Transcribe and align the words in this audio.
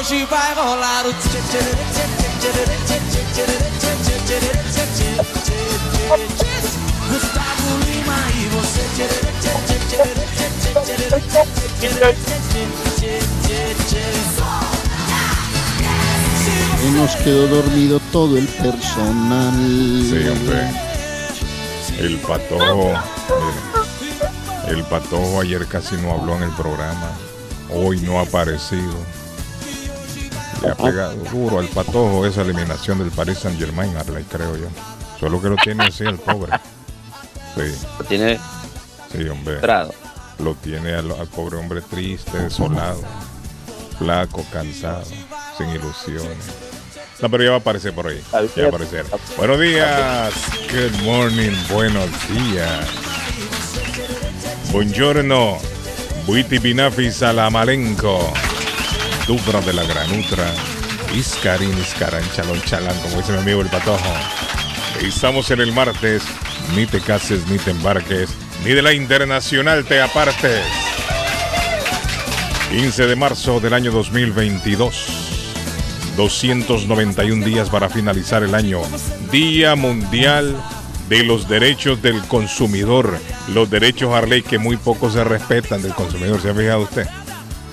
hoje 0.00 0.26
Y 16.82 16.90
nos 16.92 17.16
quedó 17.16 17.46
dormido 17.48 18.00
todo 18.10 18.38
el 18.38 18.46
personal. 18.48 19.54
El 21.98 22.16
pato, 22.20 22.56
El, 24.66 24.76
el 24.76 24.84
patojo 24.84 25.40
ayer 25.42 25.66
casi 25.66 25.96
no 25.96 26.12
habló 26.12 26.36
en 26.36 26.44
el 26.44 26.50
programa. 26.52 27.10
Hoy 27.68 28.00
no 28.00 28.18
ha 28.18 28.22
aparecido. 28.22 29.19
Le 30.62 30.70
ha 30.70 30.74
pegado 30.74 31.14
duro 31.32 31.58
al 31.58 31.68
patojo 31.68 32.26
esa 32.26 32.42
eliminación 32.42 32.98
del 32.98 33.10
Paris 33.10 33.38
Saint 33.38 33.58
Germain, 33.58 33.96
Arley, 33.96 34.24
creo 34.24 34.56
yo. 34.56 34.66
Solo 35.18 35.40
que 35.40 35.48
lo 35.48 35.56
tiene 35.56 35.84
así 35.84 36.04
el 36.04 36.18
pobre. 36.18 36.52
Sí, 37.54 37.74
Lo 37.98 38.04
tiene 38.04 38.38
sí, 39.12 39.28
hombre. 39.28 39.54
entrado. 39.54 39.92
Lo 40.38 40.54
tiene 40.54 40.94
al, 40.94 41.10
al 41.12 41.26
pobre 41.26 41.56
hombre 41.58 41.80
triste, 41.82 42.38
desolado, 42.38 43.02
flaco, 43.98 44.44
cansado, 44.52 45.02
sin 45.58 45.68
ilusiones. 45.70 46.36
No, 47.20 47.28
pero 47.30 47.44
ya 47.44 47.50
va 47.50 47.56
a 47.56 47.60
aparecer 47.60 47.92
por 47.92 48.06
ahí. 48.06 48.22
Ya 48.56 48.62
va 48.62 48.64
a 48.64 48.68
aparecer. 48.68 49.04
Buenos 49.36 49.60
días. 49.60 50.32
Good 50.70 51.02
morning. 51.04 51.52
Buenos 51.70 52.08
días. 52.30 52.86
Buongiorno. 54.72 55.58
Buiti 56.26 56.58
Binafi 56.58 57.10
Salamalenco. 57.10 58.32
Dubra 59.30 59.60
de 59.60 59.72
la 59.72 59.84
Granutra. 59.84 60.52
Iscarín, 61.14 61.78
Iscaran, 61.78 62.24
Chalón, 62.34 62.60
Chalán, 62.62 62.98
como 63.00 63.18
dice 63.18 63.30
mi 63.30 63.38
amigo 63.38 63.60
el 63.60 63.68
patojo. 63.68 64.12
Estamos 65.00 65.52
en 65.52 65.60
el 65.60 65.72
martes. 65.72 66.24
Ni 66.74 66.84
te 66.84 67.00
cases, 67.00 67.46
ni 67.46 67.56
te 67.58 67.70
embarques, 67.70 68.30
ni 68.64 68.72
de 68.72 68.82
la 68.82 68.92
internacional 68.92 69.84
te 69.84 70.02
apartes. 70.02 70.64
15 72.72 73.06
de 73.06 73.14
marzo 73.14 73.60
del 73.60 73.74
año 73.74 73.92
2022. 73.92 75.06
291 76.16 77.44
días 77.44 77.70
para 77.70 77.88
finalizar 77.88 78.42
el 78.42 78.56
año. 78.56 78.80
Día 79.30 79.76
Mundial 79.76 80.56
de 81.08 81.22
los 81.22 81.48
Derechos 81.48 82.02
del 82.02 82.20
Consumidor. 82.22 83.16
Los 83.54 83.70
derechos 83.70 84.12
Harley 84.12 84.42
que 84.42 84.58
muy 84.58 84.76
poco 84.76 85.08
se 85.08 85.22
respetan 85.22 85.82
del 85.82 85.94
consumidor. 85.94 86.42
¿Se 86.42 86.50
ha 86.50 86.54
fijado 86.54 86.80
usted? 86.80 87.06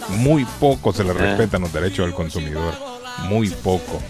Muy 0.10 0.46
poco 0.60 0.94
se 0.94 1.04
le 1.04 1.14
respetan 1.14 1.62
los 1.62 1.74
derechos 1.74 2.06
del 2.06 2.16
consumidor. 2.16 2.74
Muy 3.30 3.50
poco. 3.50 4.02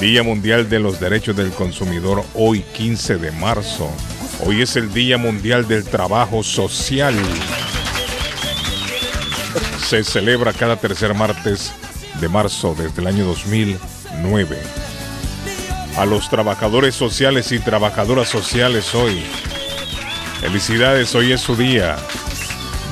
Día 0.00 0.22
Mundial 0.22 0.68
de 0.70 0.80
los 0.80 0.98
Derechos 0.98 1.36
del 1.36 1.50
Consumidor 1.50 2.24
hoy 2.34 2.60
15 2.60 3.18
de 3.18 3.32
marzo. 3.32 3.90
Hoy 4.46 4.62
es 4.62 4.74
el 4.76 4.92
Día 4.94 5.18
Mundial 5.18 5.68
del 5.68 5.84
Trabajo 5.84 6.42
Social. 6.42 7.14
Se 9.86 10.02
celebra 10.02 10.54
cada 10.54 10.76
tercer 10.76 11.12
martes 11.12 11.72
de 12.18 12.28
marzo 12.28 12.74
desde 12.78 13.02
el 13.02 13.08
año 13.08 13.26
2009. 13.26 14.58
A 15.98 16.06
los 16.06 16.30
trabajadores 16.30 16.94
sociales 16.94 17.52
y 17.52 17.58
trabajadoras 17.58 18.28
sociales 18.28 18.94
hoy. 18.94 19.22
Felicidades, 20.40 21.14
hoy 21.14 21.32
es 21.32 21.42
su 21.42 21.56
día. 21.56 21.96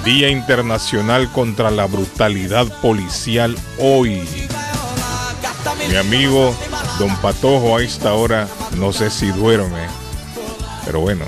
Día 0.08 0.30
Internacional 0.30 1.30
contra 1.32 1.70
la 1.70 1.84
Brutalidad 1.84 2.66
Policial 2.80 3.54
hoy. 3.78 4.22
Mi 5.86 5.96
amigo 5.96 6.56
Don 6.98 7.14
Patojo 7.18 7.76
a 7.76 7.82
esta 7.82 8.14
hora, 8.14 8.48
no 8.78 8.94
sé 8.94 9.10
si 9.10 9.26
duerme, 9.32 9.86
pero 10.86 11.00
bueno, 11.00 11.26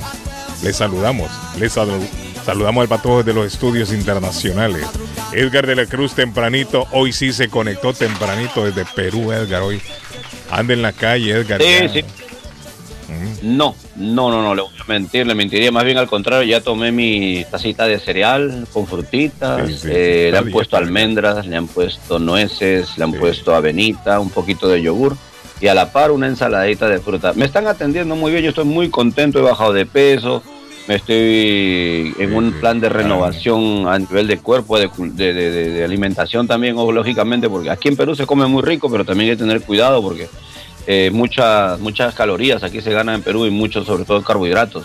le 0.62 0.72
saludamos, 0.72 1.30
le 1.58 1.66
salu- 1.68 2.08
saludamos 2.42 2.80
al 2.80 2.88
Patojo 2.88 3.22
de 3.22 3.34
los 3.34 3.52
estudios 3.52 3.92
internacionales. 3.92 4.86
Edgar 5.32 5.66
de 5.66 5.76
la 5.76 5.84
Cruz 5.84 6.14
tempranito, 6.14 6.86
hoy 6.92 7.12
sí 7.12 7.34
se 7.34 7.50
conectó 7.50 7.92
tempranito 7.92 8.64
desde 8.64 8.86
Perú, 8.86 9.30
Edgar, 9.30 9.60
hoy. 9.60 9.82
Anda 10.50 10.72
en 10.72 10.80
la 10.80 10.92
calle, 10.94 11.32
Edgar. 11.32 11.60
Sí, 11.60 11.68
ya. 11.68 11.88
sí. 11.92 12.04
No, 13.42 13.74
no, 13.96 14.30
no, 14.30 14.42
no, 14.42 14.54
le 14.54 14.62
voy 14.62 14.70
a 14.80 14.84
mentir, 14.88 15.26
le 15.26 15.34
mentiría. 15.34 15.70
Más 15.72 15.84
bien 15.84 15.98
al 15.98 16.06
contrario, 16.08 16.42
ya 16.48 16.60
tomé 16.60 16.92
mi 16.92 17.44
tacita 17.50 17.86
de 17.86 17.98
cereal 17.98 18.66
con 18.72 18.86
frutitas, 18.86 19.68
Sí, 19.68 19.74
sí, 19.82 19.88
eh, 19.90 20.28
le 20.32 20.38
han 20.38 20.50
puesto 20.50 20.76
almendras, 20.76 21.46
le 21.46 21.56
han 21.56 21.66
puesto 21.66 22.18
nueces, 22.18 22.96
le 22.96 23.04
han 23.04 23.12
puesto 23.12 23.54
avenita, 23.54 24.20
un 24.20 24.30
poquito 24.30 24.68
de 24.68 24.82
yogur 24.82 25.16
y 25.60 25.66
a 25.66 25.74
la 25.74 25.92
par 25.92 26.10
una 26.10 26.26
ensaladita 26.26 26.88
de 26.88 27.00
fruta. 27.00 27.32
Me 27.34 27.44
están 27.44 27.66
atendiendo 27.66 28.16
muy 28.16 28.30
bien, 28.32 28.42
yo 28.44 28.50
estoy 28.50 28.64
muy 28.64 28.88
contento, 28.90 29.38
he 29.38 29.42
bajado 29.42 29.72
de 29.74 29.84
peso, 29.86 30.42
me 30.88 30.94
estoy 30.96 32.14
en 32.18 32.34
un 32.34 32.52
plan 32.54 32.80
de 32.80 32.88
renovación 32.88 33.86
a 33.86 33.98
nivel 33.98 34.26
de 34.26 34.38
cuerpo, 34.38 34.78
de, 34.78 34.88
de- 34.98 35.32
de- 35.34 35.50
de- 35.50 35.70
de 35.70 35.84
alimentación 35.84 36.46
también, 36.48 36.74
o 36.78 36.90
lógicamente, 36.90 37.48
porque 37.48 37.70
aquí 37.70 37.88
en 37.88 37.96
Perú 37.96 38.14
se 38.16 38.26
come 38.26 38.46
muy 38.46 38.62
rico, 38.62 38.90
pero 38.90 39.04
también 39.04 39.30
hay 39.30 39.36
que 39.36 39.42
tener 39.42 39.60
cuidado 39.62 40.02
porque 40.02 40.28
eh, 40.86 41.10
muchas 41.12 41.78
muchas 41.80 42.14
calorías 42.14 42.62
aquí 42.62 42.80
se 42.80 42.92
ganan 42.92 43.16
en 43.16 43.22
Perú 43.22 43.46
y 43.46 43.50
muchos 43.50 43.86
sobre 43.86 44.04
todo 44.04 44.22
carbohidratos. 44.22 44.84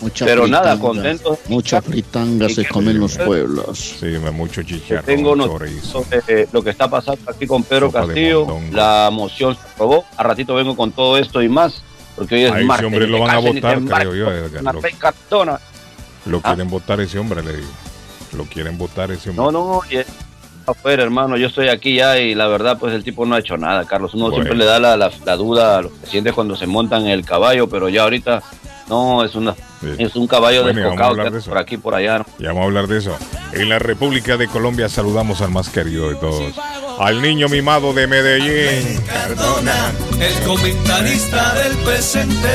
Mucha 0.00 0.26
Pero 0.26 0.46
nada, 0.46 0.72
fritanga, 0.72 0.80
contento. 0.82 1.38
Mucha 1.48 1.80
fritanga 1.80 2.46
Y 2.50 2.54
se 2.54 2.62
que- 2.64 2.68
come 2.68 2.90
en 2.90 3.00
los 3.00 3.16
pueblos. 3.16 3.96
Sí, 3.98 4.06
mucho 4.30 4.62
chicharrón, 4.62 5.06
Tengo 5.06 5.34
noticias 5.34 5.84
sobre 5.86 6.46
lo 6.52 6.62
que 6.62 6.68
está 6.68 6.90
pasando 6.90 7.30
aquí 7.30 7.46
con 7.46 7.62
Pedro 7.62 7.86
Sopa 7.86 8.04
Castillo. 8.04 8.46
La 8.72 9.08
moción 9.10 9.54
se 9.54 9.60
aprobó. 9.62 10.04
A 10.18 10.22
ratito 10.22 10.54
vengo 10.54 10.76
con 10.76 10.92
todo 10.92 11.16
esto 11.16 11.40
y 11.42 11.48
más. 11.48 11.82
Porque 12.14 12.34
hoy 12.34 12.44
es 12.44 12.52
A 12.52 12.56
ese 12.56 12.64
martes. 12.66 12.86
hombre 12.86 13.06
ni 13.06 13.12
lo 13.12 13.20
van 13.20 13.30
a 13.30 13.38
votar, 13.38 13.80
creo 13.84 14.14
yo, 14.14 14.30
lo-. 14.30 15.58
Lo 16.26 16.38
Ah. 16.38 16.42
quieren 16.42 16.68
votar 16.68 17.00
ese 17.00 17.18
hombre, 17.18 17.42
le 17.42 17.56
digo. 17.56 17.68
Lo 18.36 18.44
quieren 18.44 18.76
votar 18.76 19.10
ese 19.12 19.30
hombre. 19.30 19.44
No, 19.44 19.50
no, 19.52 19.80
es 19.88 20.06
afuera, 20.66 21.02
hermano. 21.02 21.36
Yo 21.36 21.46
estoy 21.48 21.68
aquí 21.68 21.96
ya 21.96 22.18
y 22.18 22.34
la 22.34 22.46
verdad, 22.48 22.78
pues 22.78 22.94
el 22.94 23.04
tipo 23.04 23.24
no 23.26 23.34
ha 23.34 23.38
hecho 23.38 23.56
nada, 23.56 23.84
Carlos. 23.84 24.14
Uno 24.14 24.24
Bueno. 24.30 24.36
siempre 24.36 24.56
le 24.58 24.64
da 24.64 24.78
la, 24.78 24.96
la- 24.96 25.10
la 25.24 25.36
duda 25.36 25.78
a 25.78 25.82
los 25.82 25.92
presidentes 25.92 26.32
cuando 26.34 26.56
se 26.56 26.66
montan 26.66 27.02
en 27.02 27.08
el 27.12 27.24
caballo, 27.24 27.68
pero 27.68 27.88
ya 27.88 28.02
ahorita 28.02 28.42
no, 28.88 29.24
es 29.24 29.34
una 29.34 29.54
Sí. 29.80 29.88
es 29.98 30.16
un 30.16 30.26
caballo 30.26 30.62
Bueno, 30.62 30.80
y 30.80 30.82
vamos 30.84 30.86
a 30.86 30.90
desfocado 30.94 31.10
hablar 31.10 31.26
que 31.26 31.32
de 31.32 31.38
eso. 31.38 31.50
por 31.50 31.58
aquí 31.58 31.76
por 31.76 31.94
allá. 31.94 32.18
¿no? 32.18 32.26
Ya 32.38 32.48
vamos 32.48 32.62
a 32.62 32.64
hablar 32.66 32.86
de 32.86 32.98
eso. 32.98 33.16
En 33.52 33.68
la 33.68 33.78
República 33.78 34.36
de 34.38 34.48
Colombia 34.48 34.88
saludamos 34.88 35.40
al 35.42 35.50
más 35.50 35.68
querido 35.68 36.08
de 36.08 36.14
todos. 36.16 36.54
Al 36.98 37.20
niño 37.20 37.48
mimado 37.48 37.92
de 37.92 38.06
Medellín. 38.06 38.98
Cardona, 39.06 39.92
el 40.18 40.46
comentarista 40.46 41.54
del 41.54 41.76
presente, 41.78 42.48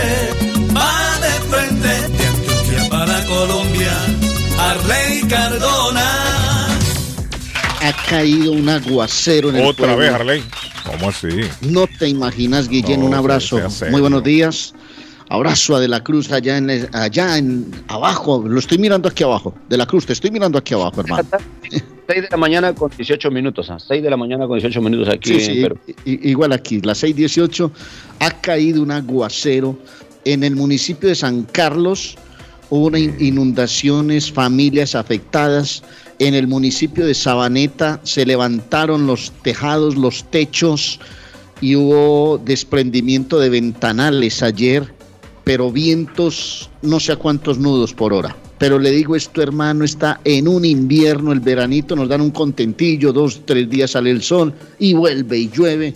va 0.75 1.19
de 1.21 1.55
frente 1.55 1.87
de 1.87 2.25
Antioquia 2.27 2.89
para 2.89 3.23
Colombia, 3.25 3.91
Arley 4.59 5.21
Cardona. 5.29 6.50
Ha 7.83 7.93
caído 8.09 8.51
un 8.51 8.69
aguacero 8.69 9.49
en 9.49 9.55
el 9.57 9.65
Otra 9.65 9.87
pueblo. 9.95 9.97
vez, 9.97 10.11
Harley. 10.13 10.43
¿Cómo 10.85 11.09
así? 11.09 11.27
No 11.61 11.87
te 11.87 12.07
imaginas, 12.07 12.67
Guillén, 12.67 12.99
No, 12.99 13.07
un 13.07 13.13
abrazo. 13.13 13.59
Muy 13.89 14.01
buenos 14.01 14.23
días. 14.23 14.73
Abrazo 15.29 15.77
a 15.77 15.79
De 15.79 15.87
la 15.87 16.03
Cruz 16.03 16.31
allá 16.31 16.57
en 16.57 16.69
el- 16.69 16.89
allá 16.91 17.37
en 17.37 17.71
abajo. 17.87 18.43
Lo 18.45 18.59
estoy 18.59 18.77
mirando 18.77 19.07
aquí 19.07 19.23
abajo. 19.23 19.55
De 19.69 19.77
la 19.77 19.85
Cruz, 19.85 20.05
te 20.05 20.13
estoy 20.13 20.29
mirando 20.29 20.57
aquí 20.59 20.73
abajo, 20.73 21.01
hermano. 21.01 21.23
6 21.71 22.21
de 22.23 22.27
la 22.29 22.37
mañana 22.37 22.75
con 22.75 22.91
18 22.95 23.31
minutos, 23.31 23.69
a 23.69 23.79
6 23.79 24.03
de 24.03 24.09
la 24.09 24.17
mañana 24.17 24.45
con 24.45 24.57
18 24.59 24.81
minutos 24.81 25.07
aquí 25.07 25.29
Sí, 25.39 25.45
en 25.49 25.55
sí, 25.55 25.61
Perú. 25.61 25.77
i- 26.05 26.29
igual 26.29 26.51
aquí, 26.51 26.81
las 26.81 26.97
6:18 27.01 27.71
ha 28.19 28.29
caído 28.41 28.83
un 28.83 28.91
aguacero 28.91 29.79
en 30.25 30.43
el 30.43 30.55
municipio 30.55 31.07
de 31.09 31.15
San 31.15 31.43
Carlos. 31.43 32.17
Hubo 32.69 32.87
una 32.87 32.99
inundaciones, 32.99 34.31
familias 34.31 34.95
afectadas. 34.95 35.81
En 36.21 36.35
el 36.35 36.47
municipio 36.47 37.07
de 37.07 37.15
Sabaneta 37.15 37.99
se 38.03 38.27
levantaron 38.27 39.07
los 39.07 39.33
tejados, 39.41 39.95
los 39.95 40.23
techos 40.29 40.99
y 41.61 41.75
hubo 41.75 42.37
desprendimiento 42.37 43.39
de 43.39 43.49
ventanales 43.49 44.43
ayer, 44.43 44.93
pero 45.43 45.71
vientos 45.71 46.69
no 46.83 46.99
sé 46.99 47.13
a 47.13 47.15
cuántos 47.15 47.57
nudos 47.57 47.95
por 47.95 48.13
hora. 48.13 48.37
Pero 48.59 48.77
le 48.77 48.91
digo 48.91 49.15
esto, 49.15 49.41
hermano, 49.41 49.83
está 49.83 50.21
en 50.23 50.47
un 50.47 50.63
invierno, 50.63 51.31
el 51.31 51.39
veranito, 51.39 51.95
nos 51.95 52.07
dan 52.07 52.21
un 52.21 52.29
contentillo, 52.29 53.11
dos, 53.11 53.41
tres 53.43 53.67
días 53.67 53.89
sale 53.89 54.11
el 54.11 54.21
sol 54.21 54.53
y 54.77 54.93
vuelve 54.93 55.39
y 55.39 55.49
llueve. 55.49 55.95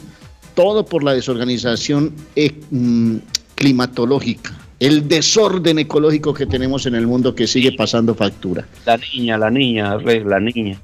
Todo 0.55 0.83
por 0.87 1.03
la 1.03 1.13
desorganización 1.13 2.11
eh, 2.35 2.51
mm, 2.71 3.17
climatológica, 3.53 4.57
el 4.79 5.07
desorden 5.07 5.79
ecológico 5.79 6.33
que 6.33 6.45
tenemos 6.45 6.85
en 6.85 6.95
el 6.95 7.07
mundo 7.07 7.33
que 7.33 7.47
sigue 7.47 7.71
pasando 7.73 8.13
factura. 8.15 8.65
La 8.85 8.97
niña, 8.97 9.37
la 9.37 9.49
niña, 9.49 9.95
la 9.97 10.39
niña. 10.39 10.79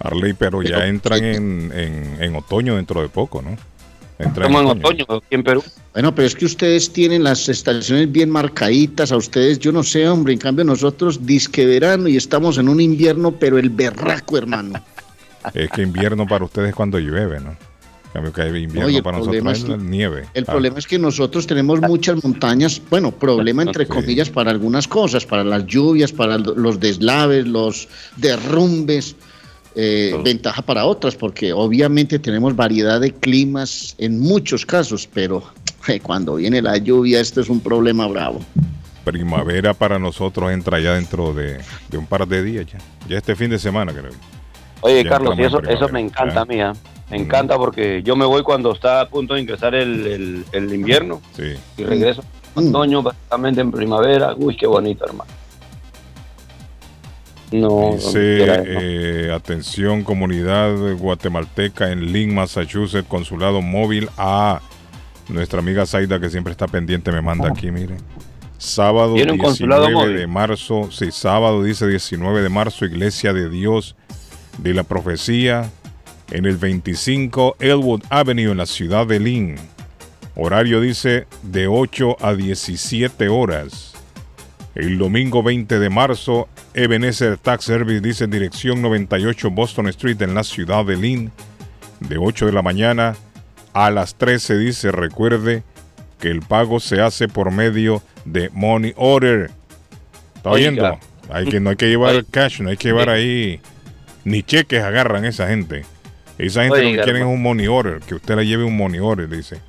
Arley, 0.00 0.32
pero 0.32 0.62
ya 0.62 0.86
entran 0.86 1.22
en, 1.24 1.72
en- 1.72 2.16
en 2.22 2.34
otoño 2.36 2.76
dentro 2.76 3.00
de 3.02 3.08
poco, 3.08 3.40
¿no? 3.40 3.50
Entran 4.18 4.50
Estamos 4.50 4.62
en 4.62 4.78
otoño 4.78 5.04
aquí 5.08 5.26
en 5.30 5.42
Perú. 5.44 5.62
Bueno, 5.92 6.14
pero 6.14 6.26
es 6.26 6.34
que 6.34 6.44
ustedes 6.44 6.92
tienen 6.92 7.22
las 7.24 7.48
estaciones 7.48 8.10
bien 8.10 8.28
marcaditas, 8.30 9.12
a 9.12 9.16
ustedes, 9.16 9.58
yo 9.58 9.72
no 9.72 9.82
sé, 9.82 10.08
hombre, 10.08 10.32
en 10.32 10.38
cambio 10.38 10.64
nosotros 10.64 11.24
disque 11.26 11.66
verano 11.66 12.08
y 12.08 12.16
estamos 12.16 12.58
en 12.58 12.68
un 12.68 12.80
invierno, 12.80 13.32
pero 13.32 13.58
el 13.58 13.70
berraco, 13.70 14.36
hermano. 14.36 14.80
Es 15.54 15.70
que 15.70 15.82
invierno 15.82 16.26
para 16.26 16.44
ustedes 16.44 16.70
es 16.70 16.74
cuando 16.74 16.98
llueve, 16.98 17.40
¿no? 17.40 17.56
En 18.14 18.20
cambio 18.20 18.32
que 18.34 18.42
hay 18.42 18.62
invierno 18.64 18.86
Oye, 18.88 18.98
el 18.98 19.02
para 19.02 19.18
problema 19.20 19.50
nosotros 19.52 19.74
es 19.78 19.80
que- 19.82 19.90
nieve. 19.90 20.24
El 20.34 20.44
Ah, 20.46 20.50
problema 20.52 20.78
es 20.78 20.86
que 20.86 20.98
nosotros 20.98 21.46
tenemos 21.46 21.80
muchas 21.80 22.22
montañas, 22.22 22.80
bueno, 22.90 23.10
problema 23.10 23.62
entre 23.66 23.86
Sí. 23.86 23.90
comillas 23.90 24.28
para 24.28 24.50
algunas 24.50 24.86
cosas, 24.86 25.24
para 25.24 25.42
las 25.42 25.64
lluvias, 25.66 26.12
para 26.12 26.36
lo- 26.36 26.54
los 26.54 26.78
deslaves, 26.78 27.46
los 27.46 27.88
derrumbes, 28.18 29.16
eh, 29.74 30.14
ventaja 30.22 30.60
para 30.60 30.84
otras, 30.84 31.14
porque 31.16 31.54
obviamente 31.54 32.18
tenemos 32.18 32.54
variedad 32.54 33.00
de 33.00 33.12
climas 33.14 33.94
en 33.96 34.20
muchos 34.20 34.66
casos, 34.66 35.08
pero 35.10 35.42
eh, 35.88 35.98
cuando 35.98 36.34
viene 36.34 36.60
la 36.60 36.76
lluvia 36.76 37.18
esto 37.18 37.40
es 37.40 37.48
un 37.48 37.60
problema 37.60 38.06
bravo. 38.08 38.40
primavera 39.04 39.72
para 39.74 39.98
nosotros 39.98 40.52
entra 40.52 40.78
ya 40.78 40.92
dentro 40.94 41.32
de, 41.32 41.58
de 41.90 41.96
un 41.98 42.06
par 42.06 42.28
de 42.28 42.42
días 42.42 42.66
ya. 42.66 42.78
Ya 43.08 43.16
este 43.18 43.34
fin 43.34 43.48
de 43.50 43.58
semana, 43.58 43.92
creo. 43.92 44.12
Oye, 44.82 45.02
Ya 45.02 45.10
Carlos, 45.10 45.34
y 45.38 45.42
eso, 45.42 45.60
eso 45.62 45.88
me 45.88 46.00
encanta 46.00 46.42
a 46.42 46.44
mí. 46.44 46.56
Me 47.12 47.18
Mm. 47.18 47.22
encanta 47.22 47.56
porque 47.58 48.02
yo 48.02 48.16
me 48.16 48.24
voy 48.24 48.42
cuando 48.42 48.72
está 48.72 49.02
a 49.02 49.08
punto 49.08 49.34
de 49.34 49.42
ingresar 49.42 49.74
el, 49.74 50.06
el- 50.06 50.44
el 50.52 50.74
invierno 50.74 51.20
Sí. 51.36 51.52
y 51.76 51.84
regreso 51.84 52.24
en 52.56 52.64
Mm. 52.64 52.68
otoño, 52.70 53.02
básicamente 53.02 53.60
en 53.60 53.70
primavera. 53.70 54.34
Uy, 54.36 54.56
qué 54.56 54.66
bonito, 54.66 55.04
hermano. 55.04 55.30
No, 57.52 57.92
Dice, 57.92 58.46
eh, 58.48 59.30
atención 59.30 60.04
comunidad 60.04 60.74
guatemalteca 60.96 61.92
en 61.92 62.10
Lynn, 62.10 62.34
Massachusetts, 62.34 63.06
consulado 63.06 63.60
móvil 63.60 64.08
a 64.16 64.62
nuestra 65.28 65.58
amiga 65.58 65.84
Zaida 65.84 66.18
que 66.18 66.30
siempre 66.30 66.52
está 66.52 66.66
pendiente, 66.66 67.12
me 67.12 67.20
manda 67.20 67.48
aquí, 67.50 67.70
miren. 67.70 67.98
Sábado 68.56 69.14
¿Tiene 69.14 69.32
un 69.32 69.38
consulado 69.38 69.82
19 69.82 70.06
móvil? 70.12 70.20
de 70.20 70.26
marzo, 70.28 70.88
sí, 70.90 71.10
sábado 71.12 71.62
dice 71.62 71.86
19 71.86 72.40
de 72.40 72.48
marzo, 72.48 72.86
Iglesia 72.86 73.34
de 73.34 73.50
Dios 73.50 73.96
de 74.58 74.72
la 74.72 74.84
Profecía 74.84 75.70
en 76.32 76.46
el 76.46 76.56
25 76.56 77.56
Elwood 77.60 78.02
Avenue 78.08 78.50
en 78.50 78.56
la 78.56 78.66
ciudad 78.66 79.06
de 79.06 79.20
Lynn. 79.20 79.56
Horario 80.34 80.80
dice 80.80 81.26
de 81.42 81.68
8 81.68 82.16
a 82.20 82.34
17 82.34 83.28
horas. 83.28 83.92
El 84.74 84.96
domingo 84.96 85.42
20 85.42 85.78
de 85.78 85.90
marzo, 85.90 86.48
Ebenezer 86.72 87.36
Tax 87.36 87.66
Service 87.66 88.00
dice 88.00 88.26
dirección 88.26 88.80
98 88.80 89.50
Boston 89.50 89.88
Street 89.88 90.20
en 90.22 90.34
la 90.34 90.42
ciudad 90.42 90.86
de 90.86 90.96
Lynn. 90.96 91.30
De 92.00 92.16
8 92.16 92.46
de 92.46 92.52
la 92.52 92.62
mañana 92.62 93.14
a 93.74 93.90
las 93.90 94.14
13 94.14 94.56
dice, 94.56 94.90
recuerde 94.90 95.62
que 96.18 96.28
el 96.28 96.40
pago 96.40 96.80
se 96.80 97.02
hace 97.02 97.28
por 97.28 97.50
medio 97.50 98.02
de 98.24 98.48
Money 98.54 98.94
Order. 98.96 99.50
¿Está 100.36 100.50
oyendo? 100.50 100.98
Hay 101.30 101.46
que, 101.46 101.60
no 101.60 101.70
hay 101.70 101.76
que 101.76 101.88
llevar 101.88 102.24
cash, 102.24 102.60
no 102.60 102.70
hay 102.70 102.78
que 102.78 102.88
llevar 102.88 103.10
ahí 103.10 103.60
ni 104.24 104.42
cheques 104.42 104.82
agarran 104.82 105.26
esa 105.26 105.48
gente. 105.48 105.84
Esa 106.46 106.64
gente 106.64 106.82
lo 106.82 106.90
que 106.90 107.02
quieren 107.04 107.22
es 107.22 107.28
un 107.28 107.40
money 107.40 107.68
order, 107.68 108.00
que 108.00 108.16
usted 108.16 108.34
le 108.34 108.44
lleve 108.44 108.64
un 108.64 108.76
money 108.76 108.98
order, 108.98 109.28
dice. 109.28 109.60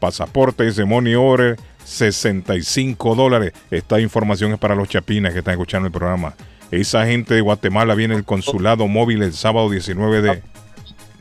Pasaporte, 0.00 0.64
dice 0.64 0.84
money 0.84 1.14
order, 1.14 1.56
65 1.84 3.14
dólares. 3.14 3.52
Esta 3.70 4.00
información 4.00 4.52
es 4.52 4.58
para 4.58 4.74
los 4.74 4.88
chapines 4.88 5.32
que 5.32 5.38
están 5.38 5.52
escuchando 5.52 5.86
el 5.86 5.92
programa. 5.92 6.34
Esa 6.72 7.06
gente 7.06 7.34
de 7.34 7.40
Guatemala 7.42 7.94
viene 7.94 8.16
el 8.16 8.24
consulado 8.24 8.88
móvil 8.88 9.22
el 9.22 9.32
sábado 9.34 9.70
19 9.70 10.20
de, 10.20 10.42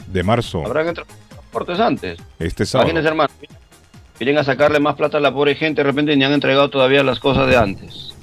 de 0.07 0.23
marzo. 0.23 0.65
¿Habrán 0.65 0.87
entrado 0.87 1.07
transportes 1.29 1.79
antes? 1.79 2.19
Este 2.39 2.65
sábado. 2.65 2.89
Imagínense, 2.89 3.09
hermano. 3.09 3.29
Quieren 4.17 4.37
a 4.39 4.43
sacarle 4.43 4.79
más 4.79 4.95
plata 4.95 5.17
a 5.17 5.21
la 5.21 5.31
pobre 5.31 5.53
gente, 5.53 5.83
de 5.83 5.89
repente 5.89 6.15
ni 6.15 6.23
han 6.23 6.31
entregado 6.31 6.69
todavía 6.69 7.03
las 7.03 7.19
cosas 7.19 7.47
de 7.47 7.57
antes. 7.57 8.15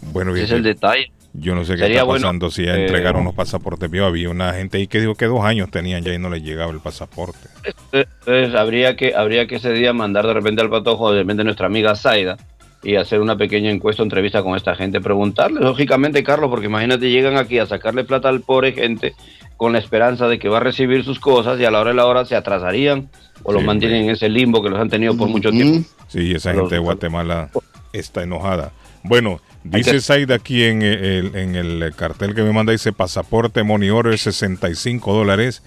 Bueno, 0.00 0.30
Ese 0.32 0.40
y 0.40 0.44
es 0.44 0.50
el 0.52 0.62
detalle. 0.62 1.12
Yo 1.32 1.54
no 1.54 1.64
sé 1.64 1.74
qué 1.74 1.80
Sería 1.80 1.96
está 1.98 2.04
bueno, 2.04 2.22
pasando 2.22 2.50
si 2.50 2.64
ya 2.64 2.76
eh, 2.76 2.86
entregaron 2.86 3.24
los 3.24 3.34
pasaportes. 3.34 3.90
Yo 3.92 4.04
había 4.06 4.28
una 4.30 4.52
gente 4.54 4.78
ahí 4.78 4.86
que 4.86 5.00
dijo 5.00 5.14
que 5.14 5.26
dos 5.26 5.44
años 5.44 5.70
tenían 5.70 6.02
ya 6.02 6.12
y 6.12 6.18
no 6.18 6.28
les 6.30 6.42
llegaba 6.42 6.72
el 6.72 6.80
pasaporte. 6.80 7.48
Entonces 7.92 8.54
habría 8.54 8.96
que, 8.96 9.14
habría 9.14 9.46
que 9.46 9.56
ese 9.56 9.72
día 9.72 9.92
mandar 9.92 10.26
de 10.26 10.34
repente 10.34 10.62
al 10.62 10.70
patojo, 10.70 11.12
de 11.12 11.20
repente 11.20 11.44
nuestra 11.44 11.66
amiga 11.66 11.94
Zaida, 11.94 12.36
y 12.82 12.96
hacer 12.96 13.20
una 13.20 13.36
pequeña 13.36 13.70
encuesta, 13.70 14.02
entrevista 14.02 14.42
con 14.42 14.56
esta 14.56 14.74
gente, 14.74 15.00
preguntarle, 15.00 15.60
lógicamente, 15.60 16.22
Carlos, 16.24 16.48
porque 16.50 16.66
imagínate, 16.66 17.10
llegan 17.10 17.36
aquí 17.36 17.58
a 17.58 17.66
sacarle 17.66 18.04
plata 18.04 18.28
al 18.28 18.40
pobre 18.40 18.72
gente 18.72 19.14
con 19.58 19.72
la 19.74 19.78
esperanza 19.78 20.26
de 20.28 20.38
que 20.38 20.48
va 20.48 20.56
a 20.56 20.60
recibir 20.60 21.04
sus 21.04 21.20
cosas 21.20 21.60
y 21.60 21.66
a 21.66 21.70
la 21.70 21.80
hora 21.80 21.90
de 21.90 21.96
la 21.96 22.06
hora 22.06 22.24
se 22.24 22.34
atrasarían 22.36 23.10
o 23.42 23.52
los 23.52 23.62
mantienen 23.62 24.04
en 24.04 24.10
ese 24.10 24.30
limbo 24.30 24.62
que 24.62 24.70
los 24.70 24.80
han 24.80 24.88
tenido 24.88 25.14
por 25.16 25.28
mucho 25.28 25.50
tiempo. 25.50 25.86
Sí, 26.08 26.32
esa 26.34 26.52
Los- 26.52 26.62
gente 26.62 26.76
de 26.76 26.80
Guatemala 26.80 27.50
está 27.92 28.22
enojada. 28.22 28.72
Bueno, 29.02 29.40
dice 29.64 30.00
Saida 30.00 30.36
aquí 30.36 30.64
en 30.64 30.82
el, 30.82 31.34
en 31.34 31.54
el 31.54 31.92
cartel 31.96 32.34
que 32.34 32.42
me 32.42 32.52
manda, 32.52 32.72
dice 32.72 32.92
pasaporte 32.92 33.62
money 33.62 33.90
order 33.90 34.18
65 34.18 35.12
dólares. 35.12 35.62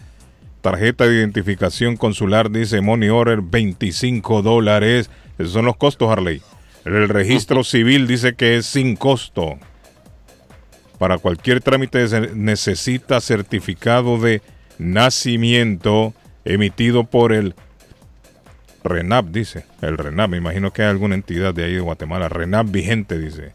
Tarjeta 0.62 1.05
de 1.05 1.15
identificación 1.15 1.97
consular 1.97 2.50
dice 2.50 2.81
money 2.81 3.09
order 3.09 3.41
25 3.41 4.41
dólares. 4.41 5.09
Esos 5.38 5.53
son 5.53 5.65
los 5.65 5.75
costos, 5.75 6.09
Harley. 6.09 6.41
El 6.85 7.09
registro 7.09 7.63
civil 7.65 8.07
dice 8.07 8.35
que 8.35 8.57
es 8.57 8.65
sin 8.65 8.95
costo. 8.95 9.57
Para 10.97 11.17
cualquier 11.17 11.59
trámite 11.59 12.07
se 12.07 12.33
necesita 12.33 13.19
certificado 13.19 14.17
de 14.19 14.41
nacimiento 14.77 16.13
emitido 16.45 17.03
por 17.03 17.33
el 17.33 17.55
RENAP, 18.83 19.27
dice. 19.27 19.65
El 19.81 19.97
RENAP, 19.97 20.31
me 20.31 20.38
imagino 20.38 20.71
que 20.71 20.83
hay 20.83 20.89
alguna 20.89 21.15
entidad 21.15 21.53
de 21.53 21.65
ahí 21.65 21.73
de 21.73 21.79
Guatemala. 21.81 22.29
RENAP 22.29 22.71
vigente, 22.71 23.17
dice. 23.17 23.51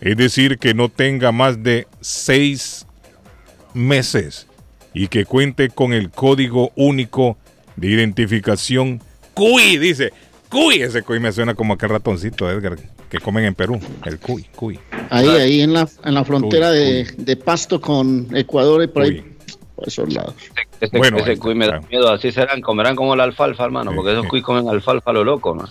Es 0.00 0.16
decir, 0.16 0.58
que 0.58 0.74
no 0.74 0.88
tenga 0.88 1.32
más 1.32 1.62
de 1.62 1.86
seis 2.00 2.86
meses 3.74 4.46
y 4.94 5.08
que 5.08 5.24
cuente 5.24 5.68
con 5.68 5.92
el 5.92 6.10
código 6.10 6.72
único 6.76 7.36
de 7.76 7.88
identificación 7.88 9.00
CUI, 9.34 9.78
dice. 9.78 10.12
CUI, 10.48 10.82
ese 10.82 11.02
CUI 11.02 11.20
me 11.20 11.30
suena 11.32 11.54
como 11.54 11.74
aquel 11.74 11.90
ratoncito, 11.90 12.50
Edgar, 12.50 12.76
que 13.10 13.18
comen 13.18 13.44
en 13.44 13.54
Perú. 13.54 13.78
El 14.04 14.18
CUI, 14.18 14.44
CUI. 14.54 14.78
Ahí, 15.10 15.28
ahí 15.28 15.60
en 15.62 15.72
la, 15.74 15.88
en 16.04 16.14
la 16.14 16.24
frontera 16.24 16.70
de, 16.70 17.06
de 17.16 17.36
Pasto 17.36 17.80
con 17.80 18.28
Ecuador 18.34 18.82
y 18.82 18.86
por 18.86 19.02
ahí, 19.02 19.22
por 19.76 19.86
esos 19.86 20.12
lados. 20.12 20.34
Ese, 20.80 20.96
Bueno, 20.96 21.18
ese 21.18 21.36
cuy 21.36 21.54
me 21.54 21.66
da 21.66 21.80
miedo, 21.80 22.10
así 22.10 22.32
serán, 22.32 22.60
comerán 22.62 22.96
como 22.96 23.14
la 23.14 23.24
alfalfa, 23.24 23.64
hermano, 23.64 23.92
porque 23.94 24.12
esos 24.12 24.24
Sí. 24.24 24.28
cuy 24.30 24.42
comen 24.42 24.68
alfalfa 24.68 25.10
a 25.10 25.14
lo 25.14 25.24
loco, 25.24 25.54
man. 25.54 25.68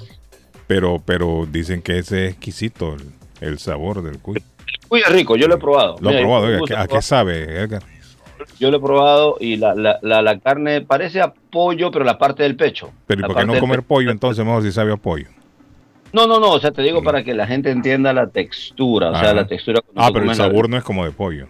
Pero, 0.68 1.02
pero 1.04 1.48
dicen 1.50 1.82
que 1.82 1.98
ese 2.00 2.26
es 2.26 2.32
exquisito 2.34 2.94
el, 2.94 3.04
el 3.42 3.60
sabor 3.60 4.02
del 4.02 4.20
CUI. 4.20 4.44
Cuy 4.88 5.02
es 5.02 5.12
rico, 5.12 5.36
yo 5.36 5.48
lo 5.48 5.56
he 5.56 5.58
probado. 5.58 5.96
Lo 6.00 6.12
he 6.12 6.20
probado, 6.22 6.46
oiga, 6.46 6.82
¿a 6.82 6.88
qué 6.88 7.02
sabe, 7.02 7.62
Edgar? 7.62 7.84
Yo 8.60 8.72
lo 8.72 8.78
he 8.78 8.80
probado 8.80 9.38
y 9.40 9.58
la, 9.58 9.76
la, 9.76 10.00
la, 10.02 10.22
la 10.22 10.40
carne 10.40 10.82
parece 10.82 11.22
a 11.22 11.34
pollo, 11.34 11.92
pero 11.92 12.06
la 12.06 12.18
parte 12.18 12.44
del 12.44 12.56
pecho. 12.56 12.92
Pero 13.06 13.22
¿y 13.22 13.24
por 13.24 13.36
qué 13.36 13.46
no 13.46 13.60
comer 13.60 13.84
pollo 13.84 14.12
entonces 14.12 14.44
mejor 14.46 14.64
si 14.64 14.72
sabe 14.72 14.94
a 14.94 14.98
pollo? 14.98 15.28
No, 16.14 16.26
no, 16.26 16.40
no, 16.40 16.52
o 16.52 16.60
sea, 16.60 16.72
te 16.72 16.82
digo 16.82 17.04
para 17.04 17.24
que 17.24 17.34
la 17.34 17.46
gente 17.46 17.70
entienda 17.70 18.14
la 18.14 18.28
textura, 18.28 19.12
o 19.12 19.20
sea, 19.20 19.34
la 19.34 19.46
textura. 19.46 19.82
Ah, 19.96 20.10
pero 20.12 20.30
el 20.30 20.36
sabor 20.36 20.70
no 20.70 20.78
es 20.78 20.84
como 20.84 21.04
de 21.04 21.12
pollo. 21.12 21.48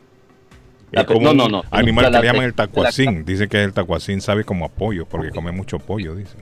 Es 0.91 1.03
como 1.03 1.21
no, 1.21 1.33
no, 1.33 1.47
no. 1.49 1.63
animal 1.69 2.11
que 2.11 2.19
le 2.19 2.25
llaman 2.25 2.45
el 2.45 2.53
tacuacín. 2.53 3.25
Dice 3.25 3.47
que 3.47 3.63
el 3.63 3.73
tacuacín 3.73 4.21
sabe 4.21 4.43
como 4.43 4.65
a 4.65 4.69
pollo 4.69 5.05
porque 5.05 5.29
come 5.31 5.51
mucho 5.51 5.79
pollo, 5.79 6.15
dice. 6.15 6.37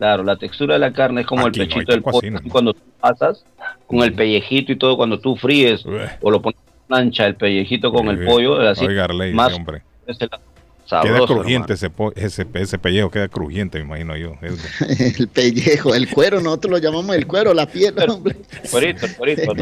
Claro, 0.00 0.24
la 0.24 0.36
textura 0.36 0.76
de 0.76 0.80
la 0.80 0.94
carne 0.94 1.20
es 1.20 1.26
como 1.26 1.46
Aquí 1.46 1.60
el 1.60 1.68
pechito 1.68 1.92
del 1.92 2.02
así 2.06 2.30
¿no? 2.30 2.40
Cuando 2.48 2.72
tú 2.72 2.80
pasas 2.98 3.44
con 3.86 3.98
el 4.02 4.14
pellejito 4.14 4.72
y 4.72 4.76
todo, 4.76 4.96
cuando 4.96 5.20
tú 5.20 5.36
fríes 5.36 5.84
o 6.22 6.30
lo 6.30 6.40
pones 6.40 6.58
en 6.58 6.86
plancha, 6.88 7.26
el 7.26 7.34
pellejito 7.34 7.92
con 7.92 8.08
el 8.08 8.24
pollo, 8.24 8.66
así, 8.66 8.86
Oiga, 8.86 9.04
Arley, 9.04 9.34
más 9.34 9.60
ese 10.06 10.26
queda 11.02 11.26
crujiente 11.26 11.74
ese, 11.74 11.90
ese, 12.16 12.46
ese, 12.54 12.78
pellejo, 12.78 13.10
queda 13.10 13.28
crujiente, 13.28 13.78
me 13.78 13.84
imagino 13.84 14.16
yo. 14.16 14.36
el 15.18 15.28
pellejo, 15.28 15.94
el 15.94 16.08
cuero, 16.08 16.40
nosotros 16.40 16.72
lo 16.72 16.78
llamamos 16.78 17.14
el 17.16 17.26
cuero, 17.26 17.54
la 17.54 17.66
piel, 17.66 17.94
hombre. 18.08 18.36
Cuerito, 18.70 19.06
cuerito. 19.16 19.52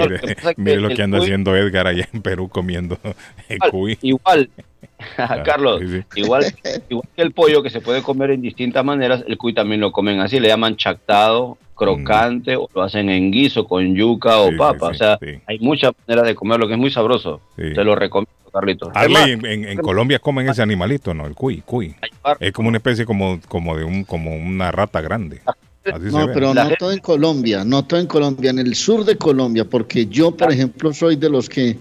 mire, 0.57 0.77
lo 0.77 0.89
que 0.89 1.03
anda 1.03 1.19
haciendo 1.19 1.57
Edgar 1.57 1.87
allá 1.87 2.09
en 2.13 2.23
Perú 2.23 2.49
comiendo 2.49 2.99
el 3.49 3.59
cuy. 3.71 3.99
Igual, 4.03 4.51
Carlos, 5.45 5.81
Igual, 6.15 6.45
igual 6.89 7.09
que 7.15 7.23
el 7.23 7.33
pollo 7.33 7.63
que 7.63 7.71
se 7.71 7.81
puede 7.81 8.03
comer 8.03 8.31
en 8.31 8.43
distintas 8.43 8.85
maneras, 8.85 9.25
el 9.27 9.37
cuy 9.39 9.55
también 9.55 9.81
lo 9.81 9.93
comen 9.93 10.21
así, 10.21 10.41
le 10.41 10.49
llaman 10.49 10.77
chactado, 10.77 11.59
crocante, 11.79 12.57
o 12.57 12.69
lo 12.75 12.83
hacen 12.83 13.09
en 13.09 13.31
guiso 13.31 13.65
con 13.65 13.95
yuca 13.95 14.41
o 14.41 14.55
papa. 14.57 14.89
o 14.89 14.95
sea, 14.95 15.19
hay 15.47 15.59
muchas 15.61 15.93
maneras 16.07 16.27
de 16.27 16.35
comerlo 16.35 16.67
que 16.67 16.75
es 16.75 16.79
muy 16.79 16.91
sabroso. 16.91 17.41
Te 17.57 17.83
lo 17.85 17.95
recomiendo. 17.95 18.33
Carlitos. 18.53 18.89
en, 18.95 19.77
Colombia 19.79 20.19
comen 20.19 20.49
ese 20.49 20.63
animalito, 20.63 21.13
¿no? 21.13 21.27
El 21.27 21.35
cuy, 21.35 21.63
cuy. 21.65 21.95
Es 22.41 22.53
como 22.53 22.69
una 22.69 22.79
especie 22.79 23.05
como, 23.05 23.39
como 23.47 23.77
de 23.77 23.85
un, 23.85 24.05
como 24.05 24.35
una 24.35 24.73
rata 24.73 25.03
grande. 25.03 25.43
no, 25.85 26.27
pero 26.33 26.55
no 26.55 26.71
todo 26.79 26.93
en 26.93 27.01
Colombia, 27.01 27.63
no 27.65 27.85
todo 27.85 28.01
en 28.01 28.07
Colombia, 28.07 28.51
en 28.51 28.59
el 28.59 28.75
sur 28.75 29.05
de 29.05 29.17
Colombia, 29.17 29.65
porque 29.65 30.07
yo, 30.07 30.35
por 30.35 30.51
ejemplo, 30.51 30.93
soy 30.95 31.17
de 31.17 31.29
los 31.29 31.49
que 31.49 31.77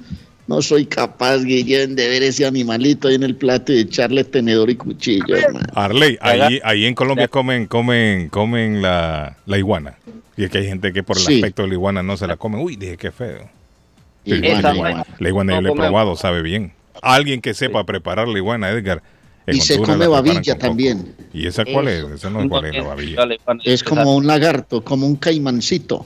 no 0.47 0.61
soy 0.61 0.85
capaz, 0.85 1.39
Guillén, 1.39 1.95
de 1.95 2.07
ver 2.07 2.23
ese 2.23 2.45
animalito 2.45 3.07
ahí 3.07 3.15
en 3.15 3.23
el 3.23 3.35
plato 3.35 3.73
y 3.73 3.79
echarle 3.79 4.23
tenedor 4.23 4.69
y 4.69 4.75
cuchillo, 4.75 5.35
hermano. 5.35 5.67
Arley, 5.75 6.17
ahí, 6.21 6.59
ahí 6.63 6.85
en 6.85 6.95
Colombia 6.95 7.27
comen, 7.27 7.67
comen, 7.67 8.29
comen 8.29 8.81
la, 8.81 9.37
la 9.45 9.57
iguana. 9.57 9.97
Y 10.37 10.45
es 10.45 10.49
que 10.49 10.59
hay 10.59 10.67
gente 10.67 10.93
que 10.93 11.03
por 11.03 11.17
el 11.17 11.23
aspecto 11.23 11.63
de 11.63 11.67
la 11.67 11.73
iguana 11.73 12.03
no 12.03 12.15
se 12.15 12.27
la 12.27 12.37
come. 12.37 12.57
Uy, 12.57 12.75
dije 12.75 12.95
qué 12.95 13.11
feo. 13.11 13.49
La 14.23 15.29
iguana, 15.29 15.55
yo 15.55 15.61
la 15.61 15.69
he 15.69 15.75
probado, 15.75 16.15
sabe 16.15 16.41
bien. 16.41 16.73
Alguien 17.01 17.41
que 17.41 17.53
sepa 17.53 17.83
preparar 17.85 18.27
la 18.27 18.37
iguana, 18.37 18.69
Edgar. 18.69 19.01
Y 19.47 19.61
se 19.61 19.81
come 19.81 20.07
babilla 20.07 20.57
también. 20.57 21.15
¿Y 21.33 21.47
esa 21.47 21.63
cuál 21.65 21.87
es? 21.87 22.03
Esa 22.05 22.29
no 22.29 22.41
es 22.41 22.49
cuál 22.49 22.65
es 22.65 22.75
la 22.75 22.83
babilla. 22.83 23.27
Es 23.63 23.83
como 23.83 24.15
un 24.15 24.27
lagarto, 24.27 24.83
como 24.83 25.07
un 25.07 25.15
caimancito. 25.15 26.05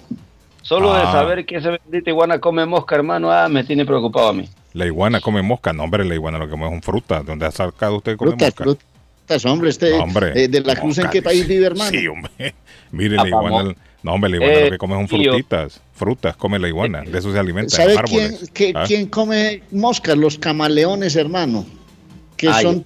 Solo 0.61 0.93
de 0.93 1.01
ah. 1.01 1.11
saber 1.11 1.45
que 1.45 1.57
esa 1.57 1.71
bendita 1.71 2.09
iguana 2.09 2.39
come 2.39 2.65
mosca, 2.65 2.95
hermano, 2.95 3.31
ah, 3.31 3.49
me 3.49 3.63
tiene 3.63 3.85
preocupado 3.85 4.29
a 4.29 4.33
mí. 4.33 4.47
La 4.73 4.85
iguana 4.85 5.19
come 5.19 5.41
mosca, 5.41 5.73
no, 5.73 5.83
hombre, 5.83 6.05
la 6.05 6.15
iguana 6.15 6.37
lo 6.37 6.45
que 6.45 6.51
come 6.51 6.69
son 6.69 6.81
frutas. 6.81 7.25
¿Dónde 7.25 7.45
ha 7.45 7.51
sacado 7.51 7.97
usted 7.97 8.15
come 8.15 8.31
mosca? 8.31 8.63
Frutas, 8.63 9.45
hombre, 9.45 9.69
este, 9.69 9.97
eh, 9.97 10.47
de 10.47 10.61
la 10.61 10.75
Cruz, 10.75 10.97
¿en 10.99 11.09
qué 11.09 11.21
país 11.21 11.47
vive, 11.47 11.65
hermano? 11.65 11.91
Sí, 11.91 12.07
hombre. 12.07 12.31
Mire, 12.91 13.15
la 13.15 13.27
iguana, 13.27 13.75
no, 14.03 14.13
hombre, 14.13 14.29
la 14.29 14.35
iguana 14.37 14.59
lo 14.61 14.71
que 14.71 14.77
come 14.77 14.95
son 14.95 15.03
eh, 15.03 15.23
frutitas, 15.23 15.81
frutas, 15.93 16.35
come 16.35 16.59
la 16.59 16.67
iguana, 16.67 17.01
de 17.01 17.17
eso 17.17 17.31
se 17.31 17.39
alimenta. 17.39 17.75
¿Sabe 17.75 17.95
quién, 18.53 18.75
¿Ah? 18.75 18.83
quién 18.85 19.07
come 19.07 19.63
moscas? 19.71 20.17
Los 20.17 20.37
camaleones, 20.37 21.15
hermano, 21.15 21.65
que 22.37 22.51
son 22.53 22.85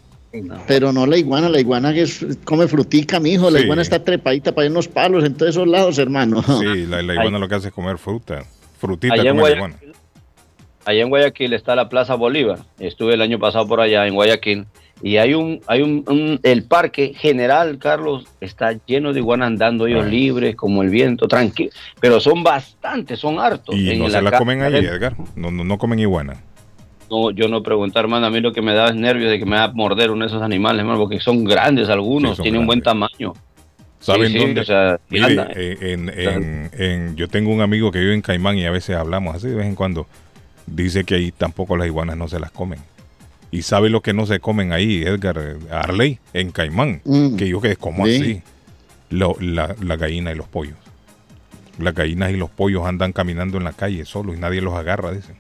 pero 0.68 0.92
no 0.92 1.06
la 1.06 1.18
iguana, 1.18 1.50
la 1.50 1.60
iguana 1.60 1.94
que 1.94 2.06
come 2.44 2.68
frutica, 2.68 3.20
mijo. 3.20 3.50
La 3.50 3.60
iguana 3.60 3.82
está 3.82 4.04
trepadita 4.04 4.54
para 4.54 4.70
unos 4.70 4.88
palos 4.88 5.24
en 5.24 5.36
todos 5.36 5.52
esos 5.52 5.68
lados, 5.68 5.98
hermano. 5.98 6.42
Sí, 6.44 6.86
la, 6.86 7.02
iguana 7.02 7.40
lo 7.40 7.48
que 7.48 7.56
hace 7.56 7.68
es 7.70 7.74
comer 7.74 7.98
fruta. 7.98 8.46
Frutita 8.80 9.14
allá 9.14 9.32
come 9.32 9.50
en 9.50 9.58
iguana. 9.58 9.76
Allá 10.86 11.02
en 11.02 11.10
Guayaquil 11.10 11.54
está 11.54 11.76
la 11.76 11.90
Plaza 11.90 12.14
Bolívar. 12.14 12.60
Estuve 12.80 13.16
el 13.16 13.22
año 13.22 13.40
pasado 13.40 13.68
por 13.68 13.82
allá 13.82 14.06
en 14.06 14.14
Guayaquil. 14.14 14.66
Y 15.02 15.18
hay 15.18 15.34
un, 15.34 15.62
hay 15.68 15.82
un, 15.82 16.40
el 16.44 16.64
parque 16.64 17.14
general, 17.16 17.80
Carlos, 17.80 18.26
está 18.40 18.78
lleno 18.86 19.12
de 19.12 19.20
iguanas 19.20 19.48
andando 19.48 19.88
ellos 19.88 20.06
libres, 20.06 20.56
como 20.56 20.84
el 20.84 20.90
viento, 20.90 21.28
tranquilo. 21.28 21.72
Pero 22.00 22.20
son 22.20 22.44
bastantes, 22.44 23.20
son 23.20 23.40
hartos. 23.40 23.76
Y 23.76 23.98
no 23.98 24.10
se 24.10 24.22
la 24.22 24.38
comen 24.38 24.62
ahí, 24.62 24.76
Edgar. 24.76 25.16
No, 25.36 25.52
no, 25.52 25.64
no 25.64 25.78
comen 25.78 26.00
iguana. 26.00 26.42
No, 27.10 27.32
yo 27.32 27.48
no 27.48 27.62
pregunto, 27.62 28.00
hermano. 28.00 28.26
A 28.26 28.30
mí 28.30 28.40
lo 28.40 28.52
que 28.52 28.62
me 28.62 28.74
da 28.74 28.88
es 28.88 28.96
nervios 28.96 29.30
de 29.30 29.40
que 29.40 29.46
me 29.46 29.58
va 29.58 29.66
a 29.66 29.72
morder 29.72 30.12
uno 30.12 30.26
de 30.26 30.28
esos 30.28 30.42
animales, 30.42 30.80
hermano, 30.80 31.00
porque 31.00 31.20
son 31.20 31.44
grandes 31.44 31.90
algunos, 31.90 32.40
tienen 32.40 32.62
un 32.62 32.68
buen 32.68 32.82
tamaño. 32.82 33.34
¿Saben 34.00 34.34
dónde? 34.34 35.00
en, 35.12 37.16
yo 37.16 37.28
tengo 37.28 37.52
un 37.52 37.62
amigo 37.62 37.92
que 37.92 38.00
vive 38.00 38.14
en 38.14 38.22
Caimán 38.22 38.58
y 38.58 38.66
a 38.66 38.72
veces 38.72 38.96
hablamos 38.96 39.36
así 39.36 39.48
de 39.48 39.56
vez 39.56 39.66
en 39.66 39.76
cuando. 39.76 40.08
Dice 40.68 41.04
que 41.04 41.16
ahí 41.16 41.32
tampoco 41.32 41.78
las 41.78 41.88
iguanas 41.88 42.18
no 42.18 42.28
se 42.28 42.40
las 42.40 42.52
comen. 42.52 42.80
¿Y 43.52 43.62
sabe 43.62 43.90
lo 43.90 44.02
que 44.02 44.14
no 44.14 44.26
se 44.26 44.40
comen 44.40 44.74
ahí, 44.74 45.04
Edgar 45.04 45.40
Arley, 45.72 46.20
en 46.34 46.52
Caimán? 46.52 47.02
Mm. 47.06 47.36
Que 47.36 47.48
yo 47.48 47.62
que 47.62 47.76
como 47.78 48.06
así. 48.06 48.42
la, 49.10 49.76
la 49.80 49.96
gallina 49.96 50.32
y 50.32 50.36
los 50.36 50.48
pollos. 50.48 50.76
Las 51.80 51.94
gallinas 51.94 52.32
y 52.32 52.38
los 52.38 52.50
pollos 52.50 52.86
andan 52.86 53.12
caminando 53.12 53.58
en 53.58 53.64
la 53.64 53.74
calle 53.74 54.06
solos 54.06 54.36
y 54.36 54.40
nadie 54.40 54.62
los 54.62 54.76
agarra, 54.76 55.12
dicen. 55.12 55.36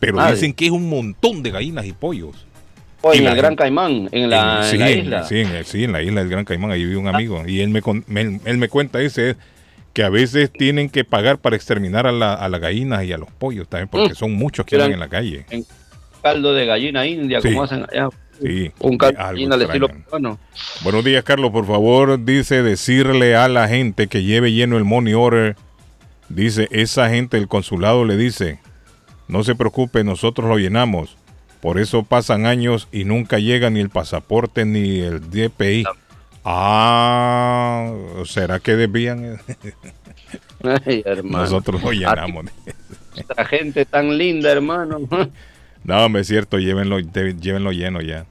Pero 0.00 0.30
dicen 0.30 0.52
que 0.52 0.66
es 0.66 0.70
un 0.70 0.88
montón 0.88 1.42
de 1.42 1.50
gallinas 1.50 1.86
y 1.86 1.92
pollos. 1.92 2.46
en 3.12 3.26
el 3.26 3.36
Gran 3.36 3.56
Caimán, 3.56 4.08
en 4.12 4.30
la, 4.30 4.68
isla. 4.72 5.24
Sí 5.24 5.40
en, 5.40 5.92
la 5.92 6.02
isla 6.02 6.20
del 6.20 6.28
Gran 6.28 6.44
Caimán, 6.44 6.70
ahí 6.70 6.84
vive 6.84 6.96
un 6.96 7.08
amigo. 7.08 7.42
Y 7.46 7.60
él 7.60 7.70
me, 7.70 7.82
él, 8.44 8.58
me 8.58 8.68
cuenta, 8.68 8.98
dice, 8.98 9.36
que 9.92 10.02
a 10.02 10.08
veces 10.08 10.52
tienen 10.52 10.90
que 10.90 11.04
pagar 11.04 11.38
para 11.38 11.56
exterminar 11.56 12.06
a, 12.06 12.12
las 12.12 12.60
gallinas 12.60 13.04
y 13.04 13.12
a 13.12 13.18
los 13.18 13.30
pollos 13.30 13.68
también, 13.68 13.88
porque 13.88 14.12
mm. 14.12 14.16
son 14.16 14.34
muchos 14.34 14.64
que 14.66 14.76
andan 14.76 14.92
en 14.92 15.00
la 15.00 15.08
calle. 15.08 15.46
En 15.50 15.64
caldo 16.22 16.54
de 16.54 16.66
gallina 16.66 17.06
india, 17.06 17.40
como 17.40 17.62
hacen 17.62 17.84
allá. 17.90 18.08
Sí, 18.40 18.70
un 18.78 18.96
caldo 18.98 19.20
al 19.20 19.62
estilo 19.62 19.88
Buenos 20.82 21.04
días, 21.04 21.24
Carlos. 21.24 21.50
Por 21.50 21.66
favor, 21.66 22.24
dice 22.24 22.62
decirle 22.62 23.34
a 23.34 23.48
la 23.48 23.66
gente 23.66 24.06
que 24.06 24.22
lleve 24.22 24.52
lleno 24.52 24.76
el 24.76 24.84
money 24.84 25.14
order. 25.14 25.56
Dice, 26.28 26.68
esa 26.70 27.08
gente 27.08 27.38
del 27.38 27.48
consulado 27.48 28.04
le 28.04 28.16
dice, 28.16 28.60
no 29.28 29.44
se 29.44 29.54
preocupe, 29.54 30.02
nosotros 30.04 30.48
lo 30.48 30.58
llenamos. 30.58 31.16
Por 31.60 31.78
eso 31.78 32.02
pasan 32.02 32.46
años 32.46 32.88
y 32.92 33.04
nunca 33.04 33.38
llega 33.38 33.68
ni 33.68 33.80
el 33.80 33.90
pasaporte 33.90 34.64
ni 34.64 35.00
el 35.00 35.20
DPI. 35.30 35.84
Ah, 36.44 37.92
¿será 38.24 38.58
que 38.58 38.74
debían? 38.76 39.38
Nosotros 41.24 41.82
lo 41.82 41.92
llenamos. 41.92 42.46
Esta 43.16 43.44
gente 43.44 43.84
tan 43.84 44.16
linda, 44.16 44.50
hermano. 44.50 45.00
no, 45.84 46.18
es 46.18 46.26
cierto, 46.26 46.58
llévenlo, 46.58 47.00
llévenlo 47.00 47.72
lleno 47.72 48.00
ya. 48.00 48.24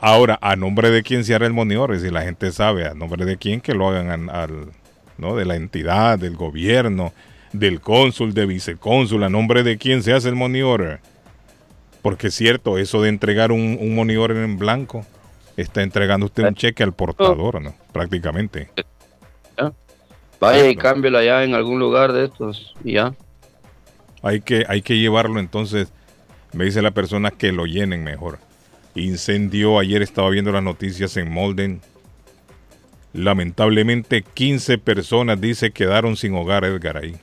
Ahora, 0.00 0.38
¿a 0.42 0.54
nombre 0.54 0.90
de 0.90 1.02
quién 1.02 1.24
se 1.24 1.34
hará 1.34 1.46
el 1.46 1.54
monitor? 1.54 1.98
Si 1.98 2.10
la 2.10 2.22
gente 2.22 2.52
sabe, 2.52 2.86
¿a 2.86 2.94
nombre 2.94 3.24
de 3.24 3.38
quién 3.38 3.62
que 3.62 3.74
lo 3.74 3.88
hagan 3.88 4.28
al, 4.28 4.68
¿no? 5.16 5.34
De 5.34 5.46
la 5.46 5.56
entidad, 5.56 6.18
del 6.18 6.36
gobierno 6.36 7.12
del 7.52 7.80
cónsul, 7.80 8.34
de 8.34 8.46
vicecónsul, 8.46 9.22
a 9.24 9.28
nombre 9.28 9.62
de 9.62 9.78
quién 9.78 10.02
se 10.02 10.12
hace 10.12 10.28
el 10.28 10.34
money 10.34 10.62
order. 10.62 11.00
Porque 12.02 12.28
es 12.28 12.34
cierto, 12.34 12.78
eso 12.78 13.02
de 13.02 13.08
entregar 13.08 13.52
un, 13.52 13.78
un 13.80 13.94
money 13.94 14.16
order 14.16 14.44
en 14.44 14.58
blanco, 14.58 15.06
está 15.56 15.82
entregando 15.82 16.26
usted 16.26 16.44
un 16.44 16.54
cheque 16.54 16.82
al 16.82 16.94
portador, 16.94 17.60
¿no? 17.60 17.74
Prácticamente. 17.92 18.70
Vaya 20.40 20.68
y 20.68 20.74
cámbialo 20.74 21.18
allá 21.18 21.44
en 21.44 21.54
algún 21.54 21.78
lugar 21.78 22.12
de 22.12 22.24
estos 22.24 22.74
y 22.82 22.94
ya. 22.94 23.14
Hay 24.22 24.40
que, 24.40 24.64
hay 24.68 24.82
que 24.82 24.98
llevarlo 24.98 25.38
entonces, 25.38 25.92
me 26.52 26.64
dice 26.64 26.82
la 26.82 26.90
persona 26.90 27.30
que 27.30 27.52
lo 27.52 27.66
llenen 27.66 28.02
mejor. 28.02 28.40
Incendio, 28.96 29.78
ayer 29.78 30.02
estaba 30.02 30.30
viendo 30.30 30.50
las 30.50 30.62
noticias 30.62 31.16
en 31.16 31.30
Molden. 31.30 31.80
Lamentablemente 33.12 34.22
15 34.22 34.78
personas, 34.78 35.40
dice, 35.40 35.70
quedaron 35.70 36.16
sin 36.16 36.34
hogar, 36.34 36.64
Edgar, 36.64 36.96
ahí. 36.96 37.14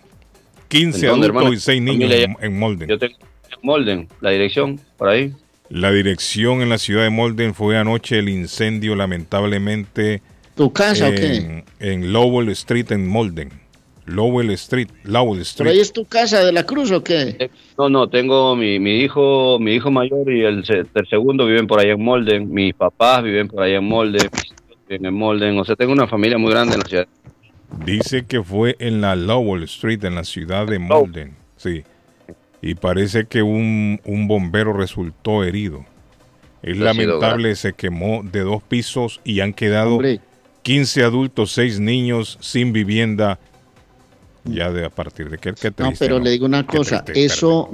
15 0.69 1.07
adultos 1.07 1.53
y 1.53 1.59
6 1.59 1.81
niños 1.81 2.11
en, 2.39 2.57
Molden. 2.57 2.88
Yo 2.88 2.97
tengo 2.97 3.15
en 3.17 3.57
Molden, 3.61 4.07
la 4.21 4.29
dirección, 4.29 4.79
por 4.97 5.09
ahí. 5.09 5.33
La 5.69 5.91
dirección 5.91 6.61
en 6.61 6.69
la 6.69 6.77
ciudad 6.77 7.03
de 7.03 7.09
Molden 7.09 7.53
fue 7.53 7.77
anoche 7.77 8.19
el 8.19 8.29
incendio, 8.29 8.95
lamentablemente. 8.95 10.21
¿Tu 10.55 10.71
casa 10.71 11.09
en, 11.09 11.13
o 11.13 11.17
qué? 11.17 11.63
En 11.79 12.13
Lowell 12.13 12.49
Street, 12.49 12.91
en 12.91 13.07
Molden. 13.07 13.51
Lowell 14.09 14.49
Street, 14.51 14.89
Lowell 15.03 15.41
Street. 15.41 15.65
¿Pero 15.65 15.69
ahí 15.71 15.79
es 15.79 15.93
tu 15.93 16.05
casa 16.05 16.43
de 16.43 16.51
la 16.51 16.65
Cruz 16.65 16.91
o 16.91 17.03
qué? 17.03 17.35
Eh, 17.39 17.49
no, 17.77 17.89
no, 17.89 18.07
tengo 18.07 18.55
mi, 18.55 18.79
mi 18.79 19.01
hijo, 19.01 19.59
mi 19.59 19.75
hijo 19.75 19.91
mayor 19.91 20.31
y 20.31 20.43
el, 20.43 20.63
el, 20.67 21.07
segundo 21.07 21.45
viven 21.45 21.67
por 21.67 21.79
allá 21.79 21.93
en 21.93 22.03
Molden. 22.03 22.51
Mis 22.51 22.73
papás 22.73 23.23
viven 23.23 23.47
por 23.47 23.63
allá 23.63 23.77
en 23.77 23.85
Molden. 23.85 24.29
Mis 24.33 24.45
hijos 24.45 24.77
viven 24.88 25.05
en 25.05 25.13
Molden. 25.13 25.59
O 25.59 25.65
sea, 25.65 25.75
tengo 25.75 25.93
una 25.93 26.07
familia 26.07 26.38
muy 26.38 26.51
grande 26.51 26.73
en 26.73 26.79
la 26.79 26.88
ciudad. 26.88 27.07
Dice 27.85 28.25
que 28.25 28.43
fue 28.43 28.75
en 28.79 29.01
la 29.01 29.15
Lowell 29.15 29.63
Street, 29.63 30.03
en 30.03 30.15
la 30.15 30.23
ciudad 30.23 30.67
de 30.67 30.79
Molden. 30.79 31.35
Sí. 31.57 31.83
Y 32.61 32.75
parece 32.75 33.25
que 33.25 33.41
un, 33.41 33.99
bombero 34.27 34.73
resultó 34.73 35.43
herido. 35.43 35.85
Es 36.61 36.77
lamentable, 36.77 37.55
se 37.55 37.73
quemó 37.73 38.21
de 38.23 38.41
dos 38.41 38.61
pisos 38.63 39.21
y 39.23 39.39
han 39.39 39.53
quedado 39.53 39.99
15 40.63 41.03
adultos, 41.03 41.51
6 41.53 41.79
niños 41.79 42.38
sin 42.41 42.73
vivienda. 42.73 43.39
Ya 44.43 44.71
de 44.71 44.85
a 44.85 44.89
partir 44.89 45.29
de 45.29 45.38
que, 45.38 45.53
que 45.53 45.71
No, 45.77 45.93
pero 45.97 46.19
le 46.19 46.31
digo 46.31 46.45
una 46.45 46.65
cosa, 46.65 47.03
eso 47.13 47.69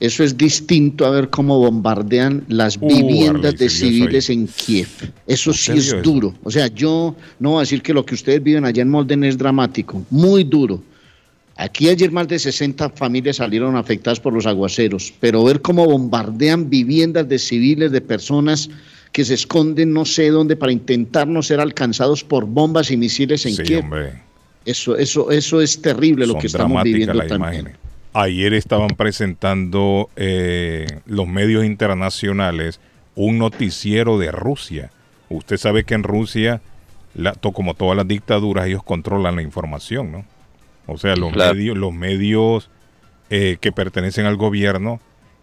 eso 0.00 0.24
es 0.24 0.36
distinto 0.36 1.04
a 1.04 1.10
ver 1.10 1.28
cómo 1.28 1.58
bombardean 1.58 2.44
las 2.48 2.78
uh, 2.78 2.86
viviendas 2.88 3.56
de 3.56 3.68
civiles 3.68 4.30
en 4.30 4.46
Kiev. 4.48 4.88
Eso 5.26 5.52
sí 5.52 5.72
es 5.72 6.02
duro. 6.02 6.34
O 6.42 6.50
sea, 6.50 6.68
yo 6.68 7.14
no 7.38 7.50
voy 7.50 7.58
a 7.58 7.60
decir 7.60 7.82
que 7.82 7.92
lo 7.92 8.04
que 8.06 8.14
ustedes 8.14 8.42
viven 8.42 8.64
allá 8.64 8.80
en 8.80 8.88
Molden 8.88 9.24
es 9.24 9.36
dramático, 9.36 10.02
muy 10.10 10.42
duro. 10.44 10.82
Aquí 11.56 11.90
ayer 11.90 12.10
más 12.10 12.26
de 12.28 12.38
60 12.38 12.88
familias 12.90 13.36
salieron 13.36 13.76
afectadas 13.76 14.18
por 14.18 14.32
los 14.32 14.46
aguaceros, 14.46 15.12
pero 15.20 15.44
ver 15.44 15.60
cómo 15.60 15.84
bombardean 15.84 16.70
viviendas 16.70 17.28
de 17.28 17.38
civiles, 17.38 17.92
de 17.92 18.00
personas 18.00 18.70
que 19.12 19.26
se 19.26 19.34
esconden 19.34 19.92
no 19.92 20.06
sé 20.06 20.30
dónde 20.30 20.56
para 20.56 20.72
intentar 20.72 21.28
no 21.28 21.42
ser 21.42 21.60
alcanzados 21.60 22.24
por 22.24 22.46
bombas 22.46 22.90
y 22.90 22.96
misiles 22.96 23.44
en 23.44 23.54
Sí, 23.54 23.62
Kiev. 23.64 23.80
hombre. 23.84 24.22
Eso, 24.64 24.96
eso, 24.96 25.30
eso 25.30 25.60
es 25.60 25.82
terrible 25.82 26.26
lo 26.26 26.38
que 26.38 26.46
estamos 26.46 26.82
viviendo 26.82 27.12
también. 27.18 27.36
imágenes. 27.36 27.89
Ayer 28.12 28.54
estaban 28.54 28.88
presentando 28.96 30.10
eh, 30.16 30.86
los 31.06 31.28
medios 31.28 31.64
internacionales 31.64 32.80
un 33.14 33.38
noticiero 33.38 34.18
de 34.18 34.32
Rusia. 34.32 34.90
Usted 35.28 35.56
sabe 35.58 35.84
que 35.84 35.94
en 35.94 36.02
Rusia, 36.02 36.60
la- 37.14 37.34
to- 37.34 37.52
como 37.52 37.74
todas 37.74 37.96
las 37.96 38.08
dictaduras, 38.08 38.66
ellos 38.66 38.82
controlan 38.82 39.36
la 39.36 39.42
información, 39.42 40.10
¿no? 40.10 40.24
O 40.86 40.98
sea, 40.98 41.14
los 41.14 41.32
Claro. 41.32 41.54
medios, 41.54 41.76
los 41.76 41.92
medios 41.92 42.68
eh, 43.32 43.58
que 43.60 43.70
pertenecen 43.70 44.26
al 44.26 44.36
gobierno, 44.36 45.00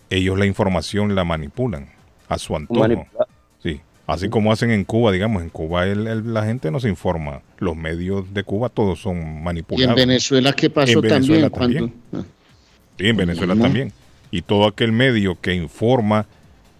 ellos 0.09 0.37
la 0.37 0.45
información 0.45 1.15
la 1.15 1.23
manipulan 1.23 1.87
a 2.27 2.37
su 2.37 2.53
antojo. 2.55 2.81
Manipula- 2.81 3.27
Sí, 3.63 3.79
así 4.07 4.27
como 4.27 4.51
hacen 4.51 4.71
en 4.71 4.83
Cuba, 4.83 5.13
digamos, 5.13 5.41
en 5.41 5.47
Cuba 5.49 5.85
el- 5.85 6.05
el- 6.05 6.33
la 6.33 6.43
gente 6.45 6.69
no 6.69 6.81
se 6.81 6.89
informa. 6.89 7.41
Los 7.59 7.77
medios 7.77 8.33
de 8.33 8.43
Cuba 8.43 8.67
todos 8.67 8.99
son 8.99 9.17
Y 9.21 9.41
manipulados. 9.41 9.89
en 9.97 10.07
Venezuela, 10.07 10.51
¿qué 10.51 10.69
pasó 10.69 10.91
En 10.99 11.01
Venezuela 11.01 11.49
también? 11.49 11.93
Sí, 12.97 13.07
en 13.07 13.17
Venezuela 13.17 13.55
¿no? 13.55 13.63
también. 13.63 13.91
Y 14.31 14.41
todo 14.41 14.67
aquel 14.67 14.91
medio 14.91 15.39
que 15.39 15.53
informa 15.53 16.25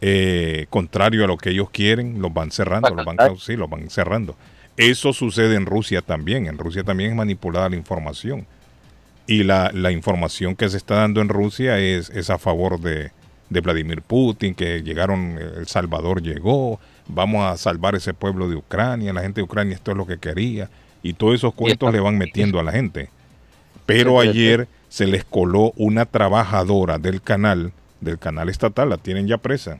eh, 0.01 0.67
contrario 0.69 1.23
a 1.23 1.27
lo 1.27 1.37
que 1.37 1.49
ellos 1.49 1.69
quieren, 1.71 2.21
los 2.21 2.33
van 2.33 2.51
cerrando, 2.51 2.89
los 2.89 3.05
van, 3.05 3.17
sí, 3.39 3.55
los 3.55 3.69
van 3.69 3.89
cerrando. 3.89 4.35
Eso 4.75 5.11
sucede 5.13 5.55
en 5.55 5.65
Rusia 5.65 6.01
también. 6.01 6.47
En 6.47 6.57
Rusia 6.57 6.83
también 6.83 7.11
es 7.11 7.15
manipulada 7.15 7.69
la 7.69 7.75
información. 7.75 8.45
Y 9.25 9.43
la, 9.43 9.71
la 9.73 9.91
información 9.91 10.55
que 10.55 10.69
se 10.69 10.77
está 10.77 10.95
dando 10.95 11.21
en 11.21 11.29
Rusia 11.29 11.79
es, 11.79 12.09
es 12.11 12.29
a 12.29 12.37
favor 12.37 12.79
de, 12.79 13.11
de 13.49 13.61
Vladimir 13.61 14.01
Putin, 14.01 14.53
que 14.53 14.83
llegaron, 14.83 15.37
El 15.37 15.67
Salvador 15.67 16.21
llegó, 16.21 16.79
vamos 17.07 17.45
a 17.45 17.57
salvar 17.57 17.95
ese 17.95 18.13
pueblo 18.13 18.49
de 18.49 18.55
Ucrania, 18.55 19.13
la 19.13 19.21
gente 19.21 19.41
de 19.41 19.45
Ucrania 19.45 19.75
esto 19.75 19.91
es 19.91 19.97
lo 19.97 20.05
que 20.05 20.17
quería. 20.17 20.69
Y 21.01 21.13
todos 21.13 21.35
esos 21.35 21.53
cuentos 21.53 21.91
le 21.91 21.99
van 21.99 22.17
metiendo 22.17 22.59
a 22.59 22.63
la 22.63 22.71
gente. 22.71 23.09
Pero 23.85 24.19
ayer 24.19 24.67
se 24.97 25.05
les 25.05 25.23
coló 25.23 25.73
una 25.75 26.05
trabajadora 26.05 26.97
del 26.97 27.21
canal, 27.21 27.71
del 28.01 28.17
canal 28.17 28.49
estatal, 28.49 28.89
la 28.89 28.97
tienen 28.97 29.27
ya 29.27 29.37
presa, 29.37 29.77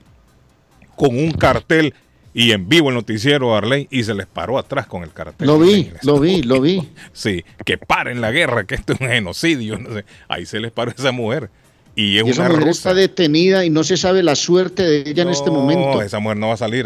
con 0.96 1.18
un 1.18 1.32
cartel 1.32 1.96
y 2.36 2.52
en 2.52 2.70
vivo 2.70 2.90
el 2.90 2.96
noticiero 2.96 3.56
Arley 3.56 3.88
y 3.90 4.04
se 4.04 4.14
les 4.14 4.28
paró 4.28 4.60
atrás 4.60 4.86
con 4.86 5.02
el 5.02 5.12
cartel. 5.12 5.48
Lo 5.48 5.58
vi, 5.58 5.92
lo 6.04 6.20
vi, 6.20 6.44
lo 6.44 6.62
vi. 6.62 6.88
Sí, 7.14 7.44
que 7.66 7.80
paren 7.80 8.22
la 8.22 8.30
guerra, 8.32 8.66
que 8.66 8.76
esto 8.76 8.94
es 8.94 9.02
un 9.02 9.08
genocidio. 9.08 9.80
no 9.80 9.92
sé. 9.92 10.06
Ahí 10.28 10.46
se 10.46 10.60
les 10.60 10.72
paró 10.72 10.92
esa 10.96 11.12
mujer. 11.12 11.50
Y 11.96 12.20
es 12.20 12.28
Y 12.28 12.30
esa 12.30 12.42
una 12.42 12.50
mujer 12.50 12.68
rusa. 12.68 12.90
está 12.92 12.94
detenida 12.94 13.66
y 13.66 13.72
no 13.72 13.84
se 13.84 13.98
sabe 13.98 14.22
la 14.22 14.36
suerte 14.36 14.84
de 14.84 15.10
ella 15.10 15.24
en 15.24 15.30
este 15.30 15.48
No, 15.50 15.54
momento. 15.54 16.00
esa 16.04 16.20
mujer 16.20 16.38
no 16.38 16.50
va 16.50 16.54
a 16.54 16.58
salir. 16.58 16.86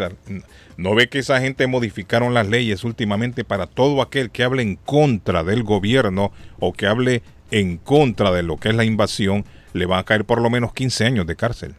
No 0.78 0.94
ve 0.94 1.10
que 1.10 1.18
esa 1.18 1.38
gente 1.38 1.66
modificaron 1.66 2.32
las 2.32 2.48
leyes 2.48 2.82
últimamente 2.82 3.44
para 3.44 3.66
todo 3.66 4.00
aquel 4.00 4.30
que 4.30 4.42
hable 4.42 4.62
en 4.62 4.76
contra 4.76 5.44
del 5.44 5.64
gobierno 5.64 6.32
o 6.58 6.72
que 6.72 6.86
hable 6.86 7.20
en 7.52 7.76
contra 7.76 8.32
de 8.32 8.42
lo 8.42 8.56
que 8.56 8.70
es 8.70 8.74
la 8.74 8.84
invasión, 8.84 9.44
le 9.72 9.86
van 9.86 10.00
a 10.00 10.04
caer 10.04 10.24
por 10.24 10.40
lo 10.40 10.50
menos 10.50 10.72
15 10.72 11.04
años 11.04 11.26
de 11.26 11.36
cárcel. 11.36 11.74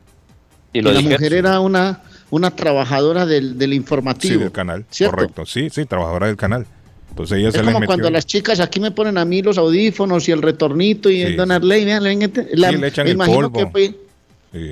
Y 0.72 0.80
Y 0.80 0.82
lo 0.82 0.92
la 0.94 1.01
mujer 1.01 1.34
era 1.34 1.60
una, 1.60 2.01
una 2.30 2.51
trabajadora 2.51 3.25
del, 3.25 3.58
del 3.58 3.72
Sí, 3.72 3.75
informativo. 3.75 4.39
del 4.39 4.51
canal, 4.51 4.86
¿cierto? 4.89 5.15
correcto. 5.18 5.46
Sí, 5.46 5.70
sí, 5.70 5.86
trabajadora 5.86 6.27
del 6.27 6.38
canal. 6.38 6.65
Entonces 7.10 7.38
ella 7.38 7.50
Es 7.50 7.53
se 7.53 7.60
como 7.60 7.74
metió. 7.80 7.88
cuando 7.88 8.10
las 8.10 8.25
chicas 8.25 8.60
aquí 8.60 8.80
me 8.80 8.89
ponen 8.89 9.20
a 9.20 9.25
mí 9.25 9.44
los 9.44 9.60
audífonos 9.60 10.27
y 10.30 10.32
el 10.32 10.42
retornito 10.42 11.12
y 11.12 11.18
Sí, 11.18 11.22
el 11.22 11.36
Don 11.38 11.50
sí. 11.50 11.53
Arley, 11.56 11.86
vean, 11.86 12.03
ven, 12.03 12.32
la- 12.53 12.70
Sí, 12.72 12.77
le 12.77 12.88
echan 12.88 13.08
el 13.08 13.18
polvo. 13.18 13.51
que 13.60 13.68
fue- 13.68 13.96
Sí, 14.51 14.72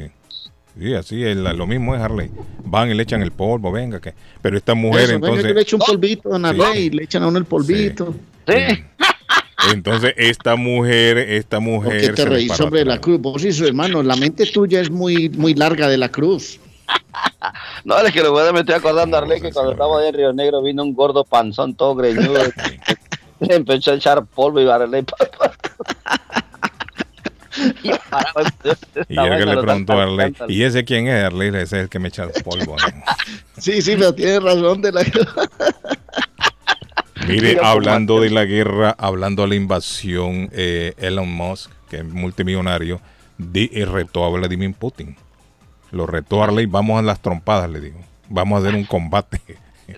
Sí, 0.79 0.93
así 0.96 1.24
es, 1.24 1.36
la- 1.36 1.51
lo 1.53 1.67
mismo 1.67 1.93
es 1.96 2.01
Harley. 2.01 2.31
Van 2.63 2.89
y 2.89 2.93
le 2.93 3.03
echan 3.03 3.22
el 3.22 3.31
polvo, 3.31 3.72
venga, 3.74 4.00
que. 4.00 4.13
Pero 4.41 4.58
esta 4.58 4.74
mujer 4.74 5.01
eso, 5.03 5.13
venga, 5.15 5.27
entonces. 5.27 5.48
yo 5.50 5.53
le 5.53 5.62
echo 5.62 5.75
un 5.75 5.81
polvito, 5.85 6.29
Don 6.29 6.42
Sí, 6.44 6.48
Arley, 6.50 6.83
sí. 6.83 6.90
le 6.92 7.03
echan 7.03 7.24
a 7.24 7.27
uno 7.27 7.37
el 7.37 7.46
polvito. 7.46 8.16
Sí. 8.48 8.53
Entonces, 9.69 10.13
esta 10.17 10.55
mujer, 10.55 11.17
esta 11.17 11.57
¿Por 11.57 11.63
mujer. 11.63 12.01
qué 12.01 12.09
te 12.13 12.25
reís, 12.25 12.57
de 12.57 12.85
la 12.85 13.00
cruz? 13.00 13.19
Vos 13.21 13.43
y 13.43 13.51
su 13.51 13.65
hermano, 13.65 14.01
la 14.01 14.15
mente 14.15 14.45
tuya 14.45 14.81
es 14.81 14.89
muy, 14.89 15.29
muy 15.29 15.53
larga 15.53 15.87
de 15.87 15.97
la 15.97 16.09
cruz. 16.09 16.59
No, 17.83 17.97
es 17.97 18.13
que 18.13 18.21
lo 18.21 18.31
voy 18.31 18.47
a 18.47 18.53
me 18.53 18.59
estoy 18.59 18.75
acordando, 18.75 19.19
sí, 19.25 19.41
que 19.41 19.51
cuando 19.51 19.71
estaba 19.71 20.07
en 20.07 20.13
Río 20.13 20.31
Negro 20.33 20.61
vino 20.61 20.83
un 20.83 20.93
gordo 20.93 21.24
panzón 21.24 21.74
todo 21.74 21.95
greñudo. 21.95 22.39
Le 23.39 23.55
empezó 23.55 23.91
a 23.91 23.95
echar 23.95 24.24
polvo 24.24 24.61
y 24.61 24.65
pa. 24.65 25.15
Y 27.83 27.89
yo 27.89 27.95
Y 29.09 29.15
vaina 29.15 29.37
llega 29.39 29.55
le 29.55 29.61
preguntó 29.61 29.93
a 29.93 30.03
Arley, 30.03 30.33
¿y 30.47 30.63
ese 30.63 30.85
quién 30.85 31.07
es 31.07 31.25
Arley? 31.25 31.50
Ese 31.50 31.61
es 31.61 31.74
el 31.74 31.89
que 31.89 32.00
me 32.00 32.07
echa 32.07 32.24
el 32.24 32.43
polvo. 32.43 32.77
¿no? 32.77 33.03
Sí, 33.57 33.81
sí, 33.81 33.95
pero 33.97 34.13
tiene 34.13 34.39
razón 34.39 34.81
de 34.81 34.91
la 34.91 35.03
Mire, 37.31 37.57
hablando 37.61 38.20
de 38.22 38.29
la 38.29 38.46
guerra, 38.46 38.96
hablando 38.98 39.44
de 39.44 39.50
la 39.50 39.55
invasión, 39.55 40.50
eh, 40.51 40.94
Elon 40.98 41.29
Musk, 41.31 41.72
que 41.89 41.98
es 41.98 42.05
multimillonario, 42.05 43.01
di- 43.37 43.70
eh, 43.74 43.85
retó 43.85 44.24
a 44.25 44.29
Vladimir 44.29 44.74
Putin. 44.74 45.15
Lo 45.91 46.05
retó 46.07 46.41
a 46.41 46.46
Arley, 46.48 46.65
vamos 46.67 47.00
a 47.00 47.01
las 47.01 47.22
trompadas, 47.22 47.70
le 47.70 47.81
digo. 47.81 48.00
Vamos 48.29 48.57
a 48.57 48.61
hacer 48.67 48.75
un 48.77 48.85
combate. 48.85 49.41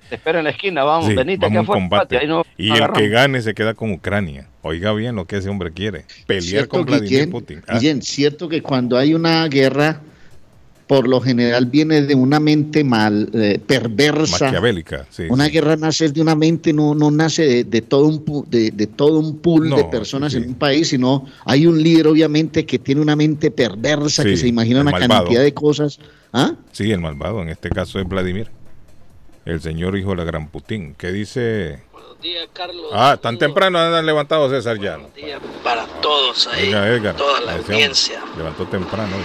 Te 0.10 0.16
espero 0.16 0.40
en 0.40 0.46
la 0.46 0.50
esquina, 0.50 0.84
vamos, 0.84 1.06
Sí, 1.08 1.14
venite 1.16 1.46
vamos 1.46 1.60
a 1.60 1.66
que 1.66 1.72
un 1.72 1.76
combate. 1.84 2.18
ahí 2.18 2.28
no- 2.28 2.44
y 2.58 2.72
el 2.72 2.92
que 2.94 3.10
gane 3.10 3.42
se 3.44 3.54
queda 3.54 3.76
con 3.76 3.92
Ucrania. 3.92 4.48
Oiga 4.64 4.92
bien 4.94 5.16
lo 5.16 5.26
que 5.26 5.38
ese 5.38 5.50
hombre 5.50 5.72
quiere. 5.72 6.06
Pelear 6.26 6.68
con 6.68 6.84
Vladimir 6.86 7.10
Guillén, 7.12 7.30
Putin. 7.30 7.62
Ah, 7.68 7.78
Guillén, 7.78 8.02
cierto 8.02 8.50
que 8.50 8.64
cuando 8.64 8.98
hay 8.98 9.14
una 9.14 9.48
guerra, 9.48 10.02
por 10.88 11.08
lo 11.08 11.22
general 11.22 11.66
viene 11.68 12.02
de 12.02 12.14
una 12.14 12.40
mente 12.40 12.84
mal, 12.84 13.30
eh, 13.34 13.60
perversa. 13.66 14.46
maquiavélica. 14.46 15.08
Sí, 15.10 15.24
Una 15.30 15.46
sí. 15.46 15.52
guerra 15.52 15.76
nace 15.78 16.10
de 16.10 16.22
una 16.22 16.36
mente, 16.36 16.74
no, 16.74 16.94
no 16.94 17.10
nace 17.10 17.44
de, 17.46 17.64
de 17.64 17.82
todo 17.82 18.06
un 18.08 18.24
pu- 18.26 18.46
de, 18.48 18.72
de 18.72 18.88
todo 18.88 19.20
un 19.20 19.40
pool 19.40 19.70
No, 19.70 19.78
de 19.78 19.86
personas 19.86 20.34
sí, 20.34 20.40
en 20.40 20.50
un 20.50 20.56
país, 20.56 20.90
sino 20.90 21.26
hay 21.46 21.66
un 21.68 21.82
líder 21.82 22.08
obviamente 22.08 22.66
que 22.66 22.80
tiene 22.80 23.02
una 23.02 23.16
mente 23.16 23.50
perversa, 23.50 24.24
Sí, 24.24 24.30
que 24.30 24.38
se 24.38 24.48
imagina 24.48 24.82
una 24.82 24.92
malvado. 24.92 25.24
cantidad 25.24 25.42
de 25.42 25.54
cosas. 25.54 26.00
¿Ah? 26.34 26.54
Sí, 26.72 26.92
el 26.92 27.00
malvado, 27.00 27.42
en 27.42 27.50
este 27.50 27.70
caso 27.70 28.00
es 28.00 28.08
Vladimir. 28.08 28.50
El 29.46 29.62
señor 29.62 29.98
hijo 29.98 30.12
de 30.12 30.16
la 30.18 30.24
gran 30.24 30.48
Putin. 30.50 30.96
¿Qué 30.98 31.12
dice? 31.12 31.80
Buenos 31.92 32.20
días, 32.22 32.48
Carlos. 32.54 32.86
Ah, 32.94 33.18
tan 33.22 33.38
temprano 33.38 33.78
han 33.80 34.06
levantado 34.06 34.50
César 34.50 34.80
ya. 34.80 34.96
Buenos 34.98 35.16
días 35.16 35.42
para 35.64 35.86
todos 36.02 36.48
ahí, 36.48 36.68
Oiga, 36.68 36.88
Edgar, 36.90 37.16
toda 37.16 37.42
la 37.42 37.56
audiencia. 37.56 38.22
Levantó 38.38 38.66
temprano. 38.66 39.16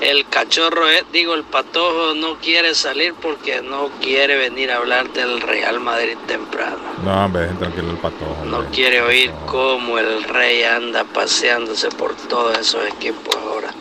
El 0.00 0.28
cachorro, 0.28 0.88
eh, 0.90 1.04
digo, 1.10 1.34
el 1.34 1.42
patojo 1.44 2.14
no 2.14 2.38
quiere 2.38 2.74
salir 2.74 3.14
porque 3.14 3.62
no 3.62 3.88
quiere 4.02 4.36
venir 4.36 4.70
a 4.70 4.76
hablar 4.76 5.10
del 5.14 5.40
Real 5.40 5.80
Madrid 5.80 6.16
temprano. 6.26 6.76
No, 7.02 7.24
hombre, 7.24 7.46
tranquilo 7.58 7.92
el 7.92 7.96
patojo. 7.96 8.44
No 8.44 8.66
quiere 8.66 9.00
oír 9.00 9.30
No. 9.30 9.46
cómo 9.46 9.98
el 9.98 10.22
rey 10.24 10.62
anda 10.64 11.04
paseándose 11.04 11.88
por 11.88 12.14
todos 12.14 12.58
esos 12.58 12.86
equipos 12.86 13.34
ahora. 13.36 13.72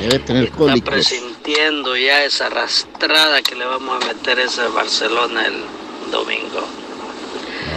Debe 0.00 0.18
tener 0.20 0.44
Está 0.44 0.56
cólicos. 0.56 0.80
presintiendo 0.94 1.94
ya 1.96 2.24
esa 2.24 2.46
arrastrada 2.46 3.42
que 3.42 3.54
le 3.54 3.66
vamos 3.66 4.02
a 4.02 4.06
meter 4.06 4.38
a 4.38 4.44
ese 4.44 4.66
Barcelona 4.68 5.46
el 5.46 5.62
domingo. 6.10 6.60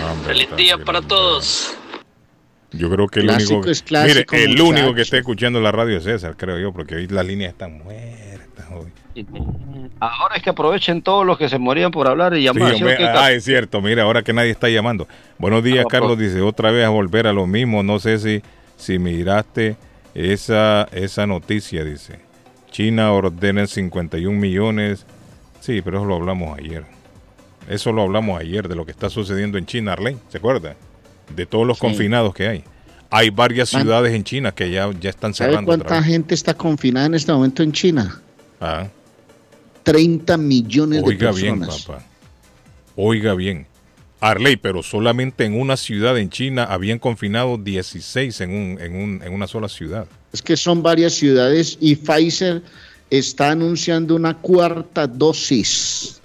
No, 0.04 0.12
hombre, 0.14 0.34
Feliz 0.34 0.56
día 0.56 0.78
para 0.78 1.02
todos. 1.02 1.74
Yo 2.72 2.90
creo 2.90 3.08
que 3.08 3.22
el 3.22 3.28
Clásico 3.28 3.56
único. 3.56 3.70
es 3.72 3.82
clásico, 3.82 4.36
mire, 4.36 4.44
el 4.46 4.50
muchacho. 4.52 4.66
único 4.70 4.94
que 4.94 5.02
está 5.02 5.18
escuchando 5.18 5.62
la 5.62 5.72
radio 5.72 5.98
es 5.98 6.04
César, 6.04 6.36
creo 6.38 6.60
yo, 6.60 6.74
porque 6.74 6.96
hoy 6.96 7.08
las 7.08 7.26
líneas 7.26 7.54
están 7.54 7.78
muertas. 7.84 8.66
hoy. 8.72 8.92
Ahora 10.00 10.36
es 10.36 10.44
que 10.44 10.50
aprovechen 10.52 11.02
todos 11.02 11.26
los 11.26 11.38
que 11.38 11.50
se 11.50 11.58
morían 11.58 11.92
por 11.92 12.08
hablar 12.08 12.36
y 12.36 12.44
llamar. 12.44 12.76
¿sí 12.76 12.84
ah, 12.84 13.32
es 13.32 13.46
cierto, 13.46 13.82
mira, 13.82 14.04
ahora 14.04 14.22
que 14.22 14.34
nadie 14.34 14.52
está 14.52 14.70
llamando. 14.70 15.08
Buenos 15.40 15.64
días, 15.64 15.86
Ah, 15.86 15.90
Carlos, 15.90 16.20
dice, 16.20 16.42
otra 16.42 16.72
vez 16.72 16.86
a 16.86 16.90
volver 16.90 17.26
a 17.26 17.34
lo 17.34 17.48
mismo. 17.48 17.82
No 17.84 18.00
sé 18.00 18.20
si, 18.20 18.44
si 18.76 19.00
miraste 19.00 19.76
esa, 20.14 20.84
esa 20.92 21.26
noticia, 21.26 21.84
dice. 21.84 22.20
China 22.70 23.12
ordena 23.12 23.66
51 23.66 24.38
millones. 24.38 25.06
Sí, 25.62 25.82
pero 25.82 25.98
eso 25.98 26.06
lo 26.06 26.16
hablamos 26.16 26.58
ayer. 26.60 26.84
Eso 27.68 27.92
lo 27.92 28.04
hablamos 28.04 28.40
ayer 28.40 28.68
de 28.68 28.76
lo 28.76 28.86
que 28.86 28.92
está 28.92 29.10
sucediendo 29.10 29.58
en 29.58 29.66
China, 29.66 29.94
Arlene, 29.94 30.20
¿se 30.30 30.38
acuerda? 30.38 30.76
De 31.36 31.46
todos 31.46 31.66
los 31.68 31.78
Sí. 31.78 31.82
confinados 31.82 32.34
que 32.34 32.48
hay. 32.48 32.64
Hay 33.10 33.30
varias 33.30 33.74
Man- 33.74 33.84
ciudades 33.84 34.14
en 34.14 34.24
China 34.24 34.52
que 34.54 34.70
ya, 34.72 34.90
ya 35.00 35.10
están 35.10 35.34
¿Sabe 35.34 35.52
cerrando. 35.52 35.72
otra 35.72 35.86
cuánta 35.88 36.04
gente 36.04 36.34
está 36.36 36.54
confinada 36.54 37.06
en 37.06 37.14
este 37.16 37.32
momento 37.32 37.64
en 37.64 37.72
China? 37.72 38.22
Ah. 38.60 38.88
30 39.84 40.38
millones 40.38 41.02
Oiga 41.06 41.32
de 41.32 41.42
bien, 41.42 41.60
personas. 41.60 41.86
papá. 41.86 42.04
Oiga 42.96 43.34
bien. 43.36 43.66
Arley, 44.20 44.58
pero 44.58 44.82
solamente 44.82 45.46
en 45.46 45.60
una 45.60 45.78
ciudad 45.78 46.18
en 46.18 46.30
China 46.32 46.64
habían 46.64 46.98
confinado 46.98 47.58
16 47.58 48.42
en, 48.42 48.50
un, 48.50 48.82
en, 48.82 48.96
un, 48.96 49.22
en 49.24 49.32
una 49.32 49.48
sola 49.48 49.70
ciudad. 49.70 50.08
Es 50.34 50.42
que 50.42 50.58
son 50.58 50.82
varias 50.82 51.14
ciudades 51.14 51.78
y 51.80 51.96
Pfizer 51.96 52.64
está 53.12 53.52
anunciando 53.52 54.16
una 54.16 54.34
cuarta 54.36 55.06
dosis. 55.08 56.20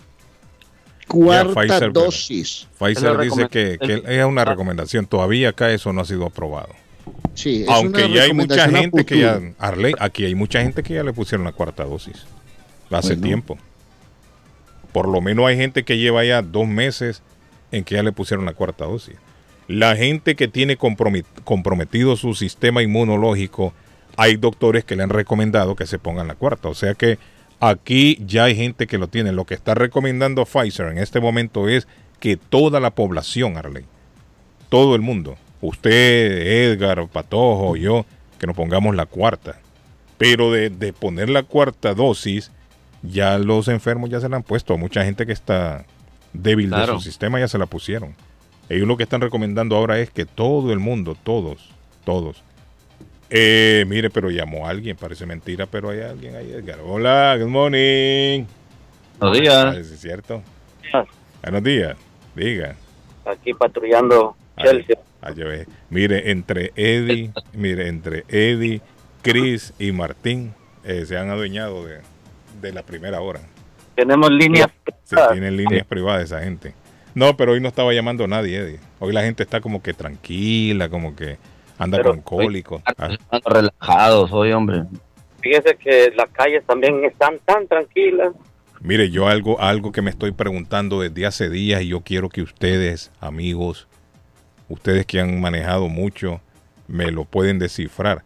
Cuarta 1.12 1.54
Pfizer, 1.60 1.92
dosis. 1.92 2.68
Pfizer 2.78 3.18
dice 3.18 3.48
que, 3.48 3.78
es 4.06 4.24
una 4.24 4.44
recomendación. 4.44 5.06
Todavía 5.06 5.50
acá 5.50 5.70
eso 5.70 5.92
no 5.92 6.00
ha 6.00 6.04
sido 6.04 6.26
aprobado. 6.26 6.70
Sí, 7.34 7.62
es 7.62 7.68
Aunque 7.68 8.04
una 8.04 8.14
ya 8.14 8.22
hay 8.22 8.32
mucha 8.32 8.68
gente 8.68 9.04
que 9.04 9.18
ya. 9.20 9.40
Arley, 9.58 9.94
aquí 9.98 10.24
hay 10.24 10.34
mucha 10.34 10.62
gente 10.62 10.82
que 10.82 10.94
ya 10.94 11.02
le 11.02 11.12
pusieron 11.12 11.44
la 11.44 11.52
cuarta 11.52 11.84
dosis. 11.84 12.24
Hace 12.90 13.08
Bueno. 13.14 13.22
tiempo. 13.22 13.58
Por 14.92 15.08
lo 15.08 15.20
menos 15.20 15.46
hay 15.46 15.56
gente 15.56 15.84
que 15.84 15.96
lleva 15.98 16.24
ya 16.24 16.42
dos 16.42 16.66
meses 16.68 17.22
en 17.70 17.84
que 17.84 17.94
ya 17.94 18.02
le 18.02 18.12
pusieron 18.12 18.44
la 18.44 18.52
cuarta 18.52 18.84
dosis. 18.84 19.16
La 19.68 19.96
gente 19.96 20.34
que 20.36 20.48
tiene 20.48 20.78
compromet- 20.78 21.24
comprometido 21.44 22.16
su 22.16 22.34
sistema 22.34 22.82
inmunológico, 22.82 23.72
hay 24.16 24.36
doctores 24.36 24.84
que 24.84 24.94
le 24.96 25.02
han 25.02 25.08
recomendado 25.10 25.74
que 25.76 25.86
se 25.86 25.98
pongan 25.98 26.28
la 26.28 26.34
cuarta. 26.34 26.68
O 26.68 26.74
sea 26.74 26.94
que 26.94 27.18
aquí 27.62 28.18
ya 28.26 28.44
hay 28.44 28.56
gente 28.56 28.86
que 28.86 28.98
lo 28.98 29.08
tiene. 29.08 29.32
Lo 29.32 29.44
que 29.44 29.54
está 29.54 29.74
recomendando 29.74 30.44
Pfizer 30.44 30.88
en 30.88 30.98
este 30.98 31.20
momento 31.20 31.68
es 31.68 31.86
que 32.20 32.36
toda 32.36 32.80
la 32.80 32.90
población, 32.90 33.56
Arley, 33.56 33.84
todo 34.68 34.94
el 34.94 35.00
mundo, 35.00 35.36
usted, 35.60 36.70
Edgar, 36.72 37.06
Patojo, 37.08 37.76
yo, 37.76 38.04
que 38.38 38.46
nos 38.46 38.56
pongamos 38.56 38.94
la 38.94 39.06
cuarta. 39.06 39.58
Pero 40.18 40.52
de, 40.52 40.70
de 40.70 40.92
poner 40.92 41.28
la 41.30 41.42
cuarta 41.42 41.94
dosis, 41.94 42.50
ya 43.02 43.38
los 43.38 43.68
enfermos 43.68 44.10
ya 44.10 44.20
se 44.20 44.28
la 44.28 44.36
han 44.36 44.42
puesto. 44.42 44.76
Mucha 44.78 45.04
gente 45.04 45.26
que 45.26 45.32
está 45.32 45.84
débil 46.32 46.68
Claro. 46.68 46.94
de 46.94 46.98
su 46.98 47.04
sistema 47.04 47.38
ya 47.40 47.48
se 47.48 47.58
la 47.58 47.66
pusieron. 47.66 48.14
Ellos 48.68 48.86
lo 48.88 48.96
que 48.96 49.02
están 49.02 49.20
recomendando 49.20 49.76
ahora 49.76 49.98
es 49.98 50.10
que 50.10 50.24
todo 50.24 50.72
el 50.72 50.78
mundo, 50.78 51.16
todos, 51.22 51.70
todos. 52.04 52.42
Eh, 53.34 53.84
mire, 53.88 54.10
pero 54.10 54.30
llamó 54.30 54.66
a 54.66 54.70
alguien, 54.70 54.94
parece 54.94 55.24
mentira, 55.24 55.64
pero 55.64 55.88
hay 55.88 56.00
alguien 56.02 56.36
ahí, 56.36 56.52
Edgar. 56.52 56.80
Hola, 56.84 57.34
good 57.40 57.48
morning. 57.48 58.44
Buenos 59.18 59.38
Ah, 59.38 59.40
días. 59.72 59.76
¿Es 59.76 60.00
cierto? 60.00 60.42
Buenos 61.42 61.62
días, 61.62 61.96
diga. 62.36 62.76
aquí 63.24 63.54
patrullando 63.54 64.36
Chelsea. 64.58 64.96
Mire, 65.88 66.30
entre 66.30 66.72
Eddie, 66.76 67.32
mire, 67.54 67.88
entre 67.88 68.24
Eddie, 68.28 68.82
Chris 69.22 69.72
y 69.78 69.92
Martín 69.92 70.52
eh, 70.84 71.04
se 71.06 71.16
han 71.16 71.30
adueñado 71.30 71.86
de, 71.86 72.00
de 72.60 72.72
la 72.72 72.82
primera 72.82 73.22
hora. 73.22 73.40
Tenemos 73.94 74.30
líneas. 74.30 74.68
Se 75.04 75.16
tienen 75.32 75.56
líneas 75.56 75.86
privadas 75.86 76.24
esa 76.24 76.42
gente. 76.42 76.74
No, 77.14 77.34
pero 77.36 77.52
hoy 77.52 77.60
no 77.60 77.68
estaba 77.68 77.94
llamando 77.94 78.24
a 78.24 78.28
nadie, 78.28 78.58
Eddie. 78.58 78.80
Hoy 78.98 79.12
la 79.14 79.22
gente 79.22 79.42
está 79.42 79.60
como 79.62 79.82
que 79.82 79.94
tranquila, 79.94 80.88
como 80.90 81.16
que 81.16 81.38
anda 81.82 81.98
Pero 81.98 82.10
con 82.10 82.20
cólicos. 82.22 82.82
Ah, 82.84 83.08
Estamos 83.10 83.44
relajados 83.44 84.32
hoy, 84.32 84.52
hombre. 84.52 84.84
Fíjese 85.40 85.76
que 85.76 86.12
las 86.16 86.30
calles 86.30 86.64
también 86.66 87.04
están 87.04 87.38
tan 87.44 87.66
tranquilas. 87.66 88.32
Mire, 88.80 89.10
yo 89.10 89.28
algo, 89.28 89.60
algo 89.60 89.92
que 89.92 90.02
me 90.02 90.10
estoy 90.10 90.32
preguntando 90.32 91.00
desde 91.00 91.26
hace 91.26 91.48
días 91.48 91.82
y 91.82 91.88
yo 91.88 92.00
quiero 92.00 92.28
que 92.28 92.42
ustedes, 92.42 93.12
amigos, 93.20 93.86
ustedes 94.68 95.06
que 95.06 95.20
han 95.20 95.40
manejado 95.40 95.88
mucho, 95.88 96.40
me 96.88 97.10
lo 97.10 97.24
pueden 97.24 97.58
descifrar. 97.58 98.24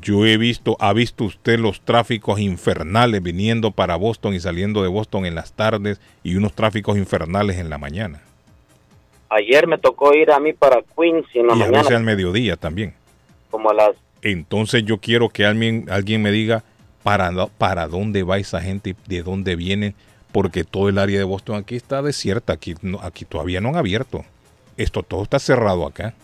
Yo 0.00 0.24
he 0.26 0.36
visto, 0.36 0.76
ha 0.80 0.92
visto 0.92 1.24
usted 1.24 1.58
los 1.58 1.80
tráficos 1.80 2.40
infernales 2.40 3.22
viniendo 3.22 3.72
para 3.72 3.96
Boston 3.96 4.34
y 4.34 4.40
saliendo 4.40 4.82
de 4.82 4.88
Boston 4.88 5.26
en 5.26 5.34
las 5.34 5.52
tardes 5.52 6.00
y 6.22 6.36
unos 6.36 6.52
tráficos 6.54 6.96
infernales 6.96 7.58
en 7.58 7.70
la 7.70 7.78
mañana. 7.78 8.22
Ayer 9.34 9.66
me 9.66 9.78
tocó 9.78 10.12
ir 10.14 10.30
a 10.30 10.38
mí 10.40 10.52
para 10.52 10.80
Queens 10.96 11.26
y 11.34 11.38
en 11.38 11.46
la 11.46 11.52
y 11.54 11.56
a 11.56 11.58
mañana, 11.60 11.78
veces 11.78 11.96
al 11.96 12.04
mediodía 12.04 12.56
también. 12.56 12.94
como 13.50 13.70
a 13.70 13.74
las... 13.74 13.90
Entonces 14.22 14.84
yo 14.84 14.98
quiero 14.98 15.28
que 15.30 15.44
alguien, 15.46 15.86
alguien 15.90 16.22
me 16.22 16.30
diga 16.30 16.62
para, 17.02 17.30
para 17.46 17.88
dónde 17.88 18.22
va 18.22 18.38
esa 18.38 18.60
gente 18.60 18.90
y 18.90 18.96
de 19.08 19.22
dónde 19.22 19.56
vienen, 19.56 19.94
porque 20.32 20.64
todo 20.64 20.88
el 20.88 20.98
área 20.98 21.18
de 21.18 21.24
Boston 21.24 21.56
aquí 21.56 21.76
está 21.76 22.02
desierta, 22.02 22.52
aquí, 22.52 22.74
no- 22.82 23.00
aquí 23.02 23.24
todavía 23.24 23.60
no 23.60 23.70
han 23.70 23.76
abierto. 23.76 24.24
Esto 24.76 25.02
todo 25.02 25.22
está 25.24 25.38
cerrado 25.38 25.86
acá. 25.86 26.14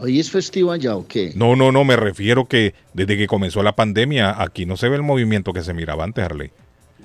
¿Hoy 0.00 0.20
es 0.20 0.30
festivo 0.30 0.70
allá 0.72 0.96
o 0.96 1.06
qué? 1.06 1.32
No, 1.34 1.56
no, 1.56 1.72
no, 1.72 1.84
me 1.84 1.96
refiero 1.96 2.46
que 2.46 2.74
desde 2.94 3.16
que 3.16 3.26
comenzó 3.26 3.62
la 3.62 3.72
pandemia, 3.72 4.40
aquí 4.42 4.64
no 4.66 4.76
se 4.76 4.88
ve 4.88 4.96
el 4.96 5.02
movimiento 5.02 5.52
que 5.52 5.62
se 5.62 5.74
miraba 5.74 6.04
antes, 6.04 6.24
Arley. 6.24 6.50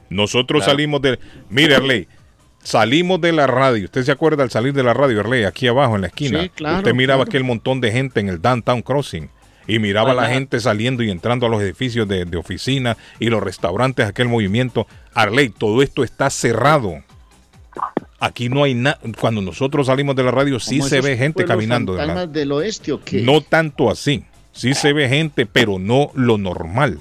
Nosotros 0.10 0.60
Claro. 0.64 0.72
salimos 0.74 1.02
de... 1.02 1.18
Mire, 1.50 1.76
Arley, 1.76 2.08
salimos 2.64 3.20
de 3.22 3.32
la 3.32 3.48
radio. 3.48 3.86
¿Usted 3.86 4.04
se 4.04 4.12
acuerda 4.12 4.44
al 4.44 4.50
salir 4.52 4.74
de 4.74 4.84
la 4.84 4.94
radio, 4.94 5.20
Arley? 5.20 5.44
Aquí 5.44 5.68
abajo 5.68 5.96
en 5.96 6.02
la 6.02 6.08
esquina. 6.08 6.42
Sí, 6.44 6.50
claro, 6.50 6.78
Usted 6.80 6.94
miraba 6.94 7.20
claro. 7.24 7.30
aquel 7.30 7.44
montón 7.44 7.82
de 7.82 7.92
gente 7.92 8.20
en 8.20 8.30
el 8.30 8.42
Downtown 8.42 8.82
Crossing. 8.82 9.30
Y 9.66 9.80
miraba 9.80 10.12
a 10.12 10.14
la 10.14 10.28
gente 10.28 10.60
saliendo 10.60 11.04
y 11.04 11.10
entrando 11.10 11.46
a 11.46 11.50
los 11.50 11.62
edificios 11.62 12.06
de, 12.08 12.26
de 12.26 12.36
oficina 12.38 12.98
y 13.20 13.28
los 13.30 13.42
restaurantes, 13.42 14.06
aquel 14.06 14.28
movimiento. 14.28 14.88
Arley, 15.14 15.50
todo 15.50 15.82
esto 15.82 16.04
está 16.04 16.30
cerrado. 16.30 16.96
Aquí 18.20 18.50
no 18.50 18.64
hay 18.64 18.74
nada. 18.74 19.00
Cuando 19.20 19.42
nosotros 19.42 19.88
salimos 19.88 20.16
de 20.16 20.24
la 20.24 20.32
radio, 20.32 20.60
sí 20.60 20.80
¿Como 20.80 20.90
se 20.90 21.02
ve 21.02 21.18
gente 21.18 21.46
caminando. 21.46 21.94
de 21.94 22.00
la- 22.00 22.06
fantasmas 22.08 22.34
del 22.34 22.52
oeste 22.52 22.92
o 22.92 23.02
qué? 23.04 23.22
no 23.22 23.42
tanto 23.42 23.90
así. 23.90 24.24
Sí 24.52 24.74
se 24.76 24.94
ve 24.94 25.10
gente, 25.10 25.46
pero 25.46 25.80
no 25.80 26.12
lo 26.14 26.38
normal. 26.38 27.00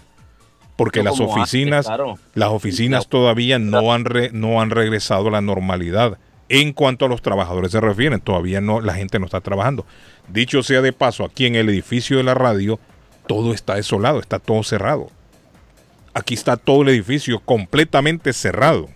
Porque 0.76 1.02
las 1.02 1.20
antes, 1.20 1.28
oficinas, 1.37 1.87
claro. 1.87 2.18
las 2.35 2.48
oficinas 2.50 3.06
todavía 3.08 3.58
no 3.58 3.92
han, 3.92 4.04
re- 4.04 4.30
no 4.32 4.61
han 4.61 4.70
regresado 4.70 5.28
a 5.28 5.30
la 5.32 5.40
normalidad. 5.40 6.18
En 6.48 6.72
cuanto 6.72 7.04
a 7.04 7.08
los 7.08 7.22
trabajadores 7.22 7.72
se 7.72 7.80
refieren, 7.80 8.20
todavía 8.20 8.61
no, 8.61 8.80
la 8.80 8.94
gente 8.94 9.18
no 9.18 9.26
está 9.26 9.40
trabajando. 9.40 9.87
Dicho 10.28 10.62
sea 10.62 10.82
de 10.82 10.92
paso, 10.92 11.24
aquí 11.24 11.46
en 11.46 11.54
el 11.56 11.68
edificio 11.68 12.16
de 12.16 12.24
la 12.24 12.35
radio, 12.35 12.78
todo 13.26 13.52
está 13.54 13.76
desolado, 13.76 14.18
está 14.20 14.38
todo 14.38 14.62
cerrado. 14.62 15.08
Aquí 16.14 16.35
está 16.35 16.56
todo 16.56 16.82
el 16.82 16.88
edificio 16.90 17.40
completamente 17.40 18.32
cerrado. 18.32 18.88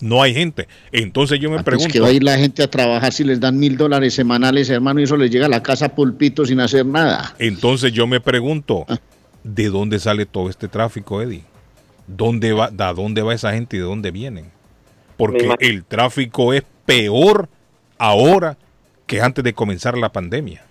No 0.00 0.22
hay 0.22 0.32
gente. 0.34 0.66
Entonces 0.92 1.38
yo 1.40 1.50
me 1.50 1.56
Antes 1.58 1.64
pregunto. 1.66 1.92
que 1.92 2.00
va 2.00 2.08
a 2.08 2.12
ir 2.12 2.22
la 2.22 2.36
gente 2.38 2.62
a 2.62 2.70
trabajar 2.70 3.12
si 3.12 3.22
les 3.22 3.38
dan 3.38 3.58
mil 3.58 3.76
dólares 3.76 4.14
semanales, 4.14 4.68
hermano, 4.70 5.00
y 5.00 5.04
eso 5.04 5.16
les 5.16 5.30
llega 5.30 5.46
a 5.46 5.50
la 5.50 5.62
casa 5.62 5.90
pulpito 5.90 6.44
sin 6.46 6.60
hacer 6.60 6.86
nada. 6.86 7.34
Entonces 7.38 7.92
yo 7.92 8.06
me 8.06 8.20
pregunto, 8.20 8.86
Ah. 8.88 8.98
¿De 9.44 9.68
dónde 9.68 9.98
sale 9.98 10.26
todo 10.26 10.48
este 10.50 10.68
tráfico, 10.68 11.20
Eddie? 11.22 11.44
¿Dónde 12.06 12.52
va, 12.52 12.70
¿De 12.70 12.84
dónde 12.94 13.22
va 13.22 13.34
esa 13.34 13.52
gente 13.52 13.76
y 13.76 13.80
de 13.80 13.84
dónde 13.86 14.10
vienen? 14.10 14.50
Porque 15.16 15.54
el 15.60 15.84
tráfico 15.84 16.52
es 16.52 16.64
peor 16.86 17.48
ahora 17.98 18.56
que 19.06 19.20
antes 19.20 19.44
de 19.44 19.52
comenzar 19.52 19.96
la 19.98 20.10
pandemia. 20.10 20.64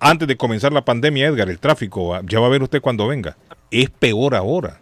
Antes 0.00 0.28
de 0.28 0.36
comenzar 0.36 0.72
la 0.72 0.84
pandemia, 0.84 1.26
Edgar, 1.28 1.48
el 1.48 1.58
tráfico, 1.58 2.14
ah, 2.14 2.22
ya 2.26 2.40
va 2.40 2.46
a 2.46 2.50
ver 2.50 2.62
usted 2.62 2.80
cuando 2.80 3.06
venga, 3.06 3.36
es 3.70 3.90
peor 3.90 4.34
ahora. 4.34 4.80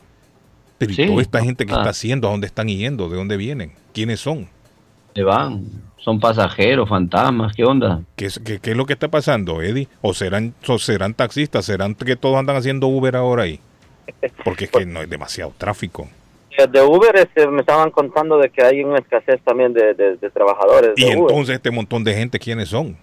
Pero 0.79 0.92
¿y 0.92 0.95
Sí. 0.97 1.07
toda 1.07 1.23
esta 1.23 1.42
gente 1.42 1.64
que 1.66 1.73
Ah. 1.73 1.79
está 1.79 1.90
haciendo? 1.90 2.29
¿A 2.29 2.31
dónde 2.33 2.47
están 2.47 2.68
yendo? 2.68 3.09
¿De 3.09 3.16
dónde 3.16 3.37
vienen? 3.37 3.73
¿Quiénes 3.92 4.21
son? 4.21 4.49
¿Dónde 5.14 5.23
van? 5.25 5.64
Son 6.04 6.18
pasajeros, 6.18 6.88
fantasmas, 6.88 7.54
¿qué 7.54 7.64
onda? 7.64 8.00
¿Qué 8.16 8.26
es, 8.26 8.40
qué- 8.44 8.58
qué 8.58 8.72
es 8.72 8.76
lo 8.76 8.86
que 8.86 8.92
está 8.94 9.08
pasando, 9.08 9.62
Eddie? 9.62 9.86
¿O 10.00 10.12
serán, 10.14 10.52
o 10.66 10.78
serán 10.78 11.14
taxistas? 11.14 11.64
¿Serán 11.64 11.94
que 11.94 12.16
todos 12.16 12.36
andan 12.36 12.56
haciendo 12.56 12.88
Uber 12.88 13.14
ahora 13.16 13.44
ahí? 13.44 13.60
Porque 14.44 14.64
es 14.64 14.70
que 14.72 14.84
no 14.84 15.00
es 15.00 15.08
demasiado 15.08 15.52
tráfico. 15.56 16.08
Eh, 16.58 16.66
De 16.66 16.82
Uber 16.82 17.14
este, 17.16 17.46
me 17.46 17.60
estaban 17.60 17.90
contando 17.92 18.36
de 18.38 18.50
que 18.50 18.62
hay 18.62 18.82
una 18.82 18.98
escasez 18.98 19.40
también 19.44 19.72
de, 19.72 19.94
de- 19.94 20.16
de 20.16 20.30
trabajadores 20.30 20.90
Y 20.96 21.02
de 21.04 21.16
Uber. 21.16 21.18
entonces 21.30 21.54
este 21.56 21.70
montón 21.70 22.02
de 22.02 22.14
gente, 22.14 22.38
¿quiénes 22.38 22.68
son? 22.68 22.96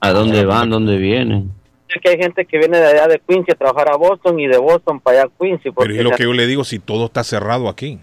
¿A 0.00 0.10
dónde 0.10 0.44
van? 0.46 0.70
¿Dónde 0.70 0.96
vienen? 0.96 1.52
Sé 1.92 2.00
que 2.00 2.08
hay 2.08 2.16
gente 2.18 2.46
que 2.46 2.58
viene 2.58 2.78
de 2.78 2.86
allá 2.86 3.06
de 3.06 3.20
Quincy 3.28 3.52
a 3.52 3.54
trabajar 3.54 3.90
a 3.90 3.96
Boston 3.96 4.40
y 4.40 4.46
de 4.46 4.56
Boston 4.58 4.98
para 4.98 5.20
allá 5.20 5.30
a 5.32 5.38
Quincy. 5.44 5.70
Pero 5.70 5.94
es 5.94 6.02
lo 6.02 6.10
que 6.12 6.22
yo 6.24 6.32
le 6.32 6.46
digo, 6.46 6.64
si 6.64 6.78
todo 6.78 7.04
está 7.06 7.22
cerrado 7.22 7.68
aquí. 7.68 7.98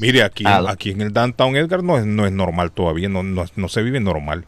Mire, 0.00 0.22
aquí, 0.22 0.44
Ah. 0.46 0.64
aquí 0.68 0.90
en 0.90 1.02
el 1.02 1.12
Downtown 1.12 1.56
Edgar 1.56 1.82
no 1.84 1.98
es, 1.98 2.06
no 2.06 2.24
es 2.26 2.32
normal 2.32 2.72
todavía, 2.72 3.08
no, 3.08 3.22
no, 3.22 3.44
no 3.56 3.68
se 3.68 3.82
vive 3.82 4.00
normal. 4.00 4.44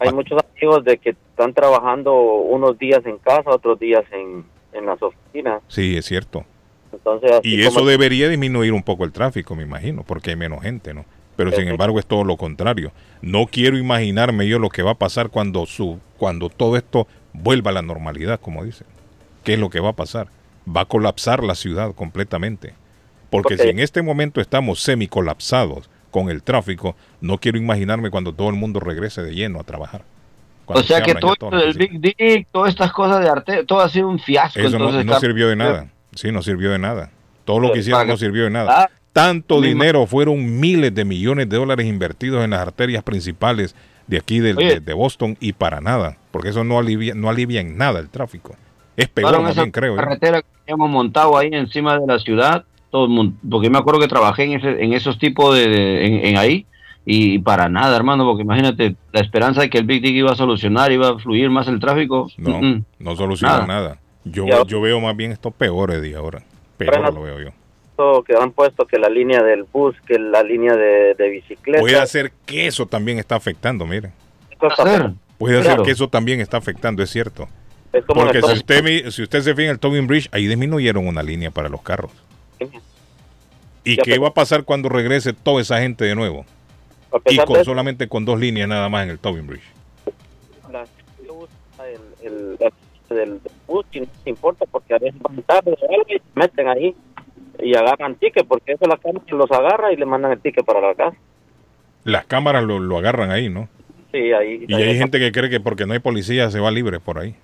hay 0.00 0.12
muchos 0.12 0.36
amigos 0.56 0.84
de 0.84 0.98
que 0.98 1.10
están 1.10 1.54
trabajando 1.54 2.12
unos 2.12 2.76
días 2.76 3.00
en 3.06 3.18
casa, 3.18 3.50
otros 3.50 3.78
días 3.78 4.02
en, 4.10 4.44
en 4.72 4.86
las 4.86 5.00
oficinas. 5.00 5.62
Sí, 5.68 5.96
es 5.96 6.04
cierto. 6.06 6.44
Entonces, 6.92 7.30
así 7.30 7.54
Y 7.54 7.60
eso 7.62 7.74
como- 7.76 7.86
debería 7.86 8.28
disminuir 8.28 8.72
un 8.72 8.82
poco 8.82 9.04
el 9.04 9.12
tráfico, 9.12 9.54
me 9.54 9.62
imagino, 9.62 10.02
porque 10.02 10.30
hay 10.30 10.36
menos 10.36 10.60
gente, 10.62 10.92
¿no? 10.92 11.04
Pero 11.36 11.52
sin 11.52 11.66
embargo 11.68 11.98
es 12.00 12.04
todo 12.06 12.24
lo 12.24 12.36
contrario. 12.36 12.90
No 13.22 13.46
quiero 13.46 13.78
imaginarme 13.78 14.46
yo 14.48 14.58
lo 14.58 14.68
que 14.70 14.82
va 14.82 14.90
a 14.90 14.98
pasar 14.98 15.30
cuando 15.30 15.64
su 15.66 15.98
cuando 16.18 16.48
todo 16.50 16.76
esto 16.76 17.06
vuelva 17.32 17.70
a 17.70 17.74
la 17.74 17.82
normalidad, 17.82 18.38
como 18.40 18.64
dicen. 18.64 18.86
¿Qué 19.44 19.54
es 19.54 19.58
lo 19.60 19.70
que 19.70 19.80
va 19.80 19.90
a 19.90 19.94
pasar? 19.94 20.26
Va 20.68 20.82
a 20.82 20.84
colapsar 20.84 21.42
la 21.42 21.54
ciudad 21.54 21.94
completamente. 21.94 22.74
Porque 23.32 23.56
si 23.58 23.68
en 23.68 23.78
este 23.80 24.02
momento 24.02 24.40
estamos 24.40 24.80
semi 24.80 25.08
colapsados 25.08 25.90
con 26.10 26.28
el 26.30 26.42
tráfico, 26.42 26.94
no 27.20 27.38
quiero 27.38 27.58
imaginarme 27.58 28.10
cuando 28.10 28.32
todo 28.32 28.48
el 28.50 28.54
mundo 28.54 28.78
regrese 28.78 29.22
de 29.22 29.34
lleno 29.34 29.58
a 29.58 29.64
trabajar. 29.64 30.04
O 30.66 30.82
sea 30.82 30.98
se 30.98 31.02
que 31.02 31.14
todo 31.16 31.50
del 31.50 31.74
Big 31.74 32.00
Dick, 32.00 32.46
todas 32.52 32.70
estas 32.70 32.92
cosas 32.92 33.20
de 33.20 33.28
arte, 33.28 33.64
todo 33.64 33.80
ha 33.80 33.88
sido 33.88 34.08
un 34.08 34.18
fiasco. 34.18 34.60
Eso 34.60 34.78
no, 34.78 34.84
entonces, 34.84 35.04
no 35.04 35.12
está- 35.12 35.26
sirvió 35.26 35.48
de 35.48 35.56
nada. 35.56 35.88
Sí, 36.14 36.30
no 36.30 36.42
sirvió 36.42 36.70
de 36.70 36.78
nada. 36.78 37.10
Todo 37.44 37.58
lo 37.58 37.68
que 37.68 37.72
Pues, 37.72 37.80
hicieron 37.80 38.06
no 38.06 38.16
sirvió 38.16 38.44
de 38.44 38.50
nada. 38.50 38.90
Tanto 39.12 39.60
dinero, 39.60 40.06
fueron 40.06 40.60
miles 40.60 40.94
de 40.94 41.04
millones 41.04 41.48
de 41.48 41.56
dólares 41.56 41.86
invertidos 41.86 42.44
en 42.44 42.50
las 42.50 42.60
arterias 42.60 43.02
principales 43.02 43.74
de 44.06 44.18
aquí 44.18 44.40
de, 44.40 44.80
de 44.80 44.92
Boston 44.94 45.36
y 45.40 45.52
para 45.52 45.80
nada, 45.80 46.16
porque 46.30 46.48
eso 46.50 46.64
no 46.64 46.78
alivia, 46.78 47.14
no 47.14 47.28
alivia 47.28 47.60
en 47.60 47.76
nada 47.76 48.00
el 48.00 48.08
tráfico. 48.08 48.56
Es 48.96 49.08
peor, 49.08 49.52
bien, 49.54 49.70
creo. 49.70 49.96
yo. 49.96 50.00
carretera 50.00 50.42
que 50.42 50.48
hemos 50.66 50.90
montado 50.90 51.36
ahí 51.36 51.48
encima 51.52 51.98
de 51.98 52.06
la 52.06 52.18
ciudad, 52.18 52.64
todo 52.92 53.06
el 53.06 53.10
mundo, 53.10 53.34
porque 53.50 53.66
yo 53.66 53.70
me 53.72 53.78
acuerdo 53.78 53.98
que 54.00 54.06
trabajé 54.06 54.44
en, 54.44 54.52
ese- 54.52 54.84
en 54.84 54.92
esos 54.92 55.18
tipos 55.18 55.56
de, 55.56 55.66
de- 55.68 56.06
en, 56.06 56.26
en 56.26 56.36
ahí, 56.38 56.66
Y 57.04 57.40
para 57.40 57.68
nada, 57.68 57.96
hermano, 57.96 58.24
porque 58.24 58.42
imagínate, 58.44 58.94
la 59.12 59.20
esperanza 59.20 59.62
de 59.62 59.70
que 59.70 59.78
el 59.78 59.84
Big 59.86 60.00
Dig 60.02 60.14
iba 60.14 60.30
a 60.30 60.36
solucionar, 60.36 60.92
iba 60.92 61.08
a 61.08 61.18
fluir 61.18 61.50
más 61.50 61.66
el 61.66 61.80
tráfico. 61.80 62.30
No, 62.36 62.60
mm, 62.60 62.64
mm. 62.64 62.84
no 63.00 63.16
soluciona 63.16 63.54
Nada. 63.54 63.66
nada. 63.66 63.98
Yo, 64.24 64.46
yo 64.66 64.80
veo 64.80 65.00
más 65.00 65.16
bien 65.16 65.32
esto 65.32 65.50
peor, 65.50 65.90
Eddie, 65.90 66.14
ahora. 66.14 66.44
Peor 66.76 67.00
Bueno. 67.00 67.10
lo 67.10 67.22
veo 67.22 67.40
yo. 67.40 67.50
Todo 67.96 68.22
que 68.22 68.34
han 68.36 68.52
puesto 68.52 68.86
que 68.86 68.98
la 69.00 69.08
línea 69.08 69.42
del 69.42 69.64
bus, 69.64 69.96
que 70.06 70.16
la 70.16 70.44
línea 70.44 70.76
de, 70.76 71.14
de 71.18 71.28
bicicleta. 71.28 71.80
Puede 71.80 72.06
ser 72.06 72.30
que 72.46 72.68
eso 72.68 72.86
también 72.86 73.18
está 73.18 73.34
afectando, 73.34 73.84
mire. 73.84 74.12
Hacer. 74.60 75.10
Puede 75.38 75.56
ser 75.56 75.64
Claro. 75.64 75.82
que 75.82 75.90
eso 75.90 76.06
también 76.08 76.40
está 76.40 76.58
afectando, 76.58 77.02
es 77.02 77.10
cierto. 77.10 77.48
Es 77.92 78.04
como 78.04 78.22
Porque 78.22 78.40
si 78.42 78.52
usted, 78.52 78.84
mi- 78.84 79.10
si 79.10 79.22
usted 79.24 79.40
se 79.40 79.54
fija 79.56 79.64
en 79.64 79.70
el 79.72 79.78
Tobin 79.80 80.06
Bridge, 80.06 80.28
ahí 80.30 80.46
disminuyeron 80.46 81.04
una 81.08 81.22
línea 81.24 81.50
para 81.50 81.68
los 81.68 81.82
carros. 81.82 82.12
¿Y 83.84 83.96
Ya, 83.96 84.02
qué 84.02 84.10
pero- 84.12 84.22
va 84.22 84.28
a 84.28 84.34
pasar 84.34 84.64
cuando 84.64 84.88
regrese 84.88 85.32
toda 85.32 85.60
esa 85.62 85.80
gente 85.80 86.04
de 86.04 86.14
nuevo? 86.14 86.44
Y 87.26 87.36
con 87.38 87.58
de 87.58 87.64
solamente 87.64 88.08
con 88.08 88.24
dos 88.24 88.38
líneas 88.40 88.68
nada 88.68 88.88
más 88.88 89.04
en 89.04 89.10
el 89.10 89.18
Tobin 89.18 89.46
Bridge. 89.46 89.62
la 90.72 90.84
el, 92.22 92.56
el, 92.58 92.58
del 93.10 93.40
bus 93.66 93.84
y 93.92 94.00
no 94.00 94.06
les 94.06 94.26
importa 94.26 94.64
porque 94.70 94.94
a 94.94 94.98
veces 94.98 95.20
van 95.20 95.42
tarde 95.42 95.72
o 95.72 95.90
algo 95.92 96.06
y 96.08 96.14
se 96.14 96.22
meten 96.34 96.68
ahí 96.68 96.94
y 97.58 97.74
agarran 97.76 98.14
ticket 98.14 98.46
porque 98.46 98.72
eso 98.72 98.86
la 98.86 98.96
cámara 98.96 99.24
los 99.28 99.50
agarra 99.50 99.92
y 99.92 99.96
le 99.96 100.06
mandan 100.06 100.32
el 100.32 100.40
ticket 100.40 100.64
para 100.64 100.80
la 100.80 100.94
casa. 100.94 101.16
Las 102.04 102.24
cámaras 102.24 102.64
lo, 102.64 102.78
lo 102.78 102.98
agarran 102.98 103.30
ahí, 103.30 103.48
¿no? 103.50 103.68
Sí, 104.12 104.32
ahí. 104.32 104.64
Y 104.66 104.74
hay 104.74 104.96
gente 104.96 105.18
que 105.18 105.30
cree 105.32 105.50
que 105.50 105.60
porque 105.60 105.84
no 105.86 105.92
hay 105.92 105.98
policía 105.98 106.50
se 106.50 106.60
va 106.60 106.70
libre 106.70 107.00
por 107.00 107.18
ahí. 107.18 107.34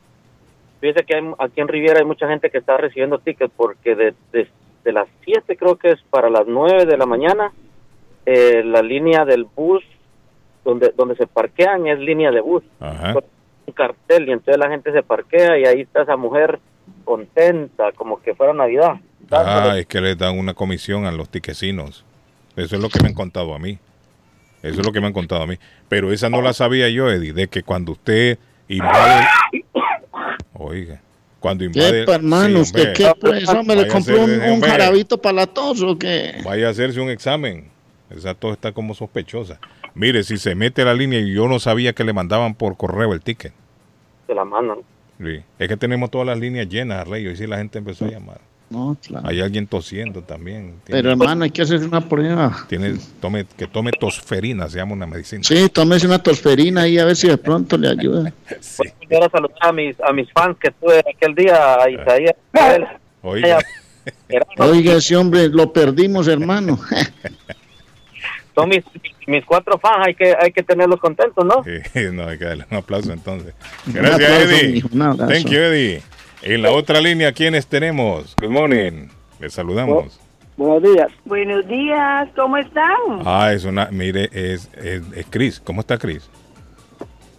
Fíjese 0.81 1.05
que 1.05 1.17
hay- 1.17 1.33
aquí 1.39 1.61
en 1.61 1.69
Riviera 1.69 1.99
hay 2.01 2.07
mucha 2.07 2.29
gente 2.29 2.51
que 2.51 2.59
está 2.59 2.77
recibiendo 2.77 3.19
tickets 3.19 3.53
porque 3.57 3.95
de, 3.95 4.15
de, 4.33 4.49
de 4.89 4.93
las 4.95 5.07
7 5.25 5.55
creo 5.59 5.77
que 5.77 5.91
es 5.91 6.01
para 6.09 6.31
las 6.31 6.47
9 6.47 6.87
de 6.87 6.97
la 6.97 7.05
mañana 7.05 7.53
eh, 8.25 8.63
la 8.65 8.81
línea 8.81 9.27
del 9.27 9.45
bus 9.45 9.85
donde 10.65 10.95
donde 10.97 11.15
se 11.17 11.27
parquean 11.27 11.87
es 11.87 11.99
línea 11.99 12.31
de 12.31 12.41
bus. 12.41 12.65
Ajá. 12.81 13.15
Un 13.67 13.73
cartel 13.75 14.29
y 14.31 14.33
entonces 14.33 14.57
la 14.59 14.71
gente 14.71 14.91
se 14.93 15.03
parquea 15.03 15.59
y 15.59 15.67
ahí 15.67 15.83
está 15.83 16.03
esa 16.03 16.17
mujer 16.17 16.59
contenta 17.05 17.93
como 17.93 18.23
que 18.23 18.35
fuera 18.35 18.55
Navidad. 18.55 18.95
Ah, 19.31 19.75
es 19.77 19.85
que 19.85 20.01
le 20.01 20.15
dan 20.15 20.39
una 20.39 20.55
comisión 20.55 21.05
a 21.05 21.13
los 21.13 21.29
tiquecinos. 21.29 22.07
Eso 22.57 22.77
es 22.77 22.83
lo 22.83 22.89
que 22.89 23.03
me 23.03 23.09
han 23.09 23.15
contado 23.15 23.55
a 23.55 23.59
mí. 23.59 23.79
Eso 24.63 24.81
es 24.81 24.87
lo 24.87 24.93
que 24.93 25.03
me 25.03 25.09
han 25.09 25.13
contado 25.13 25.43
a 25.43 25.47
mí. 25.47 25.59
Pero 25.91 26.13
esa 26.13 26.31
no 26.31 26.41
la 26.41 26.55
sabía 26.55 26.89
yo, 26.89 27.11
Eddie, 27.11 27.35
de 27.35 27.49
que 27.49 27.63
cuando 27.63 27.93
usted 27.93 28.39
invade... 28.69 29.27
Oiga, 30.55 31.03
cuando 31.41 31.65
invade... 31.65 32.05
¿Qué, 32.05 32.13
hermano? 32.13 32.57
Sí, 32.57 32.63
¿Usted 32.63 32.81
hombre, 32.81 32.93
qué, 32.95 33.13
pues, 33.21 33.49
hombre? 33.49 33.77
¿Le 33.77 33.89
compró 33.89 34.25
un, 34.25 34.41
un 34.41 34.61
jarabito 34.61 35.21
para 35.21 35.35
la 35.35 35.47
tos 35.47 35.83
o 35.83 35.99
qué? 35.99 36.41
Vaya 36.45 36.69
a 36.69 36.71
hacerse 36.71 37.01
un 37.01 37.11
examen. 37.11 37.71
Esa 38.11 38.35
tos 38.35 38.53
está 38.53 38.73
como 38.73 38.95
sospechosa. 38.95 39.61
Mire, 39.95 40.23
si 40.23 40.39
se 40.39 40.55
mete 40.55 40.83
a 40.83 40.87
la 40.87 40.95
línea 40.95 41.21
y 41.21 41.33
yo 41.35 41.49
no 41.49 41.59
sabía 41.59 41.93
que 41.93 42.05
le 42.05 42.13
mandaban 42.13 42.55
por 42.55 42.77
correo 42.77 43.13
el 43.13 43.21
ticket. 43.21 43.53
se 44.27 44.35
la 44.35 44.45
mandan. 44.45 44.79
Sí. 45.21 45.43
Es 45.59 45.69
que 45.69 45.77
tenemos 45.77 46.11
todas 46.11 46.27
las 46.27 46.39
líneas 46.39 46.69
llenas, 46.69 47.07
Rey. 47.07 47.27
Y 47.27 47.37
sí 47.37 47.47
la 47.47 47.59
gente 47.59 47.79
empezó 47.79 48.05
a 48.05 48.09
llamar. 48.09 48.41
No, 48.71 48.97
claro. 49.07 49.27
Hay 49.27 49.41
alguien 49.41 49.67
tosiendo 49.67 50.21
también. 50.23 50.75
Tiene- 50.85 51.01
Pero 51.01 51.11
hermano, 51.13 51.45
hay 51.45 51.51
que 51.51 51.63
hacer 51.63 51.83
una 51.83 52.01
prueba. 52.07 52.67
tiene, 52.69 52.97
tome, 53.21 53.47
que 53.57 53.67
tome 53.67 53.93
tosferina, 53.93 54.69
se 54.69 54.77
llama 54.77 54.93
una 54.93 55.07
medicina. 55.07 55.43
Sí, 55.43 55.69
tómese 55.71 56.07
una 56.07 56.23
tosferina 56.23 56.83
ahí 56.83 56.99
a 56.99 57.05
ver 57.07 57.17
si 57.17 57.29
de 57.29 57.39
pronto 57.39 57.79
le 57.79 57.89
ayuda. 57.89 58.33
Sí. 58.61 58.83
Quiero 59.09 59.29
saludar 59.31 59.57
a 59.61 59.73
mis 59.73 59.99
a 60.01 60.13
mis 60.13 60.31
fans 60.33 60.57
que 60.61 60.71
tuve 60.71 60.99
aquel 60.99 61.35
día 61.35 61.77
a 61.83 61.89
Isaías. 61.91 62.35
Oiga, 63.23 63.59
Oiga, 64.59 64.95
ese 64.95 65.17
hombre, 65.17 65.49
lo 65.49 65.73
perdimos, 65.73 66.29
hermano. 66.29 66.79
Son 68.55 68.69
mis, 68.69 68.83
mis 69.27 69.45
cuatro 69.45 69.79
fans, 69.79 70.07
hay 70.09 70.15
que 70.15 70.35
hay 70.39 70.51
que 70.53 70.63
tenerlos 70.63 70.99
contentos, 71.01 71.45
¿no? 71.45 71.63
Sí, 71.65 72.01
no, 72.13 72.27
hay 72.27 72.39
que 72.39 72.45
darle 72.45 72.67
un 72.71 72.77
aplauso 72.79 73.13
entonces. 73.13 73.55
Un 73.87 73.93
Gracias, 73.93 74.31
aplauso, 74.31 74.55
Eddie. 74.57 74.73
mijo. 74.73 74.89
Thank 74.89 75.47
you, 75.49 75.59
Eddie. 75.59 76.03
En 76.43 76.63
la 76.63 76.71
otra 76.71 77.01
línea, 77.01 77.33
¿quiénes 77.33 77.67
tenemos? 77.67 78.37
Good 78.41 78.51
morning. 78.51 79.09
Les 79.41 79.53
saludamos. 79.53 80.21
Buenos 80.57 80.83
días. 80.83 81.09
Buenos 81.25 81.67
días, 81.67 82.29
¿cómo 82.37 82.57
están? 82.57 83.23
Ah, 83.25 83.53
es 83.53 83.65
una, 83.65 83.89
mire, 83.91 84.29
es, 84.33 84.71
es, 84.75 85.03
es 85.15 85.27
Chris. 85.31 85.61
¿Cómo 85.61 85.81
está 85.81 85.99
Chris? 85.99 86.29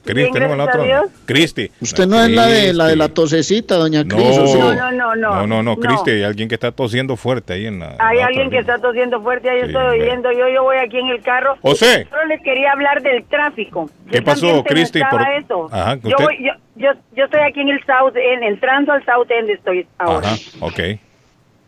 Tenemos 0.04 0.58
la 0.58 0.64
otra. 0.66 1.04
Cristi. 1.26 1.70
Usted 1.82 2.08
no 2.08 2.22
es 2.22 2.30
la 2.32 2.48
de 2.48 2.74
la 2.74 2.88
de 2.88 2.96
la 2.96 3.10
tosecita, 3.10 3.76
doña 3.76 4.04
No, 4.04 4.16
Cris. 4.16 4.38
No, 4.38 4.74
no, 4.74 4.92
no, 4.92 4.92
no. 4.92 5.16
no, 5.16 5.48
no, 5.48 5.48
no, 5.48 5.64
No. 5.64 5.76
Cristi, 5.78 6.12
hay 6.12 6.24
alguien 6.24 6.48
que 6.50 6.56
está 6.56 6.72
tosiendo 6.72 7.16
fuerte 7.16 7.54
ahí 7.54 7.66
en 7.68 7.80
la. 7.80 7.92
en 7.94 7.96
Hay 8.02 8.18
la 8.18 8.26
alguien 8.28 8.50
que 8.50 8.58
está 8.60 8.80
tosiendo 8.80 9.22
fuerte, 9.22 9.50
ahí 9.50 9.62
Sí, 9.62 9.68
estoy 9.68 10.00
oyendo. 10.00 10.32
Yo, 10.32 10.48
yo 10.50 10.64
voy 10.64 10.78
aquí 10.78 10.98
en 10.98 11.08
el 11.10 11.22
carro. 11.22 11.58
José. 11.62 12.08
Solo 12.10 12.26
les 12.26 12.42
quería 12.42 12.72
hablar 12.72 13.02
del 13.02 13.24
tráfico. 13.26 13.90
¿Qué 14.10 14.18
Yo 14.20 14.24
pasó, 14.24 14.64
Cristi? 14.64 15.00
estaba 15.02 15.24
Por- 15.24 15.34
eso. 15.34 15.70
Ajá, 15.72 15.96
yo, 16.04 16.10
yo, 16.40 16.52
yo, 16.76 16.92
yo 17.16 17.26
estoy 17.26 17.42
aquí 17.42 17.62
en 17.62 17.70
el 17.70 17.80
South 17.86 18.16
End, 18.16 18.44
entrando 18.44 18.94
al 18.94 19.04
South 19.06 19.30
End 19.30 19.50
estoy 19.50 19.86
ahora. 19.98 20.28
Ajá, 20.30 20.36
ok. 20.62 20.80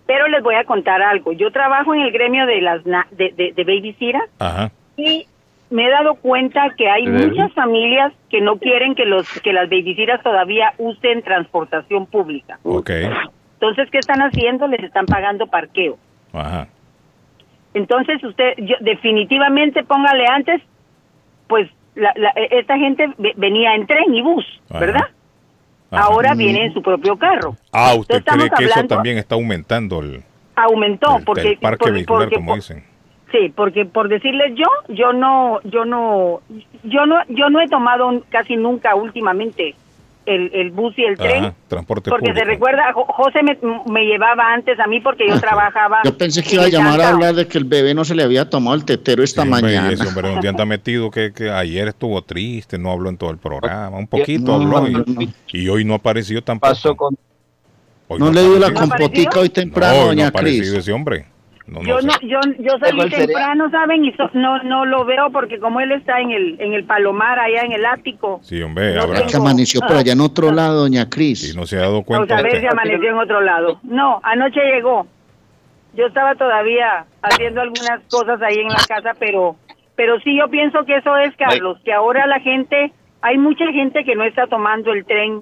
Pero 0.08 0.28
les 0.28 0.44
voy 0.44 0.56
a 0.56 0.64
contar 0.66 1.02
algo. 1.02 1.32
Yo 1.32 1.52
trabajo 1.52 1.94
en 1.94 2.02
el 2.02 2.12
gremio 2.12 2.46
de 2.46 2.62
las 2.62 2.86
na- 2.86 3.08
de, 3.12 3.32
de, 3.36 3.54
de 3.56 4.22
Ajá. 4.40 4.72
y 4.98 5.26
me 5.72 5.86
he 5.86 5.90
dado 5.90 6.16
cuenta 6.16 6.70
que 6.78 6.90
hay 6.90 7.08
muchas 7.08 7.52
familias 7.54 8.14
que 8.30 8.42
no 8.42 8.58
quieren 8.58 8.94
que 8.94 9.06
los 9.06 9.28
que 9.42 9.54
las 9.54 9.70
babysitters 9.70 10.22
todavía 10.22 10.74
usen 10.78 11.24
transportación 11.24 12.06
pública. 12.06 12.60
Ok. 12.64 12.92
Entonces, 13.54 13.90
¿qué 13.92 13.98
están 14.00 14.22
haciendo? 14.22 14.68
Les 14.68 14.84
están 14.84 15.06
pagando 15.06 15.48
parqueo. 15.48 15.98
Ajá. 16.34 16.68
Entonces, 17.74 18.24
usted, 18.24 18.54
yo, 18.58 18.76
definitivamente 18.82 19.84
póngale 19.84 20.26
antes, 20.28 20.62
pues 21.48 21.70
la, 21.96 22.12
la- 22.16 22.34
esta 22.52 22.78
gente 22.78 23.08
ve- 23.18 23.34
venía 23.38 23.76
en 23.76 23.88
tren 23.88 24.14
y 24.14 24.22
bus, 24.22 24.46
Ajá. 24.70 24.80
¿verdad? 24.80 25.08
Ajá. 25.92 26.04
Ahora 26.04 26.34
viene 26.36 26.66
en 26.66 26.74
su 26.74 26.82
propio 26.82 27.18
carro. 27.18 27.56
Ah, 27.72 27.94
¿usted 27.98 28.18
Entonces, 28.18 28.50
cree 28.56 28.68
que 28.68 28.72
eso 28.74 28.88
también 28.88 29.18
está 29.18 29.36
aumentando 29.36 30.00
el, 30.02 30.24
Aumentó 30.56 31.18
el- 31.18 31.24
porque 31.24 31.50
el 31.50 31.58
parque 31.60 31.86
por- 31.86 31.94
vehicular, 31.94 32.24
porque- 32.24 32.36
como 32.36 32.56
dicen? 32.56 32.84
Sí, 33.32 33.52
porque 33.56 33.86
por 33.86 34.10
decirles 34.10 34.54
yo, 34.56 34.66
yo 34.94 35.14
no, 35.14 35.60
yo 35.64 35.86
no, 35.86 36.42
yo 36.84 37.06
no, 37.06 37.16
yo 37.30 37.50
no 37.50 37.62
he 37.62 37.68
tomado 37.68 38.24
casi 38.30 38.58
nunca 38.58 38.94
últimamente 38.96 39.74
el, 40.26 40.52
el 40.54 40.72
bus 40.72 40.94
y 40.98 41.04
el 41.04 41.18
tren. 41.18 41.46
Ajá, 41.46 41.54
transporte 41.68 42.10
Porque 42.10 42.26
público. 42.28 42.40
se 42.40 42.46
recuerda, 42.46 42.92
Jo- 42.94 43.06
José 43.06 43.40
me, 43.42 43.58
me 43.92 44.06
llevaba 44.06 44.54
antes 44.54 44.78
a 44.80 44.86
mí 44.88 45.00
porque 45.00 45.28
yo 45.28 45.40
trabajaba. 45.40 46.02
Yo 46.04 46.16
pensé 46.18 46.44
que 46.44 46.56
iba 46.56 46.66
a 46.66 46.70
llamar 46.70 47.00
a 47.02 47.10
hablar 47.10 47.34
de 47.36 47.48
que 47.48 47.58
el 47.58 47.64
bebé 47.64 47.94
no 47.94 48.04
se 48.06 48.16
le 48.16 48.24
había 48.24 48.50
tomado 48.50 48.76
el 48.76 48.84
tetero 48.86 49.24
esta 49.24 49.44
Sí, 49.44 49.50
mañana. 49.50 49.92
ese 49.92 50.06
hombre 50.08 50.30
un 50.34 50.42
día 50.42 50.50
anda 50.50 50.66
metido 50.66 51.10
que, 51.10 51.32
que 51.34 51.50
ayer 51.50 51.88
estuvo 51.88 52.22
triste, 52.22 52.78
no 52.78 52.92
habló 52.92 53.10
en 53.10 53.18
todo 53.18 53.32
el 53.32 53.38
programa, 53.38 53.98
un 53.98 54.08
poquito 54.08 54.58
No, 54.60 54.76
habló 54.78 54.88
y, 54.90 54.92
no, 54.94 55.04
no. 55.08 55.22
y 55.54 55.70
hoy 55.70 55.86
no 55.86 55.94
apareció 55.96 56.44
tampoco. 56.44 56.70
Pasó 56.74 56.96
con 56.96 57.18
Hoy 58.10 58.20
No 58.20 58.30
le 58.30 58.42
dio 58.44 58.60
la 58.60 58.74
compotica 58.74 59.40
hoy 59.40 59.48
temprano, 59.50 59.94
No, 59.96 60.02
hoy 60.02 60.08
doña 60.10 60.28
aparecido 60.28 60.74
Cris. 60.74 60.84
ese 60.84 60.92
hombre. 60.92 61.26
No, 61.68 61.80
no 61.80 61.86
Yo 61.88 62.00
sé. 62.00 62.08
no, 62.08 62.14
yo, 62.22 62.40
yo 62.60 62.78
salí 62.80 63.10
temprano, 63.10 63.70
¿saben? 63.70 64.04
Y 64.04 64.12
so- 64.14 64.30
no, 64.34 64.62
no 64.64 64.86
lo 64.86 65.06
veo 65.06 65.30
porque 65.32 65.60
como 65.60 65.80
él 65.80 65.92
está 65.92 66.20
en 66.20 66.32
el, 66.32 66.60
en 66.60 66.74
el 66.74 66.84
palomar, 66.86 67.40
allá 67.40 67.62
en 67.62 67.72
el 67.72 67.86
ático. 67.86 68.40
Sí, 68.44 68.62
hombre, 68.62 68.96
No 68.96 69.04
habrá- 69.04 69.20
tengo- 69.20 69.30
Que 69.32 69.38
amaneció 69.38 69.80
por 69.82 69.96
allá 69.96 70.12
en 70.14 70.22
otro 70.22 70.50
Ah. 70.50 70.54
lado, 70.54 70.82
doña 70.82 71.08
Cris. 71.10 71.54
y 71.54 71.58
no 71.58 71.66
se 71.66 71.78
ha 71.78 71.82
dado 71.82 72.00
O 72.00 72.04
cuenta. 72.04 72.28
sea, 72.28 72.38
a 72.38 72.42
ver 72.42 72.54
usted. 72.56 72.62
si 72.62 72.68
amaneció 72.68 73.10
en 73.10 73.18
otro 73.18 73.42
lado. 73.42 73.80
No, 73.84 74.20
anoche 74.24 74.60
llegó. 74.74 75.06
Yo 75.94 76.08
estaba 76.08 76.36
todavía 76.36 77.06
haciendo 77.22 77.62
algunas 77.62 78.00
cosas 78.10 78.42
ahí 78.42 78.56
en 78.60 78.70
la 78.70 78.82
casa, 78.88 79.12
pero, 79.20 79.56
pero 79.96 80.20
sí 80.22 80.38
yo 80.38 80.50
pienso 80.50 80.84
que 80.86 80.98
eso 80.98 81.16
es, 81.18 81.36
Carlos, 81.36 81.78
que 81.86 81.94
ahora 81.94 82.26
la 82.28 82.40
gente, 82.40 82.92
hay 83.22 83.38
mucha 83.38 83.66
gente 83.72 84.04
que 84.04 84.16
no 84.16 84.24
está 84.24 84.48
tomando 84.48 84.92
el 84.94 85.06
tren. 85.06 85.42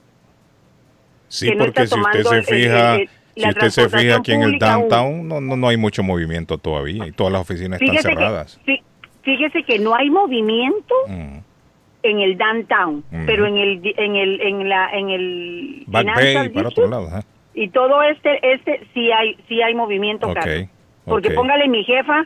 Sí, 1.27 1.51
no 1.55 1.65
porque 1.65 1.86
si 1.88 1.99
usted 1.99 2.23
se 2.23 2.41
fija, 2.43 2.95
el- 2.95 3.01
el- 3.01 3.10
si 3.39 3.49
usted 3.49 3.69
se 3.69 3.89
fija 3.89 4.17
aquí 4.17 4.32
en 4.34 4.43
el 4.43 4.60
downtown, 4.60 5.28
no, 5.28 5.39
no, 5.41 5.56
no 5.56 5.67
hay 5.67 5.78
mucho 5.78 6.04
movimiento 6.04 6.58
todavía 6.58 7.08
y 7.08 7.12
todas 7.12 7.34
las 7.34 7.41
oficinas 7.41 7.82
están 7.82 7.95
Fíjese 7.97 8.10
cerradas. 8.10 8.60
fí- 8.65 8.82
fíjese 9.23 9.63
que 9.63 9.80
no 9.80 9.95
hay 9.95 10.10
movimiento 10.10 10.93
Mm. 11.08 11.38
en 12.04 12.19
el 12.19 12.38
downtown, 12.38 13.04
Ujú. 13.12 13.23
pero 13.25 13.45
en 13.45 13.58
el 13.58 13.93
en 13.97 14.15
el 14.15 14.41
en 14.41 14.69
la 14.69 14.89
en 14.91 15.10
el 15.10 15.84
Back 15.88 16.04
Financial 16.04 16.36
Bay, 16.36 16.49
para 16.49 16.67
otro 16.69 16.84
District 16.84 16.89
lado. 16.91 17.08
ajá. 17.08 17.21
y 17.54 17.69
todo 17.69 18.04
este 18.04 18.54
este 18.54 18.88
sí 18.93 19.12
hay 19.12 19.36
sí 19.47 19.62
hay 19.62 19.73
movimiento, 19.75 20.28
Ok, 20.28 20.36
Carlos. 20.36 20.67
Porque 21.06 21.30
ok. 21.30 21.36
póngale 21.36 21.67
mi 21.67 21.84
jefa, 21.84 22.25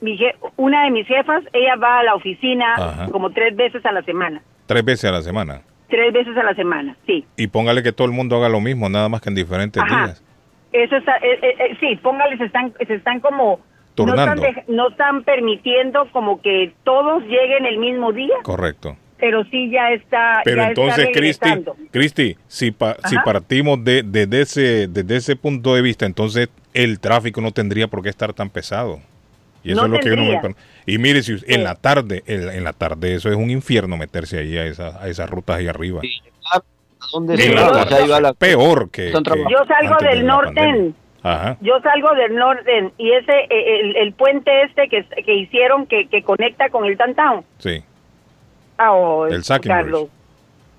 mi 0.00 0.16
je- 0.16 0.34
una 0.56 0.84
de 0.84 0.90
mis 0.90 1.06
jefas, 1.06 1.42
ella 1.52 1.76
va 1.76 1.98
a 1.98 2.02
la 2.04 2.14
oficina 2.14 2.74
Ajá. 2.76 3.08
como 3.10 3.30
tres 3.30 3.54
veces 3.56 3.84
a 3.84 3.92
la 3.92 4.02
semana, 4.02 4.40
Tres 4.66 4.84
veces 4.84 5.04
a 5.06 5.12
la 5.12 5.22
semana. 5.22 5.62
tres 5.88 6.12
veces 6.12 6.36
a 6.36 6.42
la 6.44 6.54
semana, 6.54 6.96
sí. 7.06 7.24
Y 7.36 7.48
póngale 7.48 7.82
que 7.82 7.90
todo 7.92 8.06
el 8.06 8.12
mundo 8.12 8.36
haga 8.36 8.48
lo 8.48 8.60
mismo, 8.60 8.88
nada 8.88 9.08
más 9.08 9.20
que 9.20 9.28
en 9.28 9.34
diferentes 9.34 9.82
Ajá. 9.82 10.04
días. 10.06 10.24
Eso 10.72 10.96
está, 10.96 11.16
eh, 11.16 11.38
eh, 11.42 11.54
eh, 11.58 11.76
sí, 11.80 11.96
póngale 11.96 12.36
se 12.38 12.44
están 12.44 12.72
se 12.86 12.94
están 12.94 13.20
como 13.20 13.60
no 13.98 14.14
están, 14.14 14.64
no 14.68 14.88
están 14.88 15.24
permitiendo 15.24 16.08
como 16.12 16.40
que 16.40 16.72
todos 16.84 17.22
lleguen 17.24 17.66
el 17.66 17.78
mismo 17.78 18.12
día, 18.12 18.36
Correcto. 18.42 18.96
pero 19.18 19.44
sí 19.44 19.68
ya 19.70 19.90
está. 19.92 20.40
Pero 20.44 20.62
ya 20.62 20.68
entonces, 20.68 21.08
Cristi. 21.12 21.48
Cristi, 21.90 22.36
si, 22.46 22.70
pa- 22.70 22.96
si 23.04 23.16
partimos 23.18 23.84
de, 23.84 24.02
desde 24.02 24.40
ese, 24.40 24.88
desde 24.88 25.16
ese 25.16 25.36
punto 25.36 25.74
de 25.74 25.82
vista, 25.82 26.06
entonces 26.06 26.48
el 26.72 27.00
tráfico 27.00 27.40
no 27.40 27.50
tendría 27.50 27.88
por 27.88 28.02
qué 28.02 28.08
estar 28.08 28.32
tan 28.32 28.48
pesado. 28.48 29.00
Y 29.62 29.72
eso 29.72 29.80
No 29.82 29.86
es 29.86 29.92
lo 29.92 29.98
que 30.00 30.12
uno 30.14 30.24
me 30.24 30.38
tendría. 30.38 30.64
Y 30.86 30.96
mire, 30.96 31.22
si 31.22 31.36
en 31.48 31.64
la 31.64 31.74
tarde, 31.74 32.22
en, 32.26 32.48
en 32.48 32.64
la 32.64 32.72
tarde, 32.72 33.14
eso 33.14 33.28
es 33.28 33.36
un 33.36 33.50
infierno 33.50 33.98
meterse 33.98 34.38
ahí 34.38 34.56
a, 34.56 34.64
esa- 34.64 35.02
a 35.02 35.08
esas 35.08 35.28
rutas 35.28 35.58
ahí 35.58 35.66
arriba. 35.66 36.00
¿A 36.00 36.29
dónde 37.12 37.36
se 37.36 37.54
va? 37.54 37.70
O 37.70 37.86
sea, 37.86 38.20
la- 38.20 38.32
peor 38.34 38.90
que. 38.90 39.10
Yo 39.12 39.64
salgo 39.66 39.96
del 40.00 40.26
norte. 40.26 40.92
Ajá. 41.22 41.58
Yo 41.60 41.78
salgo 41.82 42.14
del 42.14 42.34
norte 42.34 42.92
y 42.96 43.12
ese 43.12 43.32
eh, 43.50 43.80
el, 43.80 43.96
el 43.96 44.12
puente 44.14 44.62
este 44.62 44.88
que, 44.88 45.04
que 45.22 45.34
hicieron 45.34 45.86
que, 45.86 46.08
que 46.08 46.22
conecta 46.22 46.70
con 46.70 46.86
el 46.86 46.96
downtown. 46.96 47.44
Sí. 47.58 47.82
Ah, 48.78 48.92
oh, 48.92 49.26
El 49.26 49.42
Carlos. 49.62 50.06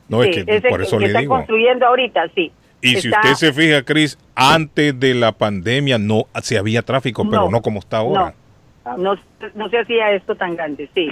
No, 0.09 0.23
Sí, 0.23 0.29
es 0.29 0.45
que 0.45 0.55
ese 0.57 0.69
por 0.69 0.81
eso 0.81 0.97
que 0.97 1.07
le 1.09 1.19
digo. 1.19 1.35
construyendo 1.35 1.85
ahorita, 1.85 2.27
sí. 2.33 2.51
Y 2.81 2.95
si 2.95 3.07
Está- 3.09 3.19
usted 3.19 3.33
se 3.35 3.53
fija, 3.53 3.83
Cris, 3.83 4.17
antes 4.33 4.99
de 4.99 5.13
la 5.13 5.31
pandemia 5.31 5.99
no 5.99 6.23
se 6.41 6.57
había 6.57 6.81
tráfico, 6.81 7.23
pero 7.29 7.43
No, 7.43 7.51
no 7.51 7.61
como 7.61 7.79
está 7.79 7.97
ahora. 7.97 8.33
No, 8.97 9.15
no 9.53 9.69
se 9.69 9.77
hacía 9.77 10.11
esto 10.13 10.35
tan 10.35 10.55
grande, 10.55 10.89
sí. 10.95 11.07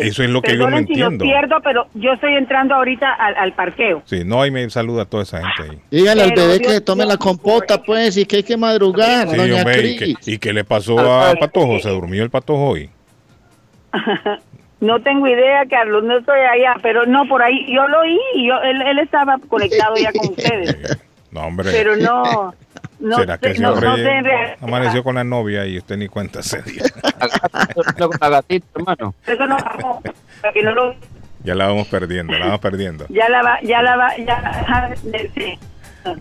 Sí. 0.00 0.08
Eso 0.08 0.22
es 0.22 0.30
lo 0.30 0.42
que 0.42 0.56
yo 0.56 0.68
no 0.68 0.76
si 0.76 0.82
entiendo. 0.82 1.24
pierdo, 1.24 1.56
pero 1.62 1.86
yo 1.94 2.12
estoy 2.12 2.34
entrando 2.34 2.74
ahorita 2.74 3.12
al, 3.12 3.36
al 3.36 3.52
parqueo. 3.52 4.02
Sí, 4.04 4.22
no, 4.24 4.42
ahí 4.42 4.50
me 4.50 4.68
saluda 4.70 5.02
a 5.02 5.04
toda 5.06 5.22
esa 5.24 5.38
gente 5.40 5.72
ahí. 5.72 5.78
Dígale 5.90 6.22
al 6.22 6.32
bebé 6.32 6.58
Dios- 6.58 6.72
que 6.72 6.80
tome 6.80 7.04
Dios- 7.04 7.14
la 7.14 7.18
compota, 7.18 7.82
pues, 7.82 8.16
y 8.16 8.24
que 8.26 8.36
hay 8.36 8.42
que 8.42 8.56
madrugar, 8.56 9.28
Sí, 9.28 9.36
doña 9.36 9.56
hombre, 9.56 9.86
¿y 9.88 9.96
Cris. 9.96 10.16
qué, 10.24 10.30
y 10.32 10.38
qué 10.38 10.52
le 10.52 10.64
pasó 10.64 10.98
al 10.98 11.38
patojo? 11.38 11.78
¿Se 11.80 11.88
durmió 11.90 12.22
el 12.22 12.30
patojo 12.30 12.68
hoy? 12.70 12.90
No 14.80 15.00
tengo 15.00 15.26
idea, 15.26 15.64
Carlos, 15.70 16.04
no 16.04 16.18
estoy 16.18 16.40
allá, 16.40 16.74
pero 16.82 17.06
no, 17.06 17.26
por 17.26 17.42
ahí, 17.42 17.64
yo 17.74 17.88
lo 17.88 18.00
oí, 18.00 18.18
y 18.34 18.48
yo, 18.48 18.54
él, 18.62 18.82
él 18.82 18.98
estaba 18.98 19.38
conectado 19.48 19.94
ya 19.96 20.12
con 20.12 20.28
ustedes, 20.36 20.98
No, 21.30 21.40
hombre. 21.46 21.70
pero 21.72 21.96
no, 21.96 22.54
no, 23.04 23.16
¿Será 23.18 23.38
que 23.38 23.46
sé, 23.48 23.52
ese 23.52 23.62
no, 23.62 23.72
hombre 23.72 24.22
no 24.60 24.66
amaneció 24.66 25.04
con 25.04 25.14
la 25.16 25.24
novia 25.24 25.66
y 25.66 25.78
usted 25.78 25.96
ni 25.96 26.08
cuenta 26.08 26.42
se 26.42 26.62
dio? 26.62 26.82
la 28.20 28.28
gatita, 28.30 28.66
hermano. 28.76 29.14
Ya 31.44 31.54
la 31.54 31.66
vamos 31.66 31.86
perdiendo, 31.88 32.32
la 32.32 32.46
vamos 32.46 32.60
perdiendo. 32.60 33.06
ya 33.10 33.28
la 33.28 33.42
va, 33.42 33.60
ya 33.62 33.82
la 33.82 33.96
va, 33.96 34.16
ya, 34.16 34.94
sí. 35.34 35.58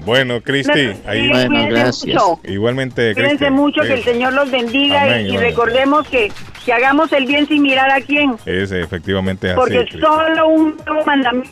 Bueno, 0.05 0.41
Cristi, 0.41 0.91
ahí 1.05 1.27
Bueno, 1.27 1.49
cuídense 1.49 1.69
gracias. 1.69 2.05
mucho. 2.05 2.39
igualmente, 2.45 3.13
Cuídense 3.13 3.37
Cristi. 3.37 3.53
mucho, 3.53 3.81
que 3.81 3.93
el 3.93 4.03
Señor 4.03 4.33
los 4.33 4.49
bendiga 4.49 5.03
Amén, 5.03 5.27
y, 5.27 5.33
y 5.33 5.37
recordemos 5.37 6.07
que, 6.07 6.31
que 6.65 6.71
hagamos 6.73 7.11
el 7.11 7.25
bien 7.25 7.47
sin 7.47 7.61
mirar 7.63 7.91
a 7.91 7.99
quién, 8.01 8.35
Ese, 8.45 8.81
efectivamente 8.81 9.47
es 9.47 9.53
así. 9.53 9.59
porque 9.59 9.79
Cristi. 9.79 9.99
solo 9.99 10.47
un 10.47 10.77
nuevo 10.85 11.05
mandamiento. 11.05 11.49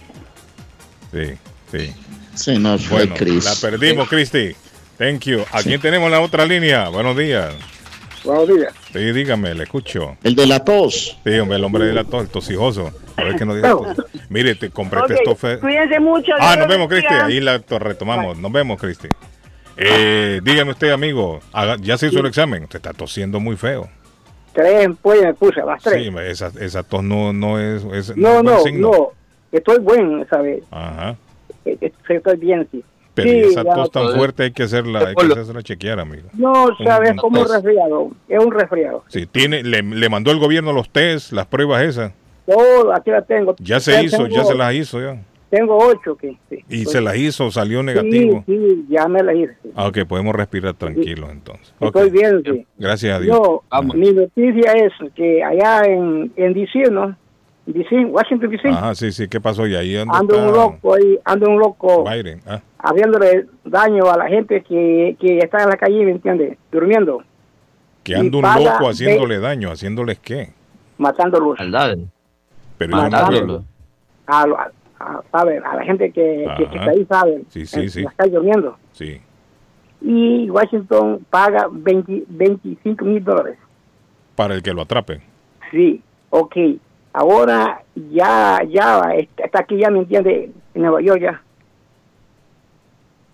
Sí, 1.14 1.34
sí. 1.72 1.94
Se 2.36 2.58
nos 2.58 2.86
fue 2.86 3.00
Bueno, 3.00 3.16
Cris. 3.18 3.44
la 3.44 3.70
perdimos, 3.70 4.08
Cristi. 4.08 4.56
Thank 5.02 5.22
you. 5.26 5.40
¿A 5.52 5.64
quién 5.64 5.82
tenemos 5.82 6.06
en 6.06 6.12
la 6.12 6.22
otra 6.22 6.46
línea? 6.46 6.88
Buenos 6.90 7.18
días. 7.18 7.56
Buenos 8.24 8.48
días. 8.48 8.72
Sí, 8.94 9.00
dígame, 9.12 9.52
le 9.56 9.64
escucho. 9.64 10.16
El 10.22 10.36
de 10.36 10.46
la 10.46 10.64
tos. 10.64 11.18
Sí, 11.24 11.40
hombre, 11.40 11.58
el 11.58 11.64
hombre 11.64 11.86
de 11.86 11.94
la 11.94 12.04
tos, 12.04 12.22
el 12.22 12.30
tosijoso. 12.30 12.92
A 13.18 13.24
ver 13.24 13.36
que 13.36 13.44
nos 13.44 13.56
diga. 13.56 13.74
Mire, 14.30 14.54
te 14.54 14.70
compré 14.70 15.00
Ok, 15.00 15.10
este 15.10 15.24
estofe. 15.24 15.58
cuídense 15.58 16.00
mucho. 16.00 16.34
Ah, 16.40 16.56
nos 16.56 16.68
vemos, 16.68 16.88
Cristi. 16.88 17.12
Ahí 17.12 17.40
la 17.40 17.58
to- 17.58 17.80
retomamos. 17.80 18.38
Nos 18.38 18.52
vemos, 18.52 18.80
Cristi. 18.80 19.08
Eh, 19.76 20.40
dígame 20.44 20.70
usted, 20.70 20.92
amigo, 20.92 21.40
haga- 21.52 21.78
ya 21.80 21.98
se 21.98 22.06
hizo 22.06 22.20
el 22.20 22.28
examen. 22.28 22.62
Usted 22.66 22.76
está 22.78 22.94
tosiendo 22.94 23.40
muy 23.40 23.56
feo. 23.56 23.90
Tres 24.54 24.86
ampollas 24.86 25.24
me 25.24 25.34
puse, 25.34 25.62
las 25.66 25.82
tres. 25.82 25.96
Sí, 26.06 26.14
esa, 26.28 26.52
esa 26.60 26.84
tos 26.84 27.02
no, 27.02 27.34
no 27.34 27.60
es. 27.60 27.84
es 27.92 28.16
no, 28.16 28.44
no, 28.44 28.60
signo. 28.60 28.92
no. 28.92 29.08
Estoy 29.52 29.80
bueno, 29.80 30.24
¿sabes? 30.30 30.62
Ajá. 30.70 31.16
Eh, 31.66 31.76
eh, 31.82 31.92
Estoy 32.08 32.38
bien, 32.38 32.68
sí. 32.72 32.84
Pero 33.14 33.30
Sí, 33.30 33.40
esa 33.40 33.64
tos 33.64 33.92
tan 33.92 34.04
pues, 34.04 34.16
fuerte 34.16 34.44
hay 34.44 34.52
que 34.52 34.64
hacerla, 34.64 35.08
hay 35.10 35.16
que 35.16 35.40
hacerla 35.40 35.62
chequear, 35.62 36.00
amigo. 36.00 36.30
No, 36.34 36.68
sabes, 36.84 37.12
Un- 37.12 37.18
como 37.18 37.42
un 37.42 37.48
resfriado. 37.50 38.12
Es 38.30 38.40
un 38.44 38.52
resfriado. 38.52 39.04
Sí, 39.10 39.26
tiene, 39.26 39.64
le, 39.64 39.82
le 39.84 40.10
mandó 40.10 40.32
el 40.32 40.40
gobierno 40.40 40.72
los 40.72 40.90
test, 40.90 41.34
las 41.34 41.46
pruebas 41.48 41.84
esas. 41.84 42.14
Todo, 42.46 42.94
aquí 42.94 43.12
la 43.12 43.22
tengo. 43.22 43.56
Ya 43.60 43.80
se 43.80 44.04
hizo, 44.04 44.28
ya 44.28 44.44
se 44.46 44.56
las 44.56 44.74
hizo 44.74 45.00
ya. 45.02 45.22
Tengo 45.50 45.78
ocho 45.78 46.16
que 46.16 46.38
sí. 46.50 46.64
Y 46.70 46.86
se 46.86 47.02
las 47.02 47.18
hizo, 47.18 47.52
salió 47.52 47.84
negativo. 47.84 48.42
sí, 48.48 48.86
ya 48.90 49.06
me 49.10 49.22
las 49.22 49.36
hice. 49.36 49.54
Ah, 49.76 49.88
ok, 49.88 50.06
podemos 50.08 50.34
respirar 50.34 50.74
tranquilos 50.76 51.30
entonces. 51.30 51.74
Estoy 51.82 52.10
bien, 52.10 52.42
sí. 52.46 52.66
Gracias 52.78 53.18
a 53.18 53.20
Dios. 53.20 53.36
Yo, 53.38 53.62
Vamos. 53.70 53.98
mi 53.98 54.14
noticia 54.14 54.72
es 54.72 54.94
que 55.14 55.44
allá 55.44 55.82
en, 55.86 56.32
en 56.38 56.54
DC, 56.54 56.90
¿no? 56.90 57.18
DC, 57.66 58.06
Washington 58.06 58.50
DC, 58.50 58.68
Ajá, 58.70 58.96
sí, 58.96 59.12
sí, 59.12 59.28
¿qué 59.28 59.40
pasó? 59.40 59.68
¿Y 59.68 59.76
ahí 59.76 59.94
dónde 59.94 60.14
ando 60.18 60.36
un 60.38 60.46
está 60.48 60.58
loco 60.58 60.96
ahí, 60.96 61.20
ando 61.24 61.50
un 61.50 61.60
loco 61.60 62.04
Biden? 62.04 62.42
Ah, 62.48 62.60
haciéndole 62.80 63.46
daño 63.64 64.10
a 64.12 64.18
la 64.18 64.28
gente 64.28 64.64
que, 64.64 65.16
que 65.20 65.38
está 65.38 65.64
en 65.64 65.70
la 65.70 65.78
calle, 65.78 66.04
¿me 66.06 66.12
entiendes? 66.12 66.58
Durmiendo, 66.72 67.24
que 68.04 68.16
anda 68.16 68.38
Y 68.38 68.58
un 68.60 68.64
loco 68.66 68.90
haciéndole 68.90 69.40
daño, 69.40 69.70
haciéndoles 69.72 70.20
qué. 70.20 70.50
matándolos. 70.98 71.58
Pero 71.58 72.98
eso 72.98 73.04
no 73.04 73.10
Matándolo. 73.12 73.58
fue- 73.60 73.66
A, 74.28 74.42
a, 74.44 74.72
a- 75.00 75.22
¿saben? 75.32 75.64
a 75.64 75.76
la 75.76 75.84
gente 75.84 76.12
que, 76.12 76.46
que- 76.58 76.68
que 76.68 76.78
está 76.78 76.92
ahí, 76.92 77.06
¿saben? 77.06 77.46
Sí, 77.50 77.66
sí, 77.68 77.80
en, 77.82 77.90
sí. 77.90 78.02
la 78.02 78.12
calle 78.12 78.32
durmiendo. 78.32 78.78
Sí. 78.94 79.22
Y 80.02 80.50
Washington 80.50 81.24
paga 81.30 81.68
20, 81.72 82.24
25 82.28 83.06
mil 83.06 83.24
dólares. 83.24 83.58
Para 84.36 84.56
el 84.56 84.64
que 84.64 84.74
lo 84.74 84.82
atrape. 84.82 85.22
Sí, 85.70 86.02
ok. 86.32 86.56
Ahora 87.14 87.84
ya, 87.96 88.62
ya, 88.70 89.02
está 89.38 89.60
aquí 89.60 89.78
ya, 89.78 89.90
¿me 89.90 90.00
entiende? 90.00 90.52
En 90.74 90.82
Nueva 90.82 91.02
York 91.02 91.22
ya. 91.22 91.42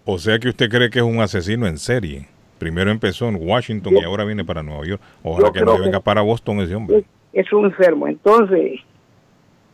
O 0.05 0.17
sea 0.17 0.39
que 0.39 0.49
usted 0.49 0.69
cree 0.69 0.89
que 0.89 0.99
es 0.99 1.05
un 1.05 1.19
asesino 1.19 1.67
en 1.67 1.77
serie. 1.77 2.27
Primero 2.59 2.89
empezó 2.89 3.27
en 3.27 3.35
Washington 3.39 3.93
y 3.97 4.03
ahora 4.03 4.23
viene 4.23 4.43
para 4.43 4.63
Nueva 4.63 4.85
York. 4.85 5.01
Ojalá 5.21 5.51
que 5.51 5.61
no 5.61 5.75
se 5.75 5.81
venga 5.81 5.99
que- 5.99 6.03
para 6.03 6.21
Boston 6.21 6.59
ese 6.61 6.73
hombre. 6.75 6.97
Es, 7.33 7.45
es 7.45 7.53
un 7.53 7.65
enfermo. 7.65 8.07
Entonces, 8.07 8.79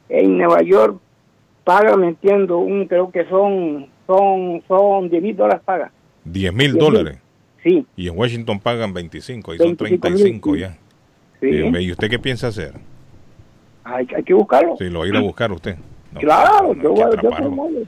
en 0.09 0.37
Nueva 0.37 0.61
York 0.63 0.99
paga, 1.63 1.95
me 1.95 2.09
entiendo, 2.09 2.57
un, 2.57 2.87
creo 2.87 3.09
que 3.09 3.23
son, 3.29 3.87
son, 4.05 4.61
son 4.67 5.09
10 5.09 5.23
mil 5.23 5.35
dólares 5.37 5.61
paga. 5.63 5.91
10 6.25 6.51
mil 6.53 6.73
10,000. 6.73 6.79
dólares. 6.79 7.19
Sí, 7.63 7.85
Y 7.95 8.09
en 8.09 8.17
Washington 8.17 8.59
pagan 8.59 8.91
25 8.93 9.53
y 9.53 9.57
son 9.57 9.67
25,000, 9.77 9.99
35 10.01 10.53
sí. 10.55 10.59
ya. 10.59 10.77
sí. 11.39 11.47
¿Y 11.85 11.91
usted 11.91 12.09
qué 12.09 12.19
piensa 12.19 12.47
hacer? 12.47 12.73
Hay, 13.83 14.07
hay 14.15 14.23
que 14.23 14.33
buscarlo. 14.33 14.75
Si 14.77 14.89
lo 14.89 14.99
va 14.99 15.05
a 15.05 15.07
ir 15.07 15.15
a 15.15 15.21
buscar 15.21 15.51
usted. 15.51 15.75
No, 16.13 16.19
Claro, 16.19 16.73
no, 16.75 16.83
yo 16.83 16.91
voy- 16.93 17.17
soy 17.19 17.85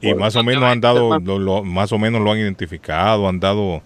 sí. 0.00 0.08
Y 0.08 0.14
más 0.14 0.34
o 0.36 0.42
menos 0.42 0.64
han 0.64 0.80
dado, 0.80 1.18
lo, 1.20 1.38
lo- 1.38 1.62
más 1.64 1.92
o 1.92 1.98
menos 1.98 2.20
lo 2.22 2.32
han 2.32 2.38
identificado, 2.38 3.28
han 3.28 3.40
dado 3.40 3.82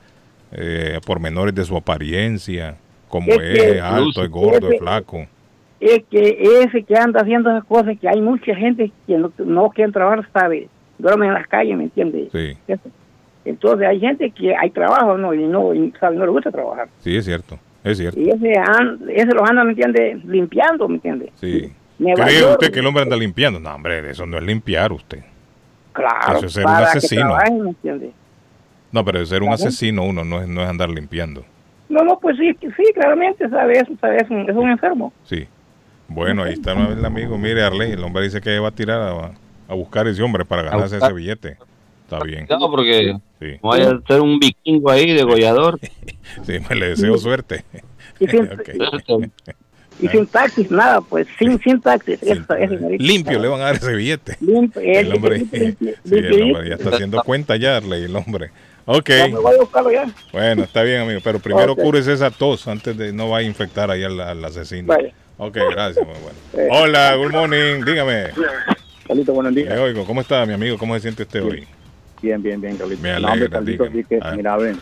eh, 0.52 1.00
pormenores 1.06 1.54
de 1.54 1.64
su 1.64 1.76
apariencia, 1.76 2.76
como 3.08 3.32
Es 3.32 3.38
es, 3.40 3.62
que- 3.72 3.80
alto, 3.80 4.22
es 4.22 4.30
gordo, 4.30 4.66
ese- 4.66 4.74
es 4.76 4.80
flaco. 4.80 5.26
Es 5.80 6.04
que 6.10 6.38
ese 6.62 6.84
que 6.84 6.94
anda 6.96 7.20
haciendo 7.22 7.50
esas 7.50 7.64
cosas, 7.64 7.98
que 8.00 8.08
hay 8.08 8.20
mucha 8.20 8.54
gente 8.54 8.92
que 9.06 9.18
no, 9.18 9.32
no 9.38 9.68
quieren 9.70 9.92
trabajar, 9.92 10.28
¿sabe? 10.32 10.68
Duermen 10.98 11.28
en 11.30 11.34
las 11.34 11.48
calles, 11.48 11.76
¿me 11.76 11.84
entiendes? 11.84 12.28
Sí. 12.30 12.56
Entonces 13.44 13.88
hay 13.88 13.98
gente 13.98 14.30
que 14.30 14.54
hay 14.54 14.70
trabajo, 14.70 15.18
¿no? 15.18 15.34
Y 15.34 15.44
no, 15.46 15.74
y, 15.74 15.92
¿sabe? 15.98 16.16
no 16.16 16.24
le 16.24 16.30
gusta 16.30 16.52
trabajar. 16.52 16.88
sí, 17.00 17.16
es 17.16 17.24
cierto, 17.24 17.58
es 17.84 17.98
cierto. 17.98 18.20
Y 18.20 18.30
ese, 18.30 18.52
ese 19.08 19.34
los 19.34 19.48
anda, 19.48 19.64
¿me 19.64 19.70
entiendes? 19.70 20.24
Limpiando, 20.24 20.88
¿me 20.88 20.96
entiendes? 20.96 21.30
Sí. 21.40 21.72
Nueva 21.98 22.24
¿Cree 22.24 22.40
York, 22.40 22.52
usted 22.52 22.72
que 22.72 22.80
el 22.80 22.86
hombre 22.86 23.02
anda 23.02 23.16
limpiando? 23.16 23.60
No, 23.60 23.74
hombre, 23.74 24.10
eso 24.10 24.26
no 24.26 24.38
es 24.38 24.42
limpiar 24.44 24.92
usted. 24.92 25.20
Claro, 25.92 26.38
eso 26.38 26.46
es 26.46 26.52
ser 26.52 26.66
un 26.66 26.72
asesino. 26.72 27.22
trabajen, 27.22 27.60
¿me 27.62 27.70
entiendes? 27.70 28.10
No, 28.90 29.04
pero 29.04 29.24
ser 29.26 29.42
un 29.42 29.52
asesino 29.52 30.04
uno 30.04 30.24
no 30.24 30.40
es, 30.40 30.48
no 30.48 30.62
es 30.62 30.68
andar 30.68 30.88
limpiando. 30.90 31.44
No, 31.88 32.02
no, 32.04 32.18
pues 32.18 32.36
sí, 32.38 32.56
sí, 32.60 32.84
claramente, 32.94 33.48
¿sabe? 33.48 33.78
Eso, 33.78 33.92
¿sabe? 34.00 34.16
Es, 34.16 34.30
un, 34.30 34.48
es 34.48 34.56
un 34.56 34.70
enfermo. 34.70 35.12
Sí. 35.24 35.46
Bueno, 36.08 36.42
ahí 36.42 36.54
está 36.54 36.72
el 36.72 37.04
amigo. 37.04 37.38
Mire, 37.38 37.62
Arley, 37.62 37.92
el 37.92 38.02
hombre 38.02 38.24
dice 38.24 38.40
que 38.40 38.58
va 38.58 38.68
a 38.68 38.72
tirar 38.72 39.00
a, 39.00 39.32
a 39.68 39.74
buscar 39.74 40.06
ese 40.08 40.22
hombre 40.22 40.44
para 40.44 40.62
ganarse 40.62 40.96
ese 40.96 41.12
billete. 41.12 41.56
Está 42.12 42.24
bien. 42.24 42.46
Cuidado 42.46 42.70
porque 42.70 43.16
Sí, 43.40 43.46
no 43.62 43.68
vaya 43.70 43.90
a 43.90 44.00
ser 44.06 44.20
un 44.20 44.38
vikingo 44.38 44.90
ahí, 44.90 45.12
degollador. 45.12 45.78
sí, 46.46 46.54
me 46.68 46.76
le 46.76 46.88
deseo 46.90 47.16
suerte. 47.18 47.64
Y 48.20 48.26
sin, 48.28 48.44
Ok. 48.52 48.68
y 50.00 50.08
sin 50.08 50.26
taxis, 50.26 50.70
nada, 50.70 51.00
pues, 51.00 51.26
sin, 51.38 51.58
sin 51.60 51.80
taxis. 51.80 52.18
Sí, 52.20 52.30
Eso, 52.30 52.54
eso, 52.54 52.76
señorita. 52.76 53.04
Limpio 53.04 53.38
le 53.38 53.48
van 53.48 53.60
a 53.60 53.64
dar 53.64 53.76
ese 53.76 53.94
billete. 53.94 54.36
Limpio, 54.40 54.80
El 54.82 55.12
hombre, 55.12 55.38
limpio, 55.38 55.58
sí, 55.58 55.64
limpio, 55.80 55.94
el 56.18 56.22
limpio. 56.30 56.44
hombre 56.46 56.68
ya 56.68 56.74
está 56.76 56.90
haciendo 56.90 57.22
cuenta 57.22 57.56
ya, 57.56 57.76
Arley, 57.78 58.04
el 58.04 58.16
hombre. 58.16 58.50
Ok, 58.84 59.08
Ya 59.10 59.28
me 59.28 59.38
voy 59.38 59.54
a 59.54 59.58
buscarlo 59.60 59.92
ya. 59.92 60.12
bueno, 60.32 60.64
está 60.64 60.82
bien, 60.82 61.02
amigo, 61.02 61.20
pero 61.22 61.38
primero 61.38 61.72
Ok. 61.74 61.82
cúrese 61.82 62.12
esa 62.14 62.30
tos 62.32 62.66
antes 62.66 62.96
de 62.96 63.12
no 63.12 63.28
va 63.28 63.38
a 63.38 63.42
infectar 63.42 63.90
ahí 63.90 64.02
al, 64.02 64.20
al 64.20 64.44
asesino. 64.44 64.88
Vale. 64.88 65.14
Ok, 65.38 65.56
gracias, 65.70 66.04
muy 66.04 66.16
bueno. 66.16 66.38
Eh. 66.54 66.68
Hola, 66.70 67.14
good 67.16 67.30
morning, 67.32 67.84
dígame. 67.84 68.30
Carlito, 69.06 69.32
buenos 69.32 69.54
días. 69.54 69.68
Le 69.74 69.78
oigo, 69.80 70.04
¿cómo 70.04 70.20
está 70.20 70.44
mi 70.46 70.52
amigo? 70.54 70.78
¿Cómo 70.78 70.94
se 70.94 71.00
siente 71.00 71.22
usted 71.22 71.42
hoy? 71.44 71.66
Bien, 72.22 72.40
bien, 72.42 72.60
bien, 72.60 72.76
Carlito. 72.76 73.02
Me 73.02 73.10
No, 73.10 73.16
hombre, 73.16 73.32
alegra, 73.32 73.50
Carlito, 73.58 73.84
dígame. 73.84 74.02
sí 74.02 74.08
que, 74.08 74.18
Ah. 74.22 74.32
mira, 74.36 74.56
ven. 74.56 74.78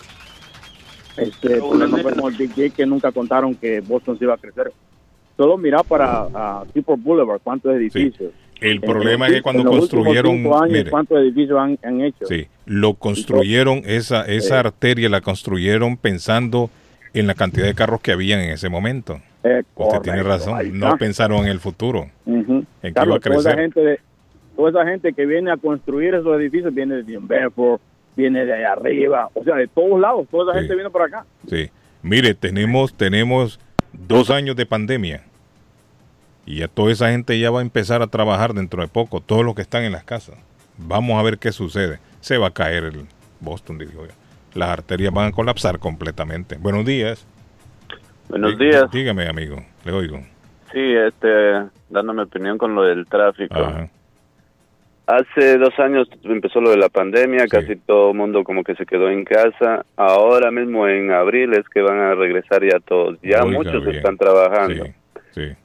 Este, 1.17 1.55
el 1.55 1.59
problema 1.59 1.99
fue 1.99 2.15
con 2.15 2.33
el 2.33 2.39
Big 2.39 2.51
J 2.55 2.77
que 2.77 2.87
nunca 2.87 3.13
contaron 3.13 3.55
que 3.55 3.81
Boston 3.81 4.19
se 4.19 4.25
iba 4.25 4.35
a 4.35 4.39
crecer. 4.39 4.73
Solo 5.37 5.57
mira 5.57 5.83
para 5.83 6.25
uh, 6.27 6.67
People 6.73 6.97
Boulevard, 6.99 7.41
cuántos 7.43 7.75
edificios. 7.75 8.33
El 8.61 8.73
En 8.77 8.81
problema 8.83 9.27
los- 9.27 9.33
es 9.33 9.39
que 9.39 9.43
cuando 9.43 9.63
en 9.63 9.69
construyeron, 9.79 10.37
años, 10.37 10.69
mire, 10.71 10.91
¿cuántos 10.91 11.19
edificios 11.19 11.59
han, 11.59 11.79
han 11.83 12.03
hecho? 12.03 12.27
sí, 12.27 12.47
lo 12.67 12.95
construyeron, 12.95 13.83
esa, 13.87 14.25
esa 14.27 14.57
Eh. 14.57 14.59
arteria 14.59 15.09
la 15.09 15.23
construyeron 15.23 15.97
pensando 15.97 16.71
en 17.15 17.27
la 17.27 17.35
cantidad 17.35 17.67
de 17.67 17.75
carros 17.75 18.01
que 18.03 18.13
habían 18.13 18.41
en 18.41 18.51
ese 18.51 18.69
momento. 18.69 19.21
Eh, 19.43 19.63
Usted 19.75 20.01
tiene 20.03 20.19
correcto, 20.23 20.29
razón, 20.29 20.59
ahí 20.59 20.71
no 20.73 20.97
pensaron 20.99 21.39
en 21.39 21.47
el 21.47 21.59
futuro, 21.61 22.11
Ujú. 22.27 22.53
en 22.53 22.67
que 22.83 22.93
Carlos, 22.93 23.15
iba 23.15 23.17
a 23.17 23.21
toda 23.21 23.41
esa 23.41 23.51
crecer. 23.55 23.61
gente 23.61 23.81
de- 23.81 24.01
toda 24.69 24.83
esa 24.83 24.91
gente 24.91 25.13
que 25.15 25.25
viene 25.27 25.51
a 25.51 25.57
construir 25.57 26.15
esos 26.15 26.39
edificios 26.39 26.75
viene 26.75 27.03
de 27.03 27.19
Bedford, 27.19 27.81
viene 28.17 28.45
de 28.45 28.53
allá 28.53 28.73
arriba, 28.73 29.29
o 29.35 29.43
sea, 29.43 29.57
de 29.57 29.67
todos 29.69 29.99
lados, 29.99 30.27
toda 30.31 30.53
esa 30.53 30.53
Sí. 30.55 30.59
gente 30.61 30.75
viene 30.75 30.91
por 30.91 31.03
acá. 31.03 31.25
Sí. 31.49 31.71
Mire, 32.03 32.35
tenemos, 32.35 32.93
tenemos 32.95 33.59
dos 33.93 34.31
años 34.31 34.57
de 34.57 34.67
pandemia. 34.67 35.23
Y 36.47 36.57
ya 36.57 36.69
toda 36.69 36.91
esa 36.93 37.11
gente 37.11 37.39
ya 37.39 37.51
va 37.51 37.61
a 37.61 37.63
empezar 37.63 38.03
a 38.03 38.07
trabajar 38.09 38.53
dentro 38.55 38.83
de 38.83 38.89
poco, 38.89 39.21
todos 39.21 39.45
los 39.45 39.55
que 39.55 39.63
están 39.63 39.85
en 39.85 39.93
las 39.93 40.05
casas. 40.05 40.37
Vamos 40.77 41.19
a 41.19 41.23
ver 41.23 41.39
qué 41.39 41.53
sucede. 41.53 41.99
Se 42.21 42.37
va 42.39 42.49
a 42.49 42.53
caer 42.53 42.85
el 42.85 43.07
Boston, 43.41 43.79
digo 43.79 44.05
yo. 44.07 44.13
Las 44.55 44.71
arterias 44.71 45.13
van 45.13 45.29
a 45.29 45.33
colapsar 45.33 45.79
completamente. 45.79 46.57
Buenos 46.59 46.85
días. 46.85 47.27
Buenos 48.29 48.59
Dí- 48.59 48.65
días. 48.71 48.91
Dígame, 48.91 49.27
amigo. 49.29 49.57
Le 49.85 49.93
oigo. 49.93 50.19
Sí, 50.73 50.81
este, 50.81 51.29
dando 51.89 52.13
mi 52.13 52.23
opinión 52.23 52.59
con 52.59 52.75
lo 52.75 52.83
del 52.83 53.07
tráfico. 53.07 53.55
Ajá. 53.55 53.89
Hace 55.11 55.59
dos 55.59 55.77
años 55.81 56.09
empezó 56.23 56.61
lo 56.61 56.71
de 56.71 56.77
la 56.77 56.89
pandemia, 56.89 57.47
casi 57.49 57.75
todo 57.75 58.11
el 58.13 58.17
mundo 58.17 58.45
como 58.45 58.63
que 58.63 58.77
se 58.77 58.87
quedó 58.87 59.11
en 59.11 59.25
casa. 59.25 59.85
Ahora 59.97 60.51
mismo 60.53 60.87
en 60.87 61.11
abril 61.11 61.53
es 61.55 61.69
que 61.69 61.83
van 61.83 61.99
a 61.99 62.15
regresar 62.15 62.63
ya 62.63 62.79
todos. 62.79 63.19
Ya 63.23 63.45
muchos 63.45 63.83
bien. 63.85 63.97
están 63.97 64.17
trabajando 64.17 64.85
Sí, 64.85 64.93
sí. 65.49 65.57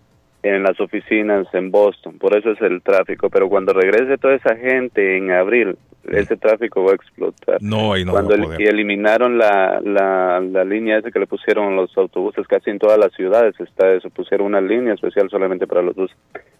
en 0.42 0.64
las 0.64 0.80
oficinas 0.80 1.46
en 1.54 1.70
Boston, 1.70 2.18
por 2.18 2.36
eso 2.36 2.52
es 2.52 2.62
el 2.62 2.82
tráfico. 2.82 3.30
Pero 3.30 3.48
cuando 3.48 3.72
regrese 3.74 4.18
toda 4.18 4.34
esa 4.34 4.56
gente 4.56 5.18
en 5.18 5.30
abril, 5.32 5.78
ese 6.12 6.38
tráfico 6.38 6.84
va 6.84 6.92
a 6.92 6.96
explotar. 6.96 7.58
No, 7.62 7.94
ahí 7.94 8.06
no 8.06 8.12
cuando 8.12 8.38
va 8.38 8.44
a 8.44 8.44
poder. 8.44 8.62
y 8.62 8.66
eliminaron 8.66 9.38
la, 9.38 9.80
la, 9.84 10.40
la 10.40 10.64
línea 10.64 10.98
esa 10.98 11.12
que 11.12 11.20
le 11.20 11.28
pusieron 11.28 11.76
los 11.76 11.96
autobuses 11.98 12.48
casi 12.48 12.70
en 12.70 12.80
todas 12.80 12.98
las 12.98 13.12
ciudades, 13.14 13.56
está 13.60 13.92
eso, 13.94 14.10
pusieron 14.10 14.48
una 14.48 14.62
línea 14.62 14.94
especial 14.94 15.30
solamente 15.30 15.68
para 15.68 15.82
los 15.82 15.96
buses. 15.96 16.18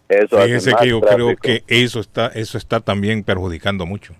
Eso 0.08 0.36
hace 0.36 0.46
Fíjense 0.46 0.70
más 0.72 0.80
que 0.82 0.88
yo 0.88 1.00
creo 1.00 1.36
que 1.36 1.64
eso 1.66 2.00
está, 2.00 2.28
eso 2.28 2.58
está 2.58 2.80
también 2.80 3.24
perjudicando 3.24 3.86
mucho. 3.86 4.14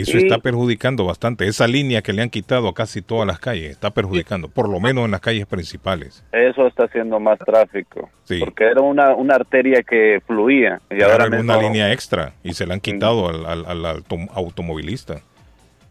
Eso 0.00 0.12
Sí. 0.12 0.18
está 0.18 0.38
perjudicando 0.38 1.04
bastante. 1.04 1.46
Esa 1.46 1.66
línea 1.66 2.02
que 2.02 2.12
le 2.12 2.22
han 2.22 2.30
quitado 2.30 2.68
a 2.68 2.74
casi 2.74 3.02
todas 3.02 3.26
las 3.26 3.38
calles 3.38 3.70
está 3.70 3.90
perjudicando, 3.90 4.48
por 4.48 4.68
lo 4.68 4.80
menos 4.80 5.04
en 5.04 5.10
las 5.10 5.20
calles 5.20 5.46
principales. 5.46 6.24
Eso 6.32 6.66
está 6.66 6.84
haciendo 6.84 7.18
más 7.20 7.38
tráfico. 7.38 8.10
Sí. 8.24 8.38
Porque 8.40 8.64
era 8.64 8.80
una, 8.80 9.14
una 9.14 9.34
arteria 9.36 9.82
que 9.82 10.20
fluía. 10.26 10.80
Y 10.90 11.02
ahora 11.02 11.26
era 11.26 11.36
mismo 11.36 11.52
una 11.52 11.62
línea 11.62 11.92
extra 11.92 12.32
y 12.42 12.54
se 12.54 12.66
la 12.66 12.74
han 12.74 12.80
quitado 12.80 13.28
al, 13.28 13.46
al- 13.46 13.66
al 13.66 13.86
auto- 13.86 14.16
automovilista. 14.34 15.20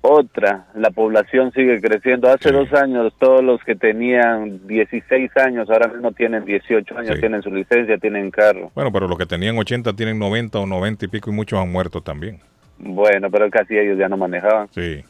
otra. 0.08 0.68
La 0.76 0.91
población 0.91 1.51
sigue 1.53 1.82
creciendo. 1.82 2.30
Hace 2.30 2.51
dos 2.51 2.72
años 2.74 3.12
todos 3.20 3.43
los 3.43 3.60
que 3.64 3.74
tenían 3.76 4.68
16 4.68 5.32
años 5.38 5.68
ahora 5.68 5.88
mismo 5.88 6.12
tienen 6.12 6.45
18 6.45 6.95
años, 6.95 7.16
Sí. 7.16 7.20
tienen 7.22 7.41
su 7.41 7.49
licencia, 7.49 7.97
tienen 7.97 8.30
carro. 8.30 8.72
Bueno, 8.76 8.91
pero 8.91 9.08
los 9.08 9.18
que 9.18 9.26
tenían 9.26 9.58
80 9.58 9.93
tienen 9.93 10.20
90 10.20 10.60
o 10.60 10.68
90 10.68 11.06
y 11.06 11.08
pico 11.08 11.32
y 11.32 11.34
muchos 11.34 11.60
han 11.60 11.72
muerto 11.72 12.01
también. 12.01 12.39
Bueno, 12.78 13.30
pero 13.32 13.50
casi 13.50 13.78
ellos 13.78 13.98
ya 13.98 14.10
no 14.10 14.18
manejaban. 14.18 14.68
Sí. 14.72 15.04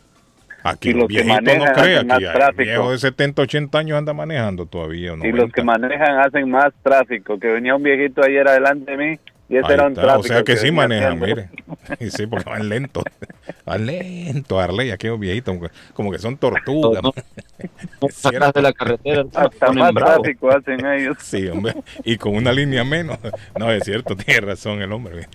Aquí 0.63 0.89
Y 0.89 0.93
los 0.93 1.01
los 1.01 1.07
que 1.09 1.23
viejitos 1.23 1.57
no 1.57 1.65
manejan 1.65 1.69
hacen 1.69 2.11
aquí 2.11 2.23
más 2.25 2.33
tráfico. 2.33 2.63
viejo 2.63 2.91
de 2.91 2.97
70, 2.97 3.41
80 3.43 3.77
años 3.77 3.97
anda 3.97 4.13
manejando 4.13 4.65
todavía. 4.65 5.13
Y 5.21 5.31
los 5.31 5.51
que 5.51 5.63
manejan 5.63 6.19
hacen 6.19 6.49
más 6.49 6.73
tráfico. 6.81 7.39
Que 7.39 7.47
venía 7.47 7.75
un 7.75 7.83
viejito 7.83 8.23
ayer 8.23 8.47
adelante 8.47 8.91
de 8.91 8.97
mí 8.97 9.19
y 9.47 9.57
ese 9.57 9.67
Ahí 9.67 9.73
era 9.73 9.83
un 9.85 9.91
está, 9.91 10.01
tráfico. 10.01 10.19
O 10.21 10.27
sea 10.27 10.43
que, 10.43 10.57
sí 10.57 10.71
manejan, 10.71 11.21
haciendo. 11.21 11.47
mire. 11.47 11.49
Y 11.99 12.09
sí, 12.09 12.25
porque 12.27 12.49
van 12.49 12.67
lento. 12.69 13.03
Van 13.65 13.83
lento, 13.85 14.59
Arley, 14.59 14.91
aquellos 14.91 15.19
viejitos, 15.19 15.55
como 15.55 15.67
que- 15.67 15.73
como 15.93 16.11
que 16.11 16.19
son 16.19 16.37
tortugas. 16.37 17.01
Sacas 18.11 18.53
de 18.53 18.61
la 18.61 18.73
carretera. 18.73 19.23
Hasta 19.33 19.71
más 19.71 19.91
tráfico 19.93 20.51
hacen 20.51 20.85
ellos. 20.85 21.17
Sí, 21.19 21.47
hombre. 21.47 21.73
Y 22.03 22.17
con 22.17 22.35
una 22.35 22.51
línea 22.51 22.83
menos. 22.83 23.17
No, 23.57 23.71
es 23.71 23.83
cierto, 23.83 24.15
tiene 24.15 24.41
razón 24.41 24.81
el 24.81 24.91
hombre. 24.91 25.27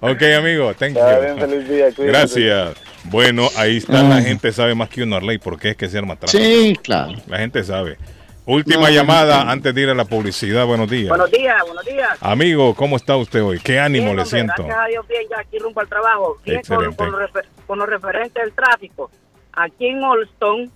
Ok, 0.00 0.22
amigo, 0.38 0.72
thank 0.74 0.94
you. 0.94 1.00
bien, 1.20 1.38
feliz 1.38 1.68
día, 1.68 1.84
cuídense. 1.94 2.04
Gracias. 2.06 2.76
Bueno, 3.04 3.48
ahí 3.56 3.78
está. 3.78 4.02
La 4.02 4.22
gente 4.22 4.52
sabe 4.52 4.74
más 4.76 4.88
que 4.88 5.02
uno, 5.02 5.16
Arley, 5.16 5.38
por 5.38 5.58
qué 5.58 5.70
es 5.70 5.76
que 5.76 5.88
se 5.88 5.98
arma 5.98 6.16
tráfico. 6.16 6.42
Sí, 6.42 6.76
claro. 6.82 7.14
La 7.26 7.38
gente 7.38 7.64
sabe. 7.64 7.96
Última 8.44 8.90
llamada 8.90 9.48
antes 9.50 9.72
de 9.74 9.82
ir 9.82 9.90
a 9.90 9.94
la 9.94 10.04
publicidad. 10.04 10.66
Buenos 10.66 10.90
días. 10.90 11.08
Buenos 11.08 11.30
días, 11.30 11.62
buenos 11.64 11.84
días. 11.84 12.18
Amigo, 12.20 12.74
¿cómo 12.74 12.96
está 12.96 13.16
usted 13.16 13.42
hoy? 13.42 13.60
¿Qué 13.60 13.78
ánimo 13.78 14.06
Bien, 14.06 14.16
le 14.16 14.22
hombre, 14.22 14.38
siento? 14.38 14.64
Gracias 14.64 14.78
a 14.78 14.86
Dios, 14.88 15.06
bien, 15.08 15.22
ya 15.30 15.38
aquí 15.40 15.58
rumbo 15.58 15.80
al 15.80 15.88
trabajo. 15.88 16.38
Bien, 16.44 16.56
con, 16.66 16.84
Excelente. 16.84 16.96
con 16.96 17.12
lo 17.12 17.18
refer- 17.20 17.46
con 17.66 17.78
lo 17.78 17.86
referente 17.86 18.40
al 18.40 18.52
tráfico. 18.52 19.10
Aquí 19.52 19.86
en 19.86 20.02
Olston, 20.02 20.70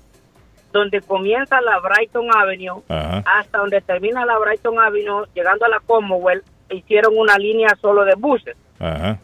donde 0.73 1.01
comienza 1.01 1.61
la 1.61 1.81
Brighton 1.81 2.29
Avenue, 2.37 2.83
Ajá. 2.89 3.25
hasta 3.27 3.59
donde 3.59 3.81
termina 3.81 4.25
la 4.25 4.39
Brighton 4.39 4.79
Avenue, 4.79 5.25
llegando 5.35 5.65
a 5.65 5.69
la 5.69 5.81
Commonwealth, 5.81 6.45
hicieron 6.71 7.15
una 7.19 7.37
línea 7.37 7.71
solo 7.81 8.05
de 8.05 8.15
buses. 8.15 8.57
Ajá. 8.79 9.19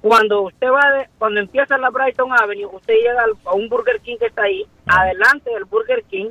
Cuando 0.00 0.42
usted 0.42 0.68
va, 0.68 0.90
de- 0.92 1.08
cuando 1.18 1.40
empieza 1.40 1.76
la 1.76 1.90
Brighton 1.90 2.32
Avenue, 2.32 2.66
usted 2.72 2.94
llega 2.94 3.24
al- 3.24 3.36
a 3.44 3.52
un 3.54 3.68
Burger 3.68 4.00
King 4.00 4.16
que 4.18 4.26
está 4.26 4.44
ahí. 4.44 4.64
Adelante 4.86 5.50
del 5.50 5.64
Burger 5.66 6.02
King 6.10 6.30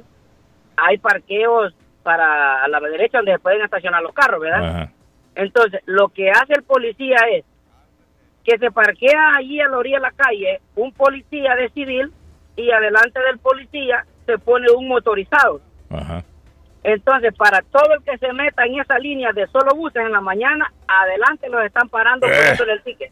hay 0.78 0.98
parqueos 0.98 1.74
para 2.04 2.64
a 2.64 2.68
la 2.68 2.80
derecha 2.80 3.20
donde 3.20 3.34
se 3.34 3.40
pueden 3.40 3.62
estacionar 3.62 4.02
los 4.04 4.14
carros, 4.14 4.42
¿verdad? 4.42 4.66
Ajá. 4.70 4.92
Entonces, 5.36 5.82
lo 5.86 6.10
que 6.10 6.30
hace 6.30 6.54
el 6.54 6.64
policía 6.64 7.18
es 7.32 7.46
que 8.44 8.58
se 8.58 8.72
parquea 8.72 9.36
allí 9.38 9.60
a 9.62 9.68
la 9.70 9.78
orilla 9.78 9.98
de 9.98 10.02
la 10.02 10.12
calle 10.12 10.60
un 10.76 10.92
policía 10.94 11.56
de 11.56 11.70
civil 11.70 12.12
y 12.56 12.70
adelante 12.72 13.20
del 13.22 13.40
policía 13.40 14.06
se 14.26 14.38
pone 14.38 14.68
un 14.70 14.88
motorizado. 14.88 15.62
Ajá. 15.90 16.24
Entonces, 16.84 17.34
para 17.36 17.62
todo 17.62 17.94
el 17.98 18.04
que 18.04 18.18
se 18.18 18.34
meta 18.34 18.66
en 18.66 18.80
esa 18.80 19.00
línea 19.00 19.32
de 19.32 19.48
solo 19.48 19.74
buses 19.74 20.04
en 20.06 20.12
la 20.12 20.20
mañana, 20.20 20.72
adelante 20.88 21.48
los 21.50 21.64
están 21.64 21.88
parando 21.88 22.28
Eh. 22.28 22.32
poniéndole 22.36 22.74
el 22.74 22.84
ticket. 22.84 23.12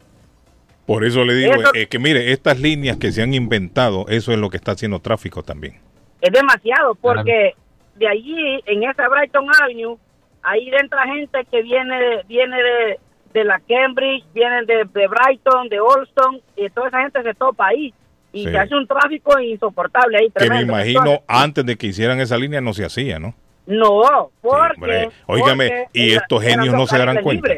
Por 0.86 1.04
eso 1.04 1.24
le 1.24 1.34
digo 1.34 1.54
Eso- 1.54 1.70
eh, 1.74 1.86
que 1.86 1.98
mire, 1.98 2.32
estas 2.32 2.60
líneas 2.60 2.98
que 2.98 3.10
se 3.12 3.22
han 3.22 3.32
inventado, 3.32 4.04
eso 4.08 4.32
es 4.32 4.38
lo 4.38 4.50
que 4.50 4.58
está 4.58 4.72
haciendo 4.72 4.98
tráfico 4.98 5.42
también. 5.42 5.80
Es 6.22 6.32
demasiado, 6.32 6.94
porque 6.94 7.54
de 7.96 8.08
allí, 8.08 8.60
en 8.64 8.84
esa 8.84 9.06
Brighton 9.08 9.46
Avenue, 9.60 9.98
ahí 10.42 10.70
entra 10.80 11.02
gente 11.04 11.44
que 11.50 11.62
viene 11.62 11.94
de, 12.00 12.22
viene 12.26 12.56
de, 12.56 12.98
de 13.34 13.44
la 13.44 13.60
Cambridge, 13.68 14.24
vienen 14.32 14.64
de, 14.64 14.84
de 14.84 15.08
Brighton, 15.08 15.68
de 15.68 15.80
Olston, 15.80 16.40
y 16.56 16.70
toda 16.70 16.88
esa 16.88 17.02
gente 17.02 17.22
se 17.22 17.34
topa 17.34 17.66
ahí. 17.66 17.92
Y 18.32 18.44
Sí. 18.44 18.50
se 18.50 18.58
hace 18.58 18.74
un 18.74 18.86
tráfico 18.86 19.38
insoportable 19.38 20.16
ahí, 20.16 20.30
Que 20.34 20.48
me 20.48 20.62
imagino 20.62 21.00
Entonces, 21.00 21.24
antes 21.28 21.66
de 21.66 21.76
que 21.76 21.88
hicieran 21.88 22.18
esa 22.18 22.38
línea 22.38 22.62
no 22.62 22.72
se 22.72 22.86
hacía, 22.86 23.18
¿no? 23.18 23.34
no, 23.66 24.30
porque... 24.40 25.10
Óigame, 25.26 25.68
porque 25.68 25.88
y 25.92 26.12
estos 26.12 26.42
genios 26.42 26.74
no 26.74 26.86
se 26.86 26.96
darán 26.98 27.20
cuenta. 27.22 27.50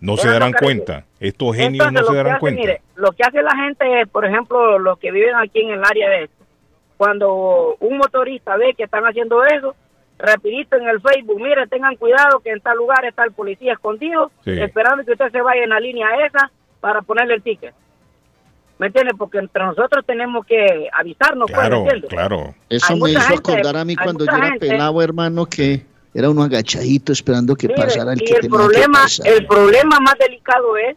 No 0.00 0.16
se 0.16 0.28
darán 0.28 0.52
cuenta. 0.52 1.04
Estos 1.20 1.54
genios 1.56 1.86
Entonces, 1.86 2.02
no 2.02 2.06
se 2.08 2.16
darán 2.16 2.32
hace, 2.32 2.40
cuenta. 2.40 2.60
mire, 2.60 2.80
lo 2.96 3.12
que 3.12 3.22
hace 3.24 3.42
la 3.42 3.54
gente 3.56 4.00
es, 4.00 4.08
por 4.08 4.24
ejemplo, 4.24 4.78
los 4.78 4.98
que 4.98 5.10
viven 5.10 5.34
aquí 5.36 5.60
en 5.60 5.70
el 5.70 5.84
área 5.84 6.08
de 6.10 6.24
esto, 6.24 6.43
cuando 6.96 7.76
un 7.80 7.96
motorista 7.98 8.56
ve 8.56 8.74
que 8.76 8.84
están 8.84 9.04
haciendo 9.04 9.44
eso, 9.44 9.74
rapidito 10.18 10.76
en 10.76 10.88
el 10.88 11.00
Facebook, 11.00 11.40
mire, 11.40 11.66
tengan 11.66 11.96
cuidado 11.96 12.40
que 12.40 12.50
en 12.50 12.60
tal 12.60 12.76
lugar 12.76 13.04
está 13.04 13.24
el 13.24 13.32
policía 13.32 13.72
escondido, 13.72 14.30
Sí. 14.44 14.52
esperando 14.60 15.04
que 15.04 15.12
usted 15.12 15.30
se 15.32 15.40
vaya 15.40 15.64
en 15.64 15.70
la 15.70 15.80
línea 15.80 16.06
esa 16.26 16.50
para 16.80 17.02
ponerle 17.02 17.34
el 17.34 17.42
ticket. 17.42 17.74
¿Me 18.78 18.88
entiende? 18.88 19.12
Porque 19.16 19.38
entre 19.38 19.64
nosotros 19.64 20.04
tenemos 20.04 20.44
que 20.46 20.88
avisarnos, 20.92 21.48
pues, 21.50 21.62
¿me 21.62 21.68
Claro, 21.68 22.08
claro. 22.08 22.54
Eso 22.68 22.92
Hay 22.94 23.00
me 23.00 23.10
hizo 23.12 23.20
gente- 23.20 23.52
acordar 23.52 23.76
a 23.76 23.84
mí 23.84 23.94
cuando 23.96 24.24
yo 24.24 24.32
era 24.36 24.46
gente- 24.50 24.68
pelado, 24.68 25.00
hermano, 25.02 25.46
que 25.46 25.84
era 26.12 26.28
uno 26.30 26.42
agachadito 26.42 27.12
esperando 27.12 27.54
que 27.56 27.68
Mire, 27.68 27.82
pasara 27.82 28.12
el 28.12 28.22
y 28.22 28.24
que 28.24 28.34
el 28.34 28.40
tenía 28.42 28.56
problema, 28.56 28.98
que 28.98 29.02
pasar. 29.04 29.26
el 29.28 29.46
problema 29.46 30.00
más 30.00 30.14
delicado 30.18 30.76
es 30.76 30.96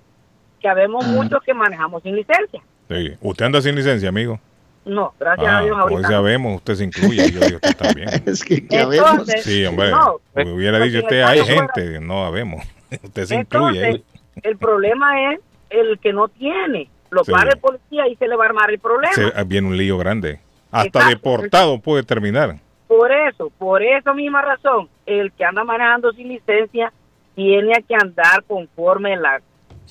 que 0.60 0.68
habemos 0.68 1.06
muchos 1.08 1.42
que 1.44 1.54
manejamos 1.54 2.02
sin 2.04 2.16
licencia. 2.16 2.62
Sí. 2.90 3.12
¿Usted 3.22 3.46
anda 3.46 3.62
sin 3.62 3.76
licencia, 3.76 4.10
amigo? 4.10 4.40
No, 4.88 5.14
gracias 5.20 5.48
Ah, 5.48 5.58
a 5.60 5.62
Dios 5.64 5.76
hoy 5.76 5.82
ahorita. 5.82 6.02
no. 6.02 6.08
sabemos, 6.10 6.56
usted 6.56 6.76
se 6.76 6.84
incluye, 6.86 7.32
yo 7.32 7.40
digo 7.42 7.56
usted 7.58 7.76
también. 7.78 8.10
es 8.26 8.44
que 8.44 8.66
Entonces, 8.70 9.44
Sí, 9.44 9.66
hombre, 9.66 9.92
no, 9.92 10.18
me 10.36 10.52
hubiera 10.54 10.78
porque 10.78 10.86
dicho 10.90 11.00
en 11.00 11.04
usted, 11.06 11.22
hay 11.24 11.40
fuera- 11.42 11.68
gente, 11.76 12.00
no 12.00 12.26
habemos. 12.26 12.64
Usted 13.04 13.26
se 13.26 13.36
incluye 13.36 14.04
el 14.44 14.58
problema 14.58 15.34
es 15.34 15.40
el 15.70 16.00
que 16.00 16.14
no 16.14 16.28
tiene. 16.30 16.90
Lo 17.10 17.24
Sí. 17.24 17.32
para 17.32 17.52
el 17.52 17.58
policía 17.60 18.08
y 18.08 18.16
se 18.16 18.28
le 18.28 18.36
va 18.36 18.46
a 18.46 18.48
armar 18.48 18.70
el 18.70 18.80
problema. 18.80 19.14
Se, 19.14 19.32
ah, 19.36 19.44
viene 19.46 19.68
un 19.68 19.78
lío 19.78 19.98
grande. 19.98 20.40
Hasta 20.72 21.00
Exacto. 21.00 21.10
deportado 21.10 21.80
puede 21.80 22.04
terminar. 22.04 22.58
Por 22.88 23.12
eso, 23.12 23.52
por 23.58 23.82
esa 23.84 24.14
misma 24.14 24.42
razón, 24.42 24.88
el 25.06 25.32
que 25.34 25.44
anda 25.44 25.64
manejando 25.64 26.12
sin 26.14 26.30
licencia 26.30 26.92
tiene 27.36 27.84
que 27.88 27.96
andar 27.96 28.44
conforme 28.46 29.16
la 29.18 29.42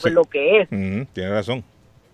pues, 0.01 0.13
lo 0.15 0.25
que 0.25 0.61
es. 0.63 0.69
Tiene 0.69 1.31
razón. 1.31 1.65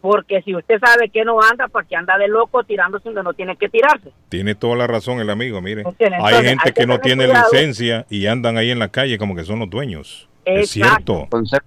Porque 0.02 0.42
si 0.42 0.54
usted 0.54 0.78
sabe 0.84 1.08
que 1.08 1.24
no 1.24 1.40
anda, 1.40 1.68
¿para 1.68 1.86
que 1.86 1.96
anda 1.96 2.18
de 2.18 2.28
loco 2.28 2.64
tirándose 2.64 3.04
donde 3.04 3.22
no 3.22 3.32
tiene 3.32 3.56
que 3.56 3.68
tirarse? 3.70 4.10
Tiene 4.28 4.54
toda 4.54 4.76
la 4.76 4.86
razón 4.86 5.20
el 5.20 5.30
amigo, 5.30 5.62
mire. 5.62 5.84
Hay 6.22 6.34
gente 6.44 6.64
hay 6.66 6.72
que 6.72 6.80
que 6.82 6.86
no 6.86 6.98
tiene 6.98 7.24
cuidado. 7.26 7.46
licencia 7.52 8.04
y 8.10 8.26
andan 8.26 8.56
ahí 8.58 8.70
en 8.70 8.80
la 8.80 8.88
calle 8.88 9.16
como 9.16 9.34
que 9.36 9.44
son 9.44 9.60
los 9.60 9.70
dueños. 9.70 10.28
Es 10.44 10.76
Exacto. 10.76 11.28
cierto. 11.30 11.60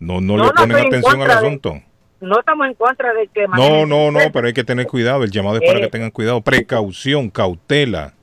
No, 0.00 0.20
no, 0.20 0.36
No, 0.38 0.46
le 0.46 0.50
ponen 0.52 0.76
atención 0.86 1.20
al 1.20 1.28
de- 1.28 1.34
asunto. 1.34 1.80
No 2.22 2.38
estamos 2.38 2.66
en 2.66 2.74
contra 2.74 3.12
de 3.12 3.28
que 3.28 3.46
No, 3.48 3.84
no, 3.84 4.10
no, 4.10 4.18
pero 4.32 4.46
hay 4.46 4.52
que 4.54 4.64
tener 4.64 4.86
cuidado. 4.86 5.22
El 5.24 5.30
llamado 5.30 5.56
es 5.56 5.62
para 5.66 5.78
Eh. 5.78 5.82
que 5.82 5.88
tengan 5.88 6.10
cuidado. 6.10 6.40
Precaución, 6.40 7.28
cautela. 7.30 8.14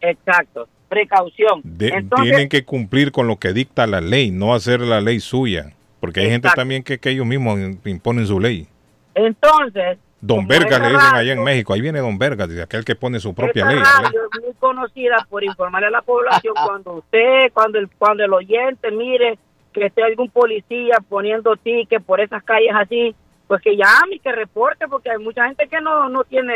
Exacto, 0.00 0.68
precaución. 0.88 1.60
De- 1.64 1.88
Entonces, 1.88 2.30
tienen 2.30 2.48
que 2.48 2.64
cumplir 2.64 3.10
con 3.10 3.26
lo 3.26 3.36
que 3.38 3.52
dicta 3.52 3.86
la 3.86 4.00
ley, 4.00 4.30
no 4.30 4.54
hacer 4.54 4.80
la 4.80 5.00
ley 5.00 5.18
suya. 5.20 5.72
Porque 6.00 6.20
hay 6.20 6.28
gente 6.30 6.48
también 6.54 6.82
que, 6.82 6.98
que 6.98 7.10
ellos 7.10 7.24
mismos 7.26 7.58
imponen 7.86 8.26
su 8.26 8.38
ley. 8.38 8.66
Entonces 9.14 9.98
Don 10.20 10.46
Vergas 10.46 10.80
le 10.80 10.86
dicen 10.88 11.00
radio- 11.00 11.16
allá 11.18 11.32
en 11.34 11.42
México. 11.44 11.74
Ahí 11.74 11.80
viene 11.82 11.98
Don 12.00 12.16
Vergas, 12.18 12.48
dice 12.48 12.62
aquel 12.62 12.84
que 12.84 12.94
pone 12.94 13.20
su 13.20 13.34
propia 13.34 13.66
ley. 13.66 13.78
radio 13.78 14.22
es 14.34 14.42
muy 14.42 14.54
conocida 14.54 15.16
por 15.28 15.44
informarle 15.44 15.88
a 15.88 15.90
la 15.90 16.02
población 16.02 16.54
cuando 16.66 16.92
usted, 16.94 17.52
cuando 17.52 17.78
el, 17.78 17.88
cuando 17.98 18.24
el 18.24 18.32
oyente 18.32 18.90
mire 18.90 19.38
que 19.72 19.86
esté 19.86 20.02
algún 20.02 20.30
policía 20.30 20.96
poniendo 21.08 21.56
tickets 21.56 22.02
por 22.04 22.20
esas 22.20 22.42
calles 22.44 22.70
así, 22.74 23.14
pues 23.48 23.60
que 23.60 23.76
llame 23.76 24.14
y 24.16 24.18
que 24.20 24.32
reporte, 24.32 24.86
porque 24.88 25.10
hay 25.10 25.18
mucha 25.18 25.44
gente 25.46 25.66
que 25.68 25.80
no, 25.80 26.08
no 26.08 26.22
tiene, 26.24 26.54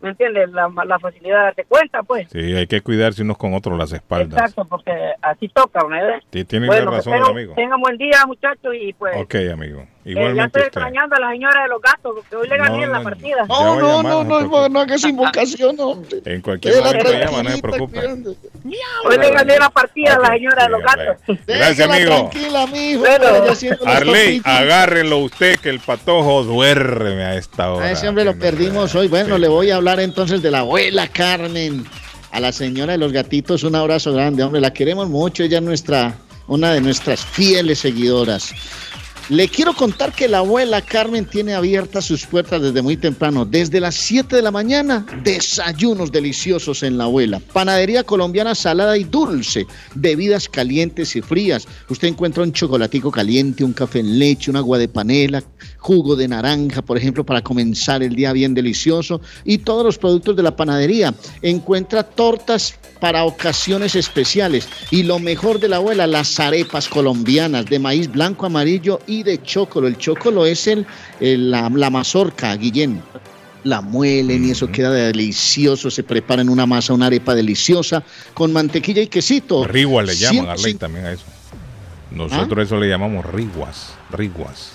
¿me 0.00 0.08
entiendes? 0.08 0.50
La, 0.50 0.68
la 0.84 0.98
facilidad 0.98 1.38
de 1.38 1.44
darse 1.44 1.64
cuenta, 1.66 2.02
pues. 2.02 2.26
Sí, 2.32 2.38
hay 2.56 2.66
que 2.66 2.80
cuidarse 2.80 3.22
unos 3.22 3.36
con 3.36 3.52
otros 3.54 3.78
las 3.78 3.92
espaldas. 3.92 4.40
Exacto, 4.40 4.64
porque 4.64 4.92
así 5.22 5.48
toca, 5.50 5.80
¿no? 5.88 5.96
Sí, 6.32 6.44
tiene 6.46 6.66
bueno, 6.66 6.90
razón, 6.90 7.12
espero 7.14 7.30
amigo. 7.32 7.54
Tengan 7.54 7.80
buen 7.80 7.96
día, 7.98 8.24
muchachos, 8.26 8.74
y 8.74 8.92
pues 8.94 9.14
Ok, 9.18 9.34
amigo. 9.52 9.86
Eh, 10.04 10.12
ya 10.14 10.20
Igualmente 10.20 10.44
estoy 10.58 10.60
usted. 10.60 10.66
extrañando 10.80 11.16
a 11.16 11.20
la 11.20 11.30
señora 11.30 11.62
de 11.62 11.68
los 11.68 11.80
gatos, 11.80 12.12
porque 12.14 12.36
hoy 12.36 12.48
le 12.48 12.56
gané 12.58 12.76
No, 12.78 12.84
en 12.84 12.92
la 12.92 12.98
no, 12.98 13.04
partida. 13.04 13.36
Ya 13.40 13.46
No, 13.48 13.76
no, 13.76 14.02
no 14.02 14.24
no, 14.24 14.40
no, 14.42 14.68
no 14.68 14.80
hagas 14.80 15.04
invocación, 15.04 15.76
hombre. 15.80 16.20
En 16.24 16.40
cualquier 16.42 16.82
momento 16.82 17.12
llama, 17.12 17.42
no 17.42 17.50
se 17.50 17.62
preocupe. 17.62 18.00
Hoy 19.04 19.18
le 19.18 19.30
gané 19.30 19.58
la 19.58 19.70
partida 19.70 20.14
a 20.14 20.18
la 20.20 20.28
señora 20.34 20.64
de 20.64 20.68
los 20.70 20.82
gatos. 20.82 21.16
Gracias, 21.46 21.88
amigo. 21.88 22.10
tranquila, 22.30 22.66
mijo. 22.66 23.04
Los 23.46 23.64
Arley, 23.86 24.40
agárrenlo 24.44 25.18
usted 25.18 25.56
que 25.60 25.70
el 25.70 25.80
patojo 25.80 26.42
duerme 26.44 27.24
a 27.24 27.36
esta 27.36 27.72
hora. 27.72 27.86
A 27.86 27.90
ese 27.92 28.08
hombre 28.08 28.24
lo 28.24 28.36
perdimos 28.38 28.94
hoy. 28.94 29.08
Bueno, 29.08 29.38
le 29.38 29.48
voy 29.48 29.70
a 29.70 29.76
hablar 29.76 30.00
entonces 30.00 30.42
de 30.42 30.50
la 30.50 30.60
abuela 30.60 31.08
Carmen. 31.08 31.84
A 32.30 32.40
la 32.40 32.50
señora 32.50 32.92
de 32.92 32.98
los 32.98 33.12
gatitos, 33.12 33.62
un 33.62 33.76
abrazo 33.76 34.12
grande, 34.12 34.42
hombre. 34.42 34.60
La 34.60 34.72
queremos 34.72 35.08
mucho. 35.08 35.44
Ella 35.44 35.58
es 35.58 35.62
nuestra, 35.62 36.14
una 36.48 36.72
de 36.72 36.80
nuestras 36.80 37.24
fieles 37.24 37.78
seguidoras. 37.78 38.52
Le 39.30 39.48
quiero 39.48 39.72
contar 39.72 40.12
que 40.12 40.28
la 40.28 40.38
abuela 40.38 40.82
Carmen 40.82 41.24
tiene 41.24 41.54
abiertas 41.54 42.04
sus 42.04 42.26
puertas 42.26 42.60
desde 42.60 42.82
muy 42.82 42.98
temprano. 42.98 43.46
Desde 43.46 43.80
las 43.80 43.94
7 43.94 44.36
de 44.36 44.42
la 44.42 44.50
mañana, 44.50 45.06
desayunos 45.22 46.12
deliciosos 46.12 46.82
en 46.82 46.98
la 46.98 47.04
abuela. 47.04 47.40
Panadería 47.40 48.04
colombiana 48.04 48.54
salada 48.54 48.98
y 48.98 49.04
dulce. 49.04 49.66
Bebidas 49.94 50.46
calientes 50.46 51.16
y 51.16 51.22
frías. 51.22 51.66
Usted 51.88 52.08
encuentra 52.08 52.42
un 52.42 52.52
chocolatico 52.52 53.10
caliente, 53.10 53.64
un 53.64 53.72
café 53.72 54.00
en 54.00 54.18
leche, 54.18 54.50
un 54.50 54.58
agua 54.58 54.76
de 54.76 54.88
panela, 54.88 55.42
jugo 55.78 56.16
de 56.16 56.28
naranja, 56.28 56.82
por 56.82 56.98
ejemplo, 56.98 57.24
para 57.24 57.40
comenzar 57.40 58.02
el 58.02 58.14
día 58.14 58.34
bien 58.34 58.52
delicioso. 58.52 59.22
Y 59.46 59.56
todos 59.56 59.86
los 59.86 59.96
productos 59.96 60.36
de 60.36 60.42
la 60.42 60.54
panadería. 60.54 61.14
Encuentra 61.40 62.02
tortas 62.02 62.74
para 63.00 63.24
ocasiones 63.24 63.94
especiales. 63.94 64.68
Y 64.90 65.02
lo 65.02 65.18
mejor 65.18 65.60
de 65.60 65.68
la 65.68 65.76
abuela, 65.76 66.06
las 66.06 66.38
arepas 66.40 66.88
colombianas 66.88 67.64
de 67.66 67.78
maíz 67.78 68.10
blanco, 68.10 68.46
amarillo 68.46 69.00
y 69.06 69.13
de 69.22 69.42
chocolo. 69.42 69.86
El 69.86 69.96
chocolo 69.98 70.46
es 70.46 70.66
el, 70.66 70.86
el- 71.20 71.50
la, 71.50 71.70
la 71.70 71.90
mazorca, 71.90 72.54
Guillén. 72.56 73.02
La 73.64 73.80
muelen 73.80 74.44
y 74.44 74.50
eso 74.50 74.66
queda 74.70 74.90
delicioso. 74.90 75.90
Se 75.90 76.02
prepara 76.02 76.42
en 76.42 76.50
una 76.50 76.66
masa, 76.66 76.92
una 76.92 77.06
arepa 77.06 77.34
deliciosa 77.34 78.02
con 78.34 78.52
mantequilla 78.52 79.00
y 79.00 79.06
quesito. 79.06 79.66
Riguas 79.66 80.06
le 80.06 80.16
llaman 80.16 80.50
a 80.50 80.56
150 80.56 80.60
Arley 80.60 80.74
también 80.74 81.06
a 81.06 81.12
eso. 81.12 81.24
Nosotros 82.10 82.66
eso 82.66 82.78
le 82.78 82.88
llamamos 82.88 83.24
riguas, 83.24 83.94
riguas. 84.10 84.72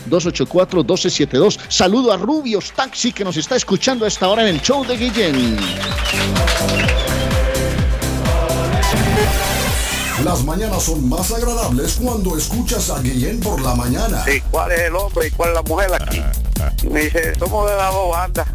781-284-1272. 0.10 1.60
Saludo 1.68 2.14
a 2.14 2.18
Rubios 2.18 2.72
Taxi 2.72 3.12
que 3.12 3.26
nos 3.26 3.36
está 3.36 3.58
escuchando 3.58 4.06
a 4.06 4.08
esta 4.08 4.30
hora 4.30 4.48
en 4.48 4.56
el 4.56 4.62
show 4.62 4.86
de 4.86 4.96
Guillén. 4.96 5.58
Las 10.26 10.44
mañanas 10.44 10.82
son 10.82 11.08
más 11.08 11.32
agradables 11.32 12.00
cuando 12.02 12.36
escuchas 12.36 12.90
a 12.90 13.00
Guillén 13.00 13.40
por 13.40 13.62
la 13.62 13.76
mañana. 13.76 14.24
Sí, 14.26 14.42
¿cuál 14.50 14.72
es 14.72 14.80
el 14.80 14.96
hombre 14.96 15.28
y 15.28 15.30
cuál 15.30 15.50
es 15.50 15.56
la 15.56 15.62
mujer 15.62 15.94
aquí? 15.94 16.20
Me 16.90 17.02
dice, 17.02 17.36
somos 17.38 17.70
de 17.70 17.78
las 17.78 17.94
dos 17.94 18.10
bandas. 18.10 18.48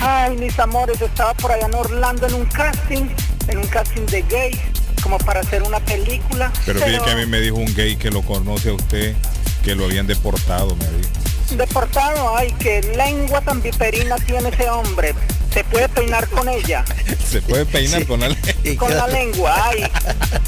Ay, 0.00 0.34
mis 0.38 0.58
amores, 0.58 0.98
estaba 1.02 1.34
por 1.34 1.52
allá 1.52 1.66
en 1.66 1.74
Orlando 1.74 2.26
en 2.26 2.32
un 2.32 2.46
casting, 2.46 3.10
en 3.48 3.58
un 3.58 3.66
casting 3.66 4.06
de 4.06 4.22
gay, 4.22 4.58
como 5.02 5.18
para 5.18 5.40
hacer 5.40 5.62
una 5.62 5.78
película. 5.80 6.50
Pero 6.64 6.80
fíjate 6.80 7.04
que 7.04 7.10
a 7.10 7.16
mí 7.16 7.26
me 7.26 7.38
dijo 7.38 7.56
un 7.56 7.74
gay 7.74 7.96
que 7.96 8.10
lo 8.10 8.22
conoce 8.22 8.70
a 8.70 8.72
usted, 8.72 9.14
que 9.62 9.74
lo 9.74 9.84
habían 9.84 10.06
deportado, 10.06 10.74
me 10.74 10.86
dijo. 10.86 11.10
Deportado, 11.50 12.36
ay, 12.36 12.52
qué 12.58 12.80
lengua 12.96 13.40
tan 13.40 13.60
viperina 13.62 14.16
tiene 14.16 14.48
ese 14.48 14.68
hombre. 14.68 15.14
Se 15.52 15.62
puede 15.64 15.88
peinar 15.88 16.28
con 16.28 16.48
ella, 16.48 16.84
Se 17.30 17.40
puede 17.42 17.64
peinar 17.66 18.04
con 18.06 18.20
la 18.20 18.28
ley. 18.28 18.76
con 18.76 18.94
la 18.94 19.06
lengua, 19.06 19.54
ay. 19.68 19.84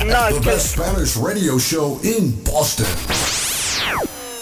No, 0.04 0.26
The 0.28 0.34
es 0.34 0.40
que 0.40 0.50
best 0.50 0.66
Spanish 0.74 1.16
radio 1.16 1.58
show 1.60 2.00
in 2.02 2.42
Boston. 2.42 2.86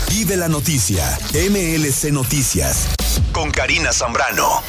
Vive 0.10 0.38
la 0.38 0.48
noticia. 0.48 1.04
MLC 1.34 2.12
Noticias. 2.12 2.90
Con 3.32 3.50
Karina 3.52 3.92
Zambrano. 3.92 4.62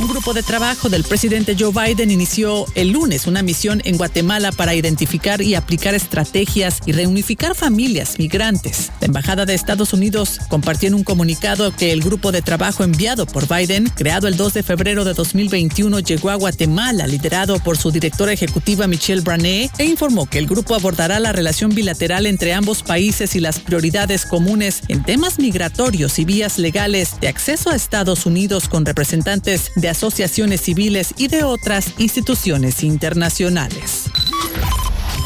Un 0.00 0.08
grupo 0.08 0.34
de 0.34 0.42
trabajo 0.42 0.88
del 0.88 1.04
presidente 1.04 1.54
Joe 1.58 1.72
Biden 1.72 2.10
inició 2.10 2.66
el 2.74 2.90
lunes 2.90 3.26
una 3.26 3.42
misión 3.42 3.80
en 3.84 3.96
Guatemala 3.96 4.50
para 4.50 4.74
identificar 4.74 5.40
y 5.42 5.54
aplicar 5.54 5.94
estrategias 5.94 6.80
y 6.84 6.92
reunificar 6.92 7.54
familias 7.54 8.18
migrantes. 8.18 8.90
La 9.00 9.06
Embajada 9.06 9.46
de 9.46 9.54
Estados 9.54 9.92
Unidos 9.92 10.40
compartió 10.48 10.88
en 10.88 10.94
un 10.94 11.04
comunicado 11.04 11.74
que 11.74 11.92
el 11.92 12.02
grupo 12.02 12.32
de 12.32 12.42
trabajo 12.42 12.82
enviado 12.82 13.26
por 13.26 13.46
Biden, 13.46 13.88
creado 13.94 14.26
el 14.26 14.36
2 14.36 14.54
de 14.54 14.62
febrero 14.62 15.04
de 15.04 15.14
2021, 15.14 16.00
llegó 16.00 16.30
a 16.30 16.34
Guatemala, 16.34 17.06
liderado 17.06 17.60
por 17.60 17.76
su 17.76 17.90
directora 17.92 18.32
ejecutiva 18.32 18.71
Michelle 18.76 19.20
Brané, 19.20 19.70
e 19.78 19.84
informó 19.84 20.26
que 20.26 20.38
el 20.38 20.46
grupo 20.46 20.74
abordará 20.74 21.20
la 21.20 21.32
relación 21.32 21.74
bilateral 21.74 22.26
entre 22.26 22.54
ambos 22.54 22.82
países 22.82 23.36
y 23.36 23.40
las 23.40 23.58
prioridades 23.58 24.24
comunes 24.24 24.82
en 24.88 25.04
temas 25.04 25.38
migratorios 25.38 26.18
y 26.18 26.24
vías 26.24 26.58
legales 26.58 27.20
de 27.20 27.28
acceso 27.28 27.70
a 27.70 27.76
Estados 27.76 28.26
Unidos 28.26 28.68
con 28.68 28.86
representantes 28.86 29.70
de 29.76 29.88
asociaciones 29.88 30.62
civiles 30.62 31.14
y 31.16 31.28
de 31.28 31.44
otras 31.44 31.92
instituciones 31.98 32.82
internacionales. 32.82 34.10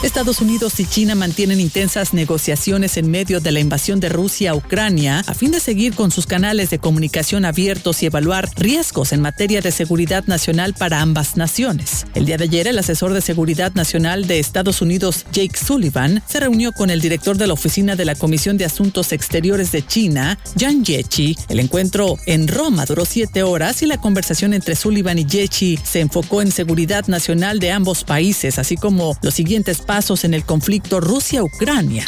Estados 0.03 0.41
Unidos 0.41 0.79
y 0.79 0.87
China 0.87 1.15
mantienen 1.15 1.59
intensas 1.59 2.13
negociaciones 2.13 2.97
en 2.99 3.11
medio 3.11 3.41
de 3.41 3.51
la 3.51 3.61
invasión 3.61 3.99
de 3.99 4.11
Rusia 4.11 4.51
a 4.51 4.55
Ucrania 4.55 5.25
a 5.27 5.35
fin 5.35 5.51
de 5.51 5.59
seguir 5.59 5.95
con 5.95 6.11
sus 6.11 6.27
canales 6.27 6.69
de 6.71 6.79
comunicación 6.79 7.45
abiertos 7.45 8.03
y 8.03 8.07
evaluar 8.07 8.49
riesgos 8.57 9.13
en 9.13 9.23
materia 9.23 9.63
de 9.63 9.73
seguridad 9.73 10.25
nacional 10.27 10.75
para 10.75 11.01
ambas 11.01 11.37
naciones. 11.37 12.07
El 12.15 12.27
día 12.27 12.37
de 12.37 12.45
ayer, 12.45 12.69
el 12.69 12.79
asesor 12.79 13.15
de 13.15 13.23
seguridad 13.23 13.73
nacional 13.75 14.27
de 14.27 14.39
Estados 14.39 14.83
Unidos, 14.83 15.25
Jake 15.33 15.57
Sullivan, 15.57 16.23
se 16.29 16.41
reunió 16.41 16.73
con 16.73 16.91
el 16.91 17.01
director 17.01 17.39
de 17.39 17.47
la 17.47 17.55
oficina 17.55 17.97
de 17.97 18.05
la 18.05 18.15
Comisión 18.15 18.59
de 18.59 18.67
Asuntos 18.67 19.13
Exteriores 19.13 19.73
de 19.73 19.85
China, 19.85 20.39
Yang 20.57 20.85
Jiechi. 20.85 21.37
El 21.49 21.59
encuentro 21.59 22.19
en 22.27 22.49
Roma 22.49 22.85
duró 22.85 23.07
siete 23.07 23.43
horas 23.43 23.83
y 23.83 23.87
la 23.87 23.99
conversación 23.99 24.53
entre 24.53 24.77
Sullivan 24.77 25.19
y 25.19 25.25
Jiechi 25.25 25.79
se 25.83 26.01
enfocó 26.01 26.43
en 26.43 26.53
seguridad 26.53 27.07
nacional 27.07 27.61
de 27.61 27.73
ambos 27.73 28.05
países, 28.05 28.59
así 28.59 28.77
como 28.77 29.17
los 29.23 29.35
siguientes 29.35 29.81
pasos 29.87 30.25
en 30.25 30.35
el 30.35 30.45
conflicto 30.45 31.01
Rusia-Ucrania. 31.01 32.07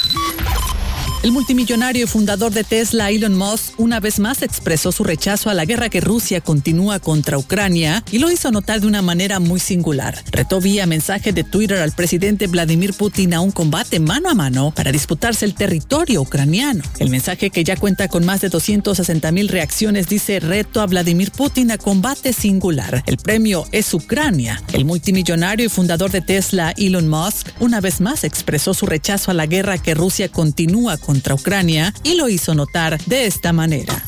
El 1.29 1.35
multimillonario 1.35 2.05
y 2.05 2.09
fundador 2.09 2.53
de 2.53 2.65
Tesla, 2.65 3.11
Elon 3.11 3.35
Musk, 3.35 3.79
una 3.79 4.01
vez 4.01 4.19
más 4.19 4.41
expresó 4.41 4.93
su 4.93 5.05
rechazo 5.05 5.51
a 5.51 5.55
la 5.55 5.67
guerra 5.67 5.91
que 5.91 6.01
Rusia 6.01 6.41
continúa 6.41 7.01
contra 7.01 7.37
Ucrania 7.37 8.03
y 8.11 8.19
lo 8.19 8.31
hizo 8.31 8.51
notar 8.51 8.81
de 8.81 8.87
una 8.87 9.03
manera 9.03 9.39
muy 9.39 9.61
singular. 9.61 10.25
Retó 10.31 10.59
vía 10.59 10.87
mensaje 10.87 11.35
de 11.35 11.45
Twitter 11.45 11.83
al 11.83 11.93
presidente 11.93 12.47
Vladimir 12.47 12.95
Putin 12.95 13.35
a 13.35 13.43
un 13.43 13.51
combate 13.51 14.01
mano 14.01 14.31
a 14.31 14.35
mano 14.35 14.73
para 14.75 14.91
disputarse 14.91 15.45
el 15.45 15.53
territorio 15.53 16.23
ucraniano. 16.23 16.83
El 16.99 17.11
mensaje 17.11 17.51
que 17.51 17.63
ya 17.63 17.77
cuenta 17.77 18.09
con 18.09 18.25
más 18.25 18.41
de 18.41 18.49
260 18.49 19.31
mil 19.31 19.49
reacciones 19.49 20.09
dice 20.09 20.41
reto 20.41 20.81
a 20.81 20.87
Vladimir 20.87 21.31
Putin 21.31 21.73
a 21.73 21.77
combate 21.77 22.33
singular. 22.33 23.03
El 23.05 23.19
premio 23.19 23.67
es 23.71 23.93
Ucrania. 23.93 24.63
El 24.73 24.87
multimillonario 24.87 25.67
y 25.67 25.69
fundador 25.69 26.11
de 26.11 26.23
Tesla, 26.23 26.73
Elon 26.79 27.07
Musk, 27.07 27.49
una 27.61 27.83
vez 27.83 28.01
más 28.01 28.25
expresó 28.25 28.73
su 28.73 28.87
rechazo 28.87 29.31
a 29.31 29.35
la 29.35 29.45
guerra 29.45 29.77
que 29.77 29.93
Rusia 29.93 30.31
continúa 30.31 30.97
contra 30.97 31.18
Ucrania 31.35 31.93
y 32.03 32.15
lo 32.15 32.29
hizo 32.29 32.55
notar 32.55 33.03
de 33.05 33.27
esta 33.27 33.53
manera. 33.53 34.05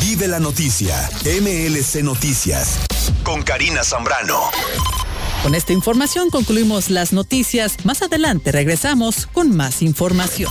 Vive 0.00 0.28
la 0.28 0.40
noticia, 0.40 1.10
MLC 1.24 2.02
Noticias, 2.02 2.80
con 3.22 3.42
Karina 3.42 3.84
Zambrano. 3.84 4.50
Con 5.42 5.54
esta 5.54 5.72
información 5.72 6.30
concluimos 6.30 6.90
las 6.90 7.12
noticias. 7.12 7.84
Más 7.84 8.02
adelante 8.02 8.52
regresamos 8.52 9.26
con 9.26 9.56
más 9.56 9.82
información. 9.82 10.50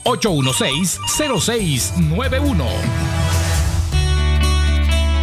781-816-0691. 0.04 2.66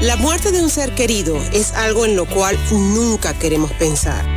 La 0.02 0.16
muerte 0.16 0.52
de 0.52 0.62
un 0.62 0.70
ser 0.70 0.96
querido 0.96 1.38
es 1.54 1.74
algo 1.74 2.06
en 2.06 2.16
lo 2.16 2.26
cual 2.26 2.58
nunca 2.72 3.38
queremos 3.38 3.72
pensar 3.74 4.37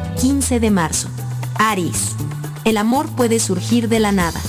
15 0.21 0.59
de 0.59 0.69
marzo. 0.69 1.07
Aries. 1.55 2.15
El 2.63 2.77
amor 2.77 3.09
puede 3.15 3.39
surgir 3.39 3.89
de 3.89 3.99
la 3.99 4.11
nada. 4.11 4.39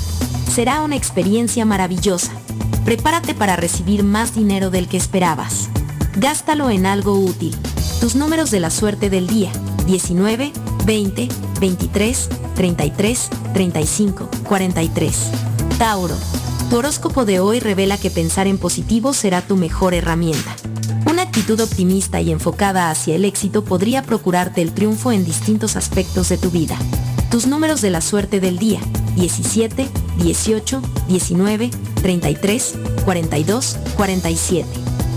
Será 0.51 0.83
una 0.83 0.97
experiencia 0.97 1.65
maravillosa. 1.65 2.33
Prepárate 2.85 3.33
para 3.35 3.57
recibir 3.57 4.05
más 4.05 4.35
dinero 4.35 4.69
del 4.69 4.87
que 4.87 4.99
esperabas. 4.99 5.71
Gástalo 6.17 6.69
en 6.69 6.85
algo 6.85 7.15
útil. 7.15 7.57
Tus 8.01 8.17
números 8.17 8.51
de 8.51 8.61
la 8.61 8.69
suerte 8.69 9.09
del 9.09 9.27
día. 9.27 9.51
19, 9.87 10.53
20, 10.85 11.29
23, 11.59 12.29
33, 12.55 13.31
35, 13.55 14.29
43. 14.47 15.17
Tauro. 15.79 16.17
Tu 16.69 16.77
horóscopo 16.77 17.25
de 17.25 17.41
hoy 17.41 17.61
revela 17.61 17.97
que 17.97 18.11
pensar 18.11 18.47
en 18.47 18.59
positivo 18.59 19.15
será 19.15 19.41
tu 19.41 19.57
mejor 19.57 19.95
herramienta. 19.95 20.55
Actitud 21.33 21.61
optimista 21.61 22.21
y 22.21 22.31
enfocada 22.31 22.91
hacia 22.91 23.17
el 23.17 23.25
éxito 23.25 23.65
podría 23.65 24.03
procurarte 24.03 24.61
el 24.61 24.73
triunfo 24.73 25.13
en 25.13 25.25
distintos 25.25 25.77
aspectos 25.77 26.29
de 26.29 26.37
tu 26.37 26.51
vida. 26.51 26.77
Tus 27.31 27.47
números 27.47 27.81
de 27.81 27.89
la 27.91 28.03
suerte 28.03 28.39
del 28.39 28.59
día. 28.59 28.81
17, 29.17 29.89
18, 30.23 30.83
19, 31.09 31.71
33, 32.03 32.75
42, 33.05 33.79
47. 33.97 34.69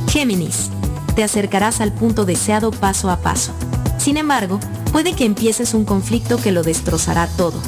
Géminis. 0.10 0.70
Te 1.16 1.24
acercarás 1.24 1.82
al 1.82 1.94
punto 1.94 2.24
deseado 2.26 2.72
paso 2.72 3.10
a 3.12 3.20
paso. 3.20 3.52
Sin 3.98 4.16
embargo, 4.16 4.60
Puede 4.96 5.12
que 5.12 5.26
empieces 5.26 5.74
un 5.74 5.84
conflicto 5.84 6.38
que 6.38 6.54
lo 6.54 6.64
destrozará 6.64 7.28
todo. 7.36 7.62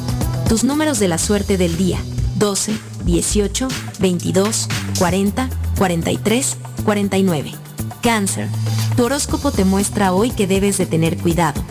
Tus 0.48 0.64
números 0.64 0.98
de 0.98 1.10
la 1.10 1.18
suerte 1.18 1.58
del 1.58 1.76
día. 1.76 2.00
12, 2.38 2.72
18, 3.04 3.68
22, 4.00 4.70
40, 4.98 5.50
43, 5.78 6.58
49. 6.86 7.67
Cáncer. 8.08 8.48
Tu 8.96 9.04
horóscopo 9.04 9.52
te 9.52 9.66
muestra 9.66 10.14
hoy 10.14 10.32
que 10.32 10.48
debes 10.48 10.78
de 10.78 10.86
tener 10.86 11.18
cuidado. 11.18 11.62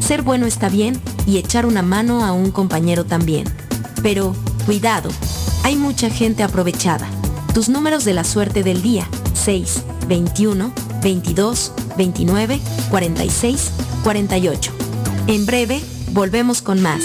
Ser 0.00 0.22
bueno 0.22 0.44
está 0.44 0.68
bien 0.68 1.00
y 1.24 1.38
echar 1.38 1.66
una 1.66 1.82
mano 1.82 2.24
a 2.24 2.32
un 2.32 2.50
compañero 2.50 3.04
también. 3.04 3.44
Pero, 4.02 4.34
cuidado, 4.66 5.08
hay 5.62 5.76
mucha 5.76 6.10
gente 6.10 6.42
aprovechada. 6.42 7.06
Tus 7.54 7.68
números 7.68 8.04
de 8.04 8.12
la 8.12 8.24
suerte 8.24 8.64
del 8.64 8.82
día. 8.82 9.06
6, 9.34 9.84
21, 10.08 10.72
22, 11.00 11.72
29, 11.96 12.60
46, 12.90 13.70
48. 14.02 14.72
En 15.28 15.46
breve, 15.46 15.80
volvemos 16.10 16.60
con 16.60 16.82
más. 16.82 17.04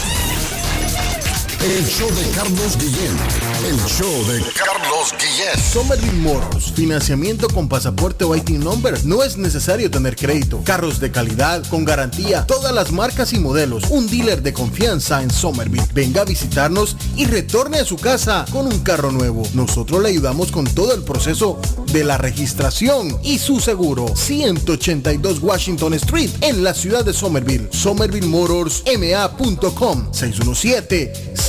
El 1.63 1.85
show 1.85 2.09
de 2.09 2.27
Carlos 2.31 2.75
Guillén. 2.79 3.15
El 3.67 3.77
show 3.85 4.11
de 4.25 4.41
Carlos 4.53 5.13
Guillén. 5.19 5.59
Somerville 5.71 6.11
Motors. 6.13 6.71
Financiamiento 6.71 7.47
con 7.49 7.69
pasaporte 7.69 8.25
o 8.25 8.35
IT 8.35 8.49
number. 8.49 8.97
No 9.05 9.21
es 9.21 9.37
necesario 9.37 9.91
tener 9.91 10.15
crédito. 10.15 10.63
Carros 10.63 10.99
de 10.99 11.11
calidad, 11.11 11.63
con 11.67 11.85
garantía, 11.85 12.47
todas 12.47 12.73
las 12.73 12.91
marcas 12.91 13.31
y 13.33 13.39
modelos. 13.39 13.83
Un 13.91 14.07
dealer 14.07 14.41
de 14.41 14.53
confianza 14.53 15.21
en 15.21 15.29
Somerville. 15.29 15.85
Venga 15.93 16.23
a 16.23 16.25
visitarnos 16.25 16.97
y 17.15 17.25
retorne 17.25 17.77
a 17.77 17.85
su 17.85 17.97
casa 17.97 18.43
con 18.51 18.65
un 18.65 18.79
carro 18.79 19.11
nuevo. 19.11 19.43
Nosotros 19.53 20.01
le 20.01 20.09
ayudamos 20.09 20.51
con 20.51 20.65
todo 20.65 20.95
el 20.95 21.03
proceso 21.03 21.61
de 21.93 22.03
la 22.03 22.17
registración 22.17 23.19
y 23.21 23.37
su 23.37 23.59
seguro. 23.59 24.15
182 24.15 25.43
Washington 25.43 25.93
Street 25.93 26.31
en 26.41 26.63
la 26.63 26.73
ciudad 26.73 27.05
de 27.05 27.13
Somerville. 27.13 27.69
SomervilleMotorsMA.com 27.71 30.11
617 30.11 31.35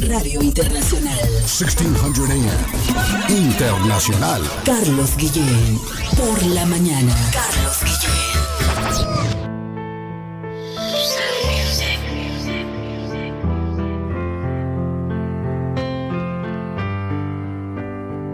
Radio 0.00 0.40
Internacional. 0.40 1.18
1600 1.42 2.30
AM. 2.30 3.30
Internacional. 3.30 4.42
Carlos 4.64 5.16
Guillén. 5.16 5.78
Por 6.16 6.40
la 6.46 6.64
mañana. 6.66 7.14
Carlos 7.32 7.78
Guillén. 7.82 8.48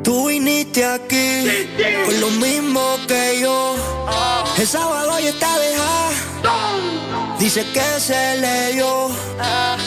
Tú 0.02 0.28
viniste 0.28 0.84
aquí 0.84 1.68
con 2.04 2.20
lo 2.20 2.30
mismo 2.30 2.96
que 3.08 3.40
yo. 3.40 3.74
El 4.58 4.66
sábado 4.66 5.18
ya 5.18 5.30
está 5.30 5.58
dejada. 5.58 6.23
Dice 7.44 7.62
que 7.74 8.00
se 8.00 8.38
leyó 8.38 9.10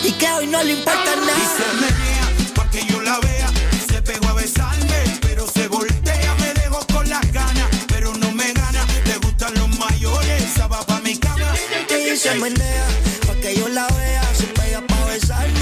y 0.03 0.12
que 0.12 0.32
hoy 0.32 0.45
no 0.45 0.62
le 0.62 0.74
importa 0.74 1.16
nada. 1.16 1.34
Y 1.36 1.47
se 1.58 1.68
menea 1.82 2.53
pa' 2.53 2.70
que 2.70 2.86
yo 2.86 3.01
la 3.01 3.20
vea. 3.20 3.49
Se 3.89 3.99
pegó 4.03 4.28
a 4.28 4.34
besarme, 4.34 5.18
pero 5.22 5.47
se 5.47 5.68
voltea. 5.68 6.36
Me 6.36 6.53
dejó 6.53 6.86
con 6.93 7.10
las 7.10 7.32
ganas, 7.32 7.68
pero 7.88 8.14
no 8.14 8.32
me 8.32 8.53
gana. 8.53 8.86
Le 9.05 9.18
gustan 9.18 9.55
los 9.55 9.76
mayores, 9.80 10.43
esa 10.43 10.68
va 10.68 10.86
pa' 10.86 10.99
mi 10.99 11.18
cama. 11.18 11.51
Y 11.89 12.16
se 12.16 12.36
menea 12.36 12.86
pa' 13.26 13.34
que 13.41 13.55
yo 13.55 13.68
la 13.70 13.88
vea. 13.88 14.22
Se 14.36 14.43
pega 14.43 14.82
pa' 14.82 15.05
besarme, 15.05 15.57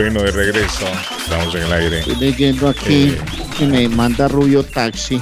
Bueno, 0.00 0.22
de 0.22 0.30
regreso. 0.30 0.86
Estamos 1.18 1.52
en 1.56 1.62
el 1.64 1.72
aire. 1.72 1.98
Estoy 1.98 2.14
leyendo 2.20 2.68
aquí 2.68 3.16
que 3.58 3.66
me 3.66 3.88
manda 3.88 4.28
Rubio 4.28 4.62
Taxi. 4.62 5.20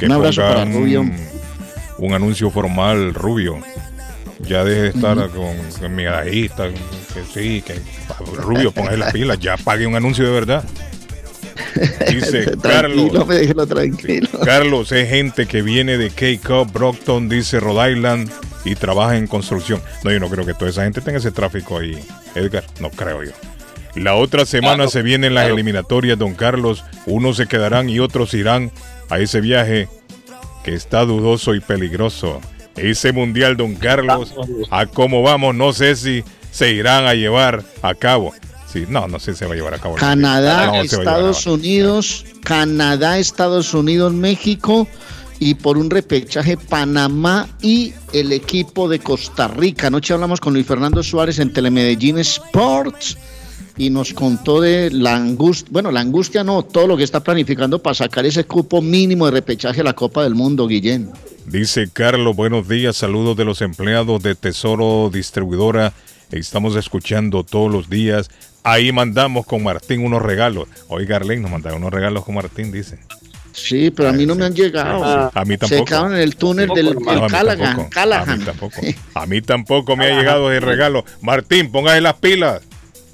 Un 0.00 0.12
abrazo 0.12 0.42
para 0.42 0.64
Rubio. 0.64 1.04
Un 1.98 2.14
anuncio 2.14 2.50
formal, 2.50 3.12
Rubio. 3.12 3.58
Ya 4.42 4.64
deje 4.64 4.82
de 4.82 4.88
estar 4.88 5.16
con, 5.30 5.56
con 5.78 5.94
mi 5.94 6.06
adajista, 6.06 6.68
que 6.68 7.24
sí, 7.32 7.62
que 7.62 7.74
Rubio, 8.36 8.72
póngase 8.72 8.96
las 8.96 9.12
pilas, 9.12 9.38
ya 9.38 9.56
pague 9.56 9.86
un 9.86 9.94
anuncio 9.94 10.24
de 10.24 10.30
verdad. 10.32 10.64
Dice 12.10 12.56
Tranquilo, 12.56 13.12
Carlos. 13.12 13.28
déjelo 13.28 13.66
tranquilo. 13.66 14.28
Carlos 14.44 14.92
es 14.92 15.08
gente 15.08 15.46
que 15.46 15.62
viene 15.62 15.98
de 15.98 16.10
K-Cup, 16.10 16.72
Brockton, 16.72 17.28
dice 17.28 17.60
Rhode 17.60 17.92
Island 17.92 18.30
y 18.64 18.74
trabaja 18.74 19.16
en 19.16 19.26
construcción. 19.26 19.80
No, 20.02 20.10
yo 20.10 20.18
no 20.20 20.28
creo 20.28 20.44
que 20.46 20.54
toda 20.54 20.70
esa 20.70 20.84
gente 20.84 21.00
tenga 21.00 21.18
ese 21.18 21.30
tráfico 21.30 21.78
ahí, 21.78 21.98
Edgar. 22.34 22.64
No 22.80 22.90
creo 22.90 23.22
yo. 23.22 23.32
La 23.94 24.14
otra 24.14 24.46
semana 24.46 24.76
Claro, 24.76 24.90
se 24.90 25.02
vienen 25.02 25.34
las 25.34 25.42
claro. 25.44 25.54
eliminatorias, 25.54 26.18
don 26.18 26.34
Carlos. 26.34 26.84
Unos 27.06 27.36
se 27.36 27.46
quedarán 27.46 27.88
y 27.88 27.98
otros 28.00 28.34
irán 28.34 28.70
a 29.08 29.18
ese 29.18 29.40
viaje 29.40 29.88
que 30.64 30.74
está 30.74 31.04
dudoso 31.04 31.54
y 31.54 31.60
peligroso. 31.60 32.40
Ese 32.76 33.12
mundial, 33.12 33.56
don 33.56 33.74
Carlos, 33.74 34.34
a 34.70 34.86
cómo 34.86 35.22
vamos, 35.22 35.54
no 35.54 35.72
sé 35.72 35.96
si 35.96 36.24
se 36.50 36.72
irán 36.72 37.06
a 37.06 37.14
llevar 37.14 37.64
a 37.82 37.94
cabo. 37.94 38.32
Sí, 38.72 38.84
no, 38.88 39.08
no 39.08 39.18
sé 39.18 39.32
si 39.32 39.40
se 39.40 39.46
va 39.46 39.54
a 39.54 39.56
llevar 39.56 39.74
a 39.74 39.78
cabo. 39.78 39.96
Canadá, 39.96 40.66
No 40.66 40.72
a 40.74 40.76
a 40.76 40.80
Estados 40.82 41.46
Unidos, 41.46 42.24
Canadá, 42.42 43.18
Estados 43.18 43.74
Unidos, 43.74 44.12
México 44.12 44.86
y 45.40 45.54
por 45.54 45.78
un 45.78 45.90
repechaje 45.90 46.56
Panamá 46.56 47.48
y 47.60 47.94
el 48.12 48.32
equipo 48.32 48.88
de 48.88 49.00
Costa 49.00 49.48
Rica. 49.48 49.88
Anoche 49.88 50.14
hablamos 50.14 50.38
con 50.38 50.52
Luis 50.52 50.66
Fernando 50.66 51.02
Suárez 51.02 51.38
en 51.38 51.52
Telemedellín 51.52 52.18
Sports 52.18 53.16
y 53.80 53.88
nos 53.88 54.12
contó 54.12 54.60
de 54.60 54.90
la 54.90 55.16
angustia, 55.16 55.68
bueno, 55.72 55.90
la 55.90 56.00
angustia 56.00 56.44
no, 56.44 56.62
todo 56.62 56.86
lo 56.86 56.98
que 56.98 57.02
está 57.02 57.20
planificando 57.24 57.78
para 57.82 57.94
sacar 57.94 58.26
ese 58.26 58.44
cupo 58.44 58.82
mínimo 58.82 59.24
de 59.24 59.32
repechaje 59.32 59.80
a 59.80 59.84
la 59.84 59.94
Copa 59.94 60.22
del 60.22 60.34
Mundo, 60.34 60.66
Guillén. 60.68 61.10
Dice 61.46 61.88
Carlos, 61.90 62.36
buenos 62.36 62.68
días, 62.68 62.96
saludos 62.96 63.38
de 63.38 63.46
los 63.46 63.62
empleados 63.62 64.22
de 64.22 64.34
Tesoro 64.34 65.08
Distribuidora. 65.10 65.94
Estamos 66.30 66.76
escuchando 66.76 67.42
todos 67.42 67.72
los 67.72 67.88
días. 67.88 68.28
Ahí 68.64 68.92
mandamos 68.92 69.46
con 69.46 69.62
Martín 69.62 70.04
unos 70.04 70.20
regalos. 70.20 70.68
Oiga, 70.88 71.16
Arlene, 71.16 71.40
nos 71.40 71.50
mandaron 71.50 71.78
unos 71.80 71.94
regalos 71.94 72.22
con 72.26 72.34
Martín, 72.34 72.70
dice. 72.70 72.98
Sí, 73.52 73.90
pero 73.90 74.10
a 74.10 74.12
mí 74.12 74.26
no 74.26 74.34
me 74.34 74.44
han 74.44 74.54
llegado. 74.54 75.30
A 75.34 75.44
mí 75.46 75.54
Se 75.54 75.58
tampoco. 75.58 75.84
quedaron 75.86 76.14
en 76.14 76.20
el 76.20 76.36
túnel 76.36 76.68
del, 76.68 76.86
del 76.94 76.98
No, 77.02 77.10
a 77.12 77.14
mí 77.22 77.28
Callaghan. 77.30 77.58
tampoco. 77.76 77.90
Callaghan. 77.90 78.28
A 78.30 78.36
mí 78.36 78.44
tampoco. 78.44 78.76
A 79.14 79.26
mí 79.26 79.40
tampoco 79.40 79.96
me 79.96 80.04
ha 80.06 80.18
llegado 80.18 80.52
ese 80.52 80.60
regalo. 80.60 81.06
Martín, 81.22 81.72
póngase 81.72 82.02
las 82.02 82.14
pilas. 82.16 82.60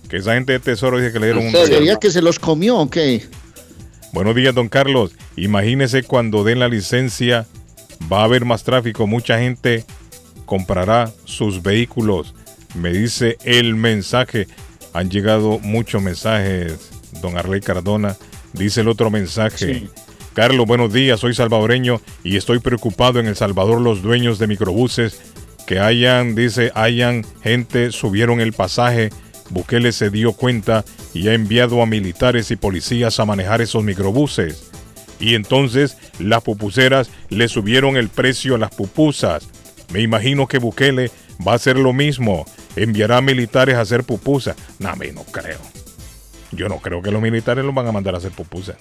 Que 0.09 0.19
esa 0.19 0.35
gente 0.35 0.53
de 0.53 0.61
Tesoro 0.61 0.99
dice 0.99 1.13
que 1.13 1.19
le 1.19 1.27
dieron 1.27 1.47
un 1.47 1.53
regalo. 1.53 1.67
¿Sería 1.67 1.97
que 1.97 2.11
se 2.11 2.23
los 2.23 2.39
comió 2.39 2.77
o 2.77 2.89
qué? 2.89 3.25
Buenos 4.13 4.35
días, 4.35 4.55
don 4.55 4.69
Carlos. 4.69 5.13
Imagínese 5.37 6.03
cuando 6.03 6.45
den 6.45 6.61
la 6.61 6.69
licencia, 6.69 7.47
va 8.11 8.21
a 8.21 8.25
haber 8.25 8.45
más 8.45 8.63
tráfico, 8.63 9.07
mucha 9.07 9.39
gente 9.39 9.85
comprará 10.45 11.13
sus 11.25 11.63
vehículos. 11.63 12.35
Me 12.75 12.93
dice 12.93 13.37
el 13.45 13.75
mensaje. 13.75 14.47
Han 14.93 15.11
llegado 15.11 15.59
muchos 15.59 16.03
mensajes, 16.03 16.91
don 17.21 17.37
Arley 17.37 17.61
Cardona. 17.61 18.17
Dice 18.53 18.81
el 18.83 18.89
otro 18.89 19.11
mensaje. 19.11 19.89
Carlos, 20.33 20.67
buenos 20.67 20.93
días, 20.93 21.21
soy 21.21 21.35
salvadoreño 21.35 22.01
y 22.23 22.37
estoy 22.37 22.59
preocupado 22.59 23.21
en 23.21 23.27
El 23.27 23.37
Salvador 23.37 23.81
los 23.81 24.03
dueños 24.03 24.39
de 24.39 24.47
microbuses 24.47 25.21
que 25.67 25.81
hayan, 25.81 26.35
dice, 26.35 26.71
hayan 26.75 27.25
gente, 27.43 27.91
subieron 27.91 28.41
el 28.41 28.53
pasaje, 28.53 29.11
Bukele 29.51 29.93
se 29.93 30.11
dio 30.11 30.33
cuenta 30.33 30.85
y 31.15 31.29
ha 31.29 31.35
enviado 31.35 31.83
a 31.83 31.87
militares 31.87 32.51
y 32.51 32.57
policías 32.57 33.21
a 33.21 33.25
manejar 33.25 33.61
esos 33.61 33.85
microbuses. 33.85 34.71
Y 35.19 35.35
entonces 35.35 35.97
las 36.19 36.43
pupuseras 36.43 37.11
le 37.31 37.49
subieron 37.49 37.97
el 37.97 38.09
precio 38.09 38.55
a 38.55 38.59
las 38.59 38.75
pupusas. 38.75 39.49
Me 39.93 40.01
imagino 40.01 40.47
que 40.47 40.59
Bukele 40.59 41.11
va 41.47 41.53
a 41.53 41.57
hacer 41.57 41.79
lo 41.79 41.93
mismo. 41.93 42.45
Enviará 42.75 43.21
militares 43.21 43.77
a 43.77 43.83
hacer 43.83 44.05
pupusas. 44.05 44.57
No, 44.79 44.95
me 44.97 45.13
no 45.13 45.25
creo. 45.25 45.59
Yo 46.53 46.69
no 46.69 46.79
creo 46.79 47.03
que 47.03 47.11
los 47.11 47.23
militares 47.23 47.65
los 47.65 47.75
van 47.75 47.87
a 47.87 47.93
mandar 47.93 48.15
a 48.15 48.19
hacer 48.19 48.33
pupusas. 48.33 48.77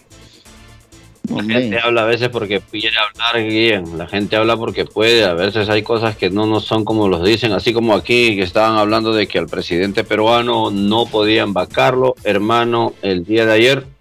La 1.29 1.43
gente 1.43 1.79
habla 1.79 2.03
a 2.03 2.05
veces 2.05 2.29
porque 2.29 2.61
quiere 2.71 2.95
hablar 2.97 3.43
bien, 3.47 3.97
la 3.97 4.07
gente 4.07 4.35
habla 4.35 4.57
porque 4.57 4.85
puede, 4.85 5.23
a 5.23 5.33
veces 5.33 5.69
hay 5.69 5.83
cosas 5.83 6.15
que 6.15 6.29
no, 6.29 6.45
no 6.45 6.59
son 6.59 6.85
como 6.85 7.07
los 7.07 7.23
dicen, 7.23 7.51
así 7.51 7.73
como 7.73 7.93
aquí 7.93 8.35
que 8.35 8.43
estaban 8.43 8.77
hablando 8.77 9.13
de 9.13 9.27
que 9.27 9.39
al 9.39 9.47
presidente 9.47 10.03
peruano 10.03 10.71
no 10.71 11.05
podían 11.05 11.53
vacarlo, 11.53 12.15
hermano, 12.23 12.93
el 13.01 13.25
día 13.25 13.45
de 13.45 13.53
ayer 13.53 13.94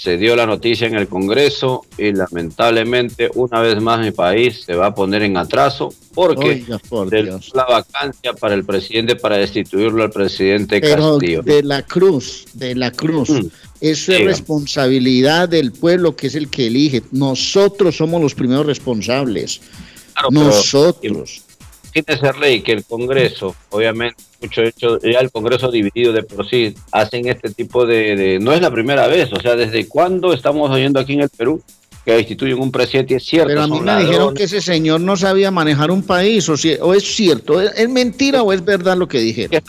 se 0.00 0.16
dio 0.16 0.36
la 0.36 0.46
noticia 0.46 0.86
en 0.86 0.94
el 0.94 1.08
Congreso 1.08 1.84
y 1.96 2.12
lamentablemente 2.12 3.30
una 3.34 3.60
vez 3.60 3.80
más 3.80 3.98
mi 4.00 4.12
país 4.12 4.62
se 4.64 4.74
va 4.74 4.86
a 4.86 4.94
poner 4.94 5.22
en 5.22 5.36
atraso 5.36 5.92
porque 6.14 6.48
Oiga, 6.48 6.78
por 6.88 7.12
la 7.12 7.64
vacancia 7.64 8.32
para 8.32 8.54
el 8.54 8.64
presidente 8.64 9.16
para 9.16 9.38
destituirlo 9.38 10.04
al 10.04 10.10
presidente 10.10 10.80
Pero 10.80 11.18
Castillo. 11.18 11.42
de 11.42 11.64
la 11.64 11.82
cruz, 11.82 12.46
de 12.54 12.76
la 12.76 12.92
cruz. 12.92 13.30
Mm. 13.30 13.46
Eso 13.80 14.12
es 14.12 14.18
Diga. 14.18 14.30
responsabilidad 14.30 15.48
del 15.48 15.72
pueblo 15.72 16.14
que 16.14 16.28
es 16.28 16.36
el 16.36 16.48
que 16.48 16.68
elige. 16.68 17.02
Nosotros 17.10 17.96
somos 17.96 18.22
los 18.22 18.34
primeros 18.36 18.66
responsables. 18.66 19.60
Claro, 20.14 20.28
pero- 20.30 20.52
Nosotros. 22.06 22.18
Fíjese, 22.18 22.32
Rey, 22.40 22.60
que 22.62 22.72
el 22.72 22.84
Congreso, 22.84 23.54
obviamente, 23.70 24.22
mucho 24.40 24.62
hecho, 24.62 24.98
ya 25.00 25.20
el 25.20 25.30
Congreso 25.30 25.70
dividido 25.70 26.12
de 26.12 26.22
por 26.22 26.48
sí, 26.48 26.74
hacen 26.92 27.28
este 27.28 27.50
tipo 27.50 27.84
de, 27.86 28.16
de- 28.16 28.38
No 28.38 28.52
es 28.52 28.60
la 28.60 28.70
primera 28.70 29.06
vez, 29.06 29.32
o 29.32 29.40
sea, 29.40 29.56
¿desde 29.56 29.86
cuándo 29.88 30.32
estamos 30.32 30.70
oyendo 30.70 31.00
aquí 31.00 31.14
en 31.14 31.20
el 31.22 31.28
Perú 31.28 31.62
que 32.04 32.18
instituyen 32.18 32.58
un 32.60 32.70
presidente? 32.72 33.16
Es 33.16 33.24
cierto, 33.24 33.48
Pero 33.48 33.62
a 33.62 33.66
mí 33.66 33.80
me 33.80 33.86
dijeron 34.04 34.34
que 34.34 34.44
ese 34.44 34.60
señor 34.62 35.00
no 35.00 35.16
sabía 35.16 35.50
manejar 35.50 35.90
un 35.90 36.02
país, 36.02 36.48
o, 36.48 36.56
si- 36.56 36.76
o 36.80 36.94
es 36.94 37.04
cierto, 37.04 37.60
¿es, 37.60 37.72
es 37.76 37.88
mentira 37.88 38.42
o 38.42 38.52
es 38.52 38.64
verdad 38.64 38.96
lo 38.96 39.06
que 39.08 39.18
dijeron? 39.20 39.60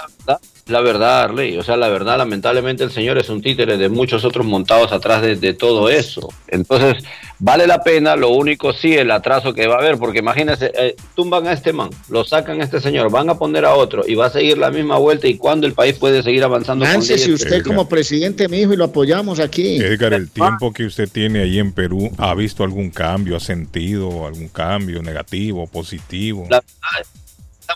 La 0.69 0.81
verdad, 0.81 1.23
Arley, 1.23 1.57
o 1.57 1.63
sea, 1.63 1.77
la 1.77 1.89
verdad, 1.89 2.17
lamentablemente 2.17 2.83
el 2.83 2.91
señor 2.91 3.17
es 3.17 3.29
un 3.29 3.41
títere 3.41 3.77
de 3.77 3.89
muchos 3.89 4.23
otros 4.23 4.45
montados 4.45 4.91
atrás 4.91 5.21
de, 5.21 5.35
de 5.35 5.53
todo 5.53 5.89
eso. 5.89 6.29
Entonces, 6.47 7.03
vale 7.39 7.65
la 7.65 7.81
pena, 7.81 8.15
lo 8.15 8.29
único 8.29 8.71
sí, 8.71 8.93
el 8.93 9.09
atraso 9.09 9.53
que 9.53 9.65
va 9.65 9.75
a 9.75 9.79
haber, 9.79 9.97
porque 9.97 10.19
imagínense, 10.19 10.71
eh, 10.77 10.95
tumban 11.15 11.47
a 11.47 11.53
este 11.53 11.73
man, 11.73 11.89
lo 12.09 12.23
sacan 12.23 12.61
a 12.61 12.63
este 12.63 12.79
señor, 12.79 13.09
van 13.09 13.29
a 13.29 13.37
poner 13.37 13.65
a 13.65 13.73
otro 13.73 14.03
y 14.07 14.15
va 14.15 14.27
a 14.27 14.29
seguir 14.29 14.57
la 14.57 14.69
misma 14.69 14.97
vuelta 14.97 15.27
y 15.27 15.37
cuándo 15.37 15.65
el 15.65 15.73
país 15.73 15.95
puede 15.95 16.21
seguir 16.21 16.43
avanzando. 16.43 16.85
Lance, 16.85 17.17
si 17.17 17.31
usted 17.31 17.63
como 17.63 17.89
presidente 17.89 18.47
me 18.47 18.57
dijo 18.57 18.73
y 18.73 18.77
lo 18.77 18.85
apoyamos 18.85 19.39
aquí. 19.39 19.77
Edgar, 19.77 20.13
el 20.13 20.29
tiempo 20.29 20.71
que 20.71 20.85
usted 20.85 21.09
tiene 21.09 21.41
ahí 21.41 21.59
en 21.59 21.71
Perú, 21.71 22.11
¿ha 22.17 22.35
visto 22.35 22.63
algún 22.63 22.91
cambio? 22.91 23.37
¿Ha 23.37 23.39
sentido 23.39 24.27
algún 24.27 24.49
cambio 24.49 25.01
negativo, 25.01 25.65
positivo? 25.65 26.45
La 26.49 26.61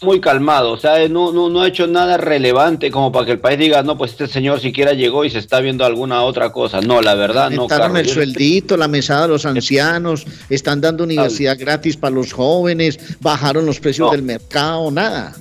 muy 0.03 0.19
calmado, 0.19 0.71
o 0.71 0.77
sea, 0.77 1.07
no, 1.09 1.31
no, 1.31 1.49
no 1.49 1.61
ha 1.61 1.67
hecho 1.67 1.87
nada 1.87 2.17
relevante 2.17 2.91
como 2.91 3.11
para 3.11 3.25
que 3.25 3.31
el 3.33 3.39
país 3.39 3.57
diga, 3.57 3.83
no, 3.83 3.97
pues 3.97 4.11
este 4.11 4.27
señor 4.27 4.59
siquiera 4.59 4.93
llegó 4.93 5.25
y 5.25 5.29
se 5.29 5.39
está 5.39 5.59
viendo 5.59 5.85
alguna 5.85 6.23
otra 6.23 6.51
cosa. 6.51 6.81
No, 6.81 7.01
la 7.01 7.15
verdad, 7.15 7.49
no, 7.51 7.67
Carlos. 7.67 7.99
el 7.99 8.09
sueldito, 8.09 8.77
la 8.77 8.87
mesada 8.87 9.25
a 9.25 9.27
los 9.27 9.45
ancianos, 9.45 10.25
están 10.49 10.81
dando 10.81 11.03
universidad 11.03 11.57
gratis 11.57 11.97
para 11.97 12.15
los 12.15 12.33
jóvenes, 12.33 12.99
bajaron 13.19 13.65
los 13.65 13.79
precios 13.79 14.11
del 14.11 14.23
mercado, 14.23 14.91
nada. 14.91 15.34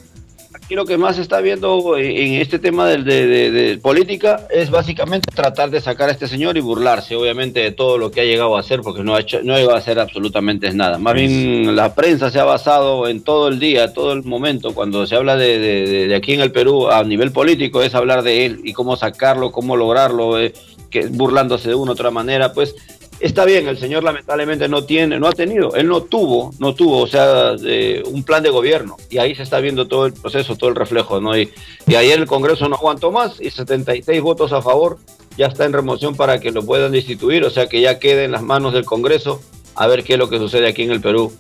Aquí 0.72 0.76
lo 0.78 0.86
que 0.86 0.96
más 0.96 1.16
se 1.16 1.22
está 1.22 1.42
viendo 1.42 1.98
en 1.98 2.06
en 2.16 2.40
este 2.40 2.58
tema 2.58 2.86
del- 2.88 3.04
de, 3.04 3.26
de- 3.26 3.50
de 3.50 3.76
política 3.76 4.46
es 4.50 4.70
básicamente 4.70 5.28
tratar 5.34 5.68
de 5.68 5.82
sacar 5.82 6.08
a 6.08 6.12
este 6.12 6.26
señor 6.26 6.56
y 6.56 6.60
burlarse, 6.62 7.14
obviamente, 7.14 7.60
de 7.60 7.72
todo 7.72 7.98
lo 7.98 8.10
que 8.10 8.22
ha 8.22 8.24
llegado 8.24 8.56
a 8.56 8.60
hacer, 8.60 8.80
porque 8.80 9.02
no 9.04 9.14
ha 9.14 9.20
hecho, 9.20 9.40
no 9.42 9.60
iba 9.60 9.74
a 9.74 9.76
hacer 9.76 9.98
absolutamente 9.98 10.72
nada. 10.72 10.96
Más 10.96 11.12
bien, 11.12 11.76
la 11.76 11.94
prensa 11.94 12.30
se 12.30 12.40
ha 12.40 12.44
basado 12.44 13.06
en 13.06 13.22
todo 13.22 13.48
el 13.48 13.58
día, 13.58 13.92
todo 13.92 14.14
el 14.14 14.22
momento, 14.22 14.72
cuando 14.72 15.06
se 15.06 15.14
habla 15.14 15.36
de, 15.36 15.58
de- 15.58 15.86
de- 15.86 16.08
de 16.08 16.14
aquí 16.14 16.32
en 16.32 16.40
el 16.40 16.52
Perú 16.52 16.88
a 16.88 17.04
nivel 17.04 17.32
político, 17.32 17.82
es 17.82 17.94
hablar 17.94 18.22
de 18.22 18.46
él 18.46 18.60
y 18.64 18.72
cómo 18.72 18.96
sacarlo, 18.96 19.52
cómo 19.52 19.76
lograrlo, 19.76 20.40
eh, 20.40 20.54
que 20.88 21.06
burlándose 21.06 21.68
de 21.68 21.74
una 21.74 21.90
u 21.90 21.94
otra 21.94 22.10
manera, 22.10 22.54
pues 22.54 22.74
está 23.22 23.44
bien, 23.44 23.68
el 23.68 23.78
señor 23.78 24.02
lamentablemente 24.04 24.68
no 24.68 24.84
tiene, 24.84 25.18
no 25.18 25.28
ha 25.28 25.32
tenido, 25.32 25.74
él 25.74 25.86
no 25.88 26.02
tuvo, 26.02 26.52
no 26.58 26.74
tuvo, 26.74 26.98
o 27.00 27.06
sea, 27.06 27.52
de- 27.54 28.02
un 28.06 28.22
plan 28.24 28.42
de 28.42 28.50
gobierno. 28.50 28.96
Y 29.10 29.18
ahí 29.18 29.34
se 29.34 29.42
está 29.42 29.60
viendo 29.60 29.86
todo 29.88 30.06
el 30.06 30.12
proceso, 30.12 30.56
todo 30.56 30.70
el 30.70 30.76
reflejo, 30.76 31.20
¿no? 31.20 31.36
Y, 31.38 31.50
y 31.86 31.94
ayer 31.94 32.18
el 32.18 32.26
Congreso 32.26 32.68
no 32.68 32.76
aguantó 32.76 33.10
más 33.12 33.40
y 33.40 33.50
76 33.50 34.20
votos 34.20 34.52
a 34.52 34.60
favor, 34.62 34.98
ya 35.36 35.46
está 35.46 35.64
en 35.64 35.72
remoción 35.72 36.14
para 36.14 36.40
que 36.40 36.50
lo 36.50 36.62
puedan 36.62 36.92
destituir, 36.92 37.44
o 37.44 37.50
sea, 37.50 37.66
que 37.68 37.80
ya 37.80 37.98
quede 37.98 38.24
en 38.24 38.32
las 38.32 38.42
manos 38.42 38.72
del 38.74 38.84
Congreso 38.84 39.40
a 39.74 39.86
ver 39.86 40.04
qué 40.04 40.14
es 40.14 40.18
lo 40.18 40.28
que 40.28 40.38
sucede 40.38 40.68
aquí 40.68 40.82
en 40.82 40.90
el 40.92 41.00
Perú. 41.00 41.32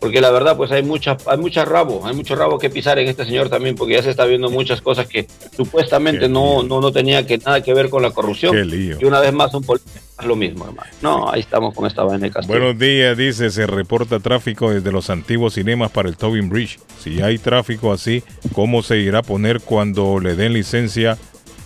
Porque 0.00 0.20
la 0.20 0.30
verdad, 0.30 0.56
pues 0.58 0.70
hay 0.72 0.82
mucha, 0.82 1.16
hay 1.26 1.38
mucha 1.38 1.64
rabo, 1.64 2.02
hay 2.04 2.14
mucho 2.14 2.34
rabo 2.36 2.58
que 2.58 2.68
pisar 2.68 2.98
en 2.98 3.08
este 3.08 3.24
señor 3.24 3.48
también, 3.48 3.76
porque 3.76 3.94
ya 3.94 4.02
se 4.02 4.10
está 4.10 4.26
viendo 4.26 4.50
muchas 4.50 4.82
cosas 4.82 5.06
que 5.08 5.26
supuestamente 5.56 6.28
no, 6.28 6.62
no, 6.62 6.80
no 6.80 6.92
tenía 6.92 7.26
que, 7.26 7.38
nada 7.38 7.62
que 7.62 7.72
ver 7.72 7.88
con 7.88 8.02
la 8.02 8.10
corrupción. 8.10 8.54
Qué 8.54 8.64
lío. 8.64 8.98
Y 9.00 9.04
una 9.06 9.20
vez 9.20 9.32
más 9.32 9.54
un 9.54 9.62
político 9.64 9.98
lo 10.24 10.36
mismo, 10.36 10.64
hermano. 10.66 10.88
No, 11.02 11.30
ahí 11.30 11.40
estamos 11.40 11.74
con 11.74 11.86
esta 11.86 12.02
vaina 12.02 12.24
de 12.26 12.30
Castillo. 12.32 12.58
Buenos 12.58 12.78
días, 12.78 13.16
dice, 13.16 13.50
se 13.50 13.66
reporta 13.66 14.18
tráfico 14.20 14.70
desde 14.70 14.90
los 14.92 15.10
antiguos 15.10 15.54
cinemas 15.54 15.90
para 15.90 16.08
el 16.08 16.16
Tobin 16.16 16.48
Bridge. 16.48 16.78
Si 16.98 17.20
hay 17.20 17.38
tráfico 17.38 17.92
así, 17.92 18.22
¿cómo 18.52 18.82
se 18.82 18.98
irá 18.98 19.18
a 19.18 19.22
poner 19.22 19.60
cuando 19.60 20.18
le 20.20 20.34
den 20.36 20.52
licencia 20.54 21.18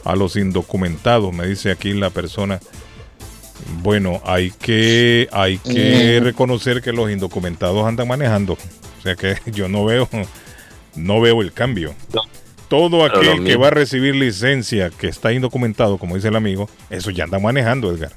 a 0.04 0.16
los 0.16 0.34
indocumentados? 0.36 1.32
Me 1.32 1.46
dice 1.46 1.70
aquí 1.70 1.92
la 1.92 2.10
persona. 2.10 2.58
Bueno, 3.82 4.20
hay 4.24 4.50
que, 4.50 5.28
hay 5.32 5.58
que 5.58 6.16
Eh. 6.16 6.20
reconocer 6.20 6.82
que 6.82 6.92
los 6.92 7.10
indocumentados 7.10 7.86
andan 7.86 8.08
manejando. 8.08 8.54
O 8.54 9.02
sea 9.02 9.14
que 9.14 9.36
yo 9.52 9.68
no 9.68 9.84
veo, 9.84 10.08
no 10.96 11.20
veo 11.20 11.40
el 11.42 11.52
cambio. 11.52 11.94
Todo 12.68 13.04
aquel 13.04 13.44
que 13.44 13.56
va 13.56 13.68
a 13.68 13.70
recibir 13.70 14.14
licencia 14.14 14.90
que 14.90 15.08
está 15.08 15.32
indocumentado, 15.32 15.98
como 15.98 16.14
dice 16.14 16.28
el 16.28 16.36
amigo, 16.36 16.68
eso 16.88 17.10
ya 17.10 17.24
anda 17.24 17.38
manejando, 17.38 17.92
Edgar. 17.92 18.12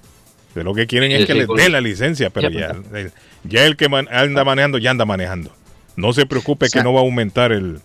De 0.55 0.63
lo 0.63 0.73
que 0.73 0.85
quieren 0.87 1.11
es 1.11 1.25
que 1.25 1.33
sí, 1.33 1.39
les 1.39 1.47
den 1.47 1.71
la 1.71 1.81
licencia, 1.81 2.29
pero 2.29 2.49
Ya, 2.49 2.73
ya, 2.91 2.99
el- 2.99 3.11
ya 3.43 3.65
el 3.65 3.75
que 3.75 3.89
man- 3.89 4.07
anda 4.11 4.43
manejando, 4.43 4.77
ya 4.77 4.91
anda 4.91 5.05
manejando. 5.05 5.51
No 5.95 6.13
se 6.13 6.25
preocupe 6.25 6.69
que 6.69 6.83
no 6.83 6.93
va 6.93 6.99
a 6.99 7.03
aumentar 7.03 7.51
el, 7.51 7.79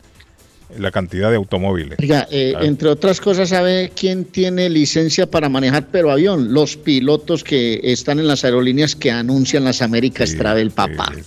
la 0.76 0.90
cantidad 0.90 1.30
de 1.30 1.36
automóviles. 1.36 1.98
Oiga, 1.98 2.26
eh, 2.30 2.54
entre 2.60 2.88
otras 2.88 3.20
cosas, 3.20 3.48
¿sabe 3.50 3.92
quién 3.94 4.24
tiene 4.24 4.68
licencia 4.68 5.30
para 5.30 5.48
manejar 5.48 5.88
pero 5.90 6.10
avión? 6.10 6.52
Los 6.52 6.76
pilotos 6.76 7.44
que 7.44 7.80
están 7.82 8.18
en 8.18 8.26
las 8.26 8.44
aerolíneas 8.44 8.94
que 8.94 9.10
anuncian 9.10 9.64
las 9.64 9.82
Américas 9.82 10.34
Travel, 10.36 10.70
papá. 10.70 11.12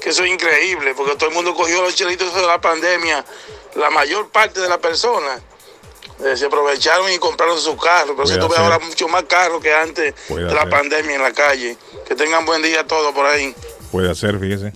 que 0.00 0.10
eso 0.10 0.22
es 0.24 0.30
increíble, 0.30 0.94
porque 0.96 1.16
todo 1.16 1.28
el 1.30 1.34
mundo 1.34 1.54
cogió 1.54 1.82
los 1.82 1.94
chelitos 1.94 2.32
de 2.34 2.42
la 2.46 2.60
pandemia, 2.60 3.24
la 3.78 3.90
mayor 3.90 4.30
parte 4.30 4.60
de 4.60 4.68
las 4.68 4.78
personas. 4.78 5.40
eh, 6.24 6.36
se 6.36 6.46
aprovecharon 6.46 7.12
y 7.12 7.18
compraron 7.18 7.56
sus 7.60 7.76
carros, 7.80 8.08
pero 8.16 8.24
Puede 8.24 8.34
se 8.34 8.40
tú 8.40 8.48
ves 8.48 8.58
ahora 8.58 8.80
mucho 8.80 9.06
más 9.06 9.22
carros 9.24 9.62
que 9.62 9.72
antes 9.72 10.14
Puede 10.26 10.46
de 10.46 10.52
la 10.54 10.62
ser. 10.62 10.70
pandemia 10.70 11.14
en 11.14 11.22
la 11.22 11.32
calle. 11.32 11.76
Que 12.08 12.16
tengan 12.16 12.44
buen 12.44 12.60
día 12.60 12.84
todos 12.84 13.12
por 13.14 13.24
ahí. 13.24 13.54
Puede 13.92 14.10
hacer, 14.10 14.36
fíjese. 14.40 14.72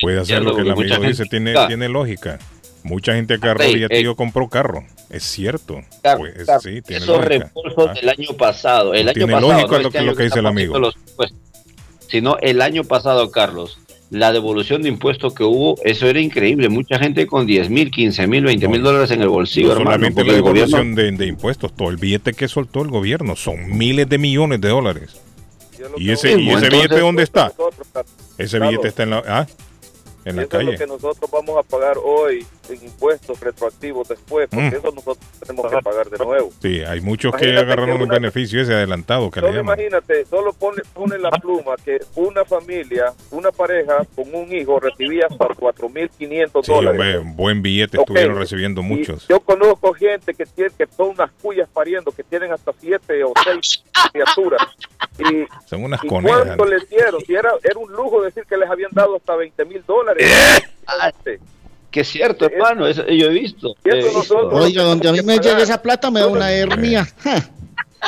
Puede 0.00 0.20
hacer 0.20 0.42
lo 0.42 0.50
lo 0.50 0.56
que 0.56 0.62
el 0.62 0.70
amigo 0.72 1.08
dice, 1.08 1.24
tiene, 1.26 1.54
tiene 1.66 1.88
lógica. 1.90 2.38
Mucha 2.84 3.12
gente 3.14 3.38
carro 3.38 3.62
Ey, 3.64 3.84
y 3.90 3.94
ey. 3.94 4.14
compró 4.14 4.48
carro. 4.48 4.82
Es 5.10 5.24
cierto. 5.24 5.82
Claro, 6.02 6.20
Pues, 6.20 6.44
claro. 6.44 6.60
sí, 6.60 6.80
tiene 6.80 7.04
Esos 7.04 7.16
lógica. 7.18 7.28
reembolsos 7.28 7.88
Ah. 7.90 7.92
del 7.92 8.08
año 8.08 8.36
pasado. 8.38 8.94
El 8.94 9.08
año 9.08 9.14
Tiene 9.14 9.32
pasado. 9.34 9.52
lógica 9.52 9.66
no 9.66 9.78
lo 9.78 9.88
este 9.88 9.90
que- 9.98 10.04
lo 10.04 10.10
año 10.10 10.16
que 10.16 10.22
dice 10.24 10.38
el 10.38 10.46
amigo. 10.46 10.78
los 10.78 10.96
impuestos, 10.96 11.38
Sino 12.08 12.36
el 12.40 12.62
año 12.62 12.82
pasado, 12.84 13.30
Carlos, 13.30 13.78
la 14.10 14.32
devolución 14.32 14.82
de 14.82 14.88
impuestos 14.88 15.34
que 15.34 15.42
hubo, 15.42 15.76
eso 15.84 16.06
era 16.06 16.20
increíble. 16.20 16.68
Mucha 16.68 16.98
gente 16.98 17.26
con 17.26 17.44
10 17.46 17.70
mil, 17.70 17.90
15 17.90 18.26
mil, 18.28 18.44
20 18.44 18.68
mil 18.68 18.82
dólares 18.82 19.10
en 19.10 19.20
el 19.22 19.28
bolsillo, 19.28 19.66
No 19.68 19.72
hermano. 19.72 19.90
solamente 19.90 20.14
porque 20.14 20.30
la 20.30 20.36
el 20.36 20.42
gobierno- 20.42 20.76
devolución 20.76 20.94
de, 20.94 21.24
de 21.24 21.26
impuestos, 21.26 21.72
todo 21.74 21.90
el 21.90 21.96
billete 21.96 22.32
que 22.32 22.46
soltó 22.48 22.82
el 22.82 22.88
gobierno 22.88 23.34
son 23.36 23.76
miles 23.76 24.08
de 24.08 24.18
millones 24.18 24.60
de 24.60 24.68
dólares. 24.68 25.20
¿Y 25.98 26.10
ese, 26.10 26.30
y 26.30 26.32
ese 26.32 26.40
entonces, 26.66 26.70
billete 26.70 27.00
dónde 27.00 27.22
está? 27.22 27.48
nosotros, 27.48 27.86
Ese 28.38 28.58
billete 28.60 28.88
está 28.88 29.02
en 29.02 29.10
la, 29.10 29.22
ah, 29.26 29.46
en 30.24 30.36
la 30.36 30.42
Eso 30.42 30.58
es 30.58 30.64
lo 30.64 30.70
calle. 30.72 30.78
que 30.78 30.86
nosotros 30.86 31.30
vamos 31.30 31.56
a 31.58 31.62
pagar 31.62 31.96
hoy 32.02 32.44
en 32.70 32.84
impuestos 32.84 33.40
retroactivos 33.40 34.08
después, 34.08 34.48
porque 34.50 34.70
Mm. 34.70 34.74
eso 34.74 34.92
nosotros 34.92 35.18
tenemos 35.40 35.70
que 35.70 35.78
pagar 35.82 36.08
de 36.10 36.18
nuevo. 36.24 36.50
Sí, 36.60 36.82
hay 36.82 37.00
muchos 37.00 37.34
que 37.34 37.56
agarraron 37.56 38.00
un 38.02 38.08
beneficio 38.08 38.60
ese 38.62 38.74
adelantado 38.74 39.30
que 39.30 39.40
le 39.40 39.46
Solo 39.48 39.58
llaman. 39.58 39.78
imagínate, 39.78 40.24
solo 40.26 40.52
pone, 40.52 40.82
pone 40.94 41.18
la 41.18 41.30
pluma 41.30 41.74
que 41.84 41.98
una 42.16 42.44
familia, 42.44 43.12
una 43.30 43.50
pareja 43.52 44.04
con 44.14 44.34
un 44.34 44.52
hijo 44.54 44.78
recibía 44.80 45.26
hasta 45.30 45.46
4.500 45.48 46.64
Sí, 46.66 46.72
dólares. 46.72 47.00
hombre, 47.00 47.18
un 47.18 47.36
buen 47.36 47.62
billete 47.62 47.98
estuvieron 47.98 48.36
recibiendo 48.36 48.80
Y 48.80 48.84
muchos. 48.84 49.26
Yo 49.28 49.40
conozco 49.40 49.92
gente 49.94 50.34
que 50.34 50.44
tiene, 50.46 50.70
que 50.76 50.86
son 50.96 51.10
unas 51.10 51.30
cuyas 51.42 51.68
pariendo, 51.72 52.10
que 52.12 52.22
tienen 52.24 52.52
hasta 52.52 52.72
siete 52.80 53.22
o 53.24 53.32
seis 53.44 53.82
criaturas. 54.12 54.62
Y, 55.18 55.46
Son 55.66 55.82
unas 55.82 56.04
¿y 56.04 56.08
conejas. 56.08 56.42
cuánto 56.44 56.64
les 56.66 56.88
dieron? 56.90 57.20
Si 57.22 57.34
era, 57.34 57.50
era 57.62 57.78
un 57.78 57.90
lujo 57.90 58.22
decir 58.22 58.44
que 58.46 58.56
les 58.56 58.68
habían 58.68 58.90
dado 58.92 59.16
hasta 59.16 59.34
20 59.34 59.64
mil 59.64 59.82
dólares. 59.86 60.26
Que 61.96 62.02
es 62.02 62.08
cierto, 62.08 62.44
hermano, 62.44 62.86
eso 62.86 63.06
yo 63.06 63.28
he 63.28 63.30
visto. 63.30 63.74
He 63.82 64.04
Oiga, 64.52 64.82
donde 64.82 65.08
a 65.08 65.12
mí 65.12 65.20
me 65.24 65.38
llegue 65.38 65.62
esa 65.62 65.80
plata 65.80 66.10
me 66.10 66.20
da 66.20 66.26
una 66.26 66.52
hernia. 66.52 67.06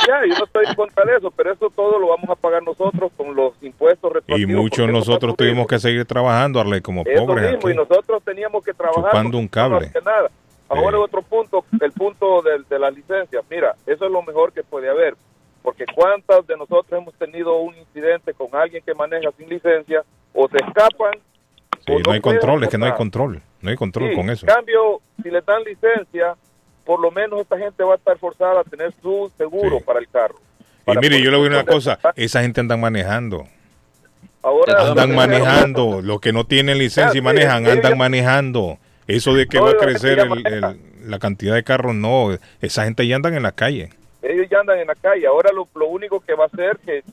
Ya, 0.07 0.21
yo 0.29 0.37
no 0.37 0.45
estoy 0.45 0.65
en 0.67 0.75
contra 0.75 1.03
de 1.03 1.17
eso, 1.17 1.31
pero 1.31 1.51
eso 1.51 1.69
todo 1.75 1.99
lo 1.99 2.09
vamos 2.09 2.29
a 2.29 2.35
pagar 2.35 2.61
nosotros 2.63 3.11
con 3.17 3.35
los 3.35 3.53
impuestos 3.61 4.13
Y 4.27 4.45
muchos 4.45 4.87
nosotros 4.87 5.35
tuvimos 5.35 5.65
que 5.65 5.79
seguir 5.79 6.05
trabajando, 6.05 6.59
Arley, 6.61 6.79
como 6.79 7.01
Eso 7.03 7.25
pobres 7.25 7.51
mismo, 7.53 7.69
y 7.69 7.75
nosotros 7.75 8.21
teníamos 8.23 8.63
que 8.63 8.73
trabajar. 8.73 9.09
chupando 9.09 9.37
un 9.39 9.45
no 9.45 9.49
cable. 9.49 9.91
nada. 10.05 10.29
Ahora 10.69 10.99
otro 10.99 11.23
punto, 11.23 11.65
el 11.81 11.91
punto 11.91 12.43
del- 12.43 12.65
de, 12.69 12.77
las 12.79 12.93
licencias. 12.93 13.43
Mira, 13.49 13.75
eso 13.87 14.05
es 14.05 14.11
lo 14.11 14.21
mejor 14.21 14.53
que 14.53 14.63
puede 14.63 14.87
haber, 14.87 15.15
porque 15.63 15.85
cuántas 15.93 16.45
de 16.45 16.55
nosotros 16.55 16.91
hemos 16.91 17.15
tenido 17.15 17.57
un 17.57 17.75
incidente 17.75 18.35
con 18.35 18.47
alguien 18.53 18.83
que 18.85 18.93
maneja 18.93 19.31
sin 19.37 19.49
licencia 19.49 20.03
o 20.33 20.47
se 20.47 20.57
escapan. 20.57 21.13
Sí, 21.89 21.95
o 21.95 21.99
no 21.99 22.11
hay 22.11 22.21
control, 22.21 22.63
es 22.63 22.69
que 22.69 22.77
no 22.77 22.85
hay 22.85 22.93
control. 22.93 23.41
No 23.61 23.69
hay 23.69 23.75
control 23.75 24.09
Sí, 24.09 24.15
con 24.15 24.29
eso. 24.29 24.45
En 24.47 24.53
cambio, 24.55 25.01
si 25.21 25.29
le 25.29 25.41
dan 25.41 25.63
licencia, 25.63 26.35
por 26.85 26.99
lo 26.99 27.11
menos 27.11 27.41
esta 27.41 27.57
gente 27.57 27.83
va 27.83 27.93
a 27.93 27.97
estar 27.97 28.17
forzada 28.17 28.61
a 28.61 28.63
tener 28.63 28.93
su 29.01 29.31
seguro 29.37 29.79
para 29.81 29.99
el 29.99 30.07
carro. 30.07 30.35
Y 30.87 30.97
mire, 30.97 31.21
yo 31.21 31.29
le 31.29 31.37
voy 31.37 31.47
a 31.47 31.49
decir 31.49 31.63
una 31.63 31.71
cosa, 31.71 31.99
esa 32.15 32.41
gente 32.41 32.61
andan 32.61 32.79
manejando. 32.79 33.45
Ahora 34.41 34.87
Andan 34.89 35.13
manejando, 35.13 36.01
los 36.01 36.21
que 36.21 36.31
no 36.31 36.45
tienen 36.45 36.77
licencia 36.77 37.17
y 37.17 37.21
manejan, 37.21 37.67
andan 37.67 37.97
manejando. 37.97 38.77
Eso 39.05 39.33
de 39.33 39.47
que 39.47 39.59
va 39.59 39.71
a 39.71 39.77
crecer 39.77 40.19
el- 40.19 40.79
la 41.05 41.19
cantidad 41.19 41.55
de 41.55 41.63
carros, 41.63 41.95
no, 41.95 42.37
esa 42.61 42.83
gente 42.85 43.05
ya 43.07 43.15
andan 43.17 43.33
en 43.35 43.43
la 43.43 43.51
calle. 43.51 43.89
ellos 44.21 44.47
ya 44.51 44.59
andan 44.59 44.79
en 44.79 44.87
la 44.87 44.95
calle. 44.95 45.25
Ahora 45.27 45.51
lo, 45.53 45.67
lo 45.75 45.87
único 45.87 46.19
que 46.19 46.33
va 46.35 46.43
a 46.43 46.47
hacer 46.47 46.77
que 46.85 47.03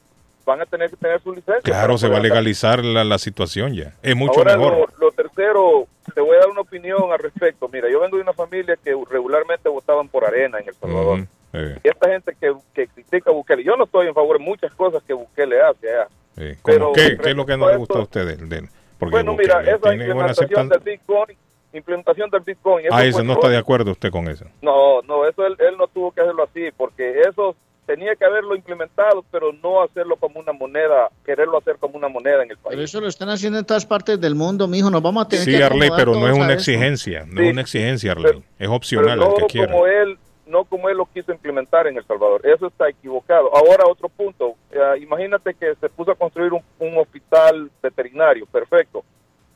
van 0.47 0.61
a 0.63 0.67
tener 0.67 0.89
que 0.89 0.97
tener 0.97 1.21
su 1.21 1.33
licencia. 1.35 1.61
Claro, 1.63 1.99
se 1.99 2.09
va 2.09 2.17
a 2.19 2.21
legalizar 2.21 2.85
la, 2.85 3.05
la 3.05 3.19
situación 3.19 3.75
ya. 3.75 3.93
Es 4.03 4.15
mucho 4.17 4.39
Ahora 4.39 4.57
mejor. 4.57 4.73
Lo, 4.99 5.07
lo 5.07 5.13
tercero, 5.13 5.87
te 6.15 6.21
voy 6.21 6.37
a 6.37 6.41
dar 6.41 6.49
una 6.49 6.61
opinión 6.63 7.13
al 7.13 7.19
respecto. 7.19 7.69
Mira, 7.69 7.91
yo 7.91 8.01
vengo 8.01 8.17
de 8.17 8.23
una 8.23 8.33
familia 8.33 8.77
que 8.83 8.95
regularmente 9.11 9.69
votaban 9.69 10.09
por 10.09 10.25
arena 10.25 10.59
en 10.61 10.69
El 10.69 10.75
Salvador. 10.75 11.27
Eh, 11.53 11.79
Y 11.85 11.89
esta 11.89 12.09
gente 12.09 12.35
que, 12.41 12.55
que 12.75 12.87
critica 12.89 13.31
a 13.31 13.33
Bukele, 13.35 13.65
yo 13.65 13.77
no 13.77 13.85
estoy 13.85 14.07
en 14.07 14.15
favor 14.15 14.39
de 14.39 14.45
muchas 14.45 14.73
cosas 14.75 15.03
que 15.03 15.13
Bukele 15.13 15.61
hace 15.61 15.91
allá. 15.91 16.09
eh, 16.37 16.57
¿cómo 16.63 16.75
pero 16.75 16.93
qué, 16.93 17.19
¿Qué 17.19 17.31
es 17.31 17.37
lo 17.37 17.45
que 17.45 17.57
no 17.57 17.69
le 17.69 17.77
gusta 17.77 17.95
a 17.95 18.01
respecto 18.03 18.21
usted 18.21 18.39
del- 18.39 18.49
del- 18.49 18.69
Porque 18.99 19.11
bueno, 19.17 19.33
Bukele 19.33 19.49
mira, 19.49 19.75
esa 19.77 19.95
implementación 19.95 20.69
del 20.69 20.81
Bitcoin, 20.81 21.37
implementación 21.73 22.31
del 22.31 22.41
Bitcoin. 22.43 22.87
eso 22.87 22.95
Ah, 22.95 23.23
no 23.25 23.33
está 23.35 23.49
de 23.49 23.57
acuerdo 23.59 23.91
usted 23.91 24.11
con 24.11 24.29
eso. 24.29 24.45
No, 24.63 25.03
no, 25.03 25.27
eso 25.27 25.45
él, 25.47 25.57
él 25.59 25.77
no 25.79 25.87
tuvo 25.89 26.13
que 26.13 26.21
hacerlo 26.21 26.45
así, 26.45 26.69
porque 26.77 27.21
eso 27.23 27.55
tenía 27.87 28.15
que 28.17 28.25
haberlo 28.25 28.55
implementado, 28.57 29.25
pero 29.31 29.53
no 29.53 29.83
hacerlo 29.83 30.17
como 30.17 30.41
una 30.41 30.53
moneda, 30.53 31.09
quererlo 31.25 31.59
hacer 31.59 31.77
como 31.79 31.97
una 31.97 32.09
moneda 32.09 32.43
en 32.43 32.51
el 32.51 32.57
país. 32.59 32.71
Pero 32.71 32.83
eso 32.83 33.01
lo 33.01 33.09
están 33.09 33.29
haciendo 33.31 33.59
en 33.59 33.65
todas 33.65 33.87
partes 33.87 34.21
del 34.21 34.35
mundo, 34.35 34.67
mijo. 34.69 34.91
Nos 34.91 35.03
vamos 35.03 35.25
a 35.25 35.29
tener 35.29 35.45
Sí, 35.45 35.53
que 35.53 35.63
Arley, 35.65 35.89
acomodar 35.89 36.05
pero 36.07 36.21
no 36.21 36.29
es 36.29 36.37
una 36.39 36.53
exigencia, 36.53 37.25
no 37.27 37.41
Sí. 37.41 37.47
es 37.47 37.53
una 37.53 37.61
exigencia, 37.63 38.13
Arley. 38.13 38.33
Es 38.37 38.43
Pero 38.59 38.73
opcional 38.75 39.19
no 39.19 39.29
el 39.37 39.43
que 39.43 39.47
quiera. 39.47 39.73
como 39.73 39.87
él, 39.87 40.19
no 40.47 40.65
como 40.65 40.89
él 40.89 40.97
lo 40.97 41.07
quiso 41.07 41.33
implementar 41.33 41.87
en 41.87 41.97
El 41.97 42.05
Salvador. 42.07 42.41
Eso 42.47 42.67
está 42.69 42.89
equivocado. 42.89 43.51
Ahora 43.57 43.85
otro 43.87 44.09
punto. 44.09 44.55
Eh, 44.71 44.79
imagínate 45.03 45.55
que 45.55 45.75
se 45.81 45.89
puso 45.89 46.11
a 46.13 46.15
construir 46.15 46.53
un, 46.53 46.63
un 46.79 46.99
hospital 46.99 47.71
veterinario, 47.83 48.47
perfecto. 48.47 49.05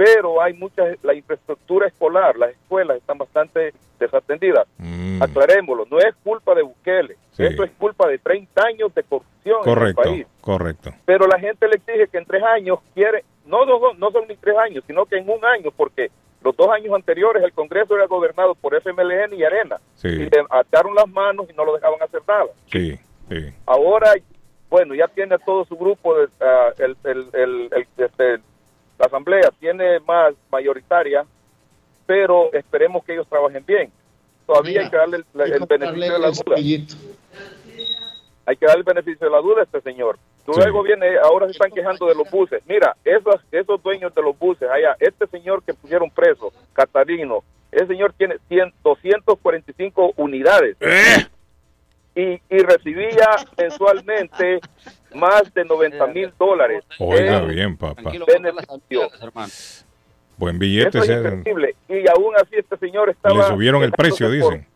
Pero 0.02 0.40
hay 0.40 0.54
mucha, 0.54 0.82
la 1.02 1.12
infraestructura 1.12 1.86
escolar, 1.86 2.34
las 2.38 2.52
escuelas 2.52 2.96
están 2.96 3.18
bastante 3.18 3.74
desatendidas. 3.98 4.66
Aclarémoslo, 5.20 5.84
no 5.90 5.98
es 5.98 6.14
culpa 6.24 6.54
de 6.54 6.62
Bukele. 6.62 7.16
Sí. 7.32 7.44
Esto 7.44 7.64
es 7.64 7.70
culpa 7.72 8.08
de 8.08 8.16
30 8.18 8.62
años 8.64 8.94
de 8.94 9.02
corrupción 9.02 9.60
Correcto, 9.62 10.02
en 10.04 10.08
el 10.08 10.22
país. 10.24 10.26
correcto. 10.40 10.90
Pero 11.04 11.26
la 11.26 11.38
gente 11.38 11.68
le 11.68 11.76
exige 11.76 12.08
que 12.08 12.16
en 12.16 12.24
tres 12.24 12.42
años 12.42 12.78
quiere, 12.94 13.24
no, 13.44 13.66
no, 13.66 13.78
no 13.92 14.10
son 14.10 14.26
ni 14.26 14.36
tres 14.36 14.56
años, 14.56 14.82
sino 14.86 15.04
que 15.04 15.18
en 15.18 15.28
un 15.28 15.44
año, 15.44 15.70
porque 15.76 16.10
los 16.42 16.56
dos 16.56 16.68
años 16.70 16.94
anteriores 16.94 17.42
el 17.44 17.52
Congreso 17.52 17.94
era 17.94 18.06
gobernado 18.06 18.54
por 18.54 18.74
FMLN 18.74 19.34
y 19.34 19.44
Arena. 19.44 19.76
Sí. 19.96 20.08
Y 20.08 20.16
le 20.30 20.44
ataron 20.48 20.94
las 20.94 21.08
manos 21.08 21.46
y 21.50 21.52
no 21.52 21.66
lo 21.66 21.74
dejaban 21.74 22.02
hacer 22.02 22.22
nada. 22.26 22.46
Sí, 22.72 22.98
sí. 23.28 23.52
Ahora, 23.66 24.14
bueno, 24.70 24.94
ya 24.94 25.08
tiene 25.08 25.36
todo 25.44 25.66
su 25.66 25.76
grupo, 25.76 26.16
de, 26.16 26.28
ah, 26.40 26.70
el, 26.78 26.96
el, 27.04 27.26
el- 27.34 27.68
el- 27.72 27.86
este, 28.06 28.38
la 29.00 29.06
asamblea 29.06 29.50
tiene 29.58 29.98
más 30.00 30.34
mayoritaria, 30.52 31.24
pero 32.04 32.52
esperemos 32.52 33.02
que 33.02 33.14
ellos 33.14 33.26
trabajen 33.26 33.64
bien. 33.66 33.90
Todavía 34.46 34.82
hay 34.82 34.90
que 34.90 34.96
darle 34.96 35.16
el, 35.16 35.24
el 35.40 35.66
beneficio 35.66 36.12
de 36.12 36.18
la 36.18 36.30
duda. 36.30 36.56
Hay 38.44 38.56
que 38.56 38.66
darle 38.66 38.80
el 38.80 38.84
beneficio 38.84 39.26
de 39.26 39.30
la 39.32 39.40
duda 39.40 39.60
a 39.60 39.64
este 39.64 39.80
señor. 39.80 40.18
Luego 40.46 40.82
viene, 40.82 41.16
ahora 41.22 41.46
se 41.46 41.52
están 41.52 41.70
quejando 41.70 42.08
de 42.08 42.14
los 42.14 42.30
buses. 42.30 42.62
Mira, 42.66 42.94
esos, 43.02 43.36
esos 43.50 43.82
dueños 43.82 44.14
de 44.14 44.20
los 44.20 44.38
buses 44.38 44.68
allá, 44.68 44.96
este 44.98 45.26
señor 45.28 45.62
que 45.62 45.72
pusieron 45.72 46.10
preso, 46.10 46.52
Catarino, 46.74 47.42
ese 47.72 47.86
señor 47.86 48.12
tiene 48.12 48.36
100, 48.48 48.74
245 48.82 50.12
unidades. 50.16 50.76
Y, 52.14 52.40
y 52.50 52.58
recibía 52.62 53.28
mensualmente 53.56 54.60
más 55.14 55.52
de 55.54 55.64
90 55.64 56.06
mil 56.08 56.32
dólares. 56.38 56.84
Oiga 56.98 57.38
en 57.38 57.48
bien, 57.48 57.76
papá. 57.76 58.02
beneficio. 58.10 59.08
Buen 60.36 60.58
billete. 60.58 60.98
Eso 60.98 61.12
es 61.12 61.32
increíble. 61.34 61.74
Y 61.88 62.08
aún 62.08 62.34
así 62.36 62.56
este 62.56 62.76
señor 62.78 63.10
estaba... 63.10 63.36
Le 63.36 63.42
subieron 63.44 63.82
el 63.82 63.92
precio, 63.92 64.26
por- 64.26 64.34
dicen. 64.34 64.66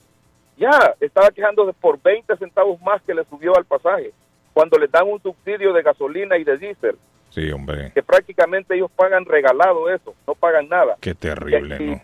ya, 0.57 0.95
estaba 1.01 1.31
quejándose 1.31 1.73
por 1.81 2.01
20 2.01 2.37
centavos 2.37 2.81
más 2.83 3.01
que 3.03 3.15
le 3.15 3.25
subió 3.25 3.57
al 3.57 3.65
pasaje, 3.65 4.13
cuando 4.53 4.79
les 4.79 4.91
dan 4.91 5.09
un 5.09 5.21
subsidio 5.23 5.73
de 5.73 5.83
gasolina 5.83 6.37
y 6.37 6.45
de 6.45 6.57
diésel, 6.59 6.97
Sí, 7.31 7.51
hombre. 7.51 7.91
que 7.95 8.03
prácticamente 8.03 8.75
ellos 8.77 8.91
pagan 8.95 9.25
regalado 9.25 9.89
eso, 9.91 10.15
no 10.27 10.35
pagan 10.35 10.69
nada. 10.69 10.97
Qué 11.01 11.15
terrible, 11.15 11.77
Y- 11.83 11.87
¿no? 11.91 12.03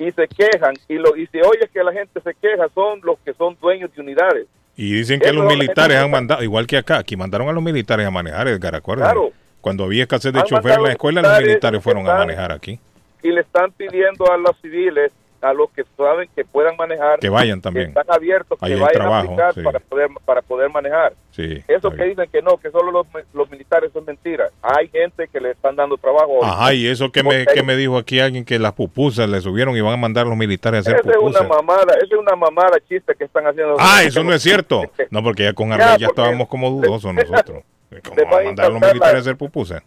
Y 0.00 0.10
se 0.12 0.26
quejan, 0.28 0.74
y, 0.88 0.94
lo, 0.94 1.14
y 1.14 1.26
si 1.26 1.38
oyes 1.42 1.68
que 1.70 1.84
la 1.84 1.92
gente 1.92 2.22
se 2.22 2.34
queja, 2.34 2.68
son 2.74 3.00
los 3.02 3.18
que 3.18 3.34
son 3.34 3.54
dueños 3.60 3.94
de 3.94 4.00
unidades. 4.00 4.46
Y 4.74 4.94
dicen 4.94 5.20
que 5.20 5.26
Eso 5.26 5.34
los 5.34 5.46
militares 5.46 5.98
han 5.98 6.10
mandado, 6.10 6.42
igual 6.42 6.66
que 6.66 6.78
acá, 6.78 6.96
aquí 6.96 7.16
mandaron 7.18 7.50
a 7.50 7.52
los 7.52 7.62
militares 7.62 8.06
a 8.06 8.10
manejar, 8.10 8.48
Edgar, 8.48 8.74
acuérdate. 8.74 9.12
Claro. 9.12 9.30
Cuando 9.60 9.84
había 9.84 10.04
escasez 10.04 10.32
de 10.32 10.42
chofer 10.44 10.78
en 10.78 10.82
la 10.84 10.92
escuela, 10.92 11.20
los 11.20 11.38
militares 11.42 11.82
fueron 11.82 12.08
a 12.08 12.14
manejar 12.14 12.50
aquí. 12.50 12.80
Y 13.22 13.28
le 13.28 13.42
están 13.42 13.72
pidiendo 13.72 14.32
a 14.32 14.38
los 14.38 14.56
civiles, 14.62 15.12
a 15.42 15.52
los 15.54 15.70
que 15.70 15.84
saben 15.96 16.28
que 16.36 16.44
puedan 16.44 16.76
manejar, 16.76 17.18
Que 17.18 17.28
vayan 17.28 17.60
también. 17.60 17.88
están 17.88 18.04
abiertos, 18.08 18.58
Ahí 18.60 18.74
que 18.74 18.80
vayan 18.80 18.94
trabajo, 18.94 19.16
a 19.16 19.20
aplicar 19.24 19.54
sí. 19.54 19.62
para, 19.62 19.80
poder, 19.80 20.08
para 20.24 20.42
poder 20.42 20.70
manejar. 20.70 21.14
Sí. 21.30 21.62
Eso 21.66 21.90
que 21.90 22.04
dicen 22.04 22.28
que 22.30 22.42
no, 22.42 22.56
que 22.58 22.70
solo 22.70 22.90
los, 22.90 23.06
los 23.32 23.50
militares 23.50 23.90
son 23.92 24.04
mentiras. 24.04 24.52
Hay 24.62 24.88
gente 24.88 25.28
que 25.28 25.40
le 25.40 25.52
están 25.52 25.76
dando 25.76 25.96
trabajo. 25.96 26.44
Ajá, 26.44 26.74
y 26.74 26.86
eso 26.86 27.10
que 27.10 27.22
me, 27.22 27.46
que 27.46 27.62
me 27.62 27.76
dijo 27.76 27.96
aquí 27.96 28.20
alguien 28.20 28.44
que 28.44 28.58
las 28.58 28.72
pupusas 28.74 29.28
le 29.28 29.40
subieron 29.40 29.76
y 29.76 29.80
van 29.80 29.94
a 29.94 29.96
mandar 29.96 30.26
a 30.26 30.28
los 30.28 30.36
militares 30.38 30.86
a 30.86 30.90
hacer 30.90 31.00
Esa 31.00 31.10
es 31.10 31.16
una 31.16 31.38
pupusas. 31.40 31.48
mamada, 31.48 31.94
esa 31.94 32.04
es 32.14 32.20
una 32.20 32.36
mamada 32.36 32.76
chiste 32.88 33.14
que 33.16 33.24
están 33.24 33.46
haciendo. 33.46 33.76
Ah, 33.78 34.02
eso 34.04 34.22
no 34.22 34.32
es 34.34 34.42
cierto. 34.42 34.82
No, 35.10 35.22
porque 35.22 35.44
ya 35.44 35.52
con 35.54 35.68
Ya, 35.70 35.74
Arley 35.76 35.98
ya 36.00 36.06
porque- 36.08 36.20
estábamos 36.20 36.48
como 36.48 36.70
dudosos 36.70 37.14
nosotros. 37.14 37.62
¿Cómo 38.04 38.30
van 38.30 38.34
a 38.34 38.38
a 38.40 38.44
mandar 38.44 38.66
a 38.66 38.68
los 38.68 38.80
militares 38.80 39.02
a 39.02 39.12
la- 39.14 39.18
hacer 39.20 39.36
pupusas? 39.36 39.82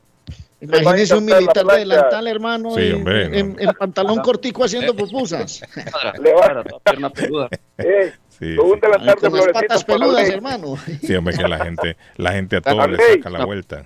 Imagínese 0.63 1.15
un 1.15 1.25
militar 1.25 1.65
de 1.65 1.77
delantal, 1.79 2.27
hermano, 2.27 2.71
Sí, 2.75 2.81
en, 2.87 2.95
hombre, 2.95 3.29
no. 3.29 3.35
en- 3.35 3.55
en 3.59 3.69
pantalón 3.73 4.19
cortico 4.19 4.63
haciendo 4.63 4.95
pupusas. 4.95 5.61
Le 6.23 6.33
va 6.33 6.63
Eh, 7.77 8.13
Sí, 8.29 8.55
con 8.55 8.67
un 8.67 8.73
sí. 8.75 8.79
delantal 8.81 9.15
de 9.21 9.29
Con 9.29 9.39
las 9.39 9.47
patas 9.49 9.83
peludas, 9.83 10.29
hermano. 10.29 10.75
Sí, 11.01 11.13
hombre, 11.15 11.35
que 11.37 11.47
la 11.47 11.59
gente, 11.63 11.97
la 12.17 12.31
gente 12.31 12.57
a 12.57 12.61
todo 12.61 12.87
le 12.87 12.97
saca 12.97 13.29
la 13.29 13.45
vuelta. 13.45 13.85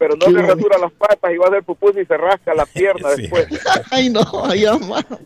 Pero 0.00 0.16
no 0.16 0.24
se 0.34 0.46
rasura 0.46 0.78
las 0.78 0.92
patas 0.92 1.30
y 1.30 1.36
va 1.36 1.44
a 1.44 1.48
hacer 1.50 1.62
pupusa 1.62 2.00
y 2.00 2.06
se 2.06 2.16
rasca 2.16 2.54
la 2.54 2.64
pierna 2.74 3.10
Sí. 3.14 3.22
después. 3.22 3.46
Ay, 3.90 4.08
no, 4.08 4.22
ay. 4.48 4.64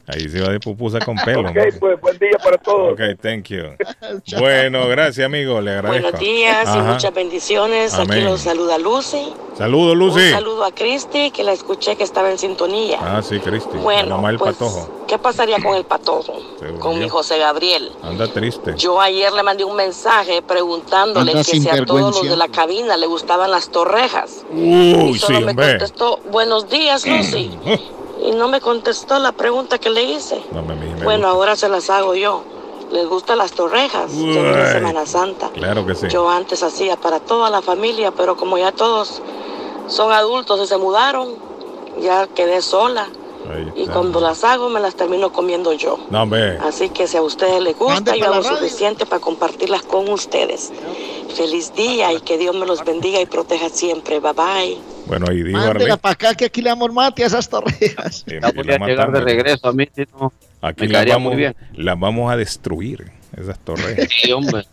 Ahí 0.09 0.29
se 0.29 0.41
va 0.41 0.49
de 0.49 0.59
pupusa 0.59 0.99
con 0.99 1.15
pelo. 1.17 1.49
Ok, 1.49 1.57
pues 1.79 2.01
buen 2.01 2.19
día 2.19 2.37
para 2.43 2.59
todos. 2.59 2.95
Ok, 2.95 3.01
thank 3.23 3.45
you. 3.51 3.63
Bueno, 4.39 4.89
gracias, 4.89 5.25
amigo. 5.25 5.61
Le 5.61 5.71
agradezco. 5.73 6.03
Buenos 6.03 6.21
días 6.21 6.69
y 6.75 6.79
muchas 6.79 7.15
bendiciones. 7.15 7.95
Aquí 7.95 8.21
los 8.21 8.41
saluda 8.41 8.77
Lucy. 8.79 9.33
Saludos, 9.57 9.97
Lucy. 9.97 10.21
Un 10.21 10.31
saludo 10.33 10.65
a 10.65 10.73
Cristi, 10.73 11.31
que 11.31 11.45
la 11.45 11.53
escuché 11.53 11.95
que 11.95 12.03
estaba 12.03 12.29
en 12.29 12.39
sintonía. 12.39 12.99
Ah, 13.01 13.23
sí, 13.23 13.39
Cristi. 13.39 13.79
Bueno, 13.79 14.09
la 14.09 14.17
mamá 14.17 14.29
del 14.29 14.39
pues, 14.39 14.57
patojo. 14.57 15.05
¿Qué 15.07 15.17
pasaría 15.19 15.63
con 15.63 15.77
el 15.77 15.85
patojo? 15.85 16.35
Con 16.81 16.99
mi. 16.99 17.09
José 17.09 17.39
Gabriel. 17.39 17.93
Anda 18.03 18.27
triste. 18.27 18.75
Yo 18.77 19.01
ayer 19.01 19.33
le 19.33 19.43
mandé 19.45 19.63
un 19.65 19.77
mensaje 19.77 20.43
preguntándole 20.43 21.31
Anda 21.31 21.45
que 21.45 21.61
si 21.61 21.69
a 21.69 21.85
todos 21.85 22.17
los 22.17 22.29
de 22.29 22.37
la 22.37 22.49
cabina 22.49 22.97
le 22.97 23.07
gustaban 23.07 23.51
las 23.53 23.69
torrejas. 23.71 24.45
Uy, 24.65 25.11
y 25.11 25.19
solo 25.19 25.39
sí, 25.39 25.45
me 25.45 25.51
hombre. 25.51 25.69
contestó, 25.70 26.19
buenos 26.31 26.69
días, 26.69 27.07
Lucy. 27.07 27.51
y 28.24 28.31
no 28.32 28.49
me 28.49 28.61
contestó 28.61 29.19
la 29.19 29.32
pregunta 29.32 29.78
que 29.78 29.91
le 29.91 30.03
hice. 30.05 30.41
No, 30.53 30.62
me, 30.62 30.74
me- 30.74 31.05
Bueno, 31.05 31.28
ahora 31.28 31.57
se 31.57 31.69
las 31.69 31.91
hago 31.91 32.15
yo. 32.15 32.43
¿Les 32.91 33.07
gustan 33.09 33.39
las 33.39 33.53
torrejas? 33.53 34.12
Uy. 34.15 34.35
Semana 34.35 35.05
Santa. 35.07 35.49
Claro 35.51 35.85
que 35.86 35.95
sí. 35.95 36.07
Yo 36.09 36.28
antes 36.28 36.62
hacía 36.62 36.97
para 36.97 37.19
toda 37.20 37.51
la 37.51 37.61
familia, 37.62 38.12
pero 38.12 38.36
como 38.36 38.57
ya 38.59 38.73
todos 38.73 39.20
son 39.89 40.12
adultos 40.12 40.61
y 40.62 40.66
se 40.66 40.77
mudaron, 40.77 41.31
ya 42.01 42.27
quedé 42.28 42.62
sola. 42.62 43.09
Y 43.77 43.87
cuando 43.87 44.21
las 44.21 44.45
hago, 44.45 44.69
me 44.71 44.81
las 44.81 44.95
termino 44.95 45.33
comiendo 45.33 45.73
yo. 45.73 45.99
No, 46.11 46.23
hombre. 46.23 46.59
Así 46.59 46.89
que 46.89 47.07
si 47.07 47.16
a 47.16 47.23
ustedes 47.23 47.62
les 47.62 47.77
gusta, 47.77 48.16
yo 48.16 48.33
hago 48.33 48.43
suficiente 48.43 49.07
para 49.07 49.21
compartirlas 49.21 49.83
con 49.83 50.09
ustedes. 50.09 50.73
Feliz 51.37 51.75
día 51.75 52.12
y 52.12 52.21
que 52.21 52.39
Dios 52.39 52.55
me 52.55 52.66
los 52.66 52.85
bendiga 52.85 53.21
y 53.21 53.27
proteja 53.27 53.69
siempre. 53.69 54.21
Bye 54.21 54.33
bye. 54.33 54.79
Bueno, 55.07 55.27
ahí 55.29 55.43
dijo 55.43 55.59
Arley. 55.59 55.73
Mándela 55.73 55.97
para 55.97 56.12
acá 56.12 56.35
que 56.35 56.47
aquí 56.47 56.62
le 56.62 56.71
damos 56.71 56.93
mate 56.93 57.25
a 57.25 57.27
esas 57.27 57.49
torrejas. 57.49 58.25
Sí, 58.27 58.37
y 58.37 58.55
voy 58.55 58.65
la 58.65 58.77
a 58.77 58.87
llegar 58.87 59.12
de 59.12 59.21
regreso 59.21 59.69
a 59.69 59.73
mí, 59.73 59.87
si 59.95 60.05
no, 60.19 60.33
Aquí 60.62 60.89
las 60.89 61.99
vamos, 61.99 62.33
a 62.33 62.37
destruir, 62.37 63.12
esas 63.37 63.59
torres. 63.59 64.09
Sí, 64.11 64.33
hombre. 64.33 64.65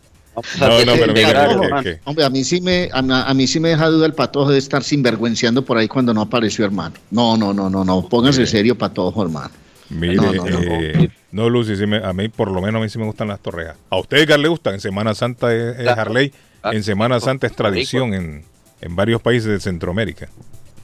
No, 0.58 0.84
no, 0.84 0.92
pero 0.94 1.12
mira, 1.12 1.48
que- 1.82 1.82
que- 1.82 2.00
Hombre, 2.04 2.24
a 2.24 2.30
mí 2.30 2.42
sí 2.44 2.60
me 2.60 2.88
a, 2.92 3.02
mí- 3.02 3.12
a 3.12 3.34
mí 3.34 3.46
sí 3.46 3.60
me 3.60 3.68
deja 3.70 3.88
duda 3.88 4.06
el 4.06 4.14
patojo 4.14 4.50
de 4.50 4.58
estar 4.58 4.82
sinvergüenciando 4.82 5.64
por 5.64 5.76
ahí 5.76 5.88
cuando 5.88 6.14
no 6.14 6.22
apareció 6.22 6.64
hermano. 6.64 6.94
No, 7.10 7.36
no, 7.36 7.52
no, 7.52 7.68
no, 7.68 7.84
no. 7.84 8.08
Póngase 8.08 8.46
serio, 8.46 8.76
patojo, 8.78 9.22
hermano. 9.22 9.50
Mire, 9.90 10.16
No, 10.16 10.32
no, 10.32 10.44
no. 10.46 10.58
eh, 10.60 11.10
no, 11.32 11.50
Lucy, 11.50 11.76
sí 11.76 11.86
me- 11.86 11.98
a 12.02 12.12
mí 12.14 12.28
por 12.30 12.50
lo 12.50 12.62
menos 12.62 12.80
a 12.80 12.82
mí 12.82 12.88
sí 12.88 12.98
me 12.98 13.04
gustan 13.04 13.28
las 13.28 13.40
torrejas. 13.40 13.76
¿A 13.90 13.98
usted, 13.98 14.18
Edgar, 14.18 14.38
le 14.40 14.48
gustan? 14.48 14.74
En 14.74 14.80
Semana 14.80 15.14
Santa 15.14 15.54
es, 15.54 15.78
es. 15.80 15.86
Harley. 15.88 16.32
En 16.64 16.82
Semana 16.82 17.20
Santa 17.20 17.46
es 17.46 17.54
tradición 17.54 18.14
en, 18.14 18.44
en 18.80 18.96
varios 18.96 19.20
países 19.20 19.48
de 19.50 19.60
Centroamérica. 19.60 20.28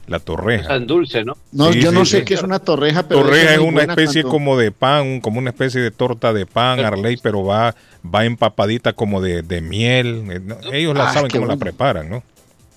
La 0.09 0.19
torreja. 0.19 0.75
en 0.75 0.87
dulce, 0.87 1.23
¿no? 1.23 1.37
No, 1.51 1.71
Sí, 1.71 1.81
yo 1.81 1.91
sí, 1.91 1.95
no 1.95 2.05
sí. 2.05 2.11
sé 2.17 2.23
qué 2.25 2.33
es 2.33 2.43
una 2.43 2.59
torreja, 2.59 3.07
pero 3.07 3.21
Torreja 3.21 3.53
es 3.53 3.59
una 3.59 3.83
especie 3.83 4.23
cuando- 4.23 4.31
como 4.37 4.57
de 4.57 4.71
pan, 4.71 5.21
como 5.21 5.39
una 5.39 5.51
especie 5.51 5.79
de 5.81 5.91
torta 5.91 6.33
de 6.33 6.45
pan, 6.45 6.79
Arley, 6.79 7.17
pero 7.21 7.43
va, 7.43 7.75
va 8.03 8.25
empapadita 8.25 8.93
como 8.93 9.21
de, 9.21 9.41
de 9.43 9.61
miel. 9.61 10.23
Eh, 10.31 10.79
Ellos 10.79 10.95
la 10.95 11.09
Ah, 11.09 11.13
saben 11.13 11.29
cómo 11.31 11.45
la 11.45 11.57
preparan, 11.57 12.09
¿no? 12.09 12.23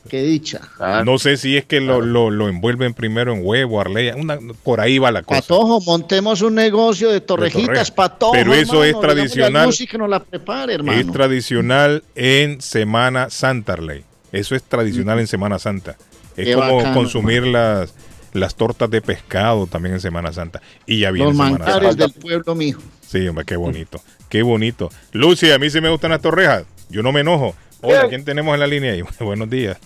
Qué 0.09 0.21
dicha. 0.23 0.61
No 1.05 1.17
sé 1.19 1.37
si 1.37 1.57
es 1.57 1.65
que 1.65 1.81
lo, 1.81 2.01
lo, 2.01 2.29
lo 2.29 2.49
envuelven 2.49 2.93
primero 2.93 3.33
en 3.33 3.41
huevo, 3.45 3.81
Arley. 3.81 4.11
Una, 4.11 4.37
por 4.65 4.81
ahí 4.81 4.99
va 4.99 5.13
la 5.13 5.23
cosa. 5.23 5.41
Patojo, 5.43 5.81
montemos 5.83 6.43
un 6.43 6.57
negocio 6.57 7.09
de 7.11 7.21
torrejitas, 7.21 7.67
torreja. 7.67 7.95
patojo. 7.95 8.33
Pero 8.33 8.53
eso 8.53 8.83
es 8.83 8.91
hermano, 8.97 9.07
tradicional. 9.15 9.67
Lucy 9.67 9.87
que 9.87 9.99
nos 9.99 10.09
la 10.11 10.19
prepare, 10.19 10.75
hermano. 10.75 10.99
Es 10.99 11.07
tradicional 11.13 12.03
en 12.17 12.61
Semana 12.61 13.31
Santa, 13.31 13.75
Arley. 13.75 14.03
Eso 14.33 14.57
es 14.57 14.65
tradicional 14.65 15.21
en 15.21 15.29
Semana 15.29 15.61
Santa. 15.61 15.97
Es 16.37 16.47
Qué 16.47 16.55
como 16.55 16.77
bacano, 16.77 16.95
consumir 16.95 17.47
las, 17.47 17.95
las 18.33 18.55
tortas 18.55 18.91
de 18.91 19.03
pescado 19.03 19.67
también 19.67 19.95
en 19.95 20.01
Semana 20.01 20.33
Santa. 20.33 20.63
Y 20.87 21.01
ya 21.01 21.11
viene 21.11 21.29
Los 21.29 21.37
Semana 21.37 21.59
manjares 21.59 21.89
Santa. 21.91 22.07
del 22.07 22.13
pueblo, 22.15 22.55
mijo. 22.55 22.83
Sí, 23.01 23.27
hombre, 23.29 23.45
qué 23.45 23.57
bonito. 23.57 24.01
Qué 24.29 24.43
bonito. 24.43 24.91
Lucy, 25.13 25.51
a 25.51 25.59
mí 25.59 25.69
sí 25.69 25.81
me 25.81 25.91
gustan 25.91 26.11
las 26.13 26.23
torrejas. 26.23 26.65
Yo 26.89 27.03
no 27.03 27.13
me 27.13 27.21
enojo. 27.21 27.55
Hola. 27.83 28.09
¿quién 28.09 28.25
tenemos 28.25 28.55
en 28.55 28.61
la 28.61 28.67
línea 28.67 28.93
ahí? 28.93 29.03
Buenos 29.21 29.51
días. 29.51 29.77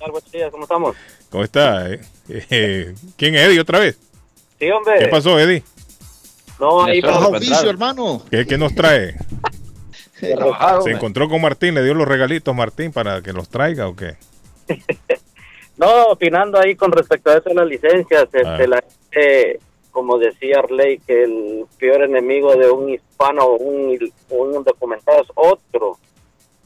Buenos 0.00 0.32
días, 0.32 0.50
¿cómo 0.50 0.64
estamos? 0.64 0.96
¿Cómo 1.30 1.44
está? 1.44 1.90
Eh, 1.90 2.00
eh, 2.28 2.94
¿Quién 3.16 3.34
es 3.34 3.42
Eddie 3.42 3.60
otra 3.60 3.78
vez? 3.80 3.98
Sí, 4.58 4.70
hombre. 4.70 4.94
¿Qué 4.98 5.08
pasó, 5.08 5.38
Eddie? 5.38 5.62
No, 6.58 6.84
ahí 6.84 7.02
para 7.02 7.18
oficio, 7.18 7.68
hermano. 7.68 8.22
¿Qué, 8.30 8.46
qué 8.46 8.56
nos 8.56 8.74
trae? 8.74 9.16
¿Se 10.20 10.90
encontró 10.90 11.28
con 11.28 11.42
Martín? 11.42 11.74
¿Le 11.74 11.82
dio 11.82 11.94
los 11.94 12.06
regalitos 12.06 12.54
Martín 12.54 12.92
para 12.92 13.20
que 13.20 13.32
los 13.32 13.48
traiga 13.48 13.88
o 13.88 13.96
qué? 13.96 14.16
No, 15.76 16.06
opinando 16.06 16.58
ahí 16.58 16.74
con 16.76 16.92
respecto 16.92 17.30
a 17.30 17.38
eso 17.38 17.48
de 17.48 17.54
las 17.54 17.66
licencias, 17.66 18.24
este, 18.24 18.46
Ah. 18.46 18.66
la 18.66 18.82
gente 18.82 19.60
como 19.94 20.18
decía 20.18 20.58
Arley, 20.58 20.98
que 20.98 21.22
el 21.22 21.66
peor 21.78 22.02
enemigo 22.02 22.54
de 22.56 22.68
un 22.68 22.90
hispano 22.90 23.44
o 23.44 23.56
un, 23.58 23.96
un 24.30 24.54
indocumentado 24.54 25.22
es 25.22 25.28
otro. 25.36 25.96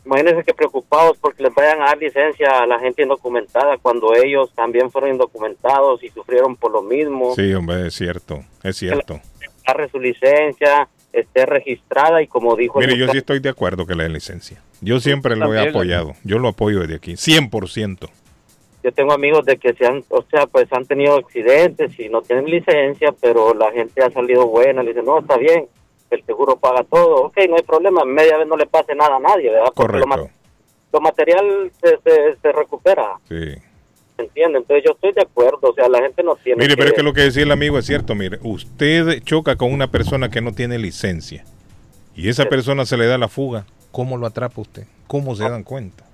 Imagínense 0.07 0.43
que 0.43 0.55
preocupados 0.55 1.19
porque 1.19 1.43
les 1.43 1.55
vayan 1.55 1.83
a 1.83 1.87
dar 1.87 1.99
licencia 1.99 2.61
a 2.61 2.67
la 2.67 2.79
gente 2.79 3.03
indocumentada 3.03 3.77
cuando 3.77 4.15
ellos 4.15 4.51
también 4.55 4.91
fueron 4.91 5.11
indocumentados 5.11 6.03
y 6.03 6.09
sufrieron 6.09 6.57
por 6.57 6.73
lo 6.73 6.81
mismo. 6.81 7.35
Sí, 7.35 7.53
hombre, 7.53 7.89
es 7.89 7.95
cierto, 7.95 8.43
es 8.63 8.79
cierto. 8.79 9.21
Agarre 9.67 9.91
su 9.91 10.01
licencia, 10.01 10.89
esté 11.13 11.45
registrada 11.45 12.23
y 12.23 12.27
como 12.29 12.57
dijo... 12.57 12.81
el 12.81 12.87
Mire, 12.87 12.99
yo 12.99 13.09
sí 13.13 13.19
estoy 13.19 13.41
de 13.41 13.51
acuerdo 13.51 13.87
que 13.87 13.95
le 13.95 14.05
den 14.05 14.15
licencia. 14.15 14.63
Yo 14.81 15.01
siempre 15.01 15.37
lo 15.37 15.53
he 15.53 15.69
apoyado. 15.69 16.15
Yo 16.25 16.39
lo 16.39 16.49
apoyo 16.49 16.81
desde 16.81 16.95
aquí, 16.95 17.13
100%. 17.13 18.09
Yo 18.89 18.93
tengo 18.95 19.13
amigos 19.13 19.45
de 19.45 19.59
que 19.59 19.75
se 19.75 19.85
han, 19.87 20.03
o 20.09 20.23
sea, 20.31 20.47
pues 20.47 20.67
han 20.73 20.87
tenido 20.87 21.17
accidentes 21.17 21.99
y 22.01 22.09
no 22.09 22.23
tienen 22.23 22.47
licencia, 22.47 23.13
pero 23.21 23.53
la 23.55 23.71
gente 23.73 24.03
ha 24.03 24.11
salido 24.11 24.47
buena, 24.47 24.83
le 24.83 24.91
dicen, 24.91 25.05
no, 25.05 25.19
está 25.19 25.37
bien, 25.37 25.67
el 26.11 26.25
seguro 26.25 26.57
paga 26.57 26.83
todo, 26.85 27.25
ok, 27.27 27.37
no 27.51 27.57
hay 27.57 27.63
problema, 27.63 28.05
media 28.07 28.39
vez 28.39 28.47
no 28.47 28.57
le 28.57 28.65
pase 28.67 28.95
nada 28.95 29.17
a 29.17 29.21
nadie, 29.21 29.51
¿verdad? 29.51 29.73
Porque 29.75 29.99
Lo, 29.99 30.07
ma- 30.07 30.17
Correcto. 30.17 30.35
lo 30.95 31.01
material 31.03 31.71
se, 31.83 31.99
se, 32.03 32.37
se 32.41 32.53
recupera, 32.53 33.17
Sí. 33.29 33.37
¿se 34.17 34.23
entiende? 34.23 34.59
Entonces 34.59 34.85
yo 34.87 34.93
estoy 34.93 35.13
de 35.13 35.21
acuerdo, 35.23 35.59
o 35.71 35.75
sea, 35.75 35.87
la 35.89 36.01
gente 36.01 36.23
no 36.23 36.35
tiene 36.37 36.63
Mire, 36.63 36.71
que... 36.71 36.77
pero 36.79 36.89
es 36.89 36.95
que 36.97 37.03
lo 37.03 37.13
que 37.13 37.21
decía 37.21 37.43
el 37.43 37.53
amigo 37.53 37.79
es 37.79 37.85
cierto. 37.85 38.15
Mire, 38.15 38.39
usted 38.43 39.23
choca 39.23 39.57
con 39.57 39.71
una 39.73 39.91
persona 39.91 40.31
que 40.31 40.41
no 40.41 40.53
tiene 40.53 40.79
licencia 40.79 41.45
y 42.17 42.29
esa 42.31 42.47
persona 42.47 42.87
se 42.87 42.97
le 42.97 43.07
da 43.07 43.19
la 43.19 43.29
fuga. 43.29 43.67
¿Cómo 43.93 44.17
lo 44.17 44.27
atrapa 44.27 44.61
usted? 44.61 44.87
¿Cómo 45.07 45.35
se 45.37 45.45
dan 45.49 45.63
cuenta? 45.63 46.05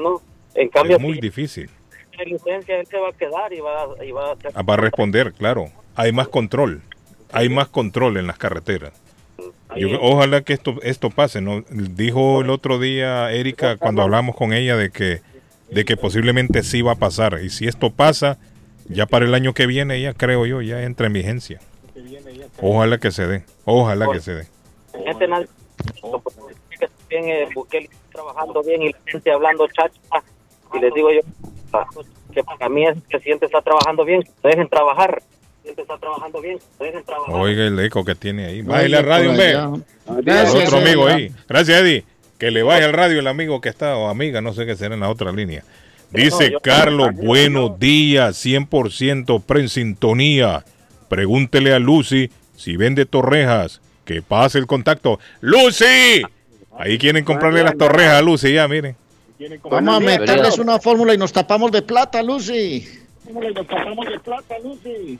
¿no? 0.00 0.20
En 0.54 0.68
cambio, 0.68 0.96
Es 0.96 1.02
muy 1.02 1.20
difícil. 1.20 1.68
Tiene 2.24 2.32
licencia, 2.38 2.78
él 2.80 2.86
se 2.86 2.98
va 2.98 3.08
a 3.08 3.12
quedar 3.12 3.52
y 3.52 3.60
va, 3.60 3.82
a- 3.82 4.04
y 4.04 4.10
va 4.12 4.32
a... 4.54 4.62
Va 4.62 4.74
a 4.74 4.76
responder, 4.76 5.32
claro. 5.32 5.70
Hay 5.96 6.12
más 6.12 6.28
control. 6.28 6.82
Hay 7.32 7.48
más 7.48 7.68
control 7.68 8.16
en 8.16 8.26
las 8.26 8.38
carreteras. 8.38 8.92
Yo- 9.76 10.00
ojalá 10.00 10.42
que 10.42 10.52
esto 10.52 10.76
esto 10.82 11.10
pase. 11.10 11.40
¿no? 11.40 11.62
Dijo 11.70 12.40
el 12.40 12.50
otro 12.50 12.78
día 12.78 13.30
Erika 13.32 13.76
cuando 13.76 14.02
hablamos 14.02 14.34
con 14.36 14.52
ella 14.52 14.76
de 14.76 14.90
que 14.90 15.20
de 15.70 15.84
que 15.84 15.96
posiblemente 15.96 16.64
sí 16.64 16.82
va 16.82 16.92
a 16.92 16.96
pasar. 16.96 17.38
Y 17.42 17.48
si 17.50 17.68
esto 17.68 17.90
pasa, 17.90 18.38
ya 18.88 19.06
para 19.06 19.24
el 19.24 19.34
año 19.34 19.54
que 19.54 19.66
viene, 19.66 20.00
ya 20.00 20.12
creo 20.14 20.44
yo, 20.44 20.60
ya 20.62 20.82
entra 20.82 21.06
en 21.06 21.12
vigencia. 21.12 21.60
Ojalá 22.60 22.98
que 22.98 23.12
se 23.12 23.26
dé. 23.28 23.44
Ojalá 23.64 24.08
que 24.12 24.18
se 24.20 24.34
dé. 24.34 24.46
gente 24.92 25.26
que 26.80 26.88
bien 27.08 27.24
eh, 27.28 27.48
trabajando 28.12 28.62
bien 28.64 28.82
y 28.82 28.90
la 28.90 28.98
gente 29.06 29.30
hablando 29.30 29.66
chacha 29.68 30.00
y 30.74 30.78
les 30.80 30.92
digo 30.94 31.10
yo 31.12 31.20
que 32.32 32.44
para 32.44 32.68
mí 32.68 32.84
el 32.86 33.00
presidente 33.02 33.46
está 33.46 33.60
trabajando 33.62 34.04
bien 34.04 34.22
que 34.22 34.48
dejen 34.48 34.68
trabajar 34.68 35.10
el 35.10 35.74
presidente 35.74 35.82
está 35.82 35.98
trabajando 35.98 36.40
bien 36.40 36.58
que 36.78 36.84
dejen 36.84 37.04
trabajar 37.04 37.34
Oiga 37.34 37.66
el 37.66 37.78
eco 37.80 38.04
que 38.04 38.14
tiene 38.14 38.46
ahí. 38.46 38.62
Bájale 38.62 38.96
al 38.96 39.04
radio, 39.04 39.30
hombre. 39.30 39.54
Gracias, 40.22 40.66
otro 40.66 40.78
amigo 40.78 41.08
Eddie. 41.08 41.24
ahí. 41.26 41.32
Gracias, 41.48 41.80
Eddie. 41.82 42.04
Que 42.38 42.50
le 42.50 42.62
baje 42.62 42.84
al 42.84 42.92
radio 42.92 43.20
el 43.20 43.26
amigo 43.26 43.60
que 43.60 43.68
está, 43.68 43.96
o 43.96 44.08
amiga, 44.08 44.40
no 44.40 44.52
sé 44.54 44.64
qué 44.66 44.74
será 44.74 44.94
en 44.94 45.00
la 45.00 45.10
otra 45.10 45.30
línea. 45.32 45.62
Dice 46.10 46.46
No, 46.46 46.50
yo- 46.52 46.60
Carlos, 46.60 47.10
buenos 47.14 47.78
días, 47.78 48.36
100% 48.44 49.40
pre-sintonía. 49.42 50.64
Pregúntele 51.08 51.72
a 51.74 51.78
Lucy 51.78 52.30
si 52.56 52.76
vende 52.76 53.04
torrejas. 53.06 53.80
Que 54.04 54.22
pase 54.22 54.58
el 54.58 54.66
contacto. 54.66 55.20
¡Lucy! 55.40 56.22
Ahí 56.76 56.98
quieren 56.98 57.24
comprarle 57.24 57.62
las 57.62 57.76
torrejas 57.76 58.14
a 58.14 58.22
Lucy, 58.22 58.54
ya, 58.54 58.66
miren. 58.66 58.96
Vamos 59.70 59.96
a 59.96 60.00
meterles 60.00 60.58
una 60.58 60.78
fórmula 60.78 61.14
y 61.14 61.18
nos 61.18 61.32
tapamos 61.32 61.70
de 61.72 61.82
plata, 61.82 62.22
Lucy. 62.22 62.86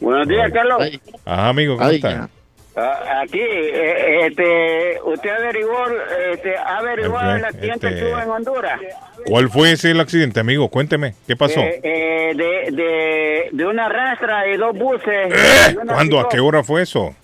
Buenos 0.01 0.29
días, 0.29 0.53
Carlos. 0.53 0.83
Ajá, 1.25 1.49
amigo, 1.49 1.77
¿cómo 1.77 1.89
está? 1.91 2.29
Ah, 2.77 3.23
Aquí, 3.23 3.41
eh, 3.41 4.27
este, 4.27 4.99
usted 5.05 5.31
averiguó, 5.31 5.85
este, 6.33 6.57
ha 6.57 6.79
averiguado 6.79 7.33
el 7.35 7.45
Este, 7.45 7.49
accidente 7.49 7.89
que 7.89 7.95
este- 7.95 8.11
tuvo 8.11 8.19
en 8.21 8.31
Honduras. 8.31 8.81
¿Cuál 9.27 9.51
fue 9.51 9.73
ese 9.73 9.91
el 9.91 10.01
accidente, 10.01 10.41
amigo? 10.41 10.69
Cuénteme, 10.69 11.15
¿qué 11.27 11.35
pasó? 11.37 11.61
Eh, 11.61 11.81
eh, 11.83 12.33
de, 12.37 12.71
de, 12.77 13.49
de 13.53 13.67
una 13.67 13.89
rastra 13.89 14.47
y 14.49 14.57
dos 14.57 14.77
buses. 14.79 15.33
y 15.73 15.77
una 15.77 15.95
¿Cuándo? 15.95 16.19
¿A 16.21 16.23
pick-up. 16.23 16.33
qué 16.33 16.41
hora 16.41 16.63
fue 16.63 16.83
eso? 16.83 17.15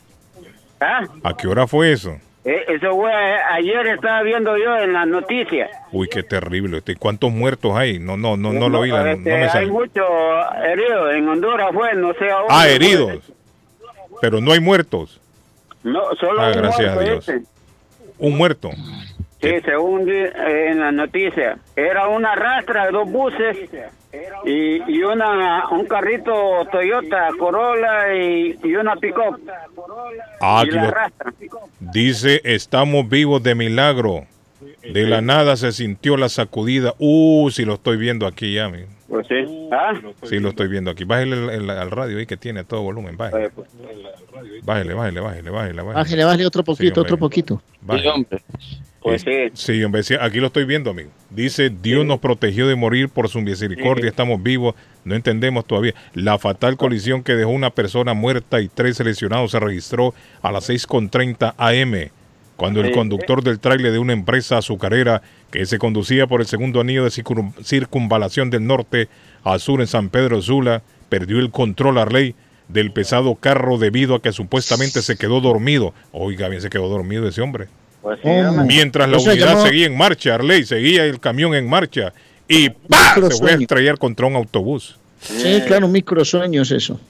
¿Ah? 0.80 1.02
¿A 1.22 1.36
qué 1.36 1.46
hora 1.48 1.66
fue 1.66 1.92
eso? 1.92 2.16
Eh, 2.48 2.64
eso 2.68 2.94
fue, 2.94 3.12
ayer 3.12 3.88
estaba 3.88 4.22
viendo 4.22 4.56
yo 4.56 4.76
en 4.76 4.92
las 4.92 5.06
noticias. 5.08 5.68
Uy, 5.90 6.08
qué 6.08 6.22
terrible. 6.22 6.78
Este, 6.78 6.94
¿Cuántos 6.94 7.32
muertos 7.32 7.72
hay? 7.76 7.98
No, 7.98 8.16
no, 8.16 8.36
no, 8.36 8.52
no 8.52 8.68
lo 8.68 8.82
vi. 8.82 8.90
No, 8.90 9.04
Este, 9.04 9.18
me 9.30 9.34
hay 9.44 9.48
salió. 9.48 9.72
muchos 9.72 10.06
heridos. 10.64 11.14
En 11.14 11.28
Honduras 11.28 11.70
fue, 11.74 11.92
no 11.94 12.14
sé 12.14 12.30
a 12.30 12.34
dónde 12.36 12.46
Ah, 12.50 12.68
heridos. 12.68 13.32
Pero 14.20 14.40
no 14.40 14.52
hay 14.52 14.60
muertos. 14.60 15.20
No, 15.82 16.14
solo 16.20 16.40
Ah, 16.40 16.52
gracias 16.54 16.88
a 16.90 16.94
muerto 16.94 17.10
Dios. 17.12 17.28
ese. 17.28 17.42
Un 18.18 18.36
muerto. 18.38 18.70
Sí, 19.42 19.50
según 19.64 20.08
eh, 20.08 20.32
en 20.70 20.80
la 20.80 20.92
noticia. 20.92 21.58
Era 21.74 22.06
una 22.08 22.34
rastra 22.36 22.86
de 22.86 22.92
dos 22.92 23.10
buses 23.10 23.58
y, 24.44 24.82
y 24.90 25.02
una 25.02 25.68
un 25.70 25.86
carrito 25.86 26.32
Toyota 26.70 27.28
Corolla 27.38 28.14
y, 28.14 28.58
y 28.62 28.74
una 28.76 28.96
pick-up. 28.96 29.40
Ah, 30.40 30.64
dice, 31.80 32.40
estamos 32.44 33.08
vivos 33.08 33.42
de 33.42 33.54
milagro. 33.54 34.26
De 34.92 35.02
la 35.04 35.20
nada 35.20 35.56
se 35.56 35.72
sintió 35.72 36.16
la 36.16 36.28
sacudida. 36.28 36.94
Uh, 36.98 37.50
si 37.50 37.64
lo 37.64 37.74
estoy 37.74 37.96
viendo 37.96 38.26
aquí 38.26 38.54
ya. 38.54 38.66
amigo. 38.66 38.86
Pues 39.08 39.26
sí. 39.26 39.68
¿Ah? 39.72 39.92
Sí, 40.24 40.38
lo 40.38 40.50
estoy 40.50 40.68
viendo 40.68 40.90
aquí. 40.90 41.04
Bájale 41.04 41.36
el- 41.36 41.50
el- 41.50 41.70
al 41.70 41.90
radio 41.90 42.18
ahí 42.18 42.26
que 42.26 42.36
tiene 42.36 42.64
todo 42.64 42.82
volumen. 42.82 43.16
Bájale. 43.16 43.50
Bájale, 44.64 44.94
bájale, 44.94 45.20
bájale, 45.20 45.50
bájale. 45.50 45.82
Bájale, 45.82 46.24
bájale 46.24 46.46
otro 46.46 46.62
poquito, 46.64 47.00
otro 47.00 47.16
poquito. 47.18 47.60
Bájale. 47.82 48.26
Pues 49.10 49.22
sí. 49.22 49.30
Sí, 49.54 49.84
hombre, 49.84 50.02
sí, 50.02 50.14
aquí 50.20 50.40
lo 50.40 50.48
estoy 50.48 50.64
viendo, 50.64 50.90
amigo. 50.90 51.10
Dice, 51.30 51.70
Dios 51.70 52.04
nos 52.04 52.18
protegió 52.18 52.66
de 52.66 52.74
morir 52.74 53.08
por 53.08 53.28
su 53.28 53.40
misericordia, 53.40 54.02
Sí. 54.04 54.08
estamos 54.08 54.42
vivos, 54.42 54.74
no 55.04 55.14
entendemos 55.14 55.64
todavía. 55.64 55.94
La 56.14 56.38
fatal 56.38 56.76
colisión 56.76 57.22
que 57.22 57.34
dejó 57.34 57.50
una 57.50 57.70
persona 57.70 58.14
muerta 58.14 58.60
y 58.60 58.68
tres 58.68 58.98
lesionados 59.00 59.52
se 59.52 59.60
registró 59.60 60.14
a 60.42 60.50
las 60.50 60.68
6.30 60.68 61.54
am, 61.56 62.10
cuando 62.56 62.80
el 62.80 62.90
conductor 62.92 63.42
del 63.44 63.60
tráiler 63.60 63.92
de 63.92 63.98
una 63.98 64.12
empresa 64.14 64.58
azucarera 64.58 65.22
que 65.50 65.66
se 65.66 65.78
conducía 65.78 66.26
por 66.26 66.40
el 66.40 66.46
segundo 66.46 66.80
anillo 66.80 67.04
de 67.04 67.10
circun- 67.10 67.52
circunvalación 67.62 68.50
del 68.50 68.66
norte 68.66 69.08
a 69.44 69.58
sur 69.58 69.80
en 69.82 69.86
San 69.86 70.08
Pedro 70.08 70.40
Sula, 70.42 70.82
perdió 71.08 71.38
el 71.38 71.50
control 71.50 71.98
a 71.98 72.06
ley 72.06 72.34
del 72.68 72.90
pesado 72.90 73.36
carro 73.36 73.78
debido 73.78 74.16
a 74.16 74.22
que 74.22 74.32
supuestamente 74.32 75.00
se 75.02 75.16
quedó 75.16 75.40
dormido. 75.40 75.94
Oiga, 76.12 76.48
bien 76.48 76.60
se 76.60 76.70
quedó 76.70 76.88
dormido 76.88 77.28
ese 77.28 77.40
hombre. 77.42 77.66
Pues 78.06 78.20
sí, 78.22 78.28
hombre. 78.28 78.64
Mientras 78.66 79.08
la 79.08 79.18
unidad 79.18 79.34
llamó- 79.48 79.62
seguía 79.66 79.86
en 79.86 79.96
marcha, 79.96 80.34
Arley, 80.36 80.64
seguía 80.64 81.04
el 81.04 81.18
camión 81.18 81.54
en 81.56 81.68
marcha 81.68 82.12
y 82.46 82.68
¡pah! 82.70 83.14
se 83.16 83.30
fue 83.38 83.50
a 83.50 83.54
estrellar 83.54 83.98
contra 83.98 84.26
un 84.26 84.36
autobús. 84.36 84.96
Sí, 85.20 85.60
claro, 85.66 85.86
un 85.86 85.92
microsueño 85.92 86.62
es 86.62 86.70
eso. 86.70 87.00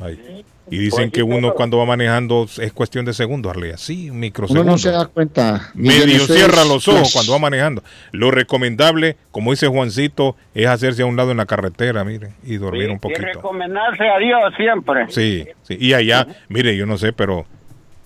Ay. 0.00 0.44
Y 0.70 0.78
dicen 0.78 1.10
que 1.10 1.22
uno 1.24 1.52
cuando 1.54 1.76
va 1.78 1.84
manejando 1.86 2.46
es 2.60 2.72
cuestión 2.72 3.04
de 3.04 3.12
segundos, 3.12 3.50
Arley. 3.50 3.72
Así, 3.72 4.04
un 4.04 4.12
Uno 4.12 4.20
microsegundo. 4.20 4.70
no 4.72 4.78
se 4.78 4.90
da 4.92 5.06
cuenta. 5.06 5.70
Medio 5.74 6.20
cierra 6.26 6.62
es- 6.62 6.68
los 6.68 6.86
ojos 6.86 7.00
pues, 7.00 7.12
cuando 7.14 7.32
va 7.32 7.38
manejando. 7.40 7.82
Lo 8.12 8.30
recomendable, 8.30 9.16
como 9.32 9.50
dice 9.50 9.66
Juancito, 9.66 10.36
es 10.54 10.66
hacerse 10.68 11.02
a 11.02 11.06
un 11.06 11.16
lado 11.16 11.32
en 11.32 11.36
la 11.38 11.46
carretera, 11.46 12.04
mire, 12.04 12.30
y 12.44 12.56
dormir 12.58 12.90
un 12.90 12.96
Y 12.96 12.98
poquito. 13.00 13.22
recomendarse 13.22 14.04
a 14.08 14.18
Dios 14.18 14.40
siempre. 14.56 15.06
Sí, 15.10 15.46
sí. 15.64 15.76
Y 15.80 15.94
allá, 15.94 16.28
mire, 16.48 16.76
yo 16.76 16.86
no 16.86 16.96
sé, 16.96 17.12
pero 17.12 17.44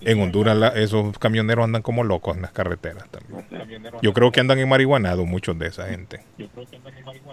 en 0.01 0.21
Honduras 0.21 0.55
la- 0.57 0.69
esos 0.69 1.17
camioneros 1.19 1.65
andan 1.65 1.81
como 1.81 2.03
locos 2.03 2.35
en 2.35 2.41
las 2.41 2.51
carreteras 2.51 3.05
también. 3.09 3.43
Yo 4.01 4.13
creo 4.13 4.31
que 4.31 4.39
andan 4.39 4.59
en 4.59 4.69
marihuanado 4.69 5.25
muchos 5.25 5.57
de 5.59 5.67
esa 5.67 5.87
gente. 5.87 6.21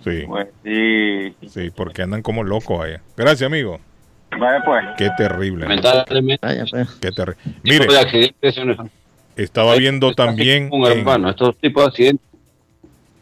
Sí. 0.04 0.24
Sí. 0.64 1.34
Sí, 1.48 1.70
porque 1.74 2.02
andan 2.02 2.22
como 2.22 2.42
locos 2.44 2.84
allá. 2.84 3.00
Gracias, 3.16 3.46
amigo. 3.46 3.80
Vaya 4.38 4.62
pues. 4.64 4.84
Qué 4.98 5.08
terrible. 5.16 5.62
Lamentablemente. 5.62 6.46
Qué 7.00 7.12
terrible. 7.12 7.40
Mire, 7.62 7.86
estaba 9.36 9.76
viendo 9.76 10.14
también 10.14 10.68
Un 10.72 10.86
en, 10.86 10.98
hermano, 10.98 11.30
estos 11.30 11.56
tipos 11.58 11.84
de 11.84 11.88
accidentes. 11.88 12.26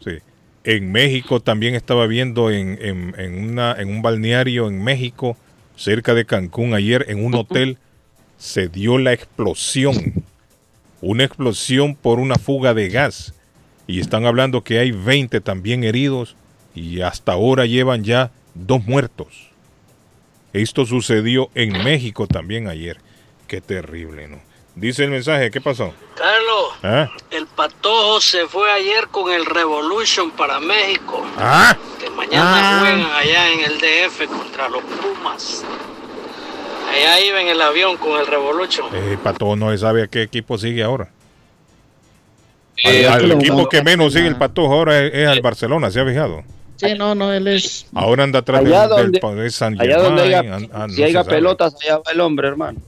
sí, 0.03 0.17
en 0.63 0.91
México, 0.91 1.39
también 1.41 1.75
estaba 1.75 2.07
viendo 2.07 2.49
en, 2.51 2.77
en, 2.81 3.13
en 3.19 3.49
una, 3.51 3.73
en 3.77 3.89
un 3.89 4.01
balneario 4.01 4.67
en 4.67 4.83
México, 4.83 5.37
cerca 5.75 6.13
de 6.13 6.25
Cancún, 6.25 6.73
ayer 6.73 7.05
en 7.09 7.23
un 7.23 7.35
hotel, 7.35 7.77
se 8.45 8.67
dio 8.67 8.97
la 8.97 9.13
explosión. 9.13 10.23
Una 11.01 11.23
explosión 11.23 11.95
por 11.95 12.19
una 12.19 12.35
fuga 12.35 12.73
de 12.73 12.89
gas. 12.89 13.33
Y 13.87 13.99
están 13.99 14.25
hablando 14.25 14.63
que 14.63 14.79
hay 14.79 14.91
20 14.91 15.41
también 15.41 15.83
heridos 15.83 16.35
y 16.73 17.01
hasta 17.01 17.33
ahora 17.33 17.65
llevan 17.65 18.03
ya 18.03 18.31
dos 18.53 18.83
muertos. 18.85 19.51
Esto 20.53 20.85
sucedió 20.85 21.49
en 21.53 21.83
México 21.83 22.27
también 22.27 22.67
ayer. 22.67 22.97
Qué 23.47 23.61
terrible, 23.61 24.27
¿no? 24.27 24.39
Dice 24.75 25.03
el 25.05 25.11
mensaje, 25.11 25.51
¿qué 25.51 25.61
pasó? 25.61 25.93
Carlos, 26.15 26.73
¿Ah? 26.83 27.09
el 27.31 27.45
patojo 27.47 28.19
se 28.19 28.45
fue 28.47 28.69
ayer 28.71 29.07
con 29.09 29.31
el 29.31 29.45
Revolution 29.45 30.31
para 30.31 30.59
México. 30.59 31.25
¿Ah? 31.37 31.77
Que 31.99 32.09
mañana 32.09 32.77
Ah. 32.77 32.79
juegan 32.79 33.01
allá 33.11 33.51
en 33.53 33.59
el 33.61 33.77
DF 33.79 34.27
contra 34.27 34.67
los 34.69 34.83
Pumas. 34.83 35.63
Allá 36.95 37.19
iba 37.25 37.41
en 37.41 37.47
el 37.49 37.61
avión 37.61 37.97
con 37.97 38.19
el 38.19 38.25
Revolution. 38.27 38.87
Eh, 38.93 39.17
Patojo 39.21 39.55
no 39.55 39.71
se 39.71 39.77
sabe 39.79 40.03
a 40.03 40.07
qué 40.07 40.21
equipo 40.21 40.57
sigue 40.57 40.83
ahora. 40.83 41.09
Eh, 42.83 43.07
al 43.07 43.23
al 43.25 43.31
equipo 43.33 43.67
que 43.69 43.81
menos 43.83 44.13
sigue 44.13 44.27
el. 44.27 44.35
Patojo 44.37 44.73
ahora 44.73 45.01
es, 45.03 45.13
es 45.13 45.27
al 45.27 45.41
Barcelona, 45.41 45.91
¿se 45.91 45.99
ha 45.99 46.05
fijado? 46.05 46.43
Sí, 46.77 46.87
no, 46.97 47.15
no, 47.15 47.31
él 47.31 47.47
es. 47.47 47.85
Ahora 47.93 48.23
anda 48.25 48.39
atrás 48.39 48.63
del, 48.63 48.73
Allá 48.73 48.87
del 48.95 49.03
donde- 49.05 49.19
Paris 49.19 49.55
Saint 49.55 49.79
Allá 49.79 49.97
donde 49.97 50.21
haya, 50.23 50.41
Germain. 50.43 50.69
an- 50.73 50.81
an- 50.81 50.89
si 50.91 50.99
no 51.01 51.07
haya 51.07 51.19
se 51.19 51.25
sabe. 51.25 51.37
pelotas, 51.37 51.75
allá 51.81 51.97
va 51.99 52.11
el 52.11 52.19
hombre, 52.21 52.47
hermano. 52.49 52.79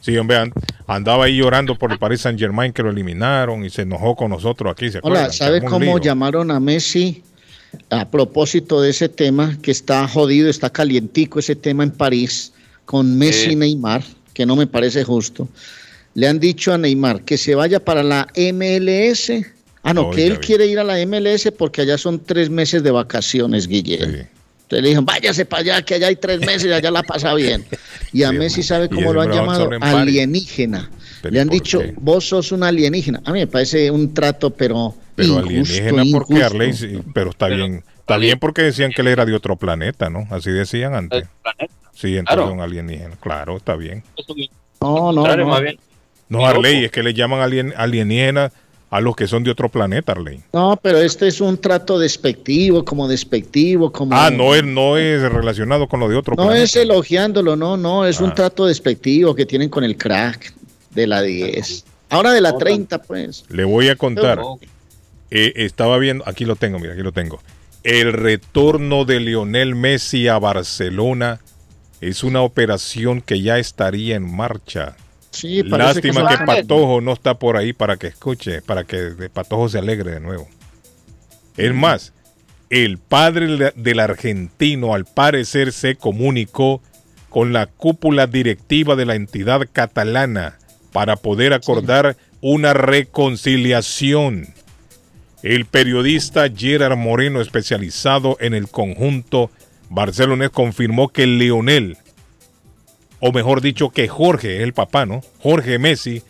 Sí, 0.00 0.16
hombre, 0.16 0.36
an- 0.36 0.52
andaba 0.86 1.24
ahí 1.24 1.36
llorando 1.38 1.74
por 1.76 1.90
el 1.90 1.98
Paris 1.98 2.20
Saint 2.20 2.38
Germain 2.38 2.72
que 2.72 2.82
lo 2.84 2.90
eliminaron 2.90 3.64
y 3.64 3.70
se 3.70 3.82
enojó 3.82 4.14
con 4.14 4.30
nosotros 4.30 4.70
aquí, 4.70 4.90
¿se 4.90 4.98
acuerdan? 4.98 5.24
Hola, 5.24 5.32
¿sabe 5.32 5.58
Se 5.60 5.66
armó 5.66 5.76
un 5.78 5.82
cómo 5.84 5.96
lío. 5.98 6.04
llamaron 6.04 6.50
a 6.52 6.60
Messi 6.60 7.24
a 7.90 8.08
propósito 8.08 8.80
de 8.80 8.90
ese 8.90 9.08
tema 9.08 9.56
que 9.60 9.72
está 9.72 10.06
jodido, 10.06 10.48
está 10.48 10.70
calientico 10.70 11.40
ese 11.40 11.56
tema 11.56 11.82
en 11.82 11.90
París 11.90 12.52
con 12.84 13.16
Messi 13.18 13.50
y 13.50 13.52
Eh. 13.52 13.56
Neymar, 13.56 14.02
que 14.32 14.46
no 14.46 14.56
me 14.56 14.66
parece 14.66 15.04
justo? 15.04 15.48
Le 16.14 16.28
han 16.28 16.38
dicho 16.38 16.72
a 16.72 16.78
Neymar 16.78 17.22
que 17.22 17.36
se 17.38 17.54
vaya 17.54 17.84
para 17.84 18.02
la 18.02 18.28
MLS. 18.36 19.32
Ah, 19.82 19.92
no, 19.92 20.10
que 20.10 20.26
él 20.26 20.40
quiere 20.40 20.66
ir 20.66 20.78
a 20.78 20.84
la 20.84 20.98
MLS 21.04 21.50
porque 21.56 21.82
allá 21.82 21.98
son 21.98 22.18
tres 22.24 22.48
meses 22.50 22.82
de 22.82 22.90
vacaciones, 22.90 23.66
Guillermo. 23.68 24.14
Sí. 24.16 24.22
Entonces 24.62 24.82
le 24.82 24.88
dijeron, 24.88 25.04
váyase 25.04 25.44
para 25.44 25.60
allá, 25.60 25.82
que 25.82 25.94
allá 25.94 26.06
hay 26.06 26.16
tres 26.16 26.40
meses 26.40 26.64
y 26.64 26.72
allá 26.72 26.90
la 26.90 27.02
pasa 27.02 27.34
bien. 27.34 27.64
Y 28.12 28.22
a 28.22 28.30
Sí, 28.30 28.36
Messi. 28.38 28.62
¿sabe 28.62 28.88
cómo 28.88 29.12
lo 29.12 29.20
han 29.22 29.30
llamado? 29.32 29.68
Alienígena. 29.80 30.88
¿Pero 31.20 31.32
Le 31.34 31.40
han 31.40 31.48
dicho, 31.48 31.80
qué? 31.80 31.94
vos 32.00 32.28
sos 32.28 32.52
un 32.52 32.62
alienígena. 32.62 33.20
A 33.24 33.32
mí 33.32 33.40
me 33.40 33.46
parece 33.46 33.90
un 33.90 34.14
trato, 34.14 34.50
pero. 34.50 34.94
Pero 35.16 35.28
injusto, 35.40 35.44
alienígena 35.74 36.02
porque 36.12 36.34
injusto. 36.34 36.46
Arley, 36.56 37.02
pero 37.12 37.30
está 37.30 37.48
bien. 37.48 37.82
Está 38.04 38.18
bien 38.18 38.38
porque 38.38 38.62
decían 38.62 38.92
que 38.92 39.00
él 39.00 39.08
era 39.08 39.24
de 39.24 39.34
otro 39.34 39.56
planeta, 39.56 40.10
¿no? 40.10 40.26
Así 40.30 40.50
decían 40.50 40.94
antes. 40.94 41.24
Sí, 41.94 42.16
entonces 42.18 42.36
Claro. 42.44 42.52
un 42.52 42.60
alienígena. 42.60 43.16
Claro, 43.20 43.56
está 43.56 43.76
bien. 43.76 44.02
No, 44.82 45.10
no, 45.12 45.36
no. 45.36 45.46
más 45.46 45.62
bien. 45.62 45.78
No, 46.28 46.44
Arley, 46.46 46.84
es 46.84 46.90
que 46.90 47.02
le 47.02 47.14
llaman 47.14 47.40
alien, 47.40 47.72
alienígena 47.76 48.52
a 48.90 49.00
los 49.00 49.16
que 49.16 49.26
son 49.26 49.42
de 49.42 49.50
otro 49.50 49.68
planeta, 49.70 50.12
Arley. 50.12 50.42
No, 50.52 50.78
pero 50.82 50.98
este 50.98 51.28
es 51.28 51.40
un 51.40 51.56
trato 51.58 51.98
despectivo, 51.98 52.84
como 52.84 53.08
despectivo, 53.08 53.90
como. 53.90 54.14
Ah, 54.14 54.30
no 54.30 54.54
es, 54.54 54.62
no 54.64 54.96
es 54.98 55.22
relacionado 55.22 55.88
con 55.88 56.00
lo 56.00 56.08
de 56.08 56.16
otro 56.16 56.34
No 56.36 56.44
planeta. 56.44 56.64
es 56.64 56.76
elogiándolo, 56.76 57.56
no, 57.56 57.76
no, 57.78 58.04
es 58.06 58.20
un 58.20 58.30
Ah. 58.30 58.34
trato 58.34 58.66
despectivo 58.66 59.34
que 59.34 59.46
tienen 59.46 59.68
con 59.70 59.82
el 59.84 59.96
crack 59.96 60.52
de 60.90 61.06
la 61.06 61.22
10. 61.22 61.84
Ahora 62.10 62.32
de 62.32 62.40
la 62.42 62.56
30, 62.58 63.00
pues. 63.02 63.44
Le 63.48 63.64
voy 63.64 63.88
a 63.88 63.96
contar. 63.96 64.38
No. 64.38 64.58
Eh, 65.30 65.52
estaba 65.56 65.96
viendo, 65.98 66.22
aquí 66.28 66.44
lo 66.44 66.54
tengo, 66.56 66.78
mira, 66.78 66.92
aquí 66.92 67.02
lo 67.02 67.12
tengo. 67.12 67.40
El 67.84 68.12
retorno 68.14 69.04
de 69.04 69.20
Lionel 69.20 69.74
Messi 69.74 70.26
a 70.28 70.38
Barcelona 70.38 71.40
es 72.00 72.24
una 72.24 72.40
operación 72.42 73.20
que 73.20 73.42
ya 73.42 73.58
estaría 73.58 74.16
en 74.16 74.34
marcha. 74.34 74.96
Sí, 75.30 75.62
Lástima 75.64 76.28
que 76.28 76.44
Patojo 76.62 77.00
no 77.00 77.12
está 77.12 77.38
por 77.38 77.56
ahí 77.56 77.72
para 77.72 77.96
que 77.96 78.06
escuche, 78.06 78.62
para 78.62 78.84
que 78.84 79.28
Patojo 79.32 79.68
se 79.68 79.78
alegre 79.78 80.12
de 80.12 80.20
nuevo. 80.20 80.48
Es 81.56 81.74
más, 81.74 82.12
el 82.70 82.98
padre 82.98 83.56
de- 83.56 83.72
del 83.76 84.00
argentino 84.00 84.94
al 84.94 85.04
parecer 85.04 85.72
se 85.72 85.96
comunicó 85.96 86.80
con 87.28 87.52
la 87.52 87.66
cúpula 87.66 88.26
directiva 88.26 88.96
de 88.96 89.06
la 89.06 89.14
entidad 89.16 89.60
catalana 89.72 90.56
para 90.92 91.16
poder 91.16 91.52
acordar 91.52 92.16
una 92.40 92.72
reconciliación. 92.74 94.54
El 95.44 95.66
periodista 95.66 96.46
Gerard 96.48 96.96
Moreno, 96.96 97.42
especializado 97.42 98.38
en 98.40 98.54
el 98.54 98.66
conjunto 98.68 99.50
barcelonés, 99.90 100.48
confirmó 100.48 101.08
que 101.10 101.26
Leonel, 101.26 101.98
o 103.20 103.30
mejor 103.30 103.60
dicho, 103.60 103.90
que 103.90 104.08
Jorge, 104.08 104.62
el 104.62 104.72
papá, 104.72 105.04
¿no? 105.04 105.20
Jorge 105.40 105.78
Messi, 105.78 106.22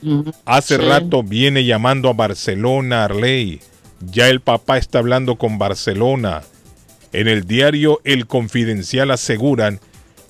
hace 0.44 0.78
Sí. 0.78 0.82
rato 0.82 1.22
viene 1.22 1.64
llamando 1.64 2.08
a 2.08 2.12
Barcelona, 2.12 3.04
Arley. 3.04 3.60
Ya 4.00 4.28
el 4.28 4.40
papá 4.40 4.78
está 4.78 4.98
hablando 4.98 5.36
con 5.36 5.58
Barcelona. 5.58 6.42
En 7.12 7.28
el 7.28 7.46
diario 7.46 8.00
El 8.02 8.26
Confidencial 8.26 9.12
aseguran 9.12 9.78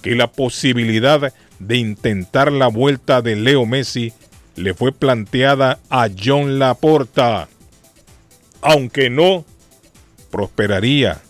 que 0.02 0.14
la 0.14 0.30
posibilidad 0.30 1.32
de 1.58 1.76
intentar 1.78 2.52
la 2.52 2.66
vuelta 2.66 3.22
de 3.22 3.36
Leo 3.36 3.64
Messi 3.64 4.12
le 4.56 4.74
fue 4.74 4.92
planteada 4.92 5.78
a 5.88 6.08
John 6.22 6.58
Laporta. 6.58 7.48
Aunque 8.64 9.10
no 9.10 9.44
prosperaría, 10.30 11.20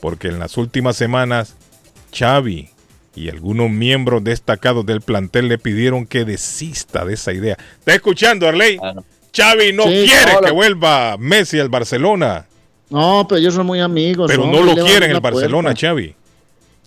porque 0.00 0.28
en 0.28 0.38
las 0.38 0.56
últimas 0.56 0.96
semanas 0.96 1.54
Xavi 2.12 2.68
y 3.14 3.28
algunos 3.28 3.70
miembros 3.70 4.22
destacados 4.24 4.84
del 4.84 5.00
plantel 5.00 5.48
le 5.48 5.56
pidieron 5.58 6.04
que 6.06 6.24
desista 6.24 7.04
de 7.04 7.14
esa 7.14 7.32
idea. 7.32 7.56
¿Está 7.78 7.94
escuchando, 7.94 8.48
Arley? 8.48 8.78
Xavi 9.34 9.72
no 9.72 9.84
Sí, 9.84 10.06
quiere 10.06 10.32
que 10.44 10.50
vuelva 10.50 11.16
Messi 11.18 11.58
al 11.60 11.68
Barcelona. 11.68 12.46
No, 12.90 13.24
pero 13.28 13.38
ellos 13.38 13.54
son 13.54 13.66
muy 13.66 13.78
amigos. 13.80 14.28
Pero 14.28 14.46
¿no? 14.46 14.52
no 14.52 14.62
lo 14.62 14.74
le 14.74 14.82
van 14.82 14.90
quiere 14.90 15.06
en 15.06 15.12
a 15.12 15.14
el 15.14 15.20
Barcelona, 15.20 15.68
puerta. 15.70 15.86
Xavi. 15.88 16.14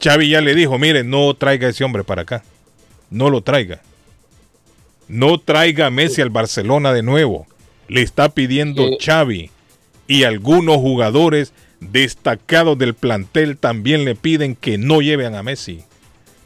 Xavi 0.03 0.29
ya 0.29 0.41
le 0.41 0.53
dijo, 0.53 0.77
mire, 0.77 1.03
no 1.05 1.33
traiga 1.33 1.67
a 1.67 1.69
ese 1.69 1.83
hombre 1.85 2.03
para 2.03 2.23
acá. 2.23 2.43
No 3.09 3.29
lo 3.29 3.41
traiga. 3.41 3.81
No 5.07 5.39
traiga 5.39 5.87
a 5.87 5.91
Messi 5.91 6.21
al 6.21 6.29
Barcelona 6.29 6.91
de 6.91 7.03
nuevo. 7.03 7.47
Le 7.87 8.01
está 8.01 8.29
pidiendo 8.29 8.83
Xavi. 8.99 9.49
Y 10.07 10.23
algunos 10.23 10.77
jugadores 10.77 11.53
destacados 11.79 12.77
del 12.77 12.93
plantel 12.93 13.57
también 13.57 14.05
le 14.05 14.15
piden 14.15 14.55
que 14.55 14.77
no 14.77 15.01
lleven 15.01 15.35
a 15.35 15.43
Messi. 15.43 15.83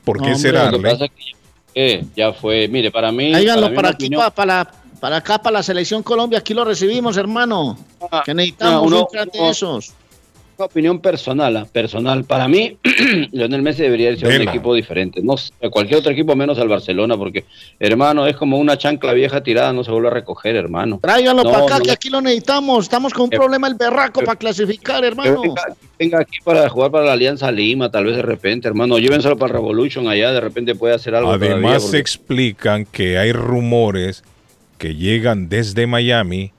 ¿Por 0.03 0.17
qué 0.17 0.29
No, 0.29 0.35
hombre, 0.35 0.41
será? 0.51 0.71
lo 0.71 0.77
que 0.77 0.84
pasa 0.89 1.05
es 1.05 1.11
que 1.11 1.31
eh, 1.75 2.05
ya 2.15 2.34
fue, 2.34 2.67
mire, 2.67 2.91
para 2.91 3.11
mí. 3.11 3.34
Háganlo 3.34 3.67
para 3.67 3.79
una 3.79 3.89
aquí, 3.89 4.05
opinión- 4.05 4.21
pa- 4.21 4.31
para, 4.34 4.71
para 4.99 5.17
acá, 5.17 5.38
para 5.41 5.55
la 5.55 5.63
selección 5.63 6.01
Colombia. 6.01 6.39
Aquí 6.39 6.53
lo 6.53 6.65
recibimos, 6.65 7.17
hermano. 7.17 7.77
que 8.25 8.34
necesitamos 8.34 8.89
no, 8.89 8.97
uno- 8.97 9.07
un 9.11 9.31
de 9.31 9.39
uno- 9.39 9.49
esos. 9.51 9.93
Una 10.57 10.65
opinión 10.65 10.99
personal, 10.99 11.55
ah, 11.55 11.67
personal. 11.71 12.23
Para 12.23 12.47
mí, 12.47 12.77
Lionel 13.31 13.61
Messi 13.61 13.84
debería 13.84 14.09
irse 14.09 14.25
a 14.25 14.29
un 14.29 14.47
equipo 14.47 14.73
diferente. 14.73 15.21
No 15.21 15.38
sé, 15.38 15.53
a 15.63 15.69
cualquier 15.69 15.99
otro 15.99 16.11
equipo 16.11 16.35
menos 16.35 16.57
al 16.57 16.67
Barcelona, 16.67 17.15
porque, 17.15 17.45
hermano, 17.79 18.25
es 18.25 18.35
como 18.35 18.57
una 18.57 18.75
chancla 18.75 19.13
vieja 19.13 19.43
tirada, 19.43 19.71
no 19.71 19.84
se 19.84 19.91
vuelve 19.91 20.07
a 20.07 20.11
recoger, 20.11 20.55
hermano. 20.55 20.97
Tráiganlo 20.99 21.43
No, 21.43 21.51
para 21.51 21.63
acá, 21.65 21.77
no, 21.77 21.84
que 21.85 21.91
aquí 21.91 22.09
lo 22.09 22.21
necesitamos. 22.21 22.85
Estamos 22.85 23.13
con 23.13 23.25
un 23.25 23.29
Que- 23.29 23.38
problema 23.38 23.67
el 23.67 23.75
berraco 23.75 24.21
para 24.21 24.35
clasificar, 24.35 25.01
Que 25.01 25.07
hermano. 25.09 25.41
venga, 25.43 25.63
que 25.67 25.73
venga 25.99 26.19
aquí 26.21 26.38
para 26.43 26.67
jugar 26.69 26.89
para 26.89 27.05
la 27.05 27.13
Alianza 27.13 27.51
Lima, 27.51 27.91
tal 27.91 28.05
vez 28.05 28.15
de 28.15 28.23
repente, 28.23 28.67
hermano. 28.67 28.97
Llévenselo 28.97 29.38
para 29.38 29.53
Revolution 29.53 30.07
allá, 30.07 30.31
de 30.31 30.41
repente 30.41 30.73
puede 30.73 30.95
hacer 30.95 31.13
algo. 31.13 31.29
Además 31.34 31.49
todavía, 31.59 31.79
se 31.79 31.85
porque- 31.85 31.97
explican 31.99 32.85
que 32.85 33.19
hay 33.19 33.31
rumores 33.31 34.23
que 34.79 34.95
llegan 34.95 35.49
desde 35.49 35.85
Miami 35.85 36.51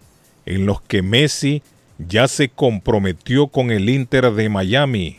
en 0.46 0.66
los 0.66 0.80
que 0.82 1.02
Messi 1.02 1.62
ya 1.98 2.28
se 2.28 2.48
comprometió 2.48 3.48
con 3.48 3.70
el 3.70 3.88
Inter 3.88 4.30
de 4.32 4.48
Miami, 4.48 5.18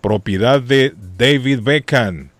propiedad 0.00 0.60
de 0.60 0.94
David 1.16 1.60
Beckham, 1.62 2.30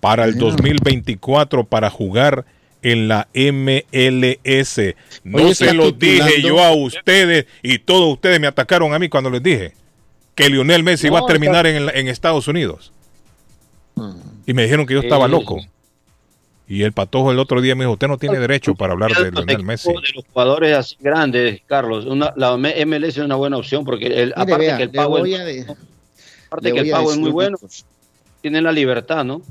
para 0.00 0.24
el 0.24 0.36
2024 0.38 1.64
para 1.64 1.90
jugar 1.90 2.44
en 2.82 3.08
la 3.08 3.28
MLS. 3.34 4.94
No 5.24 5.38
Oye, 5.38 5.54
se 5.54 5.74
lo 5.74 5.92
dije 5.92 6.40
yo 6.42 6.62
a 6.64 6.72
ustedes 6.74 7.46
y 7.62 7.78
todos 7.78 8.10
ustedes 8.14 8.40
me 8.40 8.46
atacaron 8.46 8.94
a 8.94 8.98
mí 8.98 9.08
cuando 9.10 9.28
les 9.28 9.42
dije 9.42 9.74
que 10.34 10.48
Lionel 10.48 10.82
Messi 10.82 11.08
No, 11.08 11.16
iba 11.16 11.20
a 11.20 11.26
terminar 11.26 11.66
está- 11.66 11.92
en, 11.92 12.08
Estados 12.08 12.48
Unidos. 12.48 12.92
Y 14.46 14.54
me 14.54 14.62
dijeron 14.62 14.86
que 14.86 14.94
yo 14.94 15.00
estaba 15.00 15.26
Eh, 15.26 15.28
loco. 15.28 15.60
Y 16.70 16.84
el 16.84 16.92
patojo 16.92 17.32
el 17.32 17.40
otro 17.40 17.60
día 17.60 17.74
me 17.74 17.82
dijo, 17.82 17.94
usted 17.94 18.06
no 18.06 18.16
tiene 18.16 18.38
derecho 18.38 18.76
para 18.76 18.92
hablar 18.92 19.10
de 19.12 19.32
Lionel 19.32 19.64
Messi. 19.64 19.88
de 19.88 19.94
los 20.14 20.24
jugadores 20.32 20.76
así 20.76 20.96
grandes, 21.00 21.60
Carlos. 21.66 22.06
Una, 22.06 22.32
la 22.36 22.56
MLS 22.56 23.08
es 23.08 23.18
una 23.18 23.34
buena 23.34 23.56
opción 23.56 23.84
porque 23.84 24.06
el, 24.06 24.12
Mire, 24.28 24.32
aparte 24.36 24.56
vea, 24.58 24.76
que 24.76 24.82
el 24.84 24.90
pago, 24.90 25.18
es, 25.18 25.24
de- 25.24 25.66
aparte 26.46 26.72
que 26.72 26.78
el 26.78 26.90
pago 26.90 27.10
es 27.10 27.18
muy 27.18 27.32
bueno, 27.32 27.58
cosa. 27.58 27.84
tienen 28.40 28.62
la 28.62 28.70
libertad, 28.70 29.24
¿no? 29.24 29.42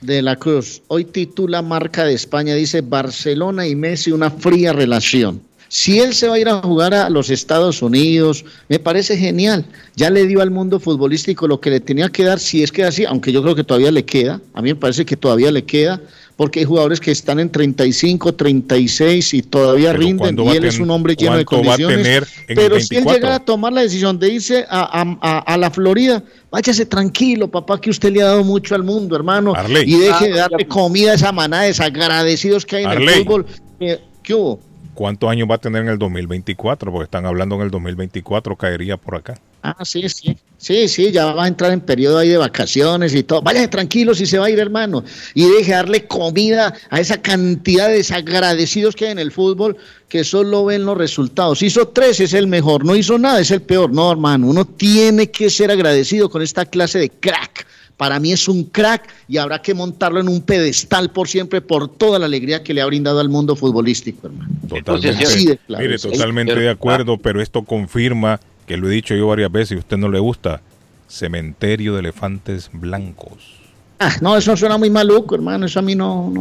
de 0.00 0.22
la 0.22 0.36
Cruz. 0.36 0.82
Hoy 0.86 1.04
titula 1.06 1.60
Marca 1.60 2.04
de 2.04 2.14
España, 2.14 2.54
dice 2.54 2.82
Barcelona 2.82 3.66
y 3.66 3.74
Messi 3.74 4.12
una 4.12 4.30
fría 4.30 4.72
relación. 4.72 5.42
Si 5.72 6.00
él 6.00 6.14
se 6.14 6.26
va 6.26 6.34
a 6.34 6.38
ir 6.40 6.48
a 6.48 6.60
jugar 6.62 6.92
a 6.94 7.08
los 7.08 7.30
Estados 7.30 7.80
Unidos, 7.80 8.44
me 8.68 8.80
parece 8.80 9.16
genial. 9.16 9.64
Ya 9.94 10.10
le 10.10 10.26
dio 10.26 10.40
al 10.42 10.50
mundo 10.50 10.80
futbolístico 10.80 11.46
lo 11.46 11.60
que 11.60 11.70
le 11.70 11.78
tenía 11.78 12.08
que 12.08 12.24
dar, 12.24 12.40
si 12.40 12.64
es 12.64 12.72
que 12.72 12.82
así, 12.82 13.04
aunque 13.04 13.30
yo 13.30 13.40
creo 13.40 13.54
que 13.54 13.62
todavía 13.62 13.92
le 13.92 14.04
queda, 14.04 14.40
a 14.52 14.62
mí 14.62 14.70
me 14.70 14.74
parece 14.74 15.04
que 15.06 15.16
todavía 15.16 15.52
le 15.52 15.62
queda, 15.62 16.00
porque 16.34 16.58
hay 16.58 16.64
jugadores 16.64 16.98
que 16.98 17.12
están 17.12 17.38
en 17.38 17.50
35, 17.50 18.34
36 18.34 19.32
y 19.34 19.42
todavía 19.42 19.90
Pero 19.92 20.00
rinden, 20.00 20.18
¿cuándo 20.18 20.44
y 20.52 20.56
él 20.56 20.64
es 20.64 20.80
un 20.80 20.90
hombre 20.90 21.14
lleno 21.14 21.36
de 21.36 21.44
cuánto 21.44 21.68
va 21.68 21.74
a 21.74 21.76
condiciones. 21.76 22.02
tener 22.04 22.22
en 22.48 22.50
el 22.50 22.56
pero 22.56 22.74
si 22.80 22.82
él 22.96 23.04
24? 23.04 23.14
llegara 23.14 23.34
a 23.36 23.44
tomar 23.44 23.72
la 23.72 23.82
decisión 23.82 24.18
de 24.18 24.28
irse 24.28 24.66
a, 24.68 25.02
a- 25.02 25.18
a- 25.20 25.38
a 25.38 25.56
la 25.56 25.70
Florida, 25.70 26.20
váyase 26.50 26.84
tranquilo, 26.86 27.48
papá, 27.48 27.80
que 27.80 27.90
usted 27.90 28.12
le 28.12 28.22
ha 28.22 28.26
dado 28.26 28.42
mucho 28.42 28.74
al 28.74 28.82
mundo, 28.82 29.14
hermano, 29.14 29.54
Arley. 29.54 29.84
y 29.86 29.98
deje 30.00 30.30
de 30.32 30.38
darle 30.38 30.66
comida 30.66 31.12
a 31.12 31.14
esa 31.14 31.30
manada 31.30 31.62
de 31.62 31.68
desagradecidos 31.68 32.66
que 32.66 32.74
hay 32.76 32.82
en 32.84 32.90
Arley. 32.90 33.08
el 33.18 33.24
fútbol. 33.24 33.46
Eh, 33.78 34.00
¿Qué 34.24 34.34
hubo? 34.34 34.60
¿Cuántos 34.94 35.30
años 35.30 35.48
va 35.50 35.56
a 35.56 35.58
tener 35.58 35.82
en 35.82 35.88
el 35.88 35.98
2024? 35.98 36.92
Porque 36.92 37.04
están 37.04 37.26
hablando 37.26 37.56
en 37.56 37.62
el 37.62 37.70
2024, 37.70 38.56
caería 38.56 38.96
por 38.96 39.16
acá. 39.16 39.40
Ah, 39.62 39.84
sí, 39.84 40.08
sí. 40.08 40.36
Sí, 40.56 40.88
sí, 40.88 41.10
ya 41.10 41.32
va 41.32 41.44
a 41.44 41.48
entrar 41.48 41.72
en 41.72 41.80
periodo 41.80 42.18
ahí 42.18 42.28
de 42.28 42.36
vacaciones 42.36 43.14
y 43.14 43.22
todo. 43.22 43.40
Váyase 43.40 43.68
tranquilo 43.68 44.14
si 44.14 44.26
se 44.26 44.38
va 44.38 44.46
a 44.46 44.50
ir, 44.50 44.58
hermano. 44.58 45.02
Y 45.34 45.48
deje 45.48 45.72
darle 45.72 46.06
comida 46.06 46.74
a 46.90 47.00
esa 47.00 47.20
cantidad 47.20 47.88
de 47.88 47.94
desagradecidos 47.94 48.94
que 48.94 49.06
hay 49.06 49.12
en 49.12 49.18
el 49.18 49.32
fútbol 49.32 49.76
que 50.08 50.22
solo 50.22 50.66
ven 50.66 50.84
los 50.84 50.98
resultados. 50.98 51.62
Hizo 51.62 51.88
tres, 51.88 52.20
es 52.20 52.34
el 52.34 52.46
mejor. 52.46 52.84
No 52.84 52.94
hizo 52.94 53.18
nada, 53.18 53.40
es 53.40 53.50
el 53.50 53.62
peor. 53.62 53.90
No, 53.90 54.10
hermano. 54.10 54.48
Uno 54.48 54.66
tiene 54.66 55.30
que 55.30 55.48
ser 55.48 55.70
agradecido 55.70 56.28
con 56.28 56.42
esta 56.42 56.66
clase 56.66 56.98
de 56.98 57.10
crack. 57.10 57.66
Para 58.00 58.18
mí 58.18 58.32
es 58.32 58.48
un 58.48 58.64
crack 58.64 59.10
y 59.28 59.36
habrá 59.36 59.60
que 59.60 59.74
montarlo 59.74 60.20
en 60.20 60.28
un 60.30 60.40
pedestal 60.40 61.10
por 61.10 61.28
siempre 61.28 61.60
por 61.60 61.86
toda 61.86 62.18
la 62.18 62.24
alegría 62.24 62.62
que 62.62 62.72
le 62.72 62.80
ha 62.80 62.86
brindado 62.86 63.20
al 63.20 63.28
mundo 63.28 63.54
futbolístico, 63.56 64.28
hermano. 64.28 64.50
Totalmente. 64.70 65.22
Así 65.22 65.44
de 65.44 65.58
claro. 65.58 65.84
Mire, 65.84 65.98
totalmente 65.98 66.54
de 66.54 66.70
acuerdo, 66.70 67.18
pero 67.18 67.42
esto 67.42 67.62
confirma 67.62 68.40
que 68.66 68.78
lo 68.78 68.88
he 68.88 68.90
dicho 68.94 69.14
yo 69.14 69.26
varias 69.26 69.52
veces 69.52 69.72
y 69.72 69.74
a 69.74 69.78
usted 69.80 69.98
no 69.98 70.08
le 70.08 70.18
gusta. 70.18 70.62
Cementerio 71.08 71.92
de 71.92 72.00
elefantes 72.00 72.70
blancos. 72.72 73.56
Ah, 73.98 74.14
no, 74.22 74.34
eso 74.34 74.56
suena 74.56 74.78
muy 74.78 74.88
maluco, 74.88 75.34
hermano. 75.34 75.66
Eso 75.66 75.80
a 75.80 75.82
mí 75.82 75.94
no. 75.94 76.32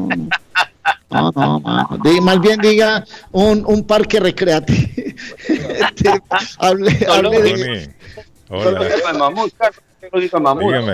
No, 1.12 1.32
no, 1.36 1.60
no. 1.60 2.00
Di- 2.06 2.22
más 2.22 2.40
bien 2.40 2.62
diga 2.62 3.04
un, 3.34 3.66
un 3.68 3.84
parque 3.84 4.22
recreativo. 4.22 4.80
Este, 5.50 6.10
hable, 6.60 6.98
hable 7.10 7.42
de, 7.42 7.90
Hola. 8.48 8.80
Dígame. 8.86 9.89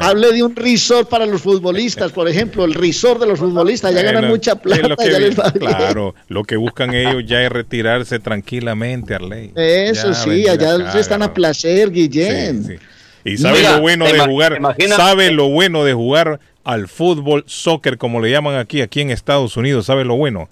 Hable 0.02 0.32
de 0.34 0.44
un 0.44 0.56
resort 0.56 1.10
para 1.10 1.26
los 1.26 1.42
futbolistas, 1.42 2.12
por 2.12 2.28
ejemplo, 2.28 2.66
el 2.66 2.74
resort 2.74 3.20
de 3.22 3.28
los 3.28 3.40
futbolistas. 3.40 3.94
Ya 3.94 4.02
ganan 4.02 4.28
mucha 4.28 4.56
plata, 4.56 4.88
lo 4.88 4.96
que 4.98 5.12
ya 5.12 5.18
vi- 5.18 5.24
les 5.26 5.40
va 5.40 5.50
bien. 5.52 5.66
Claro, 5.74 6.16
lo 6.28 6.44
que 6.44 6.56
buscan 6.58 6.94
ellos 6.94 7.24
ya 7.26 7.42
es 7.44 7.52
retirarse 7.52 8.20
tranquilamente, 8.20 9.16
Arley. 9.16 9.52
Eso 9.56 10.08
Ya, 10.10 10.14
sí, 10.14 10.48
allá 10.48 10.76
acá, 10.76 11.00
están 11.00 11.22
a 11.24 11.34
placer, 11.34 11.92
Guillén. 11.92 12.80
Y 13.24 13.38
sabe 13.38 13.58
Mira, 13.60 13.76
lo 13.76 13.82
bueno 13.82 14.06
de 14.06 14.20
jugar, 14.20 14.60
sabe 14.96 15.32
lo 15.32 15.50
bueno 15.50 15.84
de 15.84 15.94
jugar 15.94 16.40
al 16.64 16.88
fútbol, 16.88 17.44
soccer, 17.48 17.98
como 17.98 18.22
le 18.22 18.32
llaman 18.32 18.56
aquí, 18.58 18.82
aquí 18.82 19.02
en 19.02 19.10
Estados 19.12 19.58
Unidos, 19.58 19.86
sabe 19.88 20.06
lo 20.06 20.16
bueno, 20.16 20.48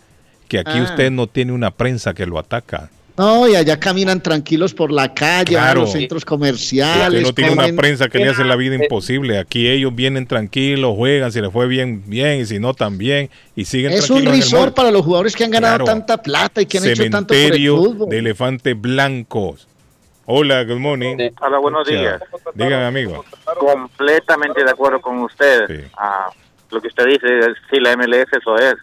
que 0.48 0.60
aquí 0.60 0.78
Ah. 0.78 0.84
usted 0.84 1.12
no 1.12 1.28
tiene 1.28 1.52
una 1.54 1.72
prensa 1.72 2.14
que 2.14 2.26
lo 2.26 2.40
ataca. 2.40 2.90
No, 3.16 3.48
y 3.48 3.56
allá 3.56 3.80
caminan 3.80 4.22
tranquilos 4.24 4.74
por 4.74 4.92
la 4.92 5.14
calle, 5.14 5.56
van 5.56 5.64
a 5.64 5.68
Claro. 5.68 5.82
los 5.82 5.92
centros 5.92 6.22
Usted 6.22 6.30
comerciales. 6.30 7.22
no 7.22 7.32
tiene 7.34 7.52
una 7.52 7.68
comen- 7.68 7.76
prensa 7.76 8.10
que 8.10 8.18
le 8.18 8.30
hace 8.30 8.44
la 8.44 8.56
vida 8.56 8.74
imposible. 8.76 9.38
Aquí 9.38 9.70
ellos 9.70 9.94
vienen 9.94 10.26
tranquilos, 10.26 10.96
juegan, 10.96 11.32
si 11.32 11.40
les 11.40 11.52
fue 11.52 11.68
bien, 11.68 12.02
bien, 12.08 12.40
y 12.42 12.46
si 12.48 12.58
no, 12.60 12.74
también, 12.74 13.30
y 13.56 13.66
siguen 13.66 13.92
Es 13.94 14.10
un 14.10 14.24
tranquilos 14.24 14.34
el 14.36 14.42
resort 14.42 14.76
para 14.76 14.90
los 14.90 15.04
jugadores 15.06 15.36
que 15.36 15.44
han 15.44 15.52
ganado 15.52 15.84
Claro. 15.84 15.86
tanta 15.86 16.18
plata 16.24 16.60
y 16.62 16.66
que 16.66 16.80
han 16.80 16.86
hecho 16.88 17.04
tanto 17.12 17.28
por 17.28 17.36
el 17.38 17.42
Cementerio 17.44 17.78
fútbol. 17.78 18.10
de 18.10 18.18
elefantes 18.18 18.82
blancos. 18.82 19.68
Hola, 20.26 20.64
good 20.64 20.80
morning. 20.80 21.18
Hola, 21.40 21.58
buenos 21.60 21.86
días. 21.88 22.20
Digan, 22.56 22.82
amigo. 22.84 23.24
Completamente 23.60 24.64
de 24.64 24.72
acuerdo 24.72 25.00
con 25.02 25.20
ustedes. 25.20 25.86
Ah, 25.98 26.32
lo 26.72 26.82
que 26.82 26.88
usted 26.88 27.06
dice, 27.06 27.28
sí, 27.70 27.80
la 27.80 27.92
MLS 27.92 28.26
eso 28.36 28.58
es. 28.58 28.74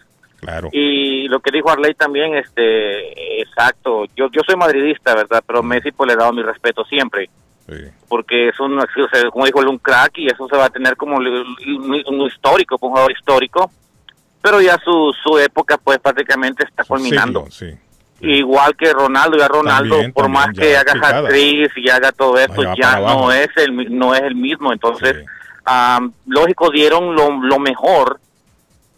Claro. 0.41 0.69
Y 0.71 1.27
lo 1.27 1.39
que 1.39 1.51
dijo 1.51 1.69
Arley 1.69 1.93
también, 1.93 2.35
este, 2.35 3.41
exacto. 3.41 4.05
Yo 4.15 4.27
yo 4.31 4.41
soy 4.45 4.55
madridista, 4.55 5.15
¿verdad? 5.15 5.43
Pero 5.45 5.61
Messi 5.63 5.91
pues 5.91 6.07
le 6.07 6.13
he 6.13 6.17
dado 6.17 6.33
mi 6.33 6.41
respeto 6.43 6.83
siempre. 6.85 7.29
Porque 8.09 8.49
es 8.49 8.59
un, 8.59 8.77
como 9.31 9.45
dijo 9.45 9.61
él, 9.61 9.67
un 9.67 9.77
crack 9.77 10.17
y 10.17 10.27
eso 10.27 10.45
se 10.49 10.57
va 10.57 10.65
a 10.65 10.69
tener 10.69 10.97
como 10.97 11.15
un, 11.15 11.25
un- 11.27 12.27
histórico, 12.27 12.77
un 12.81 12.89
jugador 12.89 13.11
histórico. 13.11 13.71
Pero 14.41 14.59
ya 14.59 14.77
su, 14.83 15.13
su 15.23 15.37
época 15.37 15.77
pues 15.77 15.99
prácticamente 15.99 16.65
está 16.65 16.83
culminando. 16.83 17.45
Sí. 17.49 17.67
Igual 18.19 18.75
que 18.75 18.91
Ronaldo, 18.91 19.37
ya 19.37 19.47
Ronaldo, 19.47 19.89
También, 19.95 20.13
por 20.13 20.25
también, 20.25 20.43
más 20.47 20.57
que 20.57 20.75
haga 20.75 20.93
hat-trick 20.93 21.71
y 21.77 21.89
haga 21.89 22.11
todo 22.11 22.37
esto, 22.37 22.61
ya 22.75 22.99
no 22.99 23.31
es 23.31 23.49
el 23.55 23.97
no 23.97 24.13
es 24.13 24.21
el 24.21 24.35
mismo. 24.35 24.73
Entonces, 24.73 25.23
am, 25.63 26.11
lógico, 26.27 26.69
dieron 26.71 27.15
lo, 27.15 27.29
lo 27.41 27.59
mejor 27.59 28.19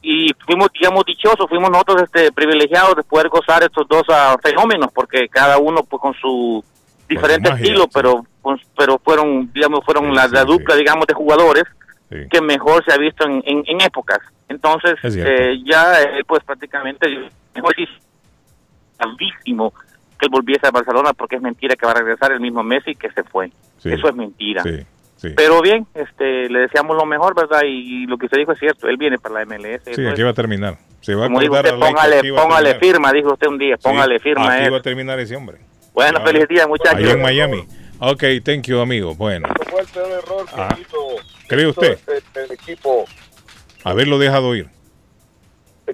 y 0.03 0.29
fuimos, 0.45 0.69
digamos, 0.73 1.03
dichosos, 1.05 1.47
fuimos 1.49 1.71
nosotros 1.71 2.03
este 2.03 2.31
privilegiados 2.31 2.95
de 2.97 3.03
poder 3.03 3.29
gozar 3.29 3.63
estos 3.63 3.87
dos 3.87 4.03
ah, 4.09 4.35
fenómenos, 4.43 4.91
porque 4.93 5.27
cada 5.29 5.57
uno 5.57 5.81
pues 5.83 6.01
con 6.01 6.13
su 6.15 6.63
diferente 7.07 7.49
magia, 7.49 7.63
estilo, 7.65 7.87
pero 7.93 8.25
con- 8.41 8.59
pero 8.77 8.99
fueron, 8.99 9.51
digamos, 9.53 9.79
fueron 9.85 10.13
la, 10.13 10.27
la 10.27 10.43
dupla, 10.43 10.75
digamos, 10.75 11.07
de 11.07 11.13
jugadores 11.13 11.63
que 12.29 12.41
mejor 12.41 12.83
se 12.85 12.93
ha 12.93 12.97
visto 12.97 13.25
en, 13.25 13.41
en, 13.45 13.63
en 13.65 13.81
épocas. 13.81 14.19
Entonces, 14.49 14.95
eh, 15.25 15.61
ya 15.65 16.01
eh, 16.01 16.23
pues 16.27 16.43
prácticamente 16.43 17.07
mejor 17.55 17.73
que 20.19 20.25
él 20.25 20.29
volviese 20.31 20.67
a 20.67 20.71
Barcelona 20.71 21.13
porque 21.13 21.37
es 21.37 21.41
mentira 21.41 21.75
que 21.75 21.85
va 21.85 21.91
a 21.93 21.95
regresar 21.95 22.31
el 22.31 22.39
mismo 22.39 22.61
Messi 22.63 22.95
que 22.95 23.09
se 23.11 23.23
fue. 23.23 23.51
Eso 23.93 24.07
es 24.09 24.15
mentira. 24.15 24.61
Sí. 25.23 25.29
Pero 25.37 25.61
bien, 25.61 25.87
este, 25.93 26.49
le 26.49 26.59
deseamos 26.59 26.97
lo 26.97 27.05
mejor, 27.05 27.33
¿verdad? 27.33 27.61
Y, 27.65 28.05
lo 28.07 28.17
que 28.17 28.25
usted 28.25 28.39
dijo 28.39 28.51
es 28.51 28.59
cierto, 28.59 28.89
él 28.89 28.97
viene 28.97 29.17
para 29.17 29.35
la 29.35 29.41
MLS. 29.45 29.81
Sí, 29.85 29.91
eso 29.91 30.01
es- 30.01 30.11
aquí 30.11 30.21
va 30.21 30.31
a 30.31 30.33
terminar. 30.33 30.77
Se 30.99 31.15
va 31.15 31.27
a 31.27 31.29
dijo 31.29 31.53
usted, 31.55 31.79
póngale, 31.79 32.33
póngale 32.33 32.75
firma, 32.75 33.13
dijo 33.13 33.31
usted 33.31 33.47
un 33.47 33.57
día, 33.57 33.77
Sí, 33.77 33.83
póngale 33.83 34.19
firma 34.19 34.53
Aquí 34.53 34.69
va 34.69 34.77
a 34.77 34.81
terminar 34.81 35.17
ese 35.21 35.37
hombre. 35.37 35.59
Bueno, 35.93 36.19
Ya, 36.19 36.25
feliz 36.25 36.47
día, 36.49 36.67
muchachos. 36.67 36.99
Allá 36.99 37.11
en 37.13 37.21
Miami. 37.21 37.65
Ok, 37.99 38.21
thank 38.43 38.63
you, 38.63 38.79
amigo. 38.81 39.15
Bueno, 39.15 39.47
fue 39.71 39.79
el 39.79 39.87
peor 39.87 40.11
error 40.11 40.45
que 40.45 40.61
Ah. 40.61 40.77
hizo, 40.77 40.97
¿cree 41.47 41.61
hizo 41.61 41.69
usted? 41.69 41.97
El, 42.35 42.43
el 42.43 42.51
equipo 42.51 43.05
haberlo 43.85 44.19
dejado 44.19 44.53
ir. 44.55 44.67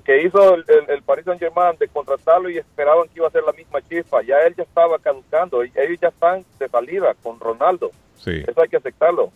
que 0.05 0.23
hizo 0.23 0.55
el, 0.55 0.65
el, 0.67 0.89
el 0.95 1.01
Paris 1.03 1.25
Saint 1.25 1.39
Germain 1.39 1.75
de 1.79 1.87
contratarlo 1.87 2.49
y 2.49 2.57
esperaban 2.57 3.07
que 3.09 3.15
iba 3.17 3.27
a 3.27 3.31
ser 3.31 3.43
la 3.43 3.51
misma 3.53 3.79
chispa. 3.87 4.23
Ya 4.23 4.37
él 4.47 4.55
ya 4.57 4.63
estaba 4.63 4.97
caducando, 4.97 5.63
y 5.63 5.71
ellos 5.75 5.99
ya 6.01 6.07
están 6.07 6.43
de 6.57 6.67
salida 6.67 7.13
con 7.21 7.39
Ronaldo. 7.39 7.91
Sí. 8.23 8.43
Eso 8.47 8.61
hay 8.61 8.69
que 8.69 8.77
aceptarlo. 8.77 9.31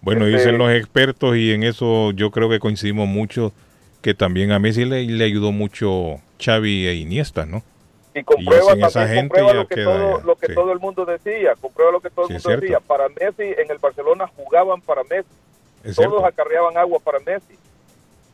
Bueno, 0.00 0.26
Este- 0.26 0.38
dicen 0.38 0.58
los 0.58 0.70
expertos 0.72 1.36
y 1.36 1.52
en 1.52 1.62
eso 1.62 2.10
yo 2.12 2.30
creo 2.30 2.48
que 2.48 2.58
coincidimos 2.58 3.06
mucho 3.08 3.52
que 4.00 4.14
también 4.14 4.50
a 4.52 4.58
Messi 4.58 4.84
le, 4.84 5.04
le 5.04 5.24
ayudó 5.24 5.52
mucho 5.52 6.20
Xavi 6.44 6.86
e 6.88 6.94
Iniesta, 6.94 7.46
¿no? 7.46 7.62
Y 8.14 8.24
comprueba 8.24 8.72
esa 8.72 8.90
también 8.90 9.08
gente 9.16 9.28
comprueba 9.40 9.54
lo 9.54 9.66
que, 9.68 9.74
queda 9.76 9.84
todo, 9.84 10.20
lo 10.22 10.36
que 10.36 10.46
sí. 10.48 10.54
todo 10.54 10.72
el 10.72 10.80
mundo 10.80 11.04
decía, 11.06 11.54
comprueba 11.60 11.92
lo 11.92 12.00
que 12.00 12.10
todo 12.10 12.26
el 12.28 12.32
mundo 12.34 12.60
decía. 12.60 12.80
Para 12.80 13.08
Messi 13.08 13.42
en 13.58 13.70
el 13.70 13.78
Barcelona 13.78 14.26
jugaban 14.36 14.80
para 14.82 15.02
Messi. 15.04 15.28
Es 15.84 15.96
Todos 15.96 16.10
cierto. 16.10 16.26
acarreaban 16.26 16.76
agua 16.76 16.98
para 17.02 17.20
Messi. 17.20 17.54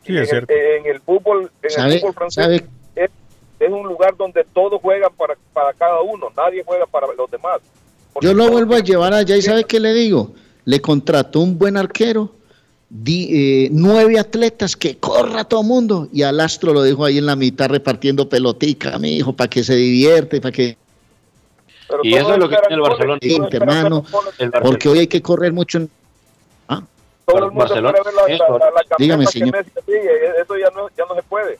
Sí, 0.03 0.13
Y 0.13 0.17
es 0.17 0.31
en, 0.31 0.37
el, 0.39 0.45
cierto. 0.47 0.53
en 0.53 0.85
el 0.87 0.99
fútbol, 1.01 1.51
en 1.61 1.69
¿Sabe- 1.69 1.93
el 1.93 1.99
fútbol 2.01 2.13
francés 2.13 2.63
es, 2.95 3.09
es 3.59 3.69
un 3.69 3.87
lugar 3.87 4.15
donde 4.17 4.43
todos 4.53 4.81
juegan 4.81 5.11
para, 5.15 5.35
para 5.53 5.71
cada 5.73 6.01
uno, 6.01 6.29
nadie 6.35 6.63
juega 6.65 6.85
para 6.85 7.07
los 7.15 7.29
demás. 7.31 7.59
Yo 8.21 8.33
lo 8.33 8.49
vuelvo 8.51 8.75
a 8.75 8.79
llevar 8.79 9.13
allá 9.13 9.35
y 9.37 9.41
¿sabe 9.41 9.63
qué 9.63 9.79
le 9.79 9.93
digo? 9.93 10.33
Le 10.65 10.81
contrató 10.81 11.39
un 11.39 11.57
buen 11.57 11.77
arquero, 11.77 12.35
di- 12.89 13.29
eh, 13.65 13.69
nueve 13.71 14.19
atletas, 14.19 14.75
que 14.75 14.97
corra 14.97 15.43
todo 15.45 15.63
mundo. 15.63 16.09
Y 16.11 16.23
al 16.23 16.39
astro 16.39 16.73
lo 16.73 16.81
dejó 16.81 17.05
ahí 17.05 17.17
en 17.17 17.25
la 17.25 17.35
mitad 17.35 17.69
repartiendo 17.69 18.27
pelotica, 18.27 18.97
mi 18.99 19.15
hijo, 19.17 19.33
para 19.33 19.49
que 19.49 19.63
se 19.63 19.75
divierte, 19.75 20.41
para 20.41 20.51
que... 20.51 20.77
Y 22.03 22.13
eso 22.15 22.33
es 22.33 22.39
lo 22.39 22.47
que 22.49 22.55
tiene 22.57 22.75
el 22.75 22.81
Barcelona. 22.81 23.19
Hermano, 23.51 24.05
El 24.05 24.11
Barcelona. 24.11 24.59
porque 24.61 24.89
hoy 24.89 24.99
hay 24.99 25.07
que 25.07 25.21
correr 25.21 25.53
mucho. 25.53 25.77
en- 25.79 25.89
Todo 27.25 27.37
el 27.37 27.43
mundo 27.45 27.59
Barcelona, 27.59 27.97
ver 28.03 28.13
la, 28.13 28.47
la, 28.47 28.57
la, 28.59 28.71
la 28.71 28.81
Dígame, 28.97 29.25
señor. 29.27 29.51
Messi 29.55 29.71
eso 30.41 30.57
ya 30.57 30.69
no, 30.71 30.89
ya 30.97 31.05
no 31.07 31.15
se 31.15 31.21
puede, 31.23 31.57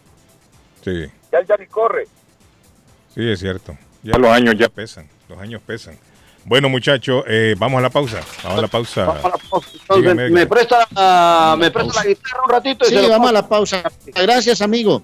Sí, 0.84 1.06
ya 1.32 1.42
ya 1.48 1.58
ni 1.58 1.66
corre. 1.68 2.08
sí, 3.14 3.30
es 3.30 3.40
cierto. 3.40 3.78
Ya 4.04 4.18
los 4.18 4.30
años 4.32 4.56
ya 4.58 4.68
pesan, 4.70 5.08
los 5.28 5.38
años 5.40 5.62
pesan. 5.66 5.96
Bueno, 6.50 6.68
muchachos, 6.68 7.24
eh, 7.28 7.54
vamos 7.60 7.78
a 7.78 7.82
la 7.84 7.92
pausa. 7.92 8.22
Vamos 8.44 8.58
a 8.58 8.62
la 8.64 8.68
pausa. 8.68 9.02
Entonces, 9.04 9.88
Dígame, 9.96 10.30
me 10.32 10.42
Edgar. 10.42 10.48
presta, 10.50 11.56
me 11.60 11.70
presta 11.70 11.94
la 12.02 12.06
guitarra 12.10 12.40
un 12.44 12.50
ratito 12.52 12.86
y 12.86 12.90
Sí, 12.90 13.08
vamos 13.08 13.30
a 13.30 13.34
la 13.34 13.48
pausa. 13.48 13.84
Gracias, 14.08 14.60
amigo. 14.64 15.04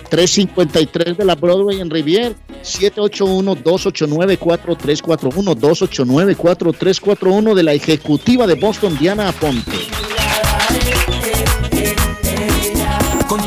353 0.08 1.18
de 1.18 1.24
la 1.24 1.36
Broadway 1.36 1.80
en 1.80 1.88
Rivier, 1.88 2.34
781-289-4341, 2.64 5.56
289-4341 5.56 7.54
de 7.54 7.62
la 7.62 7.74
ejecutiva 7.74 8.48
de 8.48 8.54
Boston, 8.54 8.98
Diana 8.98 9.28
Aponte. 9.28 9.78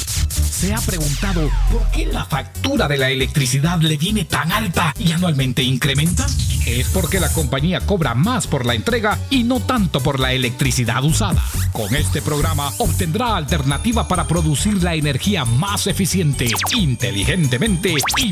¿Se 0.64 0.74
ha 0.74 0.80
preguntado 0.80 1.50
por 1.72 1.90
qué 1.92 2.06
la 2.06 2.26
factura 2.26 2.88
de 2.88 2.98
la 2.98 3.10
electricidad 3.10 3.80
le 3.82 3.98
viene 3.98 4.26
tan 4.26 4.52
alta 4.52 4.94
y 4.98 5.12
anualmente 5.12 5.64
incrementa? 5.64 6.26
Es 6.66 6.88
porque 6.88 7.20
la 7.20 7.28
compañía 7.28 7.82
cobra 7.82 8.16
más 8.16 8.48
por 8.48 8.66
la 8.66 8.74
entrega 8.74 9.20
y 9.30 9.44
no 9.44 9.60
tanto 9.60 10.00
por 10.00 10.22
la 10.22 10.32
electricidad 10.32 11.04
usada. 11.04 11.44
Con 11.74 11.94
este 11.94 12.22
programa 12.22 12.72
obtendrá 12.78 13.36
alternativa 13.36 14.08
para 14.08 14.26
producir 14.26 14.82
la 14.82 14.96
energía 14.96 15.44
más 15.44 15.88
eficiente, 15.88 16.50
inteligentemente 16.78 17.96
y 18.18 18.32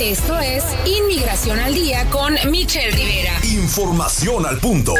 Esto 0.00 0.38
es 0.38 0.62
Inmigración 0.84 1.58
al 1.58 1.74
Día 1.74 2.04
con 2.10 2.34
Michelle 2.50 2.90
Rivera. 2.90 3.32
Información 3.42 4.44
al 4.44 4.58
punto. 4.58 4.92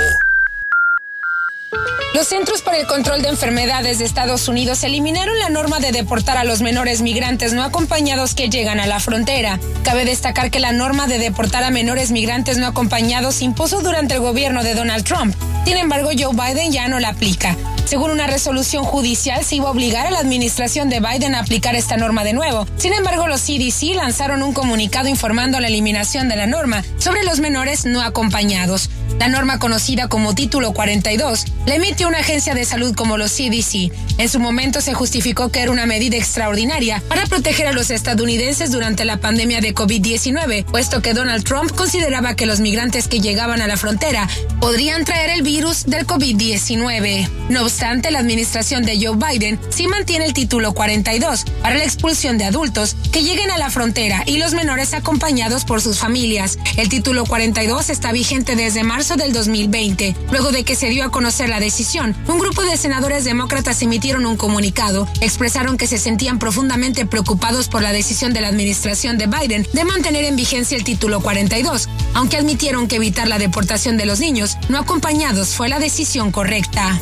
Los 2.16 2.28
Centros 2.28 2.62
para 2.62 2.78
el 2.78 2.86
Control 2.86 3.20
de 3.20 3.28
Enfermedades 3.28 3.98
de 3.98 4.06
Estados 4.06 4.48
Unidos 4.48 4.82
eliminaron 4.84 5.38
la 5.38 5.50
norma 5.50 5.80
de 5.80 5.92
deportar 5.92 6.38
a 6.38 6.44
los 6.44 6.62
menores 6.62 7.02
migrantes 7.02 7.52
no 7.52 7.62
acompañados 7.62 8.34
que 8.34 8.48
llegan 8.48 8.80
a 8.80 8.86
la 8.86 9.00
frontera. 9.00 9.60
Cabe 9.82 10.06
destacar 10.06 10.50
que 10.50 10.58
la 10.58 10.72
norma 10.72 11.08
de 11.08 11.18
deportar 11.18 11.62
a 11.62 11.70
menores 11.70 12.12
migrantes 12.12 12.56
no 12.56 12.66
acompañados 12.66 13.34
se 13.34 13.44
impuso 13.44 13.82
durante 13.82 14.14
el 14.14 14.20
gobierno 14.20 14.62
de 14.62 14.74
Donald 14.74 15.04
Trump. 15.04 15.34
Sin 15.66 15.76
embargo, 15.76 16.08
Joe 16.16 16.32
Biden 16.32 16.72
ya 16.72 16.88
no 16.88 17.00
la 17.00 17.10
aplica. 17.10 17.54
Según 17.84 18.10
una 18.10 18.26
resolución 18.26 18.82
judicial, 18.82 19.44
se 19.44 19.56
iba 19.56 19.68
a 19.68 19.70
obligar 19.70 20.06
a 20.06 20.10
la 20.10 20.18
administración 20.18 20.88
de 20.88 21.00
Biden 21.00 21.36
a 21.36 21.40
aplicar 21.40 21.76
esta 21.76 21.96
norma 21.96 22.24
de 22.24 22.32
nuevo. 22.32 22.66
Sin 22.78 22.92
embargo, 22.92 23.28
los 23.28 23.42
CDC 23.42 23.94
lanzaron 23.94 24.42
un 24.42 24.52
comunicado 24.52 25.08
informando 25.08 25.60
la 25.60 25.68
eliminación 25.68 26.28
de 26.28 26.36
la 26.36 26.46
norma 26.46 26.82
sobre 26.98 27.22
los 27.22 27.38
menores 27.38 27.84
no 27.84 28.00
acompañados. 28.00 28.90
La 29.20 29.28
norma 29.28 29.58
conocida 29.58 30.08
como 30.08 30.34
Título 30.34 30.72
42 30.72 31.44
la 31.66 31.74
emitió 31.74 32.08
una 32.08 32.18
agencia 32.18 32.54
de 32.54 32.64
salud 32.64 32.94
como 32.94 33.18
los 33.18 33.32
CDC. 33.32 33.92
En 34.18 34.28
su 34.28 34.40
momento 34.40 34.80
se 34.80 34.94
justificó 34.94 35.50
que 35.50 35.60
era 35.60 35.70
una 35.70 35.84
medida 35.84 36.16
extraordinaria 36.16 37.02
para 37.08 37.26
proteger 37.26 37.66
a 37.66 37.72
los 37.72 37.90
estadounidenses 37.90 38.70
durante 38.70 39.04
la 39.04 39.18
pandemia 39.18 39.60
de 39.60 39.74
COVID-19, 39.74 40.64
puesto 40.64 41.02
que 41.02 41.12
Donald 41.12 41.44
Trump 41.44 41.72
consideraba 41.72 42.34
que 42.34 42.46
los 42.46 42.60
migrantes 42.60 43.08
que 43.08 43.20
llegaban 43.20 43.60
a 43.60 43.66
la 43.66 43.76
frontera 43.76 44.28
podrían 44.60 45.04
traer 45.04 45.30
el 45.30 45.42
virus 45.42 45.84
del 45.84 46.06
COVID-19. 46.06 47.28
No 47.50 47.62
obstante, 47.62 48.10
la 48.10 48.20
administración 48.20 48.84
de 48.84 49.04
Joe 49.04 49.16
Biden 49.16 49.58
sí 49.68 49.88
mantiene 49.88 50.24
el 50.24 50.32
Título 50.32 50.72
42 50.72 51.44
para 51.62 51.76
la 51.76 51.84
expulsión 51.84 52.38
de 52.38 52.44
adultos 52.44 52.96
que 53.12 53.22
lleguen 53.22 53.50
a 53.50 53.58
la 53.58 53.70
frontera 53.70 54.22
y 54.26 54.38
los 54.38 54.54
menores 54.54 54.94
acompañados 54.94 55.64
por 55.64 55.82
sus 55.82 55.98
familias. 55.98 56.58
El 56.76 56.88
Título 56.88 57.24
42 57.24 57.90
está 57.90 58.12
vigente 58.12 58.54
desde 58.54 58.84
marzo 58.84 59.16
del 59.16 59.32
2020. 59.32 60.14
Luego 60.30 60.52
de 60.52 60.64
que 60.64 60.76
se 60.76 60.88
dio 60.88 61.04
a 61.04 61.10
conocer 61.10 61.48
la 61.48 61.55
decisión, 61.60 62.16
un 62.28 62.38
grupo 62.38 62.62
de 62.62 62.76
senadores 62.76 63.24
demócratas 63.24 63.82
emitieron 63.82 64.26
un 64.26 64.36
comunicado. 64.36 65.08
Expresaron 65.20 65.76
que 65.76 65.86
se 65.86 65.98
sentían 65.98 66.38
profundamente 66.38 67.06
preocupados 67.06 67.68
por 67.68 67.82
la 67.82 67.92
decisión 67.92 68.32
de 68.32 68.40
la 68.40 68.48
administración 68.48 69.18
de 69.18 69.26
Biden 69.26 69.66
de 69.72 69.84
mantener 69.84 70.24
en 70.24 70.36
vigencia 70.36 70.76
el 70.76 70.84
Título 70.84 71.20
42, 71.20 71.88
aunque 72.14 72.36
admitieron 72.36 72.88
que 72.88 72.96
evitar 72.96 73.28
la 73.28 73.38
deportación 73.38 73.96
de 73.96 74.06
los 74.06 74.20
niños 74.20 74.58
no 74.68 74.78
acompañados 74.78 75.50
fue 75.50 75.68
la 75.68 75.78
decisión 75.78 76.30
correcta. 76.30 77.00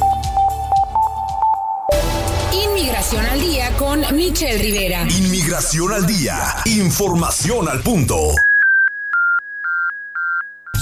Inmigración 2.53 3.27
al 3.27 3.41
día 3.41 3.71
con 3.77 4.01
Michelle 4.15 4.59
Rivera. 4.59 5.07
Inmigración 5.09 5.93
al 5.93 6.07
día. 6.07 6.55
Información 6.67 7.69
al 7.69 7.81
punto. 7.81 8.35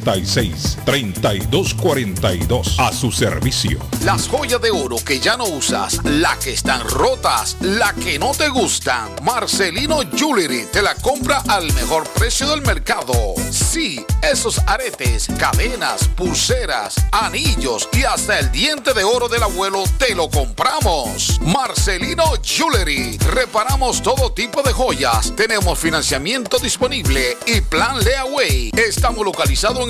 366 0.00 0.78
3242 0.84 2.78
a 2.78 2.92
su 2.92 3.12
servicio. 3.12 3.78
Las 4.04 4.28
joyas 4.28 4.60
de 4.60 4.70
oro 4.70 4.96
que 5.04 5.20
ya 5.20 5.36
no 5.36 5.44
usas, 5.44 6.00
la 6.04 6.38
que 6.38 6.52
están 6.52 6.88
rotas, 6.88 7.56
la 7.60 7.92
que 7.94 8.18
no 8.18 8.32
te 8.32 8.48
gustan. 8.48 9.10
Marcelino 9.22 10.00
Jewelry 10.14 10.66
te 10.72 10.82
la 10.82 10.94
compra 10.94 11.42
al 11.48 11.72
mejor 11.74 12.08
precio 12.10 12.48
del 12.50 12.62
mercado. 12.62 13.12
Sí, 13.50 14.04
esos 14.22 14.58
aretes, 14.66 15.28
cadenas, 15.38 16.08
pulseras, 16.16 16.94
anillos 17.12 17.88
y 17.92 18.04
hasta 18.04 18.38
el 18.38 18.50
diente 18.52 18.92
de 18.94 19.04
oro 19.04 19.28
del 19.28 19.42
abuelo 19.42 19.84
te 19.98 20.14
lo 20.14 20.28
compramos. 20.30 21.40
Marcelino 21.42 22.24
Jewelry. 22.42 23.18
Reparamos 23.18 24.02
todo 24.02 24.32
tipo 24.32 24.62
de 24.62 24.72
joyas. 24.72 25.34
Tenemos 25.36 25.78
financiamiento 25.78 26.58
disponible 26.58 27.36
y 27.46 27.60
plan 27.60 27.98
Leaway. 28.02 28.70
Estamos 28.76 29.24
localizados 29.24 29.84
en 29.84 29.89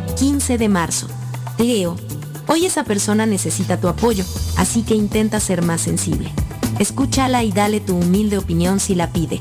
15 0.15 0.57
de 0.57 0.69
marzo. 0.69 1.07
Leo, 1.57 1.95
hoy 2.47 2.65
esa 2.65 2.83
persona 2.83 3.25
necesita 3.25 3.79
tu 3.79 3.87
apoyo, 3.87 4.23
así 4.57 4.83
que 4.83 4.95
intenta 4.95 5.39
ser 5.39 5.61
más 5.61 5.81
sensible. 5.81 6.31
Escúchala 6.79 7.43
y 7.43 7.51
dale 7.51 7.79
tu 7.79 7.95
humilde 7.95 8.37
opinión 8.37 8.79
si 8.79 8.95
la 8.95 9.11
pide. 9.11 9.37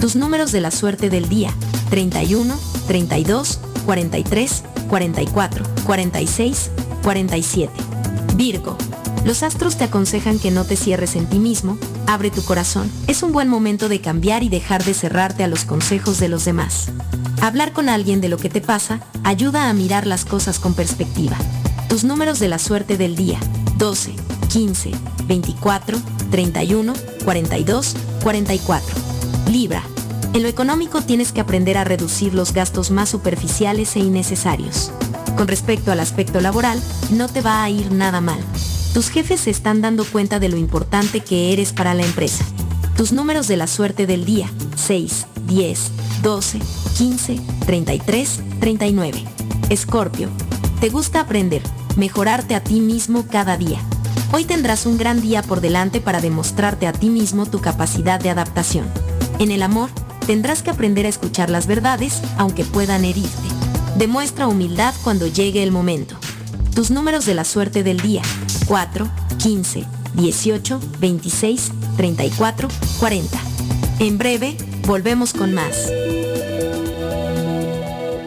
Tus 0.00 0.16
números 0.16 0.52
de 0.52 0.60
la 0.60 0.70
suerte 0.70 1.10
del 1.10 1.28
día, 1.28 1.52
31, 1.90 2.54
32, 2.86 3.60
43, 3.84 4.64
44, 4.88 5.64
46, 5.84 6.70
47. 7.02 7.72
Virgo. 8.36 8.76
Los 9.24 9.42
astros 9.42 9.76
te 9.76 9.84
aconsejan 9.84 10.38
que 10.38 10.50
no 10.50 10.64
te 10.64 10.76
cierres 10.76 11.16
en 11.16 11.26
ti 11.26 11.38
mismo, 11.38 11.76
abre 12.06 12.30
tu 12.30 12.42
corazón. 12.44 12.90
Es 13.06 13.22
un 13.22 13.32
buen 13.32 13.48
momento 13.48 13.88
de 13.88 14.00
cambiar 14.00 14.42
y 14.42 14.48
dejar 14.48 14.84
de 14.84 14.94
cerrarte 14.94 15.44
a 15.44 15.48
los 15.48 15.64
consejos 15.64 16.18
de 16.18 16.28
los 16.28 16.44
demás. 16.44 16.90
Hablar 17.40 17.72
con 17.72 17.88
alguien 17.88 18.20
de 18.20 18.28
lo 18.28 18.36
que 18.36 18.48
te 18.48 18.60
pasa 18.60 19.00
ayuda 19.22 19.68
a 19.68 19.72
mirar 19.72 20.06
las 20.06 20.24
cosas 20.24 20.58
con 20.58 20.74
perspectiva. 20.74 21.36
Tus 21.88 22.02
números 22.02 22.40
de 22.40 22.48
la 22.48 22.58
suerte 22.58 22.96
del 22.96 23.14
día. 23.14 23.38
12, 23.76 24.12
15, 24.48 24.90
24, 25.26 25.98
31, 26.30 26.92
42, 27.24 27.96
44. 28.22 28.96
Libra. 29.50 29.82
En 30.34 30.42
lo 30.42 30.48
económico 30.48 31.00
tienes 31.00 31.32
que 31.32 31.40
aprender 31.40 31.78
a 31.78 31.84
reducir 31.84 32.34
los 32.34 32.52
gastos 32.52 32.90
más 32.90 33.08
superficiales 33.08 33.94
e 33.96 34.00
innecesarios. 34.00 34.90
Con 35.36 35.46
respecto 35.46 35.92
al 35.92 36.00
aspecto 36.00 36.40
laboral, 36.40 36.82
no 37.10 37.28
te 37.28 37.40
va 37.40 37.62
a 37.62 37.70
ir 37.70 37.92
nada 37.92 38.20
mal. 38.20 38.40
Tus 38.92 39.10
jefes 39.10 39.42
se 39.42 39.50
están 39.50 39.80
dando 39.80 40.04
cuenta 40.04 40.40
de 40.40 40.48
lo 40.48 40.56
importante 40.56 41.20
que 41.20 41.52
eres 41.52 41.72
para 41.72 41.94
la 41.94 42.04
empresa. 42.04 42.44
Tus 42.96 43.12
números 43.12 43.46
de 43.46 43.56
la 43.56 43.68
suerte 43.68 44.06
del 44.06 44.24
día, 44.24 44.50
6, 44.76 45.26
10, 45.46 45.92
12, 46.22 46.58
15, 46.96 47.40
33, 47.66 48.40
39. 48.60 49.24
Escorpio, 49.70 50.28
te 50.80 50.88
gusta 50.88 51.20
aprender, 51.20 51.62
mejorarte 51.96 52.54
a 52.54 52.62
ti 52.62 52.80
mismo 52.80 53.26
cada 53.30 53.56
día. 53.56 53.80
Hoy 54.32 54.44
tendrás 54.44 54.84
un 54.86 54.98
gran 54.98 55.20
día 55.20 55.42
por 55.42 55.60
delante 55.60 56.00
para 56.00 56.20
demostrarte 56.20 56.86
a 56.86 56.92
ti 56.92 57.08
mismo 57.08 57.46
tu 57.46 57.60
capacidad 57.60 58.20
de 58.20 58.30
adaptación. 58.30 58.86
En 59.38 59.50
el 59.50 59.62
amor, 59.62 59.90
tendrás 60.26 60.62
que 60.62 60.70
aprender 60.70 61.06
a 61.06 61.08
escuchar 61.08 61.50
las 61.50 61.66
verdades, 61.66 62.20
aunque 62.36 62.64
puedan 62.64 63.04
herirte. 63.04 63.48
Demuestra 63.96 64.48
humildad 64.48 64.94
cuando 65.02 65.26
llegue 65.26 65.62
el 65.62 65.72
momento. 65.72 66.16
Tus 66.74 66.90
números 66.90 67.26
de 67.26 67.34
la 67.34 67.44
suerte 67.44 67.82
del 67.82 68.00
día. 68.00 68.22
4, 68.66 69.08
15, 69.38 69.84
18, 70.14 70.80
26, 71.00 71.72
34, 71.96 72.68
40. 72.98 73.38
En 74.00 74.18
breve, 74.18 74.56
volvemos 74.88 75.34
con 75.34 75.52
más. 75.52 75.92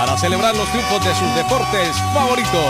para 0.00 0.16
celebrar 0.16 0.56
los 0.56 0.66
triunfos 0.70 1.04
de 1.04 1.14
sus 1.14 1.34
deportes 1.34 1.94
favoritos. 2.14 2.64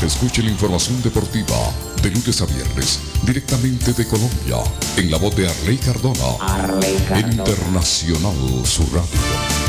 Escuche 0.01 0.41
la 0.41 0.49
información 0.49 0.99
deportiva 1.03 1.57
de 2.01 2.09
lunes 2.09 2.41
a 2.41 2.47
viernes 2.47 2.99
directamente 3.21 3.93
de 3.93 4.07
Colombia 4.07 4.57
en 4.97 5.11
la 5.11 5.17
voz 5.17 5.35
de 5.35 5.47
Arley 5.47 5.77
Cardona. 5.77 6.25
En 7.11 7.33
Internacional 7.33 8.65
Su 8.65 8.87
Radio. 8.87 9.68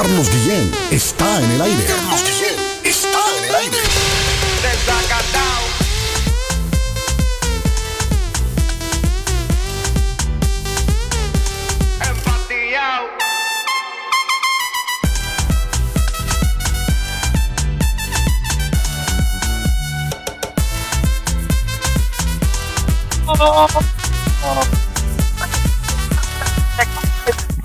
Carlos 0.00 0.30
Guillén 0.30 0.70
está 0.92 1.42
en 1.42 1.50
el 1.50 1.60
aire. 1.60 1.84
Carlos 1.84 2.22
Guillén 2.22 2.54
está 2.84 3.18
en 3.36 3.44
el 3.48 3.54
aire. 3.56 3.78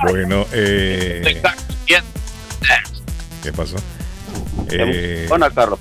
Bueno, 0.02 0.48
eh, 0.52 1.42
¿qué 3.44 3.52
pasó? 3.52 3.76
Eh, 4.72 5.28
Hola, 5.30 5.52
Carlos. 5.52 5.80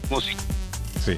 Sí. 1.05 1.16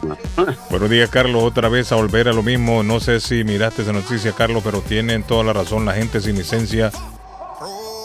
Buenos 0.70 0.90
días, 0.90 1.10
Carlos. 1.10 1.42
Otra 1.42 1.68
vez 1.68 1.90
a 1.92 1.96
volver 1.96 2.28
a 2.28 2.32
lo 2.32 2.42
mismo. 2.42 2.82
No 2.82 3.00
sé 3.00 3.20
si 3.20 3.44
miraste 3.44 3.82
esa 3.82 3.92
noticia, 3.92 4.32
Carlos, 4.32 4.62
pero 4.64 4.80
tienen 4.80 5.22
toda 5.22 5.42
la 5.44 5.52
razón. 5.52 5.84
La 5.84 5.94
gente 5.94 6.20
sin 6.20 6.36
licencia 6.36 6.92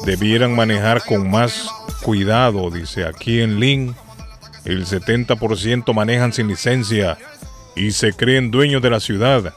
debieran 0.06 0.56
manejar 0.56 1.04
con 1.06 1.30
más 1.30 1.70
cuidado. 2.02 2.70
Dice 2.70 3.06
aquí 3.06 3.42
en 3.42 3.60
Link, 3.60 3.96
el 4.66 4.86
70% 4.86 5.94
manejan 5.94 6.34
sin 6.34 6.48
licencia 6.48 7.18
y 7.76 7.92
se 7.92 8.14
creen 8.14 8.52
dueños 8.52 8.82
de 8.82 8.90
la 8.90 9.00
ciudad 9.00 9.54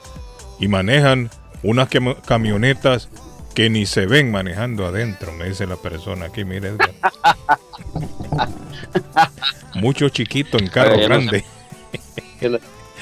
y 0.58 0.68
manejan 0.68 1.30
unas 1.62 1.88
camionetas 2.26 3.08
que 3.54 3.68
ni 3.68 3.86
se 3.86 4.06
ven 4.06 4.30
manejando 4.30 4.86
adentro, 4.86 5.32
me 5.32 5.48
dice 5.48 5.66
la 5.66 5.76
persona 5.76 6.26
aquí, 6.26 6.44
mire. 6.44 6.72
Mucho 9.74 10.08
chiquito 10.08 10.58
en 10.58 10.68
carro 10.68 10.98
grande. 10.98 11.44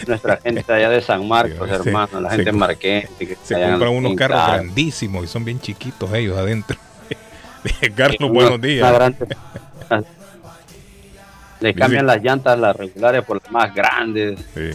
nuestra 0.07 0.37
gente 0.39 0.73
allá 0.73 0.91
de 0.91 1.01
San 1.03 1.27
Marcos, 1.27 1.69
hermano, 1.69 2.21
la 2.21 2.31
gente 2.31 2.53
marquense. 2.53 3.27
Que 3.27 3.37
se 3.43 3.55
compran 3.55 3.95
unos 3.95 4.15
carros 4.15 4.47
grandísimos 4.47 5.25
y 5.25 5.29
son 5.29 5.45
bien 5.45 5.61
chiquitos 5.61 6.13
ellos 6.15 6.39
adentro. 6.39 6.77
Carlos, 7.95 8.31
buenos 8.31 8.61
días. 8.61 9.13
Le 11.61 11.75
cambian 11.75 12.07
las 12.07 12.23
llantas, 12.23 12.59
las 12.59 12.75
regulares, 12.75 13.23
por 13.23 13.43
las 13.43 13.53
más 13.53 13.75
grandes. 13.75 14.41
Sí. 14.55 14.71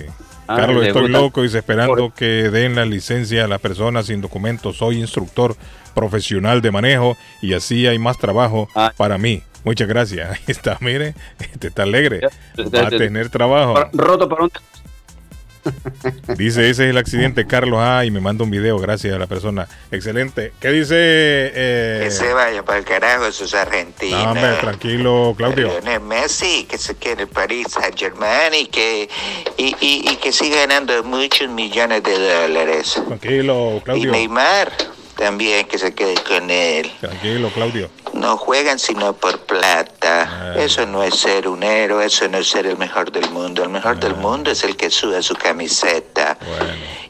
Ah, 0.48 0.58
Carlos, 0.58 0.86
estoy 0.86 1.08
loco 1.08 1.44
y 1.44 1.48
esperando 1.48 2.14
que 2.16 2.52
den 2.52 2.76
la 2.76 2.86
licencia 2.86 3.46
a 3.46 3.48
las 3.48 3.60
personas 3.60 4.06
sin 4.06 4.22
documentos. 4.22 4.78
Soy 4.78 5.00
instructor 5.00 5.56
profesional 5.96 6.62
de 6.62 6.70
manejo 6.70 7.18
y 7.42 7.54
así 7.54 7.88
hay 7.88 7.98
más 7.98 8.20
trabajo 8.20 8.70
ah. 8.76 8.94
para 8.96 9.18
mí. 9.18 9.42
Muchas 9.66 9.88
gracias. 9.88 10.30
Ahí 10.38 10.44
está, 10.48 10.78
mire, 10.80 11.16
este 11.40 11.68
está 11.68 11.84
alegre. 11.84 12.22
Va 12.58 12.88
a 12.88 12.90
tener 12.90 13.30
trabajo. 13.30 13.90
Roto 13.94 14.30
por 14.30 14.44
un 14.44 14.52
Dice, 16.38 16.70
ese 16.70 16.84
es 16.84 16.90
el 16.92 16.98
accidente, 16.98 17.48
Carlos. 17.48 17.80
Ah, 17.82 18.06
y 18.06 18.12
me 18.12 18.20
manda 18.20 18.44
un 18.44 18.52
video, 18.52 18.78
gracias 18.78 19.16
a 19.16 19.20
la 19.20 19.28
persona. 19.28 19.68
Excelente. 19.92 20.54
¿Qué 20.60 20.70
dice? 20.70 20.96
Eh... 20.98 22.02
Que 22.04 22.12
se 22.12 22.34
vaya 22.34 22.64
para 22.64 22.80
el 22.80 22.86
carajo 22.86 23.26
esos 23.26 23.54
argentinos. 23.54 24.24
No, 24.24 24.32
hombre, 24.32 24.54
tranquilo, 24.62 25.34
Claudio. 25.38 25.68
Lionel 25.68 26.02
Messi, 26.02 26.66
que 26.66 26.78
se 26.78 26.96
quede 26.96 27.24
en 27.24 27.30
París 27.30 27.68
Saint 27.70 27.98
Germain 27.98 28.54
y 28.54 28.68
que, 28.68 29.10
y, 29.58 29.76
y, 29.80 30.12
y 30.12 30.16
que 30.18 30.32
siga 30.32 30.58
ganando 30.58 31.04
muchos 31.04 31.50
millones 31.50 32.04
de 32.04 32.18
dólares. 32.18 33.02
Tranquilo, 33.08 33.82
Claudio. 33.84 34.10
Y 34.10 34.12
Neymar 34.12 34.72
también 35.16 35.66
que 35.68 35.78
se 35.78 35.94
quede 35.94 36.16
con 36.28 36.50
él. 36.50 36.92
Tranquilo, 37.00 37.50
Claudio. 37.50 37.90
No 38.26 38.38
juegan 38.38 38.80
sino 38.80 39.14
por 39.14 39.38
plata. 39.42 40.28
Ah. 40.28 40.56
Eso 40.60 40.88
no 40.88 41.04
es 41.04 41.14
ser 41.14 41.48
un 41.48 41.62
héroe, 41.62 42.08
eso 42.08 42.28
no 42.28 42.40
es 42.40 42.48
ser 42.48 42.66
el 42.66 42.76
mejor 42.76 43.12
del 43.12 43.30
mundo. 43.30 43.62
El 43.62 43.70
mejor 43.70 43.98
Ah. 43.98 44.00
del 44.00 44.16
mundo 44.16 44.50
es 44.50 44.64
el 44.64 44.76
que 44.76 44.90
suda 44.90 45.22
su 45.22 45.36
camiseta. 45.36 46.36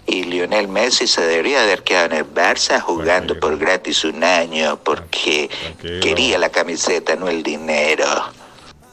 Y 0.06 0.26
Lionel 0.26 0.68
Messi 0.68 1.08
se 1.08 1.22
debería 1.22 1.64
haber 1.64 1.84
quedado 1.84 2.08
en 2.08 2.14
el 2.18 2.26
Barça 2.34 2.82
jugando 2.82 3.40
por 3.40 3.58
gratis 3.58 4.04
un 4.04 4.26
año 4.26 4.78
porque 4.84 5.50
quería 6.02 6.38
la 6.38 6.50
camiseta, 6.50 7.16
no 7.16 7.30
el 7.30 7.44
dinero. 7.44 8.06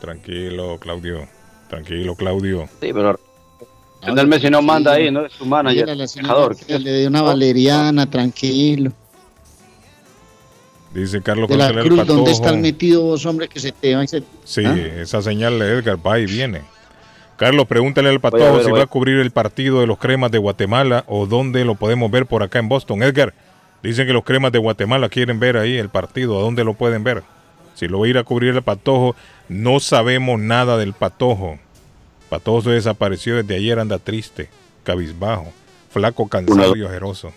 Tranquilo, 0.01 0.79
Claudio. 0.79 1.29
Tranquilo, 1.69 2.15
Claudio. 2.15 2.69
Sí, 2.81 2.93
pero 2.93 3.19
el 4.07 4.27
Messi 4.29 4.49
no 4.49 4.63
manda 4.63 4.93
ahí, 4.93 5.11
no 5.11 5.27
es 5.27 5.33
su 5.33 5.45
manager, 5.45 5.87
que 6.69 6.79
le 6.79 6.91
dé 6.93 7.07
una 7.09 7.23
valeriana, 7.23 8.09
tranquilo. 8.09 8.93
Dice 10.95 11.23
Carlos 11.23 11.49
De 11.49 11.57
la 11.57 11.67
González 11.67 11.87
cruz, 11.87 11.99
Patojo. 12.01 12.17
¿dónde 12.17 12.33
están 12.33 12.61
metidos 12.61 13.03
vos, 13.03 13.27
hombre, 13.27 13.49
que 13.49 13.61
se 13.61 13.73
te 13.73 13.95
va 13.97 14.05
y 14.05 14.09
se... 14.09 14.23
Sí, 14.45 14.63
¿Ah? 14.65 14.77
esa 14.77 15.23
señal 15.23 15.59
de 15.59 15.79
Edgar 15.79 16.07
va 16.07 16.19
y 16.19 16.27
viene. 16.27 16.61
Carlos, 17.37 17.67
pregúntale 17.67 18.11
al 18.11 18.21
Patojo 18.21 18.43
Voy 18.45 18.53
a 18.53 18.57
ver, 18.57 18.65
si 18.67 18.71
va 18.73 18.83
a- 18.83 18.87
cubrir 18.87 19.19
el 19.19 19.31
partido 19.31 19.81
de 19.81 19.87
los 19.87 19.99
cremas 19.99 20.31
de 20.31 20.39
Guatemala 20.39 21.05
o 21.09 21.27
dónde 21.27 21.65
lo 21.65 21.75
podemos 21.77 22.11
ver 22.11 22.27
por 22.27 22.43
acá 22.43 22.59
en 22.59 22.69
Boston. 22.69 23.03
Edgar, 23.03 23.33
dicen 23.83 24.07
que 24.07 24.13
los 24.13 24.23
cremas 24.23 24.53
de 24.53 24.59
Guatemala 24.59 25.09
quieren 25.09 25.41
ver 25.41 25.57
ahí 25.57 25.77
el 25.79 25.89
partido. 25.89 26.39
¿A 26.39 26.43
dónde 26.43 26.63
lo 26.63 26.75
pueden 26.75 27.03
ver? 27.03 27.23
Si 27.75 27.89
lo 27.89 28.01
va 28.01 28.07
a 28.07 28.09
ir 28.11 28.19
a 28.19 28.23
cubrir 28.25 28.55
el 28.55 28.63
Patojo, 28.63 29.17
no 29.49 29.81
sabemos 29.81 30.39
nada 30.39 30.77
del 30.77 30.93
Patojo. 30.93 31.59
Patojo 32.29 32.61
se 32.63 32.71
desapareció 32.71 33.37
desde 33.37 33.57
ayer, 33.57 33.79
anda 33.79 33.99
triste, 33.99 34.51
cabizbajo, 34.85 35.53
flaco, 35.91 36.29
cansado 36.29 36.77
y 36.77 36.83
ojeroso. 36.83 37.33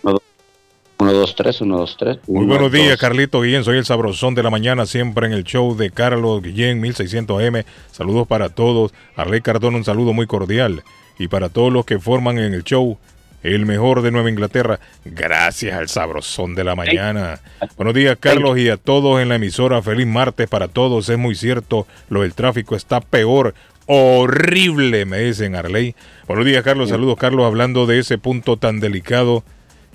1, 0.98 1.12
2, 1.12 1.34
3, 1.36 1.60
1, 1.60 1.78
2, 1.78 1.96
3. 1.98 2.18
Muy 2.26 2.46
buenos 2.46 2.72
días, 2.72 2.96
Carlito 2.98 3.42
Guillén. 3.42 3.64
Soy 3.64 3.76
el 3.76 3.84
sabrosón 3.84 4.34
de 4.34 4.42
la 4.42 4.48
mañana, 4.48 4.86
siempre 4.86 5.26
en 5.26 5.34
el 5.34 5.44
show 5.44 5.76
de 5.76 5.90
Carlos 5.90 6.42
Guillén, 6.42 6.82
1600M. 6.82 7.66
Saludos 7.92 8.26
para 8.26 8.48
todos. 8.48 8.94
Arley 9.14 9.42
Cardona, 9.42 9.76
un 9.76 9.84
saludo 9.84 10.14
muy 10.14 10.26
cordial. 10.26 10.82
Y 11.18 11.28
para 11.28 11.50
todos 11.50 11.70
los 11.70 11.84
que 11.84 11.98
forman 11.98 12.38
en 12.38 12.54
el 12.54 12.64
show, 12.64 12.98
el 13.42 13.66
mejor 13.66 14.00
de 14.00 14.10
Nueva 14.10 14.30
Inglaterra. 14.30 14.80
Gracias 15.04 15.76
al 15.76 15.88
sabrosón 15.88 16.54
de 16.54 16.64
la 16.64 16.74
mañana. 16.74 17.40
Buenos 17.76 17.94
días, 17.94 18.16
Carlos, 18.18 18.58
y 18.58 18.70
a 18.70 18.78
todos 18.78 19.20
en 19.20 19.28
la 19.28 19.36
emisora. 19.36 19.82
Feliz 19.82 20.06
martes 20.06 20.48
para 20.48 20.68
todos. 20.68 21.08
Es 21.10 21.18
muy 21.18 21.34
cierto, 21.34 21.86
lo 22.08 22.22
del 22.22 22.34
tráfico 22.34 22.74
está 22.74 23.00
peor. 23.00 23.54
Horrible, 23.86 25.04
me 25.04 25.18
dicen 25.18 25.54
Arley. 25.54 25.94
Buenos 26.26 26.46
días, 26.46 26.64
Carlos. 26.64 26.88
Saludos, 26.88 27.18
Carlos. 27.18 27.44
Hablando 27.44 27.86
de 27.86 27.98
ese 27.98 28.16
punto 28.16 28.56
tan 28.56 28.80
delicado. 28.80 29.44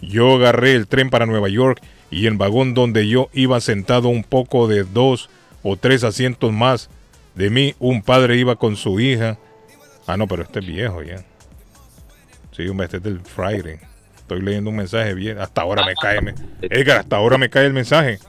Yo 0.02 0.36
agarré 0.36 0.74
el 0.74 0.88
tren 0.88 1.10
para 1.10 1.26
Nueva 1.26 1.50
York 1.50 1.82
y 2.10 2.26
el 2.28 2.36
vagón 2.38 2.74
donde 2.74 3.08
yo 3.08 3.30
iba 3.34 3.60
sentado 3.62 4.08
un 4.10 4.24
poco 4.24 4.68
de 4.68 4.84
dos 4.84 5.30
o 5.64 5.78
tres 5.78 6.04
asientos 6.04 6.52
más 6.52 6.90
de 7.36 7.50
mí, 7.50 7.76
un 7.80 8.02
padre 8.02 8.36
iba 8.38 8.56
con 8.56 8.76
su 8.76 9.00
hija. 9.00 9.38
Ah, 10.08 10.18
no, 10.18 10.28
pero 10.28 10.44
este 10.44 10.60
es 10.60 10.66
viejo 10.66 11.02
ya. 11.04 11.24
Sí, 12.52 12.68
hombre, 12.68 12.86
este 12.86 12.98
es 12.98 13.04
del 13.04 13.22
Friday. 13.22 13.80
Estoy 14.18 14.42
leyendo 14.42 14.70
un 14.70 14.76
mensaje 14.78 15.14
bien. 15.14 15.40
Hasta 15.40 15.62
ahora 15.62 15.86
me 15.86 15.94
cae. 15.96 16.22
me- 16.22 16.34
Edgar, 16.62 16.98
hasta 17.00 17.16
ahora 17.18 17.38
me 17.38 17.50
cae 17.50 17.66
el 17.68 17.74
mensaje. 17.74 18.20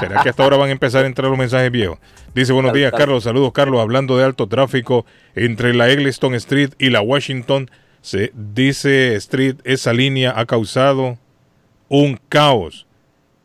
¿Será 0.00 0.22
que 0.22 0.28
hasta 0.30 0.42
ahora 0.42 0.56
van 0.56 0.68
a 0.68 0.72
empezar 0.72 1.04
a 1.04 1.06
entrar 1.08 1.28
los 1.28 1.38
mensajes 1.38 1.70
viejos? 1.70 1.98
Dice, 2.34 2.52
buenos 2.52 2.72
días, 2.72 2.92
Carlos. 2.96 3.24
Saludos, 3.24 3.52
Carlos. 3.52 3.80
Hablando 3.80 4.16
de 4.16 4.24
alto 4.24 4.46
tráfico 4.46 5.04
entre 5.34 5.74
la 5.74 5.90
Eggleston 5.90 6.34
Street 6.36 6.70
y 6.78 6.90
la 6.90 7.00
Washington, 7.02 7.70
se 8.02 8.32
dice 8.34 9.14
Street, 9.14 9.56
esa 9.64 9.92
línea 9.92 10.34
ha 10.36 10.44
causado 10.44 11.18
un 11.88 12.18
caos. 12.28 12.86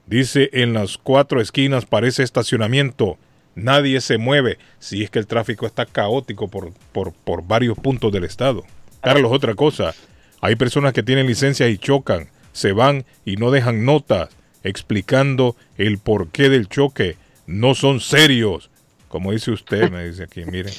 Dice, 0.08 0.50
en 0.52 0.74
las 0.74 0.98
cuatro 0.98 1.40
esquinas 1.42 1.86
parece 1.86 2.24
estacionamiento. 2.24 3.18
Nadie 3.56 4.02
se 4.02 4.18
mueve. 4.18 4.58
Si 4.80 5.04
es 5.04 5.10
que 5.10 5.20
el 5.20 5.28
tráfico 5.28 5.66
está 5.66 5.86
caótico 5.86 6.48
por, 6.48 6.74
por, 6.92 7.14
por 7.14 7.46
varios 7.46 7.78
puntos 7.78 8.12
del 8.12 8.24
estado. 8.24 8.64
Carlos, 9.02 9.32
otra 9.32 9.54
cosa. 9.54 9.94
Hay 10.42 10.56
personas 10.56 10.94
que 10.94 11.04
tienen 11.04 11.28
licencia 11.28 11.68
y 11.68 11.78
chocan, 11.78 12.30
se 12.52 12.72
van 12.72 13.06
y 13.26 13.36
no 13.36 13.52
dejan 13.52 13.86
notas 13.86 14.30
explicando 14.64 15.56
el 15.78 16.00
porqué 16.00 16.50
del 16.50 16.68
choque. 16.68 17.16
No 17.46 17.76
son 17.76 18.00
serios. 18.00 18.70
Como 19.08 19.32
dice 19.32 19.52
usted, 19.52 19.92
me 19.92 20.08
dice 20.08 20.24
aquí, 20.24 20.46
mire. 20.46 20.72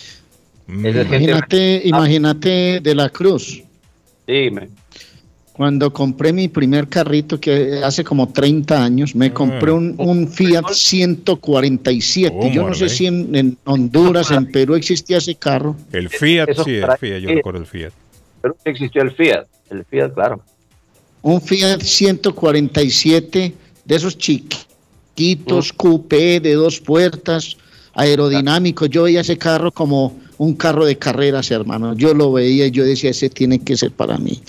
Mm. 0.66 0.86
Imagínate, 0.86 1.82
imagínate 1.84 2.80
de 2.80 2.94
la 2.94 3.08
cruz. 3.08 3.62
Dime. 4.28 4.68
Cuando 5.54 5.92
compré 5.92 6.32
mi 6.32 6.46
primer 6.46 6.86
carrito, 6.86 7.40
que 7.40 7.80
hace 7.82 8.04
como 8.04 8.28
30 8.28 8.84
años, 8.84 9.16
me 9.16 9.32
compré 9.32 9.72
un, 9.72 9.94
un 9.98 10.28
Fiat 10.28 10.70
147. 10.70 12.36
¿Cómo, 12.38 12.52
Yo 12.52 12.68
no 12.68 12.74
sé 12.74 12.88
si 12.88 13.06
en, 13.06 13.34
en 13.34 13.58
Honduras, 13.64 14.30
en 14.30 14.46
Perú 14.52 14.76
existía 14.76 15.16
ese 15.16 15.34
carro. 15.34 15.74
El 15.90 16.10
Fiat, 16.10 16.50
sí, 16.64 16.76
el 16.76 16.96
Fiat, 16.96 17.18
yo 17.18 17.28
recuerdo 17.30 17.58
el 17.58 17.66
Fiat. 17.66 17.92
Pero 18.40 18.56
existió 18.64 19.02
el 19.02 19.10
Fiat. 19.10 19.46
El 19.70 19.84
Fiat, 19.84 20.14
claro. 20.14 20.40
Un 21.22 21.40
Fiat 21.40 21.80
147 21.80 23.54
de 23.84 23.94
esos 23.96 24.16
chiquitos, 24.16 25.72
coupé 25.72 26.38
de 26.38 26.54
dos 26.54 26.78
puertas, 26.78 27.56
aerodinámicos. 27.94 28.88
Yo 28.90 29.04
veía 29.04 29.22
ese 29.22 29.36
carro 29.36 29.72
como 29.72 30.16
un 30.38 30.54
carro 30.54 30.86
de 30.86 30.96
carreras, 30.96 31.50
hermano. 31.50 31.94
Yo 31.94 32.14
lo 32.14 32.32
veía 32.32 32.66
y 32.66 32.70
yo 32.70 32.84
decía, 32.84 33.10
ese 33.10 33.28
tiene 33.28 33.58
que 33.58 33.76
ser 33.76 33.90
para 33.90 34.18
mí. 34.18 34.40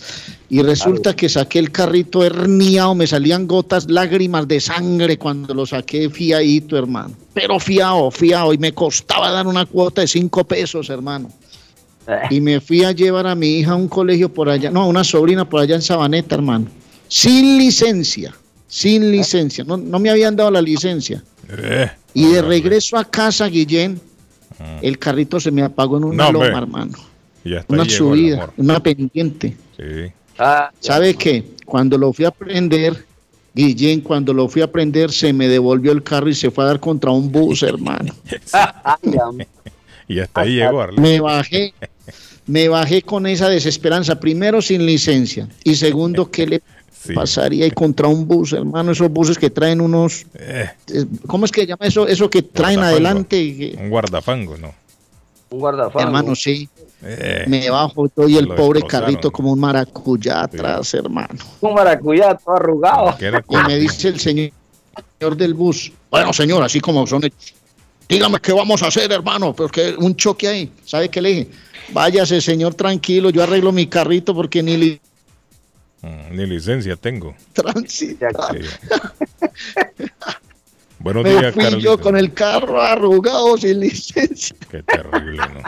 Y 0.47 0.61
resulta 0.61 1.15
que 1.15 1.29
saqué 1.29 1.59
el 1.59 1.71
carrito 1.71 2.23
herniado, 2.23 2.95
me 2.95 3.05
salían 3.05 3.47
gotas, 3.47 3.89
lágrimas 3.89 4.47
de 4.47 4.59
sangre 4.59 5.17
cuando 5.17 5.53
lo 5.53 5.65
saqué 5.65 6.09
fiadito, 6.09 6.77
hermano. 6.77 7.15
Pero 7.33 7.59
fiado, 7.59 8.09
fiado. 8.11 8.53
Y 8.53 8.57
me 8.57 8.71
costaba 8.71 9.31
dar 9.31 9.47
una 9.47 9.65
cuota 9.65 10.01
de 10.01 10.07
cinco 10.07 10.43
pesos, 10.43 10.89
hermano. 10.89 11.29
Y 12.31 12.41
me 12.41 12.59
fui 12.59 12.83
a 12.83 12.91
llevar 12.91 13.27
a 13.27 13.35
mi 13.35 13.59
hija 13.59 13.73
a 13.73 13.75
un 13.75 13.87
colegio 13.87 14.33
por 14.33 14.49
allá, 14.49 14.71
no, 14.71 14.81
a 14.81 14.87
una 14.87 15.03
sobrina 15.03 15.47
por 15.47 15.61
allá 15.61 15.75
en 15.75 15.81
Sabaneta, 15.83 16.35
hermano. 16.35 16.65
Sin 17.07 17.57
licencia, 17.57 18.33
sin 18.67 19.11
licencia. 19.11 19.63
No, 19.63 19.77
no 19.77 19.99
me 19.99 20.09
habían 20.09 20.35
dado 20.35 20.49
la 20.49 20.61
licencia. 20.61 21.23
Eh, 21.49 21.89
Y 22.15 22.25
de 22.25 22.41
regreso 22.41 22.97
a 22.97 23.05
casa, 23.05 23.47
Guillén, 23.47 24.01
el 24.81 24.97
carrito 24.99 25.39
se 25.39 25.51
me 25.51 25.61
apagó 25.61 25.97
en 25.97 26.03
una 26.05 26.23
No, 26.23 26.29
hombre. 26.29 26.47
loma, 26.49 26.59
hermano. 26.61 26.97
y 27.43 27.55
hasta 27.55 27.73
Una 27.73 27.85
subida, 27.85 28.49
una 28.57 28.81
pendiente. 28.81 29.55
Sí. 29.77 30.11
Ah, 30.37 30.71
¿Sabe 30.79 31.13
qué? 31.15 31.43
Cuando 31.65 31.97
lo 31.97 32.11
fui 32.13 32.25
a 32.25 32.31
prender, 32.31 33.05
Guillén, 33.53 34.01
cuando 34.01 34.33
lo 34.33 34.47
fui 34.47 34.61
a 34.61 34.71
prender, 34.71 35.11
se 35.11 35.33
me 35.33 35.47
devolvió 35.47 35.91
el 35.91 36.03
carro 36.03 36.29
y 36.29 36.35
se 36.35 36.49
fue 36.51 36.63
a 36.63 36.67
dar 36.67 36.79
contra 36.79 37.11
un 37.11 37.31
bus, 37.31 37.63
hermano. 37.63 38.13
Y 40.07 40.19
hasta 40.19 40.41
ahí 40.41 40.55
llegó 40.55 40.81
Arley. 40.81 40.99
Me 40.99 41.19
bajé, 41.19 41.73
me 42.47 42.67
bajé 42.67 43.03
con 43.03 43.27
esa 43.27 43.47
desesperanza. 43.47 44.19
Primero 44.19 44.59
sin 44.61 44.85
licencia 44.85 45.47
y 45.63 45.75
segundo, 45.75 46.31
¿qué 46.31 46.47
le 46.47 46.61
pasaría 47.15 47.65
ahí 47.65 47.71
contra 47.71 48.07
un 48.07 48.27
bus, 48.27 48.53
hermano? 48.53 48.91
Esos 48.91 49.09
buses 49.09 49.37
que 49.37 49.49
traen 49.49 49.81
unos, 49.81 50.25
Eh, 50.35 50.69
¿cómo 51.27 51.45
es 51.45 51.51
que 51.51 51.61
se 51.61 51.67
llama 51.67 51.85
eso? 51.85 52.07
Eso 52.07 52.29
que 52.29 52.41
traen 52.41 52.75
Guardafango. 52.79 53.07
adelante, 53.07 53.75
un 53.79 53.89
guardafango, 53.89 54.57
¿no? 54.57 54.73
Un 55.51 55.59
guardafango. 55.59 55.99
hermano, 55.99 56.35
sí. 56.35 56.67
Eh, 57.01 57.45
Me 57.47 57.69
bajo 57.69 58.07
yo 58.15 58.27
y 58.27 58.37
el 58.37 58.45
lo 58.45 58.55
pobre 58.55 58.81
carrito 58.81 59.31
como 59.31 59.53
un 59.53 59.59
maracuyá 59.59 60.43
atrás, 60.43 60.93
hermano. 60.93 61.39
Un 61.61 61.73
maracuyá 61.73 62.35
todo 62.35 62.55
arrugado. 62.55 63.15
Y 63.49 63.55
me 63.67 63.77
dice 63.77 64.09
el 64.09 64.19
señor 64.19 64.51
del 65.37 65.53
bus, 65.53 65.91
bueno, 66.11 66.33
señor, 66.33 66.61
así 66.63 66.81
como 66.81 67.07
son 67.07 67.23
hechos, 67.23 67.53
dígame 68.07 68.39
qué 68.41 68.51
vamos 68.51 68.83
a 68.83 68.87
hacer, 68.87 69.09
hermano, 69.11 69.53
porque 69.55 69.95
un 69.97 70.13
choque 70.15 70.47
ahí. 70.49 70.71
¿Sabe 70.85 71.07
qué 71.09 71.21
le 71.21 71.29
dije? 71.29 71.47
Váyase, 71.93 72.41
señor, 72.41 72.75
tranquilo, 72.75 73.29
yo 73.29 73.41
arreglo 73.43 73.71
mi 73.71 73.87
carrito 73.87 74.35
porque 74.35 74.61
ni 74.61 74.99
Ni 76.31 76.45
licencia 76.45 76.95
tengo. 76.95 77.35
transita. 77.53 78.29
Buenos 80.99 81.23
Me 81.23 81.29
días, 81.31 81.53
fui 81.53 81.63
Carlito. 81.63 81.83
yo 81.83 81.97
con 81.99 82.17
el 82.17 82.33
carro 82.33 82.81
arrugado 82.81 83.57
sin 83.57 83.79
licencia. 83.79 84.55
Qué 84.69 84.83
terrible, 84.83 85.37
¿no? 85.37 85.61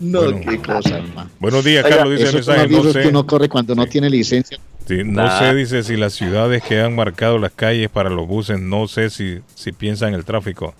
No, 0.00 0.20
Bueno. 0.22 0.40
qué 0.50 0.58
cosa, 0.58 0.98
hermano. 0.98 1.30
Buenos 1.38 1.64
días, 1.64 1.84
Oiga, 1.84 1.96
Carlos. 1.98 2.18
Dice 2.18 2.28
el 2.30 2.34
mensaje. 2.34 2.68
los 2.68 2.84
No 2.84 2.92
que 2.92 3.02
sé, 3.02 3.08
uno 3.08 3.26
corre 3.26 3.48
cuando 3.48 3.74
no 3.76 3.86
tiene 3.86 4.10
licencia. 4.10 4.58
sí, 4.88 5.02
no 5.04 5.24
Nah. 5.24 5.38
sé, 5.38 5.54
dice, 5.54 5.82
si 5.84 5.96
las 5.96 6.14
ciudades 6.14 6.62
que 6.64 6.80
han 6.80 6.94
marcado 6.96 7.38
las 7.38 7.52
calles 7.52 7.88
para 7.90 8.10
los 8.10 8.26
buses, 8.26 8.58
no 8.60 8.88
sé 8.88 9.08
si, 9.10 9.38
si 9.54 9.70
piensan 9.72 10.10
en 10.10 10.14
el 10.16 10.24
tráfico. 10.24 10.74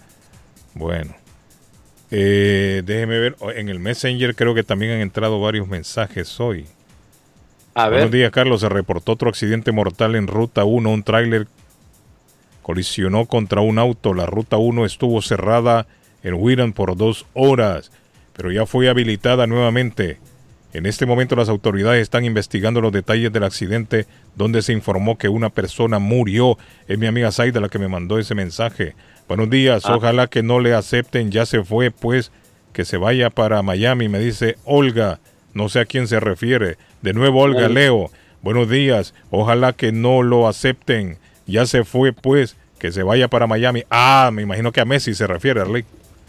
Bueno. 0.74 1.14
Eh, 2.10 2.82
déjeme 2.84 3.18
ver, 3.18 3.36
oh, 3.38 3.50
en 3.52 3.68
el 3.68 3.78
Messenger 3.78 4.34
creo 4.34 4.54
que 4.54 4.62
también 4.64 4.92
han 4.92 5.00
entrado 5.00 5.40
varios 5.40 5.68
mensajes 5.68 6.38
hoy. 6.40 6.66
A 7.74 7.88
ver. 7.88 8.00
Buenos 8.00 8.12
días, 8.12 8.30
Carlos. 8.30 8.60
Se 8.60 8.68
reportó 8.68 9.12
otro 9.12 9.28
accidente 9.28 9.72
mortal 9.72 10.14
en 10.14 10.26
Ruta 10.26 10.64
1. 10.64 10.90
Un 10.90 11.02
tráiler 11.02 11.46
colisionó 12.62 13.26
contra 13.26 13.60
un 13.60 13.78
auto. 13.78 14.14
La 14.14 14.26
Ruta 14.26 14.56
1 14.56 14.84
estuvo 14.84 15.20
cerrada 15.22 15.86
en 16.22 16.34
Wiran 16.34 16.72
por 16.72 16.96
dos 16.96 17.26
horas, 17.34 17.90
pero 18.32 18.50
ya 18.52 18.64
fue 18.66 18.88
habilitada 18.88 19.46
nuevamente. 19.46 20.18
En 20.72 20.86
este 20.86 21.06
momento 21.06 21.36
las 21.36 21.48
autoridades 21.48 22.02
están 22.02 22.24
investigando 22.24 22.80
los 22.80 22.92
detalles 22.92 23.32
del 23.32 23.44
accidente 23.44 24.06
donde 24.34 24.60
se 24.62 24.72
informó 24.72 25.18
que 25.18 25.28
una 25.28 25.50
persona 25.50 25.98
murió. 25.98 26.58
Es 26.88 26.98
mi 26.98 27.06
amiga 27.06 27.30
Zaida 27.30 27.60
la 27.60 27.68
que 27.68 27.78
me 27.78 27.86
mandó 27.88 28.18
ese 28.18 28.34
mensaje. 28.34 28.94
Buenos 29.28 29.50
días, 29.50 29.84
Ah. 29.86 29.94
ojalá 29.96 30.26
que 30.26 30.42
no 30.42 30.58
le 30.60 30.74
acepten, 30.74 31.30
ya 31.30 31.46
se 31.46 31.62
fue, 31.62 31.90
pues 31.92 32.32
que 32.72 32.84
se 32.84 32.96
vaya 32.96 33.30
para 33.30 33.62
Miami, 33.62 34.08
me 34.08 34.18
dice 34.18 34.56
Olga, 34.64 35.20
no 35.54 35.68
sé 35.68 35.80
a 35.80 35.86
quién 35.86 36.06
se 36.06 36.20
refiere. 36.20 36.76
De 37.02 37.12
nuevo 37.12 37.40
Olga 37.40 37.66
Olga. 37.66 37.68
Leo, 37.68 38.10
buenos 38.42 38.68
días, 38.68 39.14
ojalá 39.30 39.72
que 39.72 39.92
no 39.92 40.22
lo 40.22 40.46
acepten, 40.46 41.18
ya 41.46 41.66
se 41.66 41.84
fue, 41.84 42.12
pues 42.12 42.56
que 42.78 42.92
se 42.92 43.02
vaya 43.02 43.28
para 43.28 43.46
Miami. 43.46 43.84
Ah, 43.88 44.30
me 44.32 44.42
imagino 44.42 44.70
que 44.70 44.80
a 44.80 44.84
Messi 44.84 45.14
se 45.14 45.26
refiere, 45.26 45.60
Arley. 45.60 45.84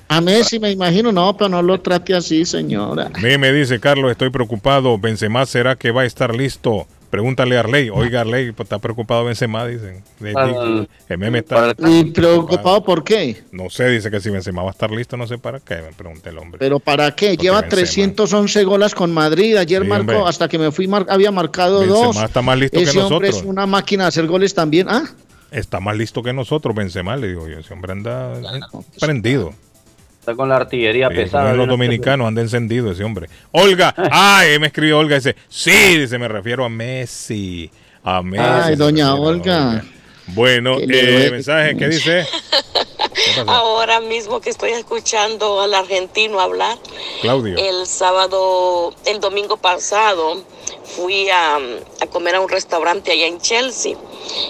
A 0.07 0.21
Messi 0.21 0.59
me 0.59 0.71
imagino, 0.71 1.11
no, 1.11 1.35
pero 1.35 1.49
no 1.49 1.61
lo 1.61 1.81
trate 1.81 2.13
así, 2.13 2.45
señora. 2.45 3.09
Me, 3.21 3.37
me 3.37 3.51
dice 3.51 3.79
Carlos, 3.79 4.11
estoy 4.11 4.29
preocupado. 4.29 4.97
Benzema 4.97 5.45
será 5.45 5.75
que 5.75 5.91
va 5.91 6.03
a 6.03 6.05
estar 6.05 6.35
listo. 6.35 6.87
Pregúntale 7.15 7.55
a 7.55 7.61
Arley. 7.61 7.89
Oiga, 7.89 8.21
Arley, 8.21 8.51
pues, 8.51 8.65
está 8.65 8.77
preocupado 8.79 9.23
Benzema, 9.23 9.65
dicen. 9.65 10.03
De- 10.19 10.33
Ah, 10.35 10.85
el 11.07 11.17
meme 11.17 11.39
está. 11.39 11.73
¿Y 11.87 12.03
preocupado 12.11 12.83
por 12.83 13.05
qué? 13.05 13.41
No 13.53 13.69
sé, 13.69 13.87
dice 13.89 14.11
que 14.11 14.19
si 14.19 14.29
Benzema 14.29 14.63
va 14.63 14.69
a 14.69 14.71
estar 14.71 14.91
listo, 14.91 15.15
no 15.15 15.25
sé 15.25 15.37
para 15.37 15.61
qué. 15.61 15.75
Me 15.77 15.93
pregunta 15.93 16.29
el 16.29 16.37
hombre. 16.37 16.59
¿Pero 16.59 16.79
para 16.79 17.15
qué? 17.15 17.37
Lleva 17.37 17.61
Benzema. 17.61 17.79
311 17.81 18.63
goles 18.65 18.93
con 18.93 19.13
Madrid. 19.13 19.55
Ayer 19.55 19.83
Sí, 19.83 19.87
marcó, 19.87 20.11
hombre. 20.11 20.29
hasta 20.29 20.49
que 20.49 20.57
me 20.59 20.71
fui, 20.73 20.87
mar- 20.89 21.05
había 21.09 21.31
marcado 21.31 21.79
Benzema 21.79 22.05
dos. 22.05 22.17
está 22.17 22.41
más 22.41 22.57
listo 22.59 22.77
Ese 22.77 22.91
que 22.91 22.99
hombre 22.99 23.29
nosotros. 23.29 23.35
es 23.37 23.43
una 23.43 23.65
máquina 23.65 24.03
de 24.03 24.07
hacer 24.09 24.27
goles 24.27 24.53
también. 24.53 24.87
¿Ah? 24.89 25.03
Está 25.51 25.79
más 25.79 25.95
listo 25.95 26.21
que 26.21 26.33
nosotros, 26.33 26.75
Benzema, 26.75 27.15
le 27.15 27.29
digo 27.29 27.47
yo. 27.47 27.59
Ese 27.59 27.73
hombre 27.73 27.93
anda 27.93 28.33
prendido. 28.99 29.53
Está 30.25 30.35
con 30.35 30.49
la 30.49 30.55
artillería 30.55 31.07
pesada. 31.09 31.53
los 31.53 31.67
dominicanos 31.67 32.27
anda 32.27 32.41
encendido 32.41 32.91
ese 32.91 33.03
hombre. 33.03 33.29
Olga, 33.51 33.93
ay, 34.11 34.57
me 34.57 34.65
escribió 34.65 34.97
Olga, 34.97 35.17
dice, 35.17 35.35
sí, 35.47 35.99
dice, 35.99 36.17
me 36.17 36.27
refiero 36.27 36.65
a 36.65 36.69
Messi. 36.69 37.69
A 38.03 38.23
Messi. 38.23 38.43
Ay, 38.43 38.75
doña 38.75 39.13
Olga. 39.13 39.83
Bueno, 40.27 40.77
eh, 40.79 41.29
mensaje, 41.31 41.77
¿qué 41.77 41.87
dice? 41.87 42.27
Ahora 43.47 44.01
mismo 44.01 44.41
que 44.41 44.49
estoy 44.49 44.71
escuchando 44.71 45.61
al 45.61 45.73
argentino 45.73 46.39
hablar, 46.39 46.77
Claudio. 47.21 47.57
el 47.57 47.85
sábado, 47.85 48.93
el 49.05 49.19
domingo 49.19 49.57
pasado, 49.57 50.43
fui 50.83 51.29
a, 51.29 51.57
a 51.57 52.07
comer 52.07 52.35
a 52.35 52.41
un 52.41 52.49
restaurante 52.49 53.11
allá 53.11 53.27
en 53.27 53.39
Chelsea 53.39 53.95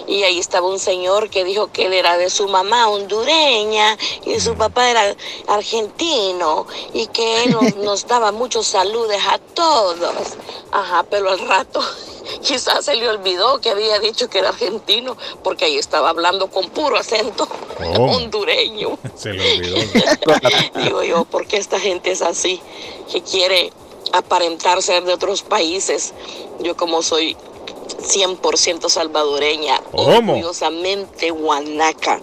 y 0.06 0.22
ahí 0.22 0.38
estaba 0.38 0.68
un 0.68 0.78
señor 0.78 1.30
que 1.30 1.44
dijo 1.44 1.70
que 1.72 1.86
él 1.86 1.92
era 1.92 2.16
de 2.16 2.30
su 2.30 2.48
mamá 2.48 2.88
hondureña 2.88 3.96
y 4.24 4.40
su 4.40 4.54
papá 4.54 4.90
era 4.90 5.14
argentino 5.48 6.66
y 6.92 7.06
que 7.08 7.44
él 7.44 7.52
nos, 7.52 7.76
nos 7.84 8.06
daba 8.06 8.32
muchos 8.32 8.66
saludos 8.66 9.16
a 9.28 9.38
todos. 9.38 10.36
Ajá, 10.72 11.04
pero 11.10 11.30
al 11.30 11.38
rato 11.40 11.80
quizás 12.42 12.84
se 12.84 12.94
le 12.94 13.08
olvidó 13.08 13.60
que 13.60 13.70
había 13.70 13.98
dicho 13.98 14.28
que 14.28 14.38
era 14.38 14.50
argentino 14.50 15.16
porque 15.42 15.66
ahí 15.66 15.76
estaba 15.76 16.10
hablando 16.10 16.48
con 16.48 16.68
puro 16.70 16.96
acento 16.96 17.48
¿Cómo? 17.76 18.16
hondureño. 18.16 18.98
Se 19.16 19.32
le 19.32 19.52
olvidó. 19.52 19.76
Digo 20.82 21.02
yo, 21.02 21.24
¿por 21.24 21.46
qué 21.46 21.56
esta 21.56 21.78
gente 21.78 22.10
es 22.10 22.22
así? 22.22 22.60
Que 23.10 23.22
quiere 23.22 23.72
aparentar 24.12 24.82
ser 24.82 25.04
de 25.04 25.12
otros 25.12 25.42
países. 25.42 26.12
Yo 26.60 26.76
como 26.76 27.02
soy 27.02 27.36
100% 27.66 28.88
salvadoreña, 28.88 29.80
¿Cómo? 29.90 30.32
orgullosamente 30.34 31.30
guanaca. 31.30 32.20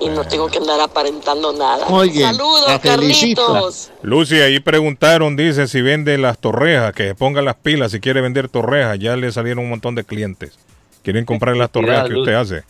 Y 0.00 0.08
no 0.08 0.24
tengo 0.26 0.48
que 0.48 0.58
andar 0.58 0.80
aparentando 0.80 1.52
nada. 1.52 1.86
Oye, 1.88 2.22
Saludos. 2.22 2.80
Carlitos. 2.82 3.90
Lucy, 4.02 4.40
ahí 4.40 4.58
preguntaron, 4.60 5.36
dice, 5.36 5.68
si 5.68 5.80
vende 5.80 6.18
las 6.18 6.38
torrejas, 6.38 6.92
que 6.92 7.08
se 7.08 7.14
ponga 7.14 7.42
las 7.42 7.56
pilas, 7.56 7.92
si 7.92 8.00
quiere 8.00 8.20
vender 8.20 8.48
torrejas. 8.48 8.98
Ya 8.98 9.16
le 9.16 9.30
salieron 9.30 9.64
un 9.64 9.70
montón 9.70 9.94
de 9.94 10.04
clientes. 10.04 10.58
Quieren 11.02 11.24
comprar 11.24 11.56
las 11.56 11.70
torrejas 11.70 12.08
que 12.08 12.16
usted 12.16 12.34
hace. 12.34 12.62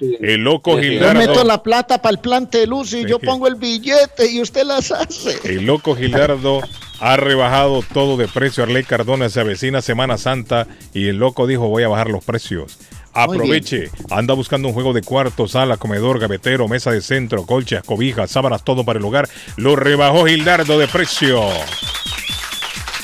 El 0.00 0.42
loco 0.42 0.72
Yo 0.72 0.76
meto 0.78 0.88
Gildardo. 0.90 1.44
la 1.44 1.62
plata 1.62 2.02
para 2.02 2.12
el 2.12 2.18
plante 2.20 2.58
de 2.58 2.66
Lucy, 2.66 3.04
yo 3.06 3.18
pongo 3.18 3.46
el 3.46 3.56
billete 3.56 4.30
y 4.30 4.40
usted 4.40 4.64
las 4.64 4.90
hace. 4.90 5.38
El 5.44 5.66
loco 5.66 5.94
Gildardo 5.96 6.60
ha 7.00 7.16
rebajado 7.16 7.82
todo 7.92 8.16
de 8.16 8.28
precio. 8.28 8.62
Arley 8.62 8.84
Cardona 8.84 9.28
se 9.28 9.40
avecina 9.40 9.82
Semana 9.82 10.18
Santa 10.18 10.66
y 10.94 11.08
el 11.08 11.16
loco 11.18 11.46
dijo 11.46 11.68
voy 11.68 11.82
a 11.82 11.88
bajar 11.88 12.10
los 12.10 12.24
precios. 12.24 12.78
Aproveche, 13.14 13.90
anda 14.10 14.34
buscando 14.34 14.68
un 14.68 14.74
juego 14.74 14.92
de 14.92 15.02
cuarto, 15.02 15.48
sala, 15.48 15.76
comedor, 15.76 16.20
gavetero, 16.20 16.68
mesa 16.68 16.92
de 16.92 17.00
centro, 17.00 17.46
colchas, 17.46 17.82
cobijas, 17.82 18.30
sábanas, 18.30 18.62
todo 18.62 18.84
para 18.84 18.98
el 18.98 19.04
hogar. 19.04 19.28
Lo 19.56 19.74
rebajó 19.74 20.26
Gildardo 20.26 20.78
de 20.78 20.86
precio. 20.86 21.40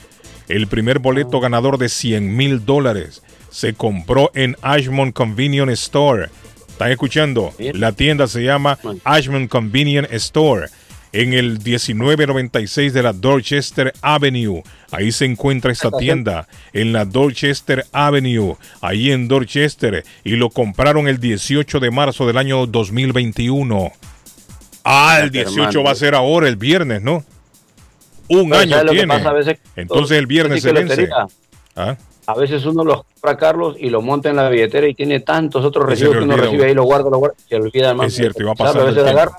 El 0.49 0.67
primer 0.67 0.99
boleto 0.99 1.41
ganador 1.41 1.79
de 1.79 1.89
100 1.89 2.37
mil 2.37 2.65
dólares 2.67 3.23
se 3.51 3.75
compró 3.75 4.31
en 4.35 4.57
Ashmont 4.61 5.15
Convenience 5.15 5.73
Store. 5.73 6.29
¿Están 6.69 6.91
escuchando? 6.91 7.55
La 7.59 7.93
tienda 7.93 8.27
se 8.27 8.43
llama 8.43 8.79
Ashmont 9.05 9.49
Convenience 9.49 10.15
Store. 10.17 10.67
En 11.13 11.33
el 11.35 11.59
1996 11.63 12.93
de 12.93 13.03
la 13.03 13.13
Dorchester 13.13 13.93
Avenue. 14.03 14.63
Ahí 14.91 15.13
se 15.13 15.25
encuentra 15.25 15.73
esta 15.73 15.91
tienda, 15.91 16.49
en 16.73 16.93
la 16.93 17.05
Dorchester 17.05 17.87
Avenue, 17.93 18.57
ahí 18.81 19.11
en 19.13 19.29
Dorchester, 19.29 20.05
y 20.25 20.37
lo 20.37 20.51
compraron 20.51 21.09
el 21.09 21.19
18 21.19 21.81
de 21.81 21.91
marzo 21.91 22.27
del 22.27 22.37
año 22.39 22.67
2021. 22.67 23.93
Ah, 24.85 25.21
el 25.23 25.31
18 25.31 25.83
va 25.83 25.91
a 25.93 25.95
ser 25.95 26.15
ahora, 26.15 26.49
el 26.49 26.57
viernes, 26.57 27.03
¿no? 27.03 27.25
Un 28.29 28.49
Pero 28.51 28.61
año 28.63 28.71
¿sabes 28.71 28.85
lo 28.87 28.93
que 28.93 28.99
tiene. 28.99 29.15
pasa? 29.15 29.29
A 29.29 29.33
veces- 29.33 29.59
Entonces 29.77 30.19
el 30.19 30.27
viernes 30.27 30.63
se 30.63 30.73
vence. 30.73 31.09
Ah, 31.77 31.97
A 32.27 32.35
veces 32.35 32.65
uno 32.67 32.85
los 32.85 33.03
compra, 33.05 33.37
Carlos, 33.37 33.77
y 33.79 33.91
lo 33.91 34.01
monta 34.01 34.31
en 34.31 34.37
la 34.37 34.49
billetera 34.49 34.87
y 34.87 34.95
tiene 34.95 35.19
tantos 35.21 35.65
otros 35.65 35.87
recibos 35.87 36.17
que 36.17 36.23
uno 36.23 36.37
recibe 36.37 36.67
ahí, 36.67 36.75
lo 36.75 36.85
guarda, 36.85 37.11
lo 37.11 37.19
guarda, 37.19 37.37
se 37.49 37.57
olvida, 37.57 37.91
hermano. 37.91 38.07
Es 38.09 38.15
cierto, 38.15 38.41
y 38.43 38.45
va 38.47 38.55
¿Sabe? 38.55 38.69
pasando 38.69 38.83
A 38.87 38.91
veces 38.93 39.07
agarra, 39.11 39.33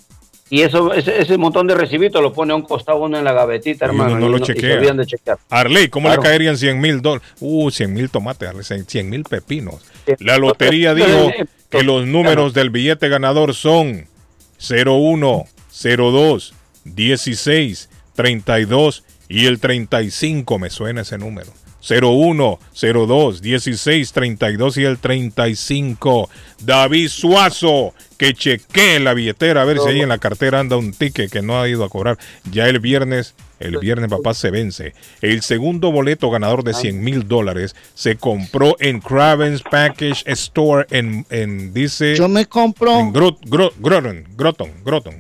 y 0.56 0.62
eso, 0.62 0.94
ese, 0.94 1.20
ese 1.20 1.36
montón 1.38 1.66
de 1.66 1.74
recibitos 1.74 2.22
lo 2.22 2.32
pone 2.32 2.54
a 2.54 2.56
un 2.56 2.62
costado 2.62 3.00
uno 3.00 3.18
en 3.18 3.24
la 3.24 3.34
gavetita, 3.34 3.86
y 3.86 3.90
hermano. 3.90 4.12
uno 4.12 4.20
no 4.20 4.28
y 4.28 4.30
lo 4.30 4.38
y 4.38 4.46
se 4.46 4.54
chequea. 4.54 4.78
olvidan 4.78 4.98
de 4.98 5.06
chequear. 5.08 5.38
Arley, 5.50 5.88
¿cómo 5.90 6.08
Claro. 6.10 6.22
le 6.22 6.30
caerían 6.30 6.58
100 6.58 6.80
mil 6.80 7.02
dólares? 7.02 7.28
Uh, 7.40 7.72
100 7.72 7.92
mil 7.92 8.10
tomates, 8.12 8.48
Arley, 8.48 8.64
100 8.64 9.10
mil 9.10 9.24
pepinos. 9.24 9.84
La 10.20 10.38
lotería 10.38 10.94
dijo 10.94 11.32
que 11.72 11.82
los 11.82 12.06
números 12.06 12.54
del 12.54 12.70
billete 12.70 13.10
ganador 13.10 13.56
son 13.56 14.06
01, 14.60 15.46
02, 15.72 16.54
16, 16.86 17.90
32 18.16 19.04
y 19.30 19.48
el 19.48 19.60
35. 19.60 20.60
Me 20.60 20.70
suena 20.70 21.02
ese 21.02 21.18
número. 21.18 21.52
01, 21.88 22.60
02, 22.74 23.42
16, 23.42 24.14
32 24.14 24.78
y 24.78 24.84
el 24.86 24.98
35. 25.00 26.30
David 26.64 27.10
Suazo, 27.10 27.94
que 28.18 28.34
chequee 28.34 29.00
la 29.00 29.14
billetera 29.14 29.62
a 29.62 29.66
ver 29.66 29.80
si 29.80 29.90
ahí 29.90 30.02
en 30.02 30.10
la 30.10 30.18
cartera 30.18 30.60
anda 30.62 30.78
un 30.78 30.94
ticket 30.94 31.30
que 31.32 31.42
no 31.42 31.60
ha 31.60 31.68
ido 31.68 31.84
a 31.84 31.90
cobrar. 31.90 32.18
Ya 32.50 32.68
el 32.70 32.80
viernes, 32.80 33.36
el 33.60 33.78
viernes 33.80 34.10
papá 34.10 34.34
se 34.34 34.50
vence. 34.50 34.94
El 35.22 35.42
segundo 35.42 35.92
boleto 35.92 36.30
ganador 36.30 36.64
de 36.64 36.74
100 36.74 37.04
mil 37.04 37.28
dólares 37.28 37.76
se 37.94 38.16
compró 38.16 38.78
en 38.80 39.02
Cravens 39.02 39.62
Package 39.62 40.24
Store 40.28 40.86
en, 40.90 41.26
en 41.30 41.74
dice... 41.74 42.16
Yo 42.16 42.30
me 42.30 42.46
compro, 42.46 42.98
En 43.00 43.14
Grot- 43.14 43.40
Gro- 43.46 43.74
Groton, 43.78 44.24
Groton, 44.38 44.72
Groton. 44.86 45.16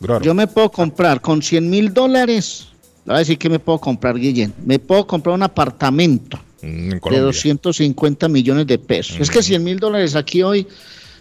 Groton. 0.00 0.22
yo 0.22 0.34
me 0.34 0.46
puedo 0.46 0.70
comprar 0.70 1.20
con 1.22 1.40
100 1.40 1.70
mil 1.70 1.94
dólares. 1.94 2.68
Le 3.04 3.10
voy 3.12 3.16
a 3.16 3.18
decir 3.18 3.38
que 3.38 3.48
me 3.50 3.58
puedo 3.58 3.78
comprar, 3.78 4.18
Guillén. 4.18 4.52
Me 4.64 4.78
puedo 4.78 5.06
comprar 5.06 5.34
un 5.34 5.42
apartamento 5.42 6.38
Mm, 6.64 6.88
de 6.90 7.00
Colombia. 7.00 7.24
250 7.26 8.28
millones 8.28 8.66
de 8.66 8.78
pesos. 8.78 9.18
Es 9.20 9.30
que 9.30 9.42
100 9.42 9.62
mil 9.62 9.78
dólares 9.78 10.16
aquí 10.16 10.42
hoy, 10.42 10.66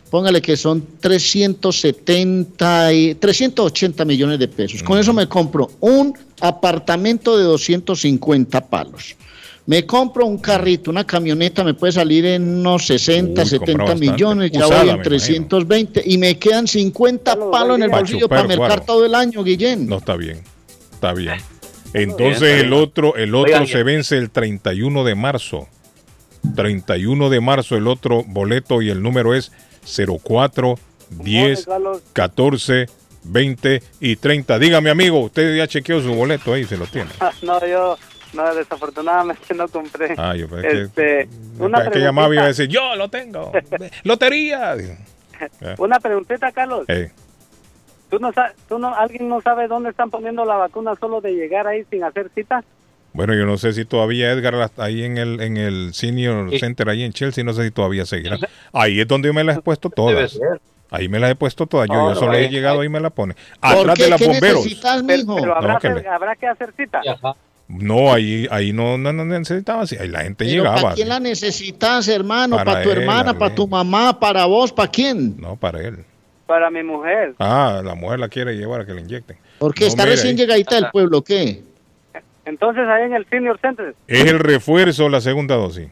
póngale 0.10 0.42
que 0.42 0.56
son 0.56 0.86
370 1.00 2.94
y 2.94 3.16
380 3.16 4.06
millones 4.06 4.40
de 4.40 4.48
pesos. 4.48 4.82
Con 4.84 4.98
eso 5.00 5.14
me 5.14 5.28
compro 5.28 5.70
un 5.82 6.14
apartamento 6.40 7.38
de 7.38 7.44
250 7.44 8.68
palos. 8.68 9.16
Me 9.66 9.86
compro 9.86 10.26
un 10.26 10.40
carrito, 10.40 10.92
una 10.92 11.06
camioneta, 11.06 11.64
me 11.64 11.74
puede 11.74 11.94
salir 11.94 12.26
en 12.26 12.44
unos 12.60 12.86
60, 12.86 13.44
Uy, 13.44 13.50
compra 13.50 13.60
70 13.60 13.84
bastante. 13.84 14.12
millones, 14.12 14.52
ya 14.52 14.66
Usada, 14.66 14.84
voy 14.84 14.90
en 14.92 15.02
320 15.02 16.04
y 16.06 16.18
me 16.18 16.38
quedan 16.38 16.68
50 16.68 17.50
palos 17.50 17.78
en 17.78 17.84
el 17.84 17.90
bolsillo 17.90 18.28
para 18.28 18.46
mercar 18.46 18.86
todo 18.86 19.06
el 19.06 19.16
año, 19.16 19.42
Guillén. 19.44 19.88
No 19.88 19.98
está 19.98 20.16
bien. 20.18 20.42
Está 20.94 21.14
bien. 21.14 21.36
Entonces 21.94 22.62
el 22.64 22.74
otro, 22.74 23.16
el 23.16 23.34
otro 23.36 23.54
Oigan, 23.54 23.68
se 23.68 23.84
vence 23.84 24.18
el 24.18 24.30
31 24.30 25.04
de 25.04 25.16
marzo. 25.16 25.68
31 26.56 27.30
de 27.30 27.40
marzo 27.40 27.76
el 27.78 27.88
otro 27.88 28.24
boleto 28.26 28.82
y 28.82 28.90
el 28.90 29.02
número 29.02 29.34
es 29.34 29.52
04 29.86 30.78
10 31.12 31.68
14 32.14 32.88
20 33.26 33.84
y 34.02 34.16
30. 34.18 34.60
Dígame 34.60 34.90
amigo, 34.90 35.20
usted 35.20 35.56
ya 35.56 35.68
chequeó 35.68 36.02
su 36.02 36.14
boleto 36.14 36.54
ahí, 36.54 36.66
se 36.66 36.78
lo 36.78 36.86
tiene. 36.88 37.10
No, 37.42 37.66
yo 37.66 37.98
no, 38.34 38.56
desafortunadamente 38.56 39.54
no 39.54 39.68
compré. 39.68 40.16
Ah, 40.18 40.36
yo 40.36 40.50
pensé 40.50 40.68
que- 40.68 40.82
este, 40.82 41.30
una 41.60 41.90
que 41.90 42.00
llamaba 42.00 42.34
y 42.34 42.38
iba 42.38 42.46
a 42.46 42.48
decir, 42.48 42.68
yo 42.68 42.96
lo 42.96 43.10
tengo. 43.10 43.52
Lotería. 44.04 44.76
Una 45.78 46.00
preguntita, 46.00 46.52
Carlos. 46.52 46.86
eh, 46.88 47.12
¿Tú 48.14 48.20
no, 48.20 48.32
tú 48.70 48.78
no, 48.80 48.94
¿Alguien 48.94 49.28
no 49.28 49.42
sabe 49.42 49.68
dónde 49.68 49.90
están 49.90 50.10
poniendo 50.12 50.46
la 50.46 50.56
vacuna 50.56 50.94
solo 51.00 51.20
de 51.20 51.34
llegar 51.34 51.66
ahí 51.68 51.84
sin 51.90 52.04
hacer 52.04 52.30
cita? 52.36 52.64
Bueno, 53.14 53.34
yo 53.34 53.46
no 53.46 53.58
sé 53.58 53.74
si 53.74 53.86
todavía 53.86 54.32
Edgar 54.32 54.70
ahí 54.78 55.04
en 55.04 55.18
el 55.18 55.42
en 55.42 55.58
el 55.58 55.94
Senior 55.94 56.50
Sí. 56.52 56.60
Center 56.60 56.90
ahí 56.90 57.04
en 57.04 57.12
Chelsea, 57.14 57.44
no 57.44 57.54
sé 57.54 57.64
si 57.66 57.72
todavía 57.72 58.06
seguirá. 58.06 58.38
Ahí 58.72 59.00
es 59.00 59.08
donde 59.08 59.30
yo 59.30 59.34
me 59.34 59.44
las 59.44 59.58
he 59.58 59.62
puesto 59.62 59.90
todas. 59.90 60.32
ser. 60.32 60.62
Ahí 60.92 61.10
me 61.10 61.20
las 61.20 61.32
he 61.32 61.36
puesto 61.36 61.66
todas. 61.66 61.88
Yo, 61.88 61.96
No, 61.96 62.10
yo 62.10 62.14
no, 62.14 62.20
solo 62.20 62.34
he 62.34 62.46
ahí- 62.46 62.50
llegado 62.50 62.82
ahí 62.82 62.90
me 62.90 63.00
la 63.00 63.10
pone. 63.10 63.34
¿Por 63.60 63.90
Atrás 63.90 63.96
qué? 63.98 64.04
de 64.12 64.16
¿Qué 64.18 64.28
bomberos. 64.28 64.58
necesitas, 64.66 65.04
Pero, 65.08 65.56
habrá, 65.56 65.74
No, 65.74 65.80
que 65.80 65.90
me- 65.90 66.08
habrá 66.08 66.36
que 66.36 66.46
hacer 66.48 66.72
cita. 66.78 67.02
No, 67.68 68.14
ahí 68.14 68.48
ahí 68.52 68.74
no 68.74 68.98
no, 68.98 69.12
no 69.14 69.26
necesitaba. 69.26 69.84
Ahí 70.00 70.08
la 70.08 70.22
gente 70.22 70.46
Pero 70.46 70.58
llegaba. 70.64 70.82
¿Para 70.82 70.96
quién 70.96 71.10
la 71.10 71.20
necesitas, 71.20 72.08
hermano? 72.08 72.58
Para 72.58 72.72
¿Para, 72.74 72.84
tu 72.84 72.92
él, 72.92 72.98
hermana? 73.00 73.38
¿Para 73.38 73.56
tu 73.56 73.68
mamá? 73.68 74.20
¿Para 74.20 74.46
vos? 74.46 74.72
¿Para 74.72 74.92
quién? 74.92 75.36
No, 75.40 75.56
para 75.56 75.82
él. 75.82 76.04
Para 76.46 76.70
mi 76.70 76.84
mujer. 76.84 77.34
Ah, 77.40 77.82
la 77.84 77.96
mujer 77.96 78.20
la 78.20 78.28
quiere 78.30 78.56
llevar 78.56 78.82
a 78.82 78.86
que 78.86 78.94
le 78.94 79.02
inyecten. 79.02 79.38
Porque 79.60 79.82
No, 79.86 79.88
está 79.88 80.06
recién 80.06 80.32
ahí. 80.32 80.38
llegadita 80.38 80.76
del 80.76 80.90
pueblo, 80.92 81.22
¿qué? 81.24 81.62
Entonces, 82.46 82.86
ahí 82.90 83.04
en 83.04 83.14
el 83.14 83.26
Senior 83.30 83.58
Center, 83.62 83.96
Es 84.08 84.26
el 84.26 84.40
refuerzo 84.40 85.08
la 85.10 85.22
segunda 85.22 85.56
dosis. 85.56 85.88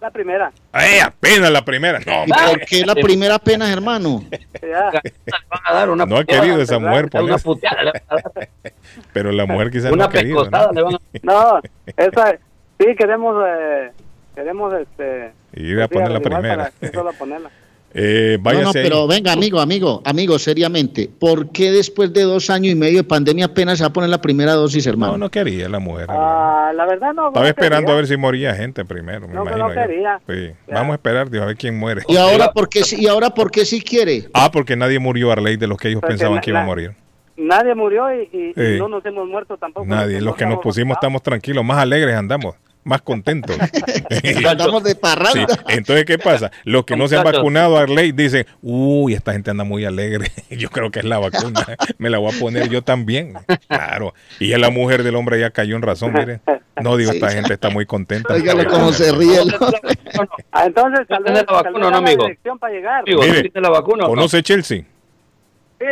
la 0.00 0.10
primera. 0.10 0.50
¡Eh, 0.74 1.00
apenas 1.02 1.50
la 1.52 1.62
primera! 1.64 2.00
No, 2.06 2.24
¿Y 2.26 2.30
por 2.32 2.60
qué 2.66 2.84
la 2.86 2.94
primera 2.94 3.34
apenas, 3.36 3.70
hermano? 3.70 4.24
Ya. 4.62 4.90
Van 4.90 5.60
a 5.64 5.74
dar 5.74 5.90
una 5.90 6.06
no 6.06 6.16
ha 6.16 6.24
querido 6.24 6.60
esa 6.62 6.78
¿verdad? 6.78 6.88
mujer 6.90 7.10
por 7.10 7.22
Una 7.24 7.34
eso. 7.36 7.44
puteada. 7.44 7.92
Pero 9.12 9.30
la 9.30 9.44
mujer 9.46 9.70
quizás 9.70 9.90
no 9.90 9.94
Una 9.94 10.06
ha 10.06 10.08
querido. 10.08 10.44
¿no? 10.44 10.50
van 10.50 10.78
a 10.94 10.98
No, 11.22 11.60
esa, 11.96 12.32
sí, 12.80 12.86
queremos, 12.98 13.44
eh, 13.46 13.92
queremos, 14.34 14.72
este... 14.74 15.32
Ir 15.54 15.80
a 15.82 15.88
poner 15.88 16.10
la 16.10 16.20
primera. 16.20 16.72
para 16.92 17.12
ponerla. 17.12 17.50
Eh, 17.94 18.36
No, 18.38 18.44
váyase 18.44 18.64
no, 18.64 18.72
pero 18.72 19.06
venga, 19.06 19.32
amigo, 19.32 19.60
amigo, 19.60 20.00
amigo, 20.04 20.38
seriamente. 20.38 21.10
¿Por 21.18 21.50
qué 21.50 21.70
después 21.70 22.12
de 22.12 22.22
dos 22.22 22.48
años 22.50 22.72
y 22.72 22.74
medio 22.74 22.98
de 22.98 23.04
pandemia 23.04 23.46
apenas 23.46 23.78
se 23.78 23.84
va 23.84 23.88
a 23.88 23.92
poner 23.92 24.08
la 24.10 24.20
primera 24.20 24.52
dosis, 24.54 24.86
hermano? 24.86 25.12
No, 25.12 25.18
no 25.18 25.30
quería 25.30 25.68
la 25.68 25.78
mujer. 25.78 26.06
Ah, 26.08 26.72
la 26.74 26.86
verdad 26.86 27.12
no. 27.14 27.28
Estaba 27.28 27.44
no 27.44 27.48
esperando 27.48 27.86
quería. 27.86 27.94
a 27.94 27.96
ver 27.96 28.06
si 28.06 28.16
moría 28.16 28.54
gente 28.54 28.84
primero, 28.84 29.28
me 29.28 29.34
No, 29.34 29.42
imagino. 29.42 29.68
no 29.68 29.74
quería. 29.74 30.20
Sí. 30.26 30.54
Vamos 30.72 30.92
a 30.92 30.94
esperar 30.94 31.28
digo, 31.30 31.44
a 31.44 31.46
ver 31.48 31.56
quién 31.56 31.78
muere. 31.78 32.02
¿Y 32.08 32.16
ahora 32.16 32.52
por 32.52 32.68
qué, 32.68 32.82
sí- 32.84 32.96
y 33.00 33.06
ahora 33.08 33.30
por 33.30 33.50
qué 33.50 33.64
sí 33.66 33.82
quiere? 33.82 34.28
Ah, 34.32 34.50
porque 34.50 34.74
nadie 34.76 34.98
murió, 34.98 35.30
Arley, 35.30 35.56
de 35.56 35.66
los 35.66 35.76
que 35.78 35.88
ellos 35.88 36.00
Porque 36.00 36.12
pensaban 36.14 36.36
la- 36.36 36.40
que 36.40 36.50
iba 36.50 36.62
a 36.62 36.64
morir. 36.64 36.92
Nadie 37.36 37.74
murió 37.74 38.04
y, 38.14 38.28
y- 38.32 38.50
y 38.50 38.54
Sí. 38.54 38.78
no 38.78 38.88
nos 38.88 39.04
hemos 39.06 39.26
muerto 39.26 39.56
tampoco. 39.56 39.86
Nadie. 39.86 40.20
Los 40.20 40.36
que 40.36 40.44
nos 40.46 40.58
pusimos 40.58 40.96
estamos 40.96 41.22
tranquilos, 41.22 41.64
más 41.64 41.78
alegres 41.78 42.14
andamos, 42.14 42.54
más 42.84 43.02
contentos. 43.02 43.56
Andamos 44.48 44.82
de 44.84 44.90
Sí. 44.92 44.98
parranda. 45.00 45.46
Entonces, 45.68 46.04
¿qué 46.04 46.18
pasa? 46.18 46.50
Los 46.64 46.84
que 46.84 46.96
no 46.96 47.08
se 47.08 47.16
han 47.16 47.24
vacunado, 47.24 47.76
Arley, 47.78 48.12
dicen, 48.12 48.46
uy, 48.60 49.14
esta 49.14 49.32
gente 49.32 49.50
anda 49.50 49.64
muy 49.64 49.84
alegre. 49.84 50.30
Yo 50.50 50.68
creo 50.70 50.90
que 50.90 51.00
es 51.00 51.04
la 51.04 51.18
vacuna. 51.18 51.66
Me 51.98 52.10
la 52.10 52.18
voy 52.18 52.34
a 52.34 52.38
poner 52.38 52.68
yo 52.68 52.82
también. 52.82 53.34
Claro. 53.68 54.14
Y 54.38 54.48
ya 54.48 54.58
la 54.58 54.70
mujer 54.70 55.02
del 55.02 55.16
hombre 55.16 55.38
ya 55.40 55.50
cayó 55.50 55.76
en 55.76 55.82
razón, 55.82 56.12
miren. 56.12 56.40
No 56.82 56.96
digo, 56.96 57.12
esta 57.12 57.30
gente 57.30 57.54
está 57.54 57.70
muy 57.70 57.86
contenta. 57.86 58.34
Óigalo 58.34 58.64
cómo 58.68 58.92
se 58.92 59.12
ríe. 59.12 59.40
el. 59.42 59.54
Ah, 60.50 60.66
entonces, 60.66 61.06
tal 61.08 61.22
¿Tiene 61.24 61.40
vez, 61.40 61.46
la 61.48 61.62
vacuna 61.62 61.90
no, 61.90 61.96
amigo? 61.96 62.26
para 62.60 62.72
llegar. 62.74 63.04
Mire, 63.06 63.42
¿tiene 63.42 63.60
la 63.60 63.70
vacuna 63.70 64.04
o 64.04 64.08
no? 64.08 64.14
¿Conoce 64.14 64.42
Chelsea? 64.42 64.82
Sí. 65.80 65.86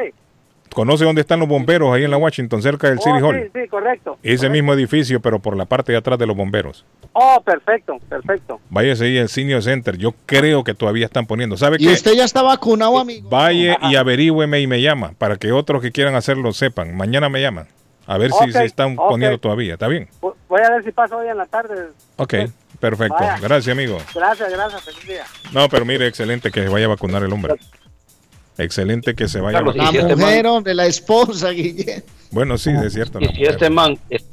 ¿Conoce 0.74 1.04
dónde 1.04 1.20
están 1.22 1.40
los 1.40 1.48
bomberos 1.48 1.92
ahí 1.92 2.04
en 2.04 2.10
la 2.10 2.16
Washington, 2.16 2.62
cerca 2.62 2.88
del 2.88 2.98
Oh, 2.98 3.02
City 3.02 3.18
Hall? 3.22 3.50
Sí, 3.52 3.60
sí, 3.62 3.68
correcto. 3.68 4.18
Ese 4.22 4.36
correcto. 4.36 4.50
mismo 4.52 4.74
edificio, 4.74 5.20
pero 5.20 5.38
por 5.40 5.56
la 5.56 5.64
parte 5.64 5.92
de 5.92 5.98
atrás 5.98 6.18
de 6.18 6.26
los 6.26 6.36
bomberos. 6.36 6.84
Oh, 7.12 7.42
perfecto, 7.44 7.98
perfecto. 8.08 8.60
Váyase 8.70 9.04
ahí 9.06 9.18
al 9.18 9.28
Senior 9.28 9.62
Center. 9.62 9.96
Yo 9.98 10.14
creo 10.26 10.62
que 10.62 10.74
todavía 10.74 11.06
están 11.06 11.26
poniendo. 11.26 11.56
¿Sabe 11.56 11.76
¿Y 11.80 11.86
qué? 11.86 11.92
usted 11.92 12.12
ya 12.14 12.24
está 12.24 12.42
vacunado, 12.42 12.98
amigo? 12.98 13.28
Vaya 13.28 13.78
y 13.82 13.96
averígüeme 13.96 14.60
y 14.60 14.66
me 14.66 14.80
llama 14.80 15.12
para 15.18 15.36
que 15.36 15.50
otros 15.52 15.82
que 15.82 15.90
quieran 15.92 16.14
hacerlo 16.14 16.52
sepan. 16.52 16.96
Mañana 16.96 17.28
me 17.28 17.40
llaman. 17.42 17.66
A 18.06 18.18
ver 18.18 18.32
si 18.32 18.50
se 18.52 18.64
están 18.64 18.96
poniendo 18.96 19.38
todavía. 19.38 19.74
¿Está 19.74 19.86
bien? 19.88 20.08
Vo- 20.20 20.34
Voy 20.48 20.60
a 20.62 20.70
ver 20.70 20.82
si 20.84 20.90
paso 20.90 21.16
hoy 21.18 21.28
en 21.28 21.36
la 21.36 21.46
tarde. 21.46 21.88
Ok, 22.16 22.34
perfecto. 22.80 23.14
Vaya. 23.18 23.38
Gracias, 23.40 23.72
amigo. 23.72 23.98
Gracias, 24.14 24.50
gracias. 24.52 24.82
Feliz 24.82 25.06
día. 25.06 25.24
No, 25.52 25.68
pero 25.68 25.84
mire, 25.84 26.06
excelente 26.08 26.50
que 26.50 26.62
se 26.62 26.68
vaya 26.68 26.86
a 26.86 26.88
vacunar 26.88 27.22
el 27.22 27.32
hombre. 27.32 27.54
Excelente 28.62 29.14
que 29.14 29.28
se 29.28 29.40
vaya 29.40 29.58
a 29.58 29.60
Carlos, 29.60 29.76
vacunar. 29.76 29.94
¿y 29.94 29.96
La 29.98 30.02
si 30.06 30.10
este 30.12 30.24
mujer, 30.24 30.46
hombre, 30.46 30.74
la 30.74 30.86
esposa, 30.86 31.50
Guillén. 31.52 32.04
Bueno, 32.30 32.56
sí, 32.58 32.70
es 32.70 32.92
cierto. 32.92 33.18
Y 33.20 33.26
si 33.26 33.32
mujer. 33.32 33.48
este 33.50 33.70
man 33.70 33.98
está 34.08 34.26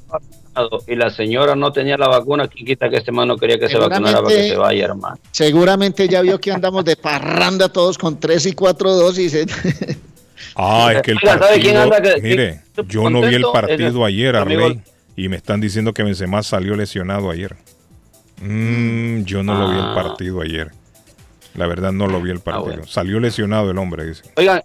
vacunado 0.53 0.83
y 0.87 0.95
la 0.95 1.09
señora 1.09 1.55
no 1.55 1.71
tenía 1.71 1.97
la 1.97 2.07
vacuna, 2.07 2.47
¿quién 2.47 2.65
quita 2.65 2.89
que 2.89 2.97
este 2.97 3.11
man 3.11 3.27
no 3.27 3.37
quería 3.37 3.57
que 3.59 3.67
se 3.69 3.77
vacunara 3.77 4.21
para 4.21 4.35
que 4.35 4.49
se 4.49 4.55
vaya, 4.57 4.85
hermano? 4.85 5.17
Seguramente 5.31 6.07
ya 6.07 6.21
vio 6.21 6.39
que 6.39 6.51
andamos 6.51 6.83
de 6.85 6.95
parranda 6.95 7.69
todos 7.69 7.97
con 7.97 8.19
tres 8.19 8.45
y 8.45 8.53
cuatro 8.53 8.91
dosis. 8.93 9.33
¿eh? 9.33 9.45
Ah, 10.55 10.91
es 10.95 11.01
que 11.01 11.11
el 11.11 11.17
Oiga, 11.17 11.37
¿sabe 11.39 11.59
quién 11.59 11.75
partido, 11.75 11.95
anda 11.97 12.15
que- 12.15 12.21
mire, 12.21 12.61
que- 12.75 12.83
yo 12.87 13.09
no 13.09 13.21
vi 13.21 13.35
el 13.35 13.43
partido 13.51 14.05
ayer, 14.05 14.35
Arley, 14.35 14.81
y 15.15 15.29
me 15.29 15.35
están 15.35 15.59
diciendo 15.61 15.93
que 15.93 16.03
Benzema 16.03 16.41
salió 16.43 16.75
lesionado 16.75 17.29
ayer. 17.31 17.55
Mm, 18.41 19.23
yo 19.23 19.41
no 19.43 19.55
lo 19.59 19.69
vi 19.69 19.75
el 19.77 19.83
Ah. 19.83 19.93
partido 19.95 20.41
ayer. 20.41 20.71
La 21.57 21.67
verdad 21.67 21.91
no 21.91 22.07
lo 22.07 22.21
vi 22.21 22.31
el 22.31 22.39
partido. 22.39 22.65
bueno. 22.67 22.88
Salió 22.88 23.19
lesionado 23.19 23.69
el 23.71 23.77
hombre, 23.77 24.05
dice. 24.05 24.23
Oigan, 24.38 24.63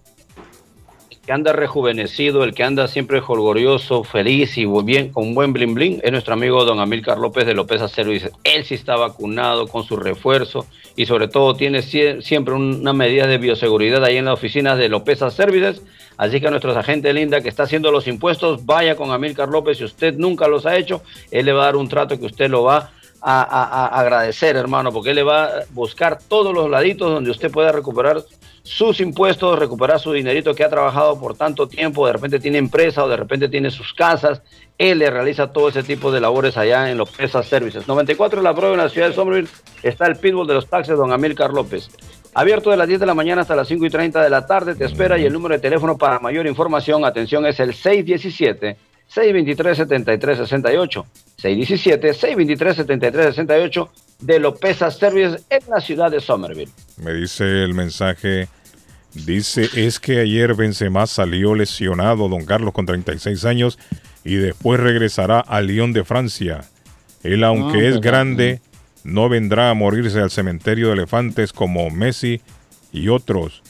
que 1.25 1.31
anda 1.31 1.53
rejuvenecido, 1.53 2.43
el 2.43 2.53
que 2.53 2.63
anda 2.63 2.87
siempre 2.89 3.21
jolgorioso, 3.21 4.03
feliz 4.03 4.57
y 4.57 4.65
bien, 4.83 5.09
con 5.09 5.33
buen 5.33 5.53
bling 5.53 5.73
bling, 5.73 6.01
es 6.03 6.11
nuestro 6.11 6.33
amigo 6.33 6.65
don 6.65 6.79
Amílcar 6.81 7.17
López 7.17 7.45
de 7.45 7.53
López 7.53 7.81
Services. 7.91 8.31
Él 8.43 8.65
sí 8.65 8.75
está 8.75 8.95
vacunado 8.97 9.67
con 9.67 9.83
su 9.83 9.95
refuerzo 9.95 10.65
y 10.97 11.05
sobre 11.05 11.29
todo 11.29 11.55
tiene 11.55 11.79
sie- 11.81 12.21
siempre 12.21 12.53
una 12.53 12.91
medida 12.93 13.25
de 13.25 13.37
bioseguridad 13.37 14.03
ahí 14.03 14.17
en 14.17 14.25
la 14.25 14.33
oficina 14.33 14.75
de 14.75 14.89
López 14.89 15.19
Services. 15.33 15.81
Así 16.17 16.41
que 16.41 16.47
a 16.47 16.51
nuestros 16.51 16.75
agentes 16.75 17.15
linda 17.15 17.39
que 17.41 17.47
está 17.49 17.63
haciendo 17.63 17.89
los 17.91 18.05
impuestos, 18.07 18.65
vaya 18.65 18.95
con 18.97 19.09
Amílcar 19.11 19.47
López. 19.47 19.77
Si 19.77 19.85
usted 19.85 20.13
nunca 20.15 20.47
los 20.49 20.65
ha 20.65 20.75
hecho, 20.77 21.01
él 21.31 21.45
le 21.45 21.53
va 21.53 21.63
a 21.63 21.65
dar 21.67 21.75
un 21.77 21.87
trato 21.87 22.19
que 22.19 22.25
usted 22.25 22.49
lo 22.51 22.63
va 22.63 22.77
a, 22.77 22.91
a- 23.25 23.99
agradecer, 23.99 24.55
hermano, 24.55 24.91
porque 24.91 25.11
él 25.11 25.15
le 25.15 25.23
va 25.23 25.45
a 25.45 25.49
buscar 25.71 26.19
todos 26.27 26.53
los 26.53 26.69
laditos 26.69 27.11
donde 27.11 27.31
usted 27.31 27.51
pueda 27.51 27.71
recuperar 27.71 28.21
sus 28.63 28.99
impuestos, 29.01 29.59
recuperar 29.59 29.99
su 29.99 30.13
dinerito 30.13 30.53
que 30.55 30.63
ha 30.63 30.69
trabajado 30.69 31.19
por 31.19 31.35
tanto 31.35 31.67
tiempo, 31.67 32.07
de 32.07 32.13
repente 32.13 32.39
tiene 32.39 32.57
empresa 32.57 33.03
o 33.03 33.09
de 33.09 33.17
repente 33.17 33.49
tiene 33.49 33.69
sus 33.71 33.93
casas, 33.93 34.41
él 34.77 34.99
le 34.99 35.09
realiza 35.09 35.51
todo 35.51 35.67
ese 35.69 35.83
tipo 35.83 36.11
de 36.11 36.21
labores 36.21 36.55
allá 36.57 36.89
en 36.89 36.97
López 36.97 37.31
Services. 37.43 37.87
94 37.87 38.39
en 38.39 38.43
la 38.45 38.53
prueba 38.53 38.73
en 38.75 38.79
la 38.81 38.89
ciudad 38.89 39.09
de 39.09 39.13
Somerville 39.15 39.49
está 39.83 40.05
el 40.07 40.15
pitbull 40.15 40.47
de 40.47 40.53
los 40.53 40.67
taxis, 40.67 40.95
don 40.95 41.11
Amílcar 41.11 41.51
López. 41.51 41.89
Abierto 42.35 42.71
de 42.71 42.77
las 42.77 42.87
10 42.87 42.99
de 43.01 43.05
la 43.05 43.13
mañana 43.13 43.41
hasta 43.41 43.55
las 43.55 43.67
5 43.67 43.85
y 43.85 43.89
30 43.89 44.23
de 44.23 44.29
la 44.29 44.45
tarde, 44.45 44.75
te 44.75 44.85
espera 44.85 45.17
y 45.19 45.25
el 45.25 45.33
número 45.33 45.53
de 45.55 45.59
teléfono 45.61 45.97
para 45.97 46.19
mayor 46.19 46.47
información, 46.47 47.05
atención, 47.05 47.45
es 47.45 47.59
el 47.59 47.73
617 47.73 48.77
623-7368. 49.13 51.05
617-623-7368 51.41 53.89
de 54.21 54.39
Lopeza 54.39 54.89
Services 54.91 55.43
en 55.49 55.61
la 55.69 55.81
ciudad 55.81 56.11
de 56.11 56.21
Somerville. 56.21 56.71
Me 56.97 57.13
dice 57.13 57.63
el 57.63 57.73
mensaje, 57.73 58.47
dice, 59.13 59.69
es 59.75 59.99
que 59.99 60.21
ayer 60.21 60.55
Benzema 60.55 61.05
salió 61.07 61.55
lesionado, 61.55 62.29
don 62.29 62.45
Carlos, 62.45 62.73
con 62.73 62.85
36 62.85 63.43
años, 63.45 63.79
y 64.23 64.35
después 64.35 64.79
regresará 64.79 65.39
a 65.39 65.61
Lyon 65.61 65.91
de 65.91 66.05
Francia. 66.05 66.61
Él, 67.23 67.43
aunque 67.43 67.79
No, 67.79 67.87
es 67.87 68.01
grande, 68.01 68.61
no 69.03 69.29
vendrá 69.29 69.69
a 69.69 69.73
morirse 69.73 70.19
al 70.19 70.31
cementerio 70.31 70.87
de 70.87 70.93
elefantes 70.93 71.51
como 71.51 71.89
Messi 71.89 72.41
y 72.91 73.09
otros. 73.09 73.61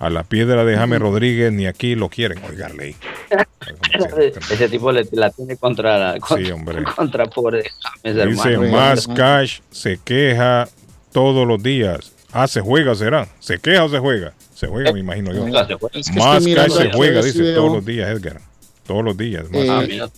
A 0.00 0.10
la 0.10 0.22
piedra 0.22 0.64
de 0.64 0.76
James 0.76 1.00
Rodríguez 1.00 1.52
ni 1.52 1.66
aquí 1.66 1.94
lo 1.96 2.08
quieren. 2.08 2.40
Oigarle. 2.48 2.94
Ese 4.50 4.68
tipo 4.68 4.92
le- 4.92 5.08
la 5.12 5.30
tiene 5.30 5.56
contra, 5.56 5.98
la- 5.98 6.20
contra, 6.20 6.46
Sí, 6.46 6.52
hombre. 6.52 6.84
contra 6.96 7.26
pobre 7.26 7.64
James, 8.04 8.28
Dice, 8.30 8.52
hermano. 8.52 8.72
más 8.72 9.08
cash 9.08 9.60
se 9.70 9.98
queja 9.98 10.68
todos 11.12 11.46
los 11.46 11.62
días. 11.62 12.12
Ah, 12.32 12.46
se 12.46 12.60
juega, 12.60 12.94
será. 12.94 13.28
¿Se 13.40 13.58
queja 13.58 13.84
o 13.84 13.88
se 13.88 13.98
juega? 13.98 14.34
Se 14.54 14.66
juega, 14.66 14.92
me 14.92 15.00
imagino 15.00 15.32
yo. 15.32 15.40
Juega, 15.42 15.66
se 15.66 15.74
juega. 15.74 15.98
Es 15.98 16.10
que 16.10 16.18
Más 16.18 16.44
cash 16.44 16.70
se 16.72 16.92
juega, 16.92 17.22
dice, 17.22 17.54
todos 17.54 17.72
los 17.72 17.84
días, 17.84 18.08
Edgar. 18.10 18.40
Todos 18.86 19.04
los 19.04 19.16
días. 19.16 19.44
más 19.50 19.60
Eh. 19.62 19.68
Ah, 19.70 19.84
mira. 19.86 20.10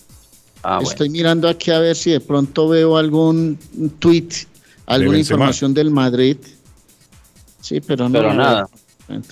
Ah, 0.63 0.75
bueno. 0.75 0.89
Estoy 0.91 1.09
mirando 1.09 1.49
aquí 1.49 1.71
a 1.71 1.79
ver 1.79 1.95
si 1.95 2.11
de 2.11 2.19
pronto 2.19 2.67
veo 2.69 2.97
algún 2.97 3.57
tweet, 3.97 4.27
alguna 4.85 5.17
información 5.17 5.73
del 5.73 5.89
Madrid. 5.89 6.37
Sí, 7.61 7.81
pero 7.81 8.07
no. 8.09 8.13
Pero 8.13 8.33
nada. 8.33 8.67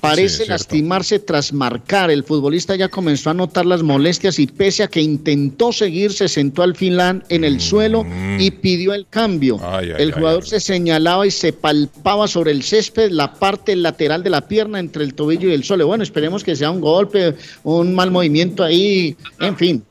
Parece 0.00 0.20
sí, 0.20 0.24
es 0.24 0.36
cierto. 0.36 0.52
lastimarse 0.52 1.18
tras 1.18 1.52
marcar. 1.52 2.12
El 2.12 2.22
futbolista 2.22 2.76
ya 2.76 2.88
comenzó 2.88 3.30
a 3.30 3.34
notar 3.34 3.66
las 3.66 3.82
molestias 3.82 4.38
y 4.38 4.46
pese 4.46 4.84
a 4.84 4.88
que 4.88 5.00
intentó 5.00 5.72
seguir, 5.72 6.12
se 6.12 6.28
sentó 6.28 6.62
al 6.62 6.76
final 6.76 7.24
en 7.28 7.42
el 7.42 7.60
suelo 7.60 8.06
y 8.38 8.52
pidió 8.52 8.94
el 8.94 9.08
cambio. 9.08 9.58
Mm. 9.58 9.62
Ay, 9.64 9.90
ay, 9.90 10.02
el 10.02 10.08
ay, 10.08 10.12
jugador 10.12 10.46
se 10.46 10.60
señalaba 10.60 11.26
y 11.26 11.32
se 11.32 11.52
palpaba 11.52 12.28
sobre 12.28 12.52
el 12.52 12.62
césped 12.62 13.10
la 13.10 13.34
parte 13.34 13.74
lateral 13.74 14.22
de 14.22 14.30
la 14.30 14.46
pierna 14.46 14.78
entre 14.78 15.02
el 15.02 15.14
tobillo 15.14 15.48
y 15.48 15.52
el 15.54 15.64
suelo. 15.64 15.88
Bueno, 15.88 16.04
esperemos 16.04 16.44
que 16.44 16.54
sea 16.54 16.70
un 16.70 16.80
golpe, 16.80 17.34
un 17.64 17.92
mal 17.96 18.12
movimiento 18.12 18.62
ahí, 18.62 19.16
en 19.40 19.56
fin. 19.56 19.82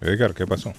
Edgar, 0.00 0.34
¿qué 0.34 0.46
pasó? 0.46 0.72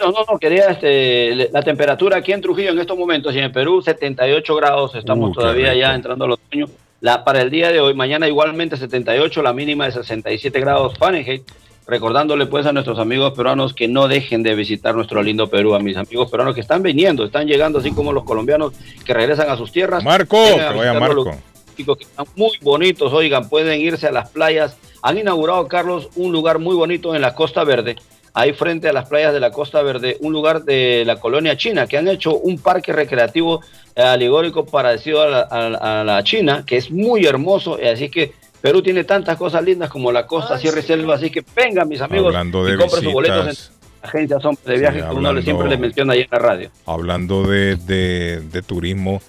No, 0.00 0.12
no, 0.12 0.18
no, 0.30 0.38
quería 0.38 0.66
este, 0.70 1.50
la 1.52 1.62
temperatura 1.62 2.18
aquí 2.18 2.32
en 2.32 2.40
Trujillo 2.40 2.70
en 2.70 2.78
estos 2.78 2.96
momentos 2.98 3.34
y 3.34 3.38
en 3.38 3.52
Perú 3.52 3.82
78 3.82 4.54
grados, 4.56 4.94
estamos 4.94 5.30
Uh, 5.30 5.34
todavía 5.34 5.70
rico. 5.70 5.80
ya 5.80 5.94
entrando 5.94 6.24
al 6.24 6.32
otoño. 6.32 6.66
La, 7.00 7.24
para 7.24 7.42
el 7.42 7.50
día 7.50 7.70
de 7.70 7.80
hoy, 7.80 7.94
mañana 7.94 8.26
igualmente 8.28 8.76
78, 8.76 9.42
la 9.42 9.52
mínima 9.52 9.84
de 9.86 9.92
67 9.92 10.58
grados 10.60 10.96
Fahrenheit. 10.98 11.42
Recordándole 11.86 12.44
pues 12.44 12.66
a 12.66 12.72
nuestros 12.72 12.98
amigos 12.98 13.32
peruanos 13.34 13.72
que 13.72 13.88
no 13.88 14.08
dejen 14.08 14.42
de 14.42 14.54
visitar 14.54 14.94
nuestro 14.94 15.22
lindo 15.22 15.48
Perú, 15.48 15.74
a 15.74 15.78
mis 15.78 15.96
amigos 15.96 16.30
peruanos 16.30 16.54
que 16.54 16.60
están 16.60 16.82
viniendo, 16.82 17.24
están 17.24 17.46
llegando 17.46 17.78
así 17.78 17.92
como 17.92 18.12
los 18.12 18.24
colombianos 18.24 18.74
que 19.06 19.14
regresan 19.14 19.48
a 19.48 19.56
sus 19.56 19.72
tierras. 19.72 20.04
Marco, 20.04 20.36
a 20.38 20.70
que 20.72 20.76
vaya 20.76 20.92
los 20.92 21.00
Marco. 21.00 21.30
chicos 21.78 21.96
que 21.96 22.04
están 22.04 22.26
muy 22.36 22.52
bonitos, 22.60 23.10
oigan, 23.14 23.48
pueden 23.48 23.80
irse 23.80 24.06
a 24.06 24.12
las 24.12 24.28
playas. 24.28 24.76
Han 25.00 25.16
inaugurado, 25.16 25.66
Carlos, 25.66 26.10
un 26.16 26.30
lugar 26.30 26.58
muy 26.58 26.74
bonito 26.76 27.14
en 27.14 27.22
la 27.22 27.34
Costa 27.34 27.64
Verde, 27.64 27.96
ahí 28.38 28.52
frente 28.52 28.88
a 28.88 28.92
las 28.92 29.08
playas 29.08 29.32
de 29.32 29.40
la 29.40 29.50
Costa 29.50 29.82
Verde, 29.82 30.16
un 30.20 30.32
lugar 30.32 30.62
de 30.64 31.02
la 31.06 31.16
colonia 31.16 31.56
china, 31.56 31.86
que 31.86 31.98
han 31.98 32.08
hecho 32.08 32.36
un 32.36 32.58
parque 32.58 32.92
recreativo 32.92 33.60
eh, 33.96 34.02
alegórico 34.02 34.64
parecido 34.66 35.22
a 35.22 35.26
la, 35.28 35.40
a- 35.50 36.00
a 36.00 36.04
la 36.04 36.22
China, 36.22 36.62
que 36.66 36.76
es 36.76 36.90
muy 36.90 37.26
hermoso, 37.26 37.78
así 37.92 38.08
que 38.08 38.32
Perú 38.60 38.82
tiene 38.82 39.04
tantas 39.04 39.36
cosas 39.36 39.62
lindas 39.64 39.88
como 39.90 40.10
la 40.12 40.26
costa, 40.26 40.58
sierra 40.58 40.80
y 40.80 40.82
selva, 40.82 41.14
así 41.16 41.30
que 41.30 41.44
vengan 41.54 41.88
mis 41.88 42.00
amigos 42.00 42.26
Hablando 42.28 42.64
de 42.64 42.74
y 42.74 42.76
compren 42.76 43.02
sus 43.04 43.12
boletos 43.12 43.72
en 44.02 44.08
agencias 44.08 44.42
de 44.64 44.78
viajes, 44.78 45.02
Sí, 45.02 45.08
que 45.10 45.14
uno 45.16 45.32
le- 45.32 45.42
siempre 45.42 45.68
les 45.68 45.78
menciona 45.80 46.12
ahí 46.12 46.20
en 46.20 46.28
la 46.30 46.38
radio. 46.38 46.70
Hablando 46.86 47.42
de, 47.44 47.76
de- 47.76 48.40
de 48.40 48.62
turismo, 48.62 49.20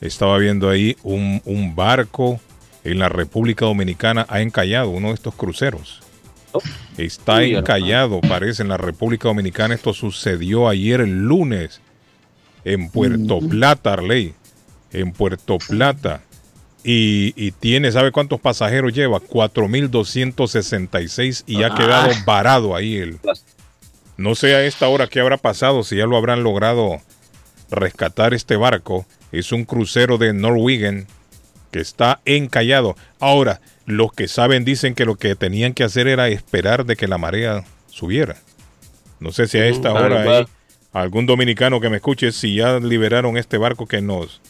estaba 0.00 0.38
viendo 0.38 0.68
ahí 0.68 0.96
un, 1.02 1.40
un 1.44 1.74
barco 1.74 2.40
en 2.84 2.98
la 2.98 3.08
República 3.08 3.64
Dominicana 3.66 4.26
ha 4.28 4.40
encallado, 4.40 4.90
uno 4.90 5.08
de 5.08 5.14
estos 5.14 5.34
cruceros. 5.34 6.01
Está 6.98 7.36
Uy, 7.38 7.54
encallado, 7.56 8.20
parece, 8.20 8.62
en 8.62 8.68
la 8.68 8.76
República 8.76 9.28
Dominicana. 9.28 9.74
Esto 9.74 9.92
sucedió 9.94 10.68
ayer 10.68 11.00
el 11.00 11.24
lunes 11.26 11.80
en 12.64 12.90
Puerto 12.90 13.40
Plata, 13.40 13.94
Arley. 13.94 14.34
En 14.92 15.12
Puerto 15.12 15.58
Plata. 15.58 16.20
Y, 16.84 17.32
y 17.36 17.52
tiene, 17.52 17.90
¿sabe 17.92 18.10
cuántos 18.12 18.40
pasajeros 18.40 18.92
lleva? 18.92 19.20
4.266 19.20 21.44
y 21.46 21.62
ha 21.62 21.68
Ah. 21.68 21.74
quedado 21.76 22.10
varado 22.26 22.74
ahí 22.76 22.96
el... 22.96 23.18
No 24.16 24.34
sé 24.34 24.54
a 24.54 24.64
esta 24.64 24.88
hora 24.88 25.06
qué 25.06 25.20
habrá 25.20 25.36
pasado, 25.38 25.82
si 25.84 25.96
ya 25.96 26.06
lo 26.06 26.16
habrán 26.16 26.42
logrado 26.42 27.00
rescatar 27.70 28.34
este 28.34 28.56
barco. 28.56 29.06
Es 29.32 29.52
un 29.52 29.64
crucero 29.64 30.18
de 30.18 30.32
Norwegian 30.34 31.06
que 31.70 31.80
está 31.80 32.20
encallado. 32.26 32.94
Ahora, 33.18 33.60
los 33.86 34.12
que 34.12 34.28
saben 34.28 34.64
dicen 34.64 34.94
que 34.94 35.04
lo 35.04 35.16
que 35.16 35.34
tenían 35.34 35.74
que 35.74 35.84
hacer 35.84 36.06
era 36.06 36.28
esperar 36.28 36.86
de 36.86 36.96
que 36.96 37.08
la 37.08 37.18
marea 37.18 37.64
subiera. 37.88 38.36
No 39.20 39.32
sé 39.32 39.46
si 39.46 39.58
a 39.58 39.66
esta 39.66 39.92
hora 39.92 40.22
hay 40.22 40.46
algún 40.92 41.26
dominicano 41.26 41.80
que 41.80 41.88
me 41.88 41.96
escuche, 41.96 42.32
si 42.32 42.56
ya 42.56 42.78
liberaron 42.78 43.36
este 43.36 43.58
barco, 43.58 43.86
que 43.86 44.02
nos, 44.02 44.40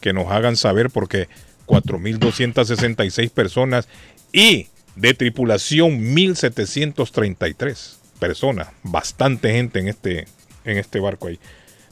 que 0.00 0.12
nos 0.12 0.30
hagan 0.30 0.56
saber, 0.56 0.90
porque 0.90 1.28
4.266 1.66 3.30
personas 3.30 3.88
y 4.32 4.68
de 4.94 5.14
tripulación 5.14 6.00
1.733 6.14 7.96
personas. 8.18 8.68
Bastante 8.82 9.52
gente 9.52 9.78
en 9.80 9.88
este, 9.88 10.26
en 10.64 10.78
este 10.78 11.00
barco 11.00 11.28
ahí. 11.28 11.38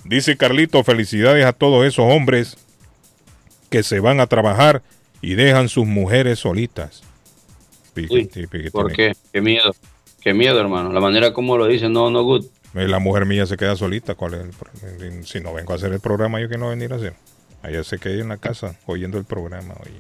Dice 0.05 0.37
Carlito, 0.37 0.83
felicidades 0.85 1.45
a 1.47 1.53
todos 1.53 1.87
esos 1.87 2.05
hombres 2.07 2.57
que 3.71 3.83
se 3.83 4.01
van 4.01 4.21
a 4.21 4.27
trabajar 4.27 4.83
y 5.25 5.35
dejan 5.35 5.69
sus 5.69 5.87
mujeres 5.87 6.39
solitas. 6.39 7.03
Uy, 7.97 8.29
¿Por 8.73 8.93
qué? 8.93 9.15
Qué 9.33 9.41
miedo. 9.41 9.75
Qué 10.21 10.35
miedo, 10.35 10.59
hermano. 10.61 10.93
La 10.93 11.01
manera 11.01 11.33
como 11.33 11.57
lo 11.57 11.67
dicen, 11.67 11.93
no, 11.93 12.11
no 12.11 12.23
good. 12.23 12.45
Eh, 12.75 12.89
La 12.89 12.99
mujer 12.99 13.25
mía 13.27 13.47
se 13.47 13.57
queda 13.57 13.77
solita. 13.77 14.15
¿cuál 14.15 14.35
es 14.35 14.41
el 14.41 14.51
pro- 14.51 14.71
eh, 14.83 15.21
si 15.25 15.41
no 15.41 15.55
vengo 15.55 15.73
a 15.73 15.77
hacer 15.77 15.93
el 15.93 16.01
programa, 16.01 16.41
yo 16.41 16.49
que 16.49 16.59
no 16.59 16.71
venir 16.71 16.93
a 16.93 16.97
hacer. 16.97 17.15
Allá 17.63 17.85
se 17.85 17.99
queda 17.99 18.21
en 18.21 18.29
la 18.29 18.37
casa 18.39 18.77
oyendo 18.87 19.17
el 19.19 19.25
programa. 19.25 19.75
Oye. 19.81 19.93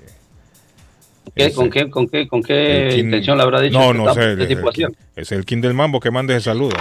¿Qué- 1.34 1.46
Ese- 1.46 1.54
¿Con 1.54 1.70
qué, 1.70 1.88
con 1.88 2.08
qué, 2.08 2.26
con 2.28 2.42
qué 2.42 2.96
intención 2.98 3.36
le 3.38 3.44
habrá 3.44 3.60
dicho? 3.60 3.78
No, 3.78 3.92
no 3.94 4.12
sé. 4.12 4.20
¿Qué 4.20 4.30
el- 4.32 4.40
el- 4.52 4.96
es 5.16 5.46
King 5.46 5.60
del 5.60 5.74
Mambo 5.74 6.00
que 6.00 6.10
mande 6.10 6.34
ese 6.36 6.44
saludo. 6.46 6.76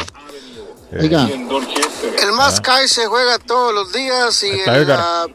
Eh, 0.91 1.09
Más 2.35 2.59
Kai 2.61 2.87
se 2.87 3.05
juega 3.07 3.37
todos 3.39 3.73
los 3.73 3.91
días 3.93 4.43
y 4.43 4.49
el 4.49 4.91
ah, 4.91 5.25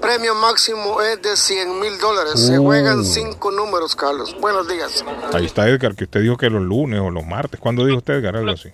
premio 0.00 0.34
máximo 0.34 1.00
es 1.02 1.20
de 1.22 1.36
100 1.36 1.78
mil 1.80 1.98
dólares. 1.98 2.46
Se 2.46 2.58
Uh. 2.58 2.64
juegan 2.64 3.04
cinco 3.04 3.50
números, 3.50 3.94
Carlos. 3.94 4.36
Buenos 4.40 4.66
días. 4.68 5.04
Ahí 5.32 5.46
está 5.46 5.68
Edgar, 5.68 5.94
que 5.94 6.04
usted 6.04 6.20
dijo 6.22 6.36
que 6.36 6.50
los 6.50 6.62
lunes 6.62 7.00
o 7.00 7.10
los 7.10 7.24
martes. 7.26 7.60
¿Cuándo 7.60 7.84
dijo 7.84 7.98
usted, 7.98 8.14
Edgar? 8.14 8.36
Algo 8.36 8.52
así. 8.52 8.70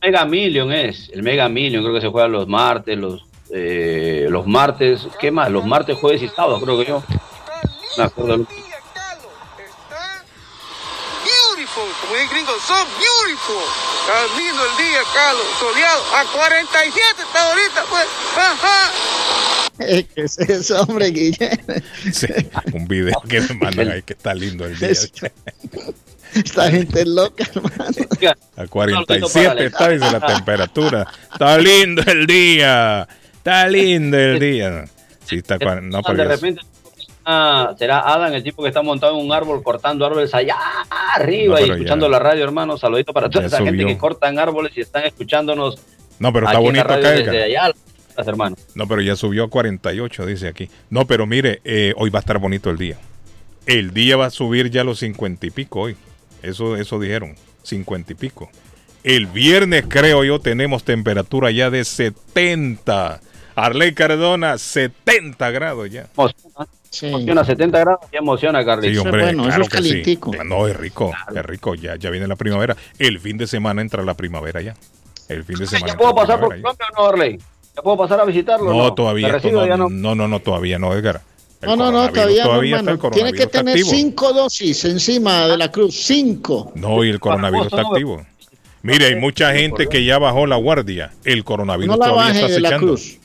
El 0.00 0.12
Mega 0.12 0.24
Million 0.24 0.72
es. 0.72 1.08
El 1.12 1.22
Mega 1.22 1.48
Million 1.48 1.82
creo 1.82 1.94
que 1.94 2.00
se 2.00 2.08
juega 2.08 2.28
los 2.28 2.46
martes, 2.46 2.96
los, 2.96 3.24
eh, 3.50 4.26
los 4.30 4.46
martes. 4.46 5.08
¿Qué 5.18 5.30
más? 5.30 5.50
Los 5.50 5.64
martes, 5.66 5.98
jueves 5.98 6.22
y 6.22 6.28
sábados, 6.28 6.62
creo 6.62 6.78
que 6.78 6.84
yo. 6.86 7.02
Me 7.96 8.04
acuerdo. 8.04 8.46
Beautiful, 12.08 12.16
como 12.16 12.16
el 12.16 12.28
gringo, 12.28 12.52
so 12.60 12.74
beautiful. 12.98 13.62
Está 14.00 14.26
lindo 14.36 14.62
el 14.64 14.76
día, 14.76 15.00
Carlos, 15.14 15.46
soleado. 15.58 16.02
A 16.14 16.24
47 16.24 17.22
está 17.22 17.50
ahorita, 17.50 17.84
pues. 17.90 18.06
Ajá. 18.36 18.92
¿qué 19.78 20.22
es 20.22 20.38
eso, 20.38 20.82
hombre, 20.82 21.10
Guillermo? 21.10 21.74
Sí, 22.12 22.26
un 22.72 22.88
video 22.88 23.20
que 23.28 23.40
me 23.40 23.54
mandan 23.54 23.90
ahí 23.90 24.02
que 24.02 24.14
está 24.14 24.34
lindo 24.34 24.64
el 24.66 24.78
día. 24.78 24.90
Esta 26.34 26.70
gente 26.70 27.00
es 27.00 27.06
loca, 27.06 27.44
hermano. 27.54 28.34
A 28.56 28.66
47 28.66 29.66
está, 29.66 29.88
dice 29.88 30.10
la 30.10 30.20
temperatura. 30.20 31.06
Está 31.32 31.58
lindo 31.58 32.02
el 32.06 32.26
día. 32.26 33.08
Está 33.36 33.68
lindo 33.68 34.18
el 34.18 34.38
día. 34.38 34.84
Sí, 35.24 35.36
está 35.36 35.58
no, 35.58 36.02
pero 36.02 36.16
de 36.16 36.24
repente 36.24 36.62
ah, 37.24 37.74
será 37.78 38.00
Adam 38.00 38.32
el 38.32 38.42
tipo 38.42 38.62
que 38.62 38.68
está 38.68 38.82
montado 38.82 39.18
en 39.18 39.24
un 39.26 39.32
árbol 39.32 39.62
cortando 39.62 40.06
árboles 40.06 40.32
allá 40.32 40.56
arriba 41.14 41.60
No, 41.60 41.66
y 41.66 41.70
escuchando 41.70 42.06
ya- 42.06 42.10
la 42.12 42.18
radio, 42.18 42.44
hermano. 42.44 42.76
Saludito 42.78 43.12
para 43.12 43.28
toda 43.30 43.46
esa 43.46 43.62
gente 43.62 43.84
que 43.84 43.98
cortan 43.98 44.38
árboles 44.38 44.72
y 44.76 44.80
están 44.80 45.04
escuchándonos. 45.04 45.78
No, 46.18 46.32
pero 46.32 46.46
está 46.46 46.58
bonito 46.58 46.84
acá, 46.84 46.96
desde 46.96 47.22
Edgar. 47.22 47.64
allá, 47.66 47.74
hermano. 48.26 48.56
No, 48.74 48.88
pero 48.88 49.00
ya 49.00 49.14
subió 49.16 49.44
a 49.44 49.48
48, 49.50 50.26
dice 50.26 50.48
aquí. 50.48 50.68
No, 50.90 51.06
pero 51.06 51.26
mire, 51.26 51.60
eh, 51.64 51.94
hoy 51.96 52.10
va 52.10 52.18
a 52.18 52.20
estar 52.20 52.38
bonito 52.38 52.70
el 52.70 52.76
día. 52.78 52.96
El 53.66 53.92
día 53.94 54.16
va 54.16 54.26
a 54.26 54.30
subir 54.30 54.70
ya 54.70 54.80
a 54.80 54.84
los 54.84 54.98
50 54.98 55.46
y 55.46 55.50
pico 55.50 55.80
hoy. 55.80 55.96
Eso, 56.42 56.76
eso 56.76 56.98
dijeron, 56.98 57.36
50 57.62 58.12
y 58.12 58.14
pico. 58.16 58.50
El 59.04 59.26
viernes, 59.26 59.84
creo 59.88 60.24
yo, 60.24 60.40
tenemos 60.40 60.82
temperatura 60.84 61.50
ya 61.50 61.70
de 61.70 61.84
70. 61.84 63.20
Arley 63.54 63.92
Cardona, 63.92 64.56
70 64.58 65.50
grados 65.50 65.90
ya. 65.90 66.06
Emociona 67.02 67.44
70 67.44 67.78
grados 67.78 68.00
y 68.12 68.16
emociona, 68.16 68.64
Carlitos. 68.64 68.92
Sí, 69.02 69.06
hombre, 69.08 69.34
claro 69.34 69.66
que 69.66 69.82
sí. 69.82 70.18
No, 70.46 70.66
es 70.66 70.76
rico, 70.76 71.12
es 71.34 71.44
rico. 71.44 71.74
Ya, 71.74 71.96
ya 71.96 72.10
viene 72.10 72.26
la 72.26 72.36
primavera. 72.36 72.76
El 72.98 73.20
fin 73.20 73.36
de 73.36 73.46
semana 73.46 73.82
entra 73.82 74.02
la 74.02 74.14
primavera 74.14 74.60
ya. 74.60 74.74
El 75.28 75.44
fin 75.44 75.58
de 75.58 75.66
semana. 75.66 75.92
¿Ya 75.92 75.98
puedo 75.98 76.14
pasar 76.14 76.40
por 76.40 76.48
Colombia 76.48 76.86
o 76.96 77.02
no, 77.02 77.08
Arley? 77.08 77.38
¿Ya 77.76 77.82
puedo 77.82 77.96
pasar 77.98 78.20
a 78.20 78.24
visitarlo? 78.24 78.70
No, 78.72 78.76
No, 78.84 78.94
todavía. 78.94 79.26
¿Me 79.28 79.32
recibo? 79.34 79.60
no, 79.60 79.66
ya 79.66 79.76
no. 79.76 79.88
no, 79.90 80.14
no, 80.14 80.26
no, 80.28 80.40
todavía 80.40 80.78
no, 80.78 80.92
Edgar. 80.94 81.20
El 81.60 81.68
No, 81.68 81.76
no, 81.76 81.90
no, 81.92 82.08
todavía, 82.08 82.44
no, 82.44 82.50
todavía 82.50 82.76
está 82.78 82.90
el 82.90 82.96
hermano. 82.96 83.10
Tiene 83.14 83.32
que 83.32 83.46
tener 83.46 83.74
activo. 83.74 83.90
cinco 83.90 84.32
dosis 84.32 84.84
encima 84.86 85.46
de 85.46 85.58
la 85.58 85.70
cruz. 85.70 85.94
Cinco. 85.94 86.72
No, 86.74 87.04
y 87.04 87.10
el 87.10 87.20
coronavirus 87.20 87.66
está 87.66 87.82
activo. 87.82 88.24
Mire, 88.82 89.06
hay 89.06 89.16
mucha 89.16 89.52
gente 89.52 89.88
que 89.88 90.04
ya 90.04 90.18
bajó 90.18 90.46
la 90.46 90.56
guardia. 90.56 91.12
El 91.24 91.44
coronavirus 91.44 91.96
No 91.96 92.00
la 92.02 92.10
todavía 92.10 92.32
baje 92.32 92.40
está 92.46 92.52
de 92.54 92.60
la 92.60 92.68
acechando. 92.68 92.86
cruz. 92.86 93.18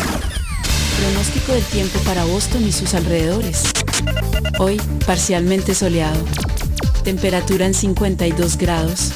Pronóstico 0.99 1.51
del 1.51 1.63
tiempo 1.65 1.99
para 1.99 2.23
Boston 2.25 2.67
y 2.67 2.71
sus 2.71 2.93
alrededores. 2.93 3.63
Hoy, 4.59 4.79
parcialmente 5.05 5.75
soleado. 5.75 6.23
Temperatura 7.03 7.65
en 7.65 7.73
52 7.73 8.57
grados. 8.57 9.11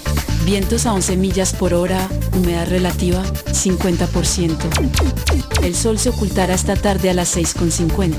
Vientos 0.49 0.87
a 0.87 0.93
11 0.93 1.15
millas 1.15 1.53
por 1.53 1.75
hora. 1.75 2.09
Humedad 2.35 2.67
relativa 2.67 3.23
50%. 3.23 4.57
El 5.61 5.75
sol 5.75 5.99
se 5.99 6.09
ocultará 6.09 6.55
esta 6.55 6.75
tarde 6.75 7.11
a 7.11 7.13
las 7.13 7.37
6.50. 7.37 8.15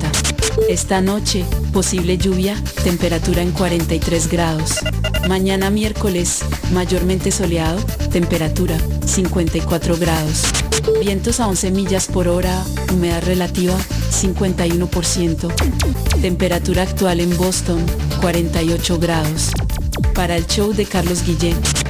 Esta 0.69 1.01
noche, 1.01 1.45
posible 1.73 2.19
lluvia, 2.19 2.55
temperatura 2.85 3.43
en 3.43 3.51
43 3.51 4.29
grados. 4.29 4.77
Mañana 5.29 5.71
miércoles, 5.71 6.45
mayormente 6.73 7.33
soleado, 7.33 7.81
temperatura 8.13 8.79
54 9.05 9.97
grados. 9.97 10.45
Vientos 11.01 11.41
a 11.41 11.49
11 11.49 11.73
millas 11.73 12.07
por 12.07 12.29
hora, 12.29 12.65
humedad 12.93 13.25
relativa 13.25 13.77
51%. 14.13 15.53
Temperatura 16.23 16.83
actual 16.83 17.19
en 17.19 17.37
Boston 17.37 17.85
48 18.21 19.01
grados. 19.01 19.51
Para 20.15 20.37
el 20.37 20.47
show 20.47 20.73
de 20.73 20.85
Carlos 20.87 21.25
Guillén, 21.25 21.57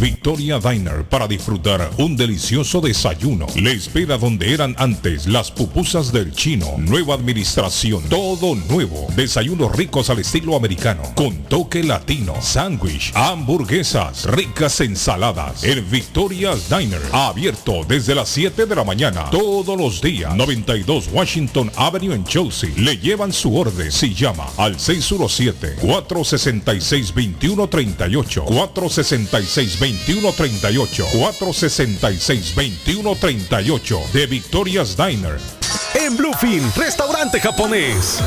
Victoria 0.00 0.58
Diner 0.58 1.04
para 1.04 1.28
disfrutar 1.28 1.90
un 1.98 2.16
delicioso 2.16 2.80
desayuno. 2.80 3.46
Le 3.54 3.72
espera 3.72 4.18
donde 4.18 4.52
eran 4.52 4.74
antes 4.78 5.26
las 5.26 5.50
pupusas 5.50 6.12
del 6.12 6.32
chino. 6.32 6.74
Nueva 6.78 7.14
administración, 7.14 8.02
todo 8.08 8.54
nuevo. 8.54 9.06
Desayunos 9.14 9.74
ricos 9.76 10.10
al 10.10 10.18
estilo 10.18 10.56
americano, 10.56 11.02
con 11.14 11.36
toque 11.44 11.82
latino, 11.82 12.34
sándwich, 12.40 13.12
hamburguesas, 13.14 14.24
ricas 14.26 14.80
ensaladas. 14.80 15.62
El 15.64 15.82
Victoria 15.82 16.54
Diner, 16.68 17.02
abierto 17.12 17.84
desde 17.86 18.14
las 18.14 18.28
7 18.30 18.66
de 18.66 18.74
la 18.74 18.84
mañana, 18.84 19.30
todos 19.30 19.78
los 19.78 20.00
días. 20.00 20.34
92 20.34 21.08
Washington 21.12 21.70
Avenue 21.76 22.14
en 22.14 22.24
Chelsea. 22.24 22.70
Le 22.76 22.96
llevan 22.96 23.32
su 23.32 23.56
orden 23.56 23.92
si 23.92 24.14
llama 24.14 24.46
al 24.56 24.78
617 24.78 25.76
466 25.80 27.14
2138 27.14 28.44
466 28.44 29.78
2138 29.78 29.83
466 31.12 32.54
2138 32.54 34.00
de 34.12 34.26
Victoria's 34.26 34.96
Diner. 34.96 35.38
En 35.94 36.16
Bluefin, 36.16 36.62
restaurante 36.74 37.38
japonés. 37.38 38.20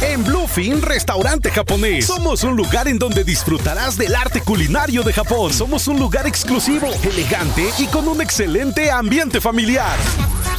En 0.00 0.24
Bluefin, 0.24 0.80
restaurante 0.80 1.50
japonés. 1.50 2.06
Somos 2.06 2.44
un 2.44 2.56
lugar 2.56 2.88
en 2.88 2.98
donde 2.98 3.24
disfrutarás 3.24 3.98
del 3.98 4.14
arte 4.14 4.40
culinario 4.40 5.02
de 5.02 5.12
Japón. 5.12 5.52
Somos 5.52 5.86
un 5.88 5.98
lugar 5.98 6.26
exclusivo, 6.26 6.88
elegante 7.02 7.70
y 7.78 7.86
con 7.86 8.08
un 8.08 8.20
excelente 8.22 8.90
ambiente 8.90 9.40
familiar. 9.40 9.96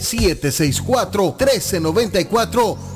764-1394 0.00 2.95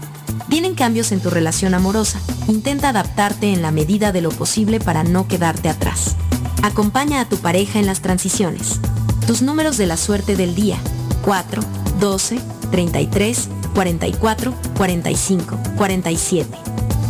Vienen 0.50 0.74
cambios 0.74 1.12
en 1.12 1.20
tu 1.20 1.30
relación 1.30 1.74
amorosa. 1.74 2.18
Intenta 2.48 2.88
adaptarte 2.88 3.52
en 3.52 3.62
la 3.62 3.70
medida 3.70 4.10
de 4.10 4.20
lo 4.20 4.30
posible 4.30 4.80
para 4.80 5.04
no 5.04 5.28
quedarte 5.28 5.68
atrás. 5.68 6.16
Acompaña 6.64 7.20
a 7.20 7.28
tu 7.28 7.36
pareja 7.36 7.78
en 7.78 7.86
las 7.86 8.00
transiciones. 8.00 8.80
Tus 9.28 9.42
números 9.42 9.76
de 9.76 9.86
la 9.86 9.96
suerte 9.96 10.34
del 10.34 10.56
día. 10.56 10.76
4, 11.24 11.62
12, 12.00 12.40
33, 12.72 13.48
44, 13.76 14.52
45, 14.76 15.58
47. 15.76 16.58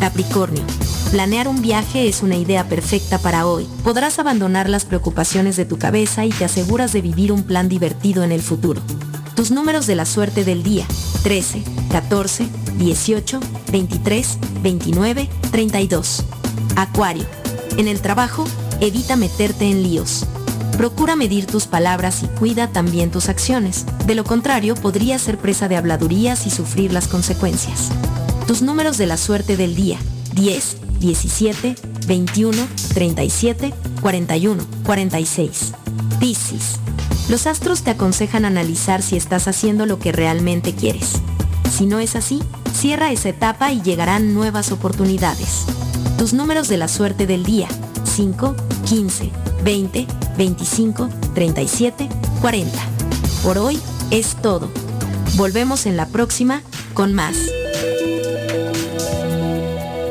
Capricornio. 0.00 0.62
Planear 1.10 1.48
un 1.48 1.62
viaje 1.62 2.08
es 2.08 2.22
una 2.22 2.36
idea 2.36 2.68
perfecta 2.68 3.18
para 3.18 3.46
hoy. 3.46 3.66
Podrás 3.82 4.18
abandonar 4.18 4.68
las 4.68 4.84
preocupaciones 4.84 5.56
de 5.56 5.64
tu 5.64 5.78
cabeza 5.78 6.26
y 6.26 6.28
te 6.28 6.44
aseguras 6.44 6.92
de 6.92 7.00
vivir 7.00 7.32
un 7.32 7.44
plan 7.44 7.70
divertido 7.70 8.22
en 8.22 8.32
el 8.32 8.42
futuro. 8.42 8.82
Tus 9.40 9.50
números 9.50 9.86
de 9.86 9.94
la 9.94 10.04
suerte 10.04 10.44
del 10.44 10.62
día. 10.62 10.86
13, 11.22 11.62
14, 11.90 12.46
18, 12.76 13.40
23, 13.72 14.38
29, 14.62 15.30
32. 15.50 16.24
Acuario. 16.76 17.24
En 17.78 17.88
el 17.88 18.02
trabajo, 18.02 18.44
evita 18.82 19.16
meterte 19.16 19.64
en 19.64 19.82
líos. 19.82 20.26
Procura 20.76 21.16
medir 21.16 21.46
tus 21.46 21.66
palabras 21.66 22.22
y 22.22 22.26
cuida 22.26 22.68
también 22.68 23.10
tus 23.10 23.30
acciones. 23.30 23.86
De 24.04 24.14
lo 24.14 24.24
contrario, 24.24 24.74
podrías 24.74 25.22
ser 25.22 25.38
presa 25.38 25.68
de 25.68 25.78
habladurías 25.78 26.46
y 26.46 26.50
sufrir 26.50 26.92
las 26.92 27.08
consecuencias. 27.08 27.88
Tus 28.46 28.60
números 28.60 28.98
de 28.98 29.06
la 29.06 29.16
suerte 29.16 29.56
del 29.56 29.74
día. 29.74 29.96
10, 30.34 30.76
17, 31.00 31.76
21, 32.06 32.58
37, 32.92 33.72
41, 34.02 34.62
46. 34.84 35.72
Piscis. 36.20 36.78
Los 37.31 37.47
astros 37.47 37.84
te 37.84 37.92
aconsejan 37.92 38.44
analizar 38.44 39.02
si 39.02 39.17
estás 39.17 39.47
haciendo 39.47 39.86
lo 39.86 40.00
que 40.00 40.10
realmente 40.10 40.75
quieres. 40.75 41.12
Si 41.70 41.86
no 41.86 42.00
es 42.00 42.17
así, 42.17 42.42
cierra 42.75 43.12
esa 43.12 43.28
etapa 43.28 43.70
y 43.70 43.81
llegarán 43.83 44.34
nuevas 44.34 44.73
oportunidades. 44.73 45.65
Tus 46.18 46.33
números 46.33 46.67
de 46.67 46.76
la 46.76 46.89
suerte 46.89 47.28
del 47.28 47.44
día. 47.44 47.68
5, 48.02 48.57
15, 48.84 49.31
20, 49.62 50.07
25, 50.36 51.09
37, 51.33 52.09
40. 52.41 52.78
Por 53.44 53.59
hoy 53.59 53.78
es 54.10 54.34
todo. 54.42 54.68
Volvemos 55.36 55.86
en 55.86 55.97
la 55.97 56.07
próxima 56.07 56.62
con 56.94 57.15
más. 57.15 57.36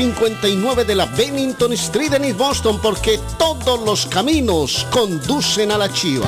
de 0.01 0.95
la 0.95 1.05
Bennington 1.05 1.73
Street 1.73 2.13
en 2.13 2.25
East 2.25 2.37
Boston 2.37 2.79
porque 2.81 3.19
todos 3.37 3.79
los 3.81 4.07
caminos 4.07 4.87
conducen 4.89 5.71
a 5.71 5.77
la 5.77 5.93
chiva. 5.93 6.27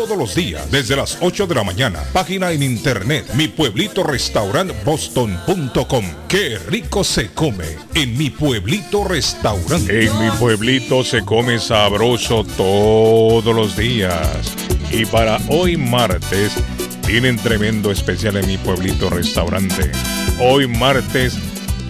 todos 0.00 0.16
los 0.16 0.34
días 0.34 0.70
desde 0.70 0.96
las 0.96 1.18
8 1.20 1.46
de 1.46 1.54
la 1.54 1.62
mañana. 1.62 2.02
Página 2.14 2.52
en 2.52 2.62
internet 2.62 3.26
mi 3.34 3.48
pueblito 3.48 4.02
boston.com. 4.82 6.04
Qué 6.26 6.58
rico 6.58 7.04
se 7.04 7.28
come 7.32 7.66
en 7.94 8.16
mi 8.16 8.30
pueblito 8.30 9.04
restaurante. 9.04 10.06
En 10.06 10.18
mi 10.18 10.30
pueblito 10.38 11.04
se 11.04 11.22
come 11.22 11.58
sabroso 11.58 12.44
todos 12.56 13.54
los 13.54 13.76
días. 13.76 14.54
Y 14.90 15.04
para 15.04 15.38
hoy 15.48 15.76
martes 15.76 16.54
tienen 17.06 17.36
tremendo 17.36 17.90
especial 17.90 18.38
en 18.38 18.46
mi 18.46 18.56
pueblito 18.56 19.10
restaurante. 19.10 19.92
Hoy 20.40 20.66
martes 20.66 21.36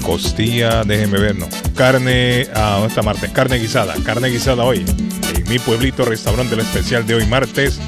costilla, 0.02 0.82
déjeme 0.82 1.20
ver, 1.20 1.36
no. 1.38 1.48
Carne, 1.76 2.48
ah, 2.54 2.72
¿dónde 2.72 2.88
está 2.88 3.02
martes? 3.02 3.30
Carne 3.30 3.58
guisada, 3.58 3.94
carne 4.04 4.28
guisada 4.30 4.64
hoy. 4.64 4.84
En 5.34 5.48
mi 5.48 5.58
pueblito 5.58 6.04
restaurante 6.04 6.54
el 6.54 6.60
especial 6.60 7.06
de 7.06 7.14
hoy 7.14 7.26
martes, 7.26 7.78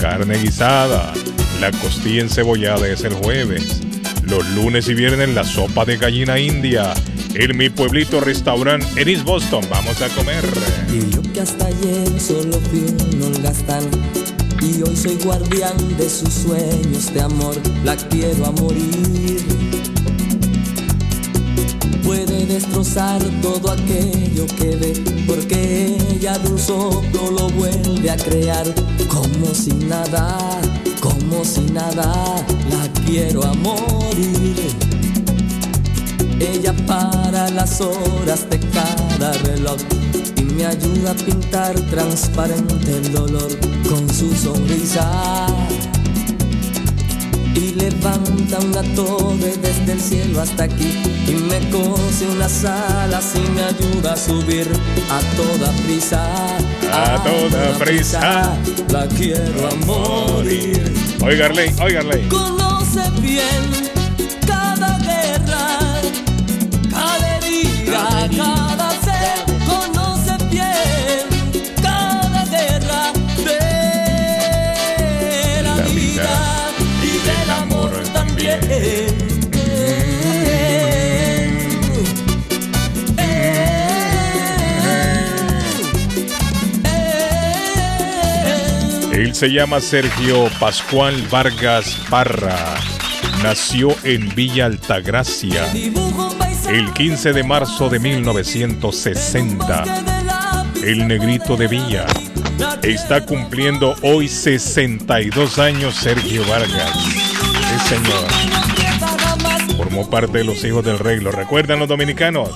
carne 0.00 0.38
guisada. 0.38 1.12
La 1.60 1.70
costilla 1.72 2.22
encebollada 2.22 2.88
es 2.88 3.04
el 3.04 3.12
jueves. 3.12 3.82
Los 4.24 4.48
lunes 4.50 4.88
y 4.88 4.94
viernes 4.94 5.28
la 5.30 5.44
sopa 5.44 5.84
de 5.84 5.98
gallina 5.98 6.38
india. 6.38 6.94
En 7.34 7.56
mi 7.56 7.68
pueblito 7.68 8.20
restaurante 8.20 8.86
en 9.00 9.08
East 9.08 9.24
Boston. 9.24 9.64
Vamos 9.70 10.00
a 10.00 10.08
comer. 10.08 10.44
Y 10.92 11.10
yo 11.10 11.22
que 11.32 11.40
hasta 11.40 11.66
ayer 11.66 12.20
solo 12.20 12.58
fui 12.70 12.80
un 12.80 13.22
holgazán 13.22 13.88
Y 14.60 14.82
hoy 14.82 14.96
soy 14.96 15.16
guardián 15.22 15.76
de 15.96 16.08
sus 16.08 16.32
sueños 16.32 17.14
de 17.14 17.20
amor 17.20 17.54
La 17.84 17.96
quiero 17.96 18.46
a 18.46 18.50
morir 18.52 19.69
destrozar 22.50 23.22
todo 23.40 23.70
aquello 23.70 24.46
que 24.58 24.76
ve 24.76 24.92
Porque 25.26 25.96
ella 26.12 26.36
de 26.38 26.48
un 26.50 26.58
soplo 26.58 27.30
lo 27.30 27.48
vuelve 27.50 28.10
a 28.10 28.16
crear 28.16 28.66
Como 29.08 29.54
si 29.54 29.72
nada, 29.72 30.38
como 31.00 31.44
si 31.44 31.60
nada 31.60 32.12
La 32.70 33.02
quiero 33.04 33.44
a 33.44 33.54
morir 33.54 34.56
ella 36.40 36.74
para 36.86 37.50
las 37.50 37.82
horas 37.82 38.48
de 38.48 38.58
cada 38.58 39.30
reloj 39.44 39.76
y 40.36 40.42
me 40.42 40.64
ayuda 40.64 41.10
a 41.10 41.14
pintar 41.14 41.78
transparente 41.90 42.96
el 42.96 43.12
dolor 43.12 43.58
con 43.86 44.08
su 44.08 44.34
sonrisa. 44.34 45.46
Y 47.54 47.74
levanta 47.74 48.58
una 48.60 48.82
torre 48.94 49.56
desde 49.60 49.92
el 49.92 50.00
cielo 50.00 50.40
hasta 50.40 50.64
aquí 50.64 51.02
y 51.26 51.32
me 51.32 51.58
cose 51.70 52.26
unas 52.28 52.64
alas 52.64 53.32
y 53.34 53.50
me 53.50 53.62
ayuda 53.62 54.12
a 54.12 54.16
subir 54.16 54.66
a 55.10 55.20
toda 55.36 55.72
prisa. 55.84 56.22
A 56.92 57.22
toda 57.22 57.78
prisa. 57.78 58.56
La 58.90 59.06
quiero 59.06 59.68
a 59.68 59.74
morir. 59.86 60.92
Oigarle, 61.22 61.74
oigarle. 61.82 62.26
Conoce 62.28 63.02
bien 63.20 63.90
cada 64.46 64.98
guerra, 64.98 66.00
cada 66.90 67.36
herida, 67.36 68.28
cada 68.36 68.59
se 89.40 89.50
llama 89.50 89.80
Sergio 89.80 90.50
Pascual 90.60 91.26
Vargas 91.30 91.96
Parra. 92.10 92.58
Nació 93.42 93.88
en 94.04 94.28
Villa 94.34 94.66
Altagracia 94.66 95.64
el 96.68 96.92
15 96.92 97.32
de 97.32 97.42
marzo 97.42 97.88
de 97.88 98.00
1960. 98.00 99.84
El 100.84 101.08
negrito 101.08 101.56
de 101.56 101.68
Villa. 101.68 102.04
Está 102.82 103.24
cumpliendo 103.24 103.94
hoy 104.02 104.28
62 104.28 105.58
años 105.58 105.94
Sergio 105.94 106.46
Vargas. 106.46 106.92
Sí, 106.98 107.78
señor. 107.94 108.26
Formó 109.78 110.10
parte 110.10 110.36
de 110.36 110.44
los 110.44 110.62
hijos 110.64 110.84
del 110.84 110.98
rey. 110.98 111.18
¿Lo 111.18 111.32
recuerdan 111.32 111.78
los 111.78 111.88
dominicanos? 111.88 112.50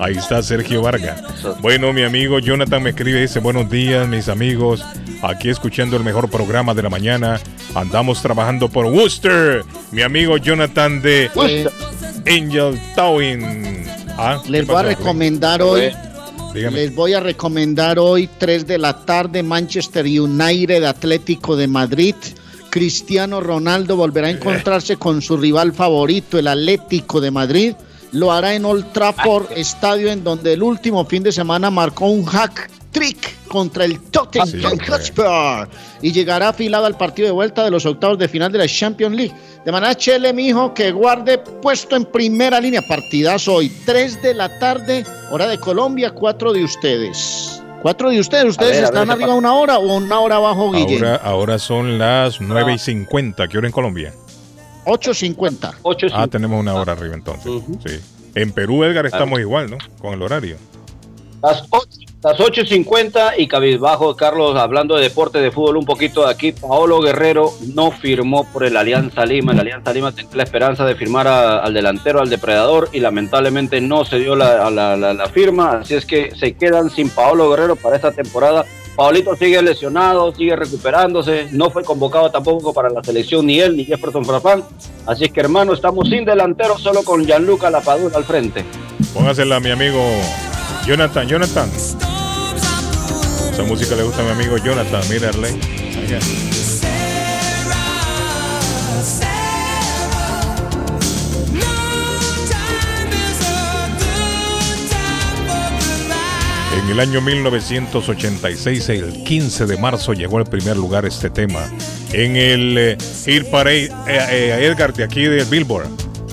Ahí 0.00 0.16
está 0.16 0.42
Sergio 0.42 0.80
Vargas. 0.80 1.22
Bueno, 1.60 1.92
mi 1.92 2.02
amigo 2.02 2.38
Jonathan 2.38 2.82
me 2.82 2.90
escribe 2.90 3.18
y 3.18 3.22
dice, 3.22 3.40
buenos 3.40 3.68
días, 3.68 4.08
mis 4.08 4.30
amigos. 4.30 4.82
Aquí 5.22 5.50
escuchando 5.50 5.96
el 5.96 6.04
mejor 6.04 6.30
programa 6.30 6.72
de 6.72 6.82
la 6.82 6.88
mañana. 6.88 7.38
Andamos 7.74 8.22
trabajando 8.22 8.68
por 8.68 8.86
Worcester. 8.86 9.64
Mi 9.92 10.02
amigo 10.02 10.38
Jonathan 10.38 11.02
de 11.02 11.30
Angel 12.26 12.80
Towing. 12.94 13.84
Ah, 14.16 14.42
Les 14.48 14.64
¿qué 14.64 14.72
voy 14.72 14.80
a 14.80 14.82
recomendar 14.82 15.62
hoy. 15.62 15.92
Dígame. 16.54 16.76
Les 16.76 16.94
voy 16.94 17.12
a 17.12 17.20
recomendar 17.20 17.98
hoy 17.98 18.28
3 18.38 18.66
de 18.66 18.78
la 18.78 19.04
tarde 19.04 19.42
Manchester 19.42 20.06
United 20.06 20.84
Atlético 20.84 21.54
de 21.54 21.68
Madrid. 21.68 22.14
Cristiano 22.70 23.40
Ronaldo 23.40 23.96
volverá 23.96 24.28
a 24.28 24.30
encontrarse 24.30 24.96
con 24.96 25.20
su 25.20 25.36
rival 25.36 25.72
favorito, 25.72 26.38
el 26.38 26.46
Atlético 26.46 27.20
de 27.20 27.30
Madrid. 27.30 27.74
Lo 28.12 28.32
hará 28.32 28.54
en 28.54 28.64
Old 28.64 28.92
Trafford, 28.92 29.52
estadio 29.54 30.10
en 30.10 30.24
donde 30.24 30.54
el 30.54 30.62
último 30.62 31.04
fin 31.04 31.22
de 31.22 31.30
semana 31.30 31.70
marcó 31.70 32.06
un 32.06 32.24
hack 32.24 32.70
trick 32.90 33.46
contra 33.48 33.84
el 33.84 34.00
Tottenham 34.00 34.78
Hotspur 34.88 35.68
y 36.02 36.12
llegará 36.12 36.48
afilado 36.48 36.86
al 36.86 36.96
partido 36.96 37.26
de 37.26 37.32
vuelta 37.32 37.64
de 37.64 37.70
los 37.70 37.86
octavos 37.86 38.18
de 38.18 38.28
final 38.28 38.52
de 38.52 38.58
la 38.58 38.66
Champions 38.66 39.16
League. 39.16 39.34
De 39.64 39.72
manera, 39.72 39.94
Chele, 39.94 40.32
mi 40.32 40.48
hijo, 40.48 40.72
que 40.72 40.90
guarde 40.90 41.38
puesto 41.38 41.96
en 41.96 42.04
primera 42.04 42.60
línea. 42.60 42.82
Partidazo 42.88 43.54
hoy, 43.54 43.70
3 43.84 44.22
de 44.22 44.34
la 44.34 44.58
tarde, 44.58 45.04
hora 45.30 45.46
de 45.46 45.58
Colombia, 45.58 46.12
4 46.12 46.52
de 46.52 46.64
ustedes. 46.64 47.62
4 47.82 48.10
de 48.10 48.20
ustedes, 48.20 48.44
¿ustedes 48.44 48.72
ver, 48.72 48.84
a 48.84 48.90
ver 48.90 49.00
están 49.00 49.10
arriba 49.10 49.34
una 49.34 49.54
hora 49.54 49.78
o 49.78 49.96
una 49.96 50.20
hora 50.20 50.36
abajo, 50.36 50.70
Guille? 50.70 50.96
Ahora, 50.96 51.16
ahora 51.16 51.58
son 51.58 51.98
las 51.98 52.40
9 52.40 52.74
y 52.74 52.78
50. 52.78 53.48
¿Qué 53.48 53.58
hora 53.58 53.66
en 53.66 53.72
Colombia? 53.72 54.12
8.50. 54.84 56.10
Ah, 56.12 56.26
tenemos 56.26 56.58
una 56.58 56.74
hora 56.74 56.92
arriba 56.92 57.14
entonces. 57.14 57.50
Sí. 57.86 58.00
En 58.34 58.52
Perú, 58.52 58.84
Edgar, 58.84 59.06
estamos 59.06 59.40
igual, 59.40 59.70
¿no? 59.70 59.78
Con 60.00 60.14
el 60.14 60.22
horario. 60.22 60.56
Las 61.42 61.64
8, 61.70 61.88
las 62.22 62.36
8.50 62.38 63.32
y 63.38 63.48
cabizbajo, 63.48 64.14
Carlos, 64.14 64.54
hablando 64.56 64.94
de 64.96 65.04
deporte 65.04 65.38
de 65.38 65.50
fútbol 65.50 65.78
un 65.78 65.86
poquito 65.86 66.26
de 66.26 66.30
aquí, 66.30 66.52
Paolo 66.52 67.00
Guerrero 67.00 67.50
no 67.74 67.92
firmó 67.92 68.44
por 68.52 68.62
el 68.64 68.76
Alianza 68.76 69.24
Lima. 69.24 69.52
El 69.52 69.60
Alianza 69.60 69.92
Lima 69.94 70.12
tenía 70.12 70.30
la 70.36 70.42
esperanza 70.42 70.84
de 70.84 70.94
firmar 70.96 71.26
al 71.26 71.72
delantero, 71.72 72.20
al 72.20 72.28
depredador, 72.28 72.90
y 72.92 73.00
lamentablemente 73.00 73.80
no 73.80 74.04
se 74.04 74.18
dio 74.18 74.36
la, 74.36 74.70
la- 74.70 75.28
firma. 75.32 75.78
Así 75.80 75.94
es 75.94 76.04
que 76.04 76.34
se 76.36 76.52
quedan 76.52 76.90
sin 76.90 77.08
Paolo 77.08 77.48
Guerrero 77.48 77.74
para 77.76 77.96
esta 77.96 78.12
temporada. 78.12 78.66
Paulito 78.96 79.34
sigue 79.36 79.62
lesionado, 79.62 80.34
sigue 80.34 80.56
recuperándose, 80.56 81.46
no 81.52 81.70
fue 81.70 81.84
convocado 81.84 82.30
tampoco 82.30 82.74
para 82.74 82.90
la 82.90 83.02
selección 83.02 83.46
ni 83.46 83.60
él 83.60 83.74
ni 83.78 83.86
Jefferson 83.86 84.26
Farfán. 84.26 84.62
Así 85.06 85.24
es 85.24 85.32
que 85.32 85.40
hermano, 85.40 85.72
estamos 85.72 86.06
sin 86.10 86.26
delantero, 86.26 86.76
solo 86.76 87.02
con 87.02 87.24
Gianluca 87.24 87.70
Lapadura 87.70 88.18
al 88.18 88.24
frente. 88.24 88.62
Póngasela 89.14 89.58
mi 89.60 89.70
amigo 89.70 90.00
Jonathan, 90.86 91.26
Jonathan. 91.28 91.70
Esa 93.52 93.62
música 93.64 93.94
le 93.96 94.02
gusta 94.02 94.22
a 94.22 94.24
mi 94.24 94.30
amigo 94.30 94.56
Jonathan, 94.58 95.02
mira 95.10 95.28
Arley. 95.28 95.58
Allá. 96.02 96.18
En 106.82 106.88
el 106.88 107.00
año 107.00 107.20
1986, 107.20 108.88
el 108.90 109.24
15 109.24 109.66
de 109.66 109.76
marzo, 109.76 110.12
llegó 110.12 110.38
al 110.38 110.44
primer 110.44 110.76
lugar 110.76 111.04
este 111.04 111.28
tema. 111.30 111.60
En 112.12 112.36
el 112.36 112.78
eh, 112.78 112.96
Hit 113.26 113.44
Parade 113.46 113.86
eh, 114.06 114.18
eh, 114.30 114.66
Edgar 114.66 114.92
de 114.92 115.04
aquí 115.04 115.24
del 115.24 115.44
Billboard. 115.46 115.88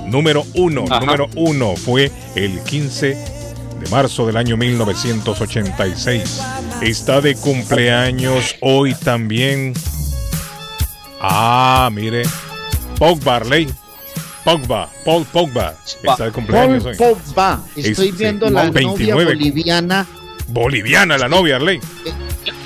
Número 0.06 0.46
uno, 0.54 0.86
Ajá. 0.90 1.02
número 1.02 1.28
uno 1.36 1.76
fue 1.76 2.12
el 2.36 2.62
15 2.62 3.18
de 3.80 3.90
marzo 3.90 4.26
del 4.26 4.38
año 4.38 4.58
1986. 4.58 6.42
Está 6.82 7.22
de 7.22 7.36
cumpleaños 7.36 8.56
hoy 8.62 8.94
también. 8.96 9.74
Ah, 11.22 11.90
mire. 11.92 12.24
Pogba, 12.98 13.38
Arley. 13.38 13.68
Pogba, 14.44 14.90
Paul 15.04 15.26
Pogba. 15.26 15.76
Está 16.04 16.26
de 16.26 16.32
cumpleaños 16.32 16.84
Paul 16.84 16.94
hoy. 16.94 16.98
Pogba. 16.98 17.62
Estoy 17.76 18.10
Es- 18.10 18.18
viendo 18.18 18.50
la 18.50 18.70
29. 18.70 19.24
novia 19.26 19.36
boliviana. 19.36 20.06
Boliviana 20.48 21.18
la 21.18 21.28
novia, 21.28 21.58
Arley. 21.58 21.80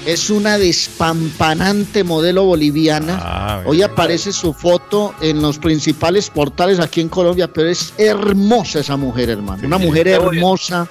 Es 0.06 0.30
una 0.30 0.58
despampanante 0.58 2.04
modelo 2.04 2.44
boliviana. 2.44 3.20
Ah, 3.22 3.64
Hoy 3.66 3.82
aparece 3.82 4.32
su 4.32 4.54
foto 4.54 5.14
en 5.22 5.42
los 5.42 5.58
principales 5.58 6.30
portales 6.30 6.80
aquí 6.80 7.02
en 7.02 7.10
Colombia, 7.10 7.52
pero 7.52 7.70
es 7.70 7.94
hermosa 7.98 8.80
esa 8.80 8.98
mujer, 8.98 9.30
hermano. 9.30 9.66
Una 9.66 9.78
mujer 9.78 10.08
hermosa. 10.08 10.88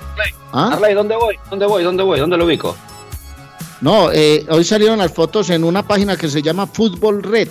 ¿Ah? 0.52 0.70
Arley, 0.74 0.94
¿dónde 0.94 1.16
voy? 1.16 1.36
¿Dónde 1.48 1.66
voy? 1.66 1.82
¿Dónde 1.84 2.02
voy? 2.02 2.20
¿Dónde 2.20 2.36
lo 2.36 2.44
ubico? 2.44 2.76
No, 3.80 4.12
eh, 4.12 4.44
hoy 4.50 4.64
salieron 4.64 4.98
las 4.98 5.12
fotos 5.12 5.48
en 5.50 5.64
una 5.64 5.86
página 5.86 6.16
que 6.16 6.28
se 6.28 6.42
llama 6.42 6.66
Fútbol 6.66 7.22
Red. 7.22 7.48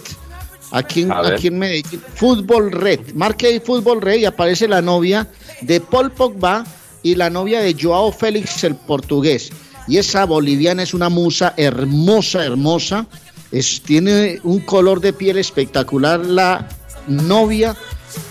Aquí 0.72 1.02
en, 1.02 1.12
aquí 1.12 1.48
en 1.48 1.58
Medellín. 1.58 2.02
Fútbol 2.14 2.72
Red. 2.72 3.14
Marque 3.16 3.48
ahí 3.48 3.60
Fútbol 3.60 4.02
Red 4.02 4.20
y 4.20 4.26
aparece 4.26 4.68
la 4.68 4.82
novia 4.82 5.28
de 5.62 5.82
Paul 5.82 6.12
Pogba 6.12 6.64
y 7.02 7.16
la 7.16 7.30
novia 7.30 7.62
de 7.62 7.76
Joao 7.80 8.12
Félix, 8.12 8.64
el 8.64 8.76
portugués. 8.76 9.52
Y 9.90 9.98
esa 9.98 10.26
boliviana 10.26 10.84
es 10.84 10.94
una 10.94 11.10
musa 11.10 11.56
hermosa, 11.58 12.46
hermosa. 12.46 13.08
Es, 13.52 13.82
tiene 13.82 14.40
un 14.44 14.60
color 14.60 15.02
de 15.02 15.14
piel 15.14 15.38
espectacular. 15.40 16.20
La 16.20 16.68
novia 17.08 17.76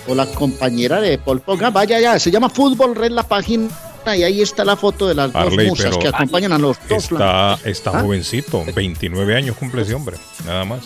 o 0.07 0.15
la 0.15 0.25
compañera 0.25 1.01
de 1.01 1.17
Paul 1.17 1.41
Pogba. 1.41 1.69
Vaya 1.69 1.99
ya, 1.99 2.17
se 2.17 2.31
llama 2.31 2.49
Fútbol 2.49 2.95
Red 2.95 3.11
la 3.11 3.23
página. 3.23 3.67
Y 4.07 4.23
ahí 4.23 4.41
está 4.41 4.63
la 4.63 4.77
foto 4.77 5.07
de 5.07 5.13
las 5.13 5.31
dos 5.33 5.53
musas 5.53 5.97
que 5.97 6.07
acompañan 6.07 6.53
a 6.53 6.57
los 6.57 6.77
dos. 6.87 7.03
Está, 7.11 7.59
está 7.65 7.91
¿Ah? 7.93 8.01
jovencito, 8.01 8.63
29 8.73 9.35
años 9.35 9.57
cumple 9.57 9.81
ese 9.83 9.93
hombre, 9.93 10.17
nada 10.45 10.65
más. 10.65 10.81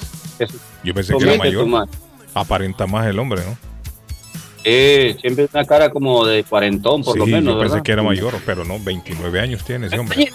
Yo 0.84 0.93
pensé 0.93 1.16
que 1.16 1.24
era 1.24 1.38
mayor. 1.38 1.88
Aparenta 2.34 2.88
más 2.88 3.06
el 3.06 3.19
hombre, 3.19 3.43
¿no? 3.45 3.73
Eh, 4.64 5.17
siempre 5.19 5.48
una 5.53 5.66
cara 5.66 5.90
como 5.90 6.25
de 6.25 6.43
cuarentón, 6.43 7.03
por 7.03 7.14
sí, 7.14 7.19
lo 7.19 7.25
menos. 7.25 7.53
yo 7.56 7.59
pensé 7.59 7.74
¿verdad? 7.74 7.85
que 7.85 7.92
era 7.92 8.03
mayor, 8.03 8.33
pero 8.45 8.64
no, 8.64 8.80
29 8.80 9.40
años 9.40 9.64
tiene 9.64 9.88
ese 9.88 10.00
hombre. 10.00 10.32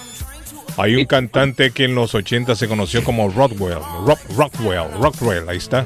Hay 0.77 0.95
un 0.95 1.07
cantante 1.07 1.73
que 1.73 1.85
en 1.85 1.95
los 1.95 2.15
80 2.15 2.55
se 2.55 2.69
conoció 2.69 3.03
como 3.03 3.29
Rockwell, 3.31 3.79
Rock, 4.07 4.21
Rockwell, 4.37 4.89
Rockwell, 5.01 5.49
ahí 5.49 5.57
está. 5.57 5.85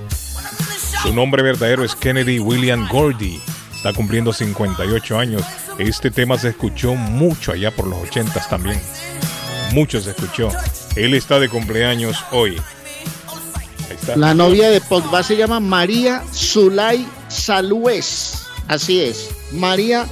Su 1.02 1.14
nombre 1.14 1.42
verdadero 1.42 1.82
es 1.82 1.94
Kennedy 1.96 2.38
William 2.38 2.86
Gordy. 2.88 3.40
Está 3.74 3.92
cumpliendo 3.94 4.32
58 4.32 5.18
años. 5.18 5.42
Este 5.78 6.10
tema 6.10 6.36
se 6.38 6.50
escuchó 6.50 6.94
mucho 6.94 7.52
allá 7.52 7.70
por 7.70 7.86
los 7.86 8.02
80 8.02 8.48
también. 8.48 8.80
Mucho 9.72 10.00
se 10.00 10.10
escuchó. 10.10 10.50
Él 10.94 11.14
está 11.14 11.40
de 11.40 11.48
cumpleaños 11.48 12.22
hoy. 12.30 12.60
Ahí 13.88 13.96
está. 13.98 14.16
La 14.16 14.34
novia 14.34 14.68
de 14.68 14.80
Pogba 14.82 15.22
se 15.22 15.36
llama 15.36 15.58
María 15.58 16.22
Zulay 16.32 17.06
Salués. 17.32 18.46
Así 18.68 19.00
es. 19.00 19.28
María 19.52 20.06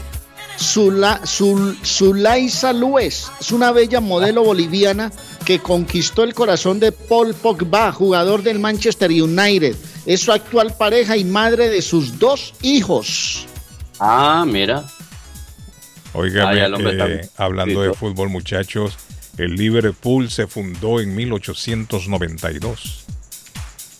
Zula, 0.58 1.20
Zul- 1.24 1.76
Zulay 1.84 2.48
Salués. 2.48 3.30
Es 3.40 3.52
una 3.52 3.72
bella 3.72 4.00
modelo 4.00 4.42
boliviana 4.42 5.12
que 5.44 5.58
conquistó 5.60 6.22
el 6.24 6.34
corazón 6.34 6.80
de 6.80 6.92
Paul 6.92 7.34
Pogba, 7.34 7.92
jugador 7.92 8.42
del 8.42 8.58
Manchester 8.58 9.10
United. 9.10 9.76
Es 10.06 10.20
su 10.20 10.32
actual 10.32 10.74
pareja 10.76 11.16
y 11.16 11.24
madre 11.24 11.68
de 11.68 11.82
sus 11.82 12.18
dos 12.18 12.54
hijos. 12.62 13.46
Ah, 13.98 14.44
mira. 14.46 14.84
Oiga, 16.12 16.48
Ah, 16.48 16.54
eh, 16.56 17.28
hablando 17.36 17.82
de 17.82 17.94
fútbol, 17.94 18.28
muchachos, 18.30 18.94
el 19.38 19.54
Liverpool 19.54 20.28
se 20.30 20.46
fundó 20.48 21.00
en 21.00 21.14
1892. 21.14 23.04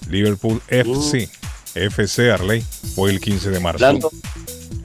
Liverpool 0.08 0.60
FC, 0.68 1.31
FC 1.74 2.31
Arley, 2.31 2.62
fue 2.94 3.10
el 3.10 3.20
15 3.20 3.50
de 3.50 3.60
marzo. 3.60 3.84
Hablando- 3.86 4.10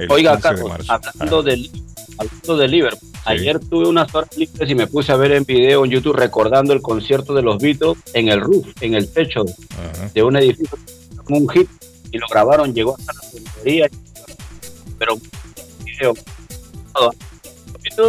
Oiga, 0.10 0.34
15 0.34 0.36
de 0.36 0.42
Carlos, 0.56 0.70
marzo. 0.70 0.94
Hablando, 0.94 1.44
de, 1.44 1.70
hablando 2.18 2.58
de 2.58 2.68
Liverpool, 2.68 3.10
ayer 3.26 3.60
tuve 3.60 3.88
unas 3.88 4.14
horas 4.14 4.36
libres 4.38 4.70
y 4.70 4.76
me 4.76 4.88
puse 4.88 5.12
a 5.12 5.16
ver 5.16 5.32
en 5.32 5.46
video 5.46 5.86
en 5.86 5.92
YouTube 5.92 6.16
recordando 6.16 6.74
el 6.74 6.82
concierto 6.82 7.34
de 7.34 7.42
los 7.42 7.58
Beatles 7.62 7.98
en 8.14 8.28
el 8.30 8.42
roof, 8.42 8.68
en 8.82 8.94
el 8.94 9.08
techo 9.12 9.46
de 10.14 10.24
un 10.24 10.36
edificio, 10.36 10.78
como 11.24 11.40
un 11.40 11.50
hit, 11.50 11.70
y 12.12 12.18
lo 12.18 12.28
grabaron, 12.28 12.74
llegó 12.74 12.96
hasta 12.98 13.14
la 13.14 13.22
tontería, 13.32 13.88
pero. 15.00 15.18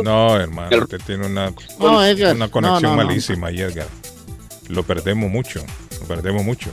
No, 0.03 0.37
hermano, 0.41 0.69
usted 0.79 1.01
tiene 1.07 1.27
una, 1.27 1.53
No, 1.79 2.05
Edgar, 2.05 2.35
una 2.35 2.51
conexión 2.51 2.83
no, 2.83 2.91
no, 2.91 2.97
malísima 2.97 3.51
Edgar. 3.51 3.87
Lo 4.69 4.83
perdemos 4.83 5.31
mucho, 5.31 5.65
lo 6.01 6.07
perdemos 6.07 6.45
mucho. 6.45 6.71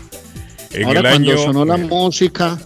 En 0.73 0.85
ahora 0.85 0.99
el 1.01 1.05
cuando 1.07 1.31
año... 1.31 1.37
sonó 1.43 1.65
la 1.65 1.77
música, 1.77 2.59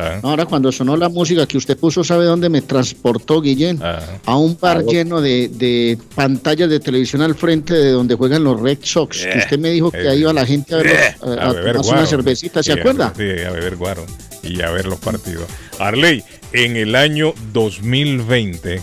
Ah, 0.00 0.20
ahora 0.22 0.46
cuando 0.46 0.70
sonó 0.70 0.96
la 0.96 1.08
música 1.08 1.44
que 1.44 1.58
usted 1.58 1.76
puso, 1.76 2.04
¿sabe 2.04 2.24
dónde 2.24 2.48
me 2.48 2.62
transportó, 2.62 3.40
Guillén? 3.40 3.80
ah, 3.82 3.98
a 4.26 4.36
un 4.36 4.56
bar 4.60 4.84
lleno 4.84 5.20
de, 5.20 5.48
de 5.48 5.98
pantallas 6.14 6.70
de 6.70 6.78
televisión 6.78 7.20
al 7.20 7.34
frente 7.34 7.74
de 7.74 7.90
donde 7.90 8.14
juegan 8.14 8.44
los 8.44 8.60
Red 8.60 8.78
Sox. 8.82 9.22
Que 9.24 9.30
Eh, 9.32 9.38
usted 9.38 9.58
me 9.58 9.70
dijo 9.70 9.90
que 9.90 10.02
eh, 10.02 10.08
ahí 10.08 10.20
iba 10.20 10.32
la 10.32 10.46
gente 10.46 10.74
a, 10.76 10.78
ver 10.78 10.86
eh, 10.86 11.16
los- 11.20 11.36
a- 11.36 11.42
a 11.42 11.48
a 11.48 11.52
beber 11.52 11.72
tomarse 11.72 11.88
guaro. 11.88 11.98
una 12.02 12.06
cervecita, 12.08 12.62
¿se 12.62 12.72
acuerda? 12.74 13.12
Sí, 13.16 13.22
a 13.24 13.50
beber 13.50 13.74
guaro 13.74 14.06
y 14.44 14.62
a 14.62 14.70
ver 14.70 14.86
los 14.86 15.00
partidos. 15.00 15.46
Arley, 15.80 16.22
en 16.52 16.76
el 16.76 16.94
año 16.94 17.34
2020, 17.52 18.80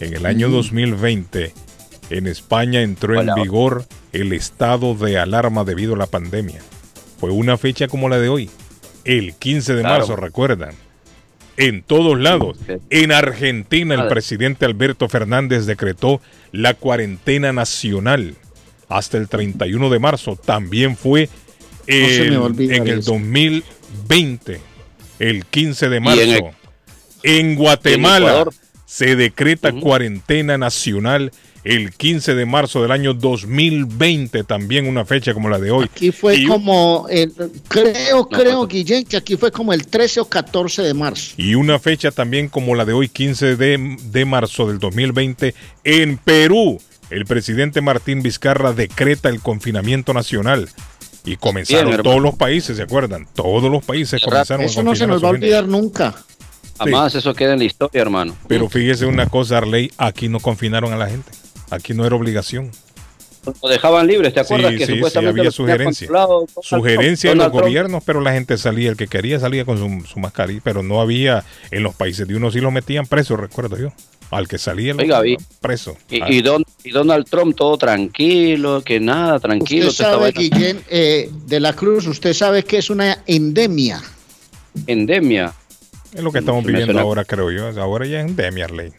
en 0.00 0.12
el 0.14 0.26
año 0.26 0.50
2020, 0.50 1.54
en 2.10 2.26
España 2.26 2.82
entró 2.82 3.18
en 3.18 3.34
vigor 3.34 3.86
el 4.12 4.34
estado 4.34 4.94
de 4.94 5.18
alarma 5.18 5.64
debido 5.64 5.94
a 5.94 5.96
la 5.96 6.06
pandemia. 6.06 6.60
Fue 7.18 7.30
una 7.30 7.56
fecha 7.56 7.88
como 7.88 8.08
la 8.08 8.18
de 8.18 8.28
hoy, 8.28 8.50
el 9.04 9.34
15 9.34 9.74
de 9.74 9.80
Claro. 9.82 9.98
marzo, 10.00 10.16
recuerdan. 10.16 10.74
En 11.56 11.82
todos 11.82 12.18
lados. 12.20 12.58
En 12.90 13.12
Argentina, 13.12 13.94
el 13.94 14.08
presidente 14.08 14.66
Alberto 14.66 15.08
Fernández 15.08 15.64
decretó 15.64 16.20
la 16.52 16.74
cuarentena 16.74 17.52
nacional 17.52 18.34
hasta 18.90 19.16
el 19.16 19.28
31 19.28 19.88
de 19.88 19.98
marzo. 19.98 20.36
También 20.36 20.96
fue 20.96 21.30
el- 21.86 22.34
en 22.70 22.86
el 22.88 22.98
eso. 22.98 23.12
2020, 23.12 24.60
el 25.18 25.46
15 25.46 25.88
de 25.88 26.00
marzo. 26.00 26.50
en 27.22 27.56
Guatemala 27.56 28.44
se 28.84 29.16
decreta 29.16 29.72
cuarentena 29.72 30.58
nacional 30.58 31.32
el 31.66 31.92
15 31.92 32.36
de 32.36 32.46
marzo 32.46 32.80
del 32.80 32.92
año 32.92 33.12
2020, 33.12 34.44
también 34.44 34.86
una 34.86 35.04
fecha 35.04 35.34
como 35.34 35.48
la 35.48 35.58
de 35.58 35.72
hoy. 35.72 35.86
Aquí 35.86 36.12
fue 36.12 36.36
Y 36.36 36.46
como, 36.46 37.06
el, 37.10 37.32
creo, 37.66 38.28
creo, 38.28 38.68
Guillén, 38.68 39.04
que 39.04 39.16
aquí 39.16 39.36
fue 39.36 39.50
como 39.50 39.72
el 39.72 39.84
13 39.84 40.20
o 40.20 40.24
14 40.26 40.82
de 40.82 40.94
marzo. 40.94 41.34
Y 41.36 41.56
una 41.56 41.80
fecha 41.80 42.12
también 42.12 42.48
como 42.48 42.76
la 42.76 42.84
de 42.84 42.92
hoy, 42.92 43.08
15 43.08 43.56
de, 43.56 43.96
de 44.00 44.24
marzo 44.24 44.68
del 44.68 44.78
2020, 44.78 45.54
en 45.82 46.18
Perú. 46.18 46.80
El 47.10 47.24
presidente 47.24 47.80
Martín 47.80 48.22
Vizcarra 48.22 48.72
decreta 48.72 49.28
el 49.28 49.40
confinamiento 49.40 50.14
nacional. 50.14 50.68
Y 51.24 51.34
comenzaron 51.34 52.00
todos 52.04 52.22
los 52.22 52.36
países, 52.36 52.76
¿se 52.76 52.84
acuerdan? 52.84 53.26
Todos 53.34 53.68
los 53.68 53.84
países 53.84 54.22
comenzaron 54.22 54.64
Eso 54.64 54.80
a 54.80 54.82
no 54.84 54.94
se 54.94 55.08
nos 55.08 55.22
va 55.22 55.28
a 55.28 55.30
olvidar 55.32 55.66
nunca. 55.66 56.14
Jamás 56.78 57.16
eso 57.16 57.34
queda 57.34 57.54
en 57.54 57.58
la 57.58 57.64
historia, 57.64 58.00
hermano. 58.00 58.36
Pero 58.46 58.68
fíjese 58.68 59.06
una 59.06 59.26
cosa, 59.26 59.58
Arley, 59.58 59.90
aquí 59.98 60.28
no 60.28 60.38
confinaron 60.38 60.92
a 60.92 60.96
la 60.96 61.08
gente. 61.08 61.32
Aquí 61.70 61.94
no 61.94 62.04
era 62.06 62.14
obligación. 62.16 62.70
Lo 63.62 63.68
dejaban 63.68 64.08
libres, 64.08 64.34
¿te 64.34 64.40
acuerdas? 64.40 64.72
Sí, 64.72 64.78
que 64.78 64.86
sí, 64.86 64.92
sí, 64.92 64.98
supuestamente 64.98 65.30
había 65.30 65.44
lo 65.44 65.52
sugerencia. 65.52 66.08
Sugerencia 66.62 67.30
de 67.30 67.36
Trump. 67.36 67.44
los 67.44 67.52
Trump. 67.52 67.62
gobiernos, 67.64 68.02
pero 68.04 68.20
la 68.20 68.32
gente 68.32 68.58
salía, 68.58 68.90
el 68.90 68.96
que 68.96 69.06
quería 69.06 69.38
salía 69.38 69.64
con 69.64 69.78
su, 69.78 70.08
su 70.08 70.18
mascarilla, 70.18 70.60
pero 70.64 70.82
no 70.82 71.00
había, 71.00 71.44
en 71.70 71.84
los 71.84 71.94
países 71.94 72.26
de 72.26 72.34
unos 72.34 72.54
sí 72.54 72.60
los 72.60 72.72
metían 72.72 73.06
presos, 73.06 73.38
recuerdo 73.38 73.78
yo. 73.78 73.92
Al 74.32 74.48
que 74.48 74.58
salía 74.58 74.90
el 74.90 74.98
Oiga, 75.00 75.20
vi- 75.20 75.36
preso. 75.60 75.96
Y, 76.10 76.20
Ah, 76.20 76.26
y 76.28 76.42
Don- 76.42 76.64
y 76.82 76.90
Donald 76.90 77.26
Trump 77.30 77.54
todo 77.54 77.78
tranquilo, 77.78 78.82
que 78.82 78.98
nada, 78.98 79.38
tranquilo. 79.38 79.90
Usted 79.90 80.04
sabe, 80.04 80.32
Guillén, 80.32 80.80
eh, 80.90 81.30
de 81.46 81.60
la 81.60 81.72
Cruz, 81.74 82.08
usted 82.08 82.34
sabe 82.34 82.64
que 82.64 82.78
es 82.78 82.90
una 82.90 83.22
endemia. 83.26 84.02
Endemia. 84.88 85.52
es 86.12 86.22
lo 86.22 86.32
que 86.32 86.38
estamos 86.40 86.64
viviendo 86.64 86.86
suena- 86.92 87.02
ahora, 87.02 87.24
creo 87.24 87.50
yo. 87.52 87.80
Ahora 87.80 88.06
ya 88.06 88.20
es 88.22 88.26
endemia, 88.26 88.64
Arley. 88.64 88.90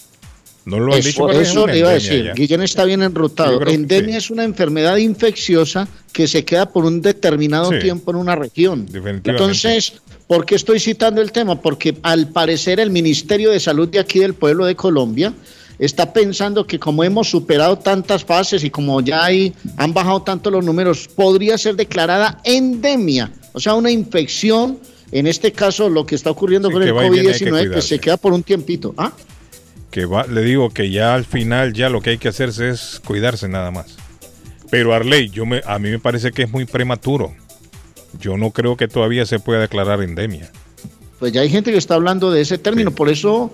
No 0.67 0.79
lo 0.81 0.93
han 0.93 0.99
Eso, 0.99 1.07
dicho, 1.27 1.31
eso 1.31 1.65
le 1.67 1.79
iba 1.79 1.89
a 1.89 1.93
decir. 1.93 2.25
ya. 2.25 2.33
Guillén 2.33 2.61
está 2.61 2.83
bien 2.83 3.01
enrutado. 3.01 3.65
Endemia 3.65 4.17
es 4.17 4.29
una 4.29 4.43
enfermedad 4.43 4.97
infecciosa 4.97 5.87
que 6.11 6.27
se 6.27 6.43
queda 6.43 6.69
por 6.69 6.83
un 6.85 7.01
determinado 7.01 7.71
Sí. 7.71 7.79
tiempo 7.79 8.11
en 8.11 8.17
una 8.17 8.35
región. 8.35 8.85
Entonces, 9.23 9.93
¿por 10.27 10.45
qué 10.45 10.55
estoy 10.55 10.79
citando 10.81 11.21
el 11.21 11.31
tema? 11.31 11.61
Porque 11.61 11.97
al 12.03 12.29
parecer 12.29 12.79
el 12.81 12.89
Ministerio 12.89 13.49
de 13.51 13.59
Salud 13.61 13.87
de 13.87 13.99
aquí 13.99 14.19
del 14.19 14.33
pueblo 14.33 14.65
de 14.65 14.75
Colombia 14.75 15.33
está 15.79 16.11
pensando 16.11 16.67
que 16.67 16.79
como 16.79 17.03
hemos 17.03 17.29
superado 17.29 17.77
tantas 17.77 18.25
fases 18.25 18.63
y 18.63 18.69
como 18.69 18.99
ya 19.01 19.23
hay, 19.23 19.53
han 19.77 19.93
bajado 19.93 20.21
tanto 20.23 20.51
los 20.51 20.65
números, 20.65 21.07
podría 21.15 21.57
ser 21.57 21.75
declarada 21.77 22.41
endemia, 22.43 23.31
o 23.53 23.59
sea, 23.59 23.75
una 23.75 23.91
infección, 23.91 24.79
en 25.11 25.27
este 25.27 25.51
caso 25.51 25.87
lo 25.87 26.05
que 26.05 26.15
está 26.15 26.31
ocurriendo 26.31 26.67
Sí, 26.69 26.73
con 26.73 26.83
el 26.83 26.97
va 26.97 27.05
y 27.05 27.09
viene, 27.11 27.29
hay 27.31 27.39
que 27.39 27.45
COVID-19, 27.45 27.59
que, 27.61 27.67
cuidarse. 27.67 27.87
se 27.87 27.99
queda 27.99 28.17
por 28.17 28.33
un 28.33 28.43
tiempito. 28.43 28.93
¿Ah? 28.97 29.13
Que 29.91 30.05
va, 30.05 30.25
le 30.27 30.41
digo 30.41 30.69
que 30.69 30.89
ya 30.91 31.13
al 31.15 31.25
final 31.25 31.73
ya 31.73 31.89
lo 31.89 32.01
que 32.01 32.11
hay 32.11 32.17
que 32.17 32.27
hacerse 32.27 32.69
es 32.69 33.01
cuidarse 33.05 33.47
nada 33.47 33.71
más. 33.71 33.95
Pero 34.69 34.93
Arley, 34.93 35.29
yo 35.29 35.45
me, 35.45 35.61
a 35.65 35.79
mí 35.79 35.89
me 35.89 35.99
parece 35.99 36.31
que 36.31 36.43
es 36.43 36.49
muy 36.51 36.65
prematuro. 36.65 37.33
Yo 38.19 38.37
no 38.37 38.51
creo 38.51 38.75
que 38.77 38.87
todavía 38.87 39.25
se 39.25 39.39
pueda 39.39 39.61
declarar 39.61 40.01
endemia. 40.01 40.51
Pues 41.19 41.31
ya 41.31 41.41
hay 41.41 41.49
gente 41.49 41.71
que 41.71 41.77
está 41.77 41.95
hablando 41.95 42.31
de 42.31 42.41
ese 42.41 42.57
término, 42.57 42.91
por 42.91 43.09
eso 43.09 43.51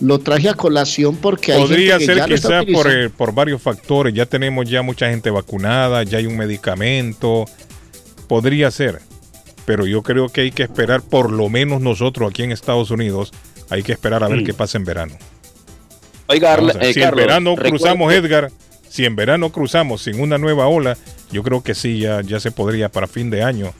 lo 0.00 0.18
traje 0.20 0.48
a 0.48 0.54
colación 0.54 1.16
porque 1.16 1.52
hay 1.52 1.60
Podría 1.60 1.98
gente 1.98 1.98
que 1.98 2.06
ser 2.06 2.16
ya 2.16 2.26
lo 2.26 2.34
está 2.34 2.64
quizás 2.64 3.12
por 3.16 3.32
varios 3.34 3.62
factores. 3.62 4.14
Ya 4.14 4.26
tenemos 4.26 4.68
ya 4.68 4.82
mucha 4.82 5.08
gente 5.10 5.30
vacunada, 5.30 6.02
ya 6.02 6.18
hay 6.18 6.26
un 6.26 6.36
medicamento. 6.36 7.44
Podría 8.26 8.70
ser. 8.70 9.00
Pero 9.64 9.86
yo 9.86 10.02
creo 10.02 10.28
que 10.28 10.42
hay 10.42 10.50
que 10.50 10.62
esperar, 10.64 11.02
por 11.02 11.30
lo 11.30 11.48
menos 11.48 11.80
nosotros 11.80 12.30
aquí 12.30 12.42
en 12.42 12.52
Estados 12.52 12.90
Unidos, 12.90 13.32
hay 13.70 13.82
que 13.82 13.92
esperar 13.92 14.24
a 14.24 14.28
ver 14.28 14.40
Mm. 14.42 14.44
qué 14.44 14.54
pasa 14.54 14.78
en 14.78 14.84
verano. 14.84 15.14
Oiga, 16.28 16.54
eh, 16.80 16.92
si 16.92 17.00
Carlos, 17.00 17.20
en 17.20 17.26
verano 17.26 17.56
cruzamos, 17.56 18.12
Edgar, 18.12 18.50
si 18.88 19.04
en 19.04 19.16
verano 19.16 19.50
cruzamos 19.50 20.02
sin 20.02 20.20
una 20.20 20.38
nueva 20.38 20.66
ola, 20.68 20.96
yo 21.32 21.42
creo 21.42 21.62
que 21.62 21.74
sí, 21.74 22.00
ya, 22.00 22.20
ya 22.22 22.38
se 22.40 22.50
podría 22.50 22.88
para 22.90 23.06
fin 23.06 23.30
de 23.30 23.42
año 23.42 23.72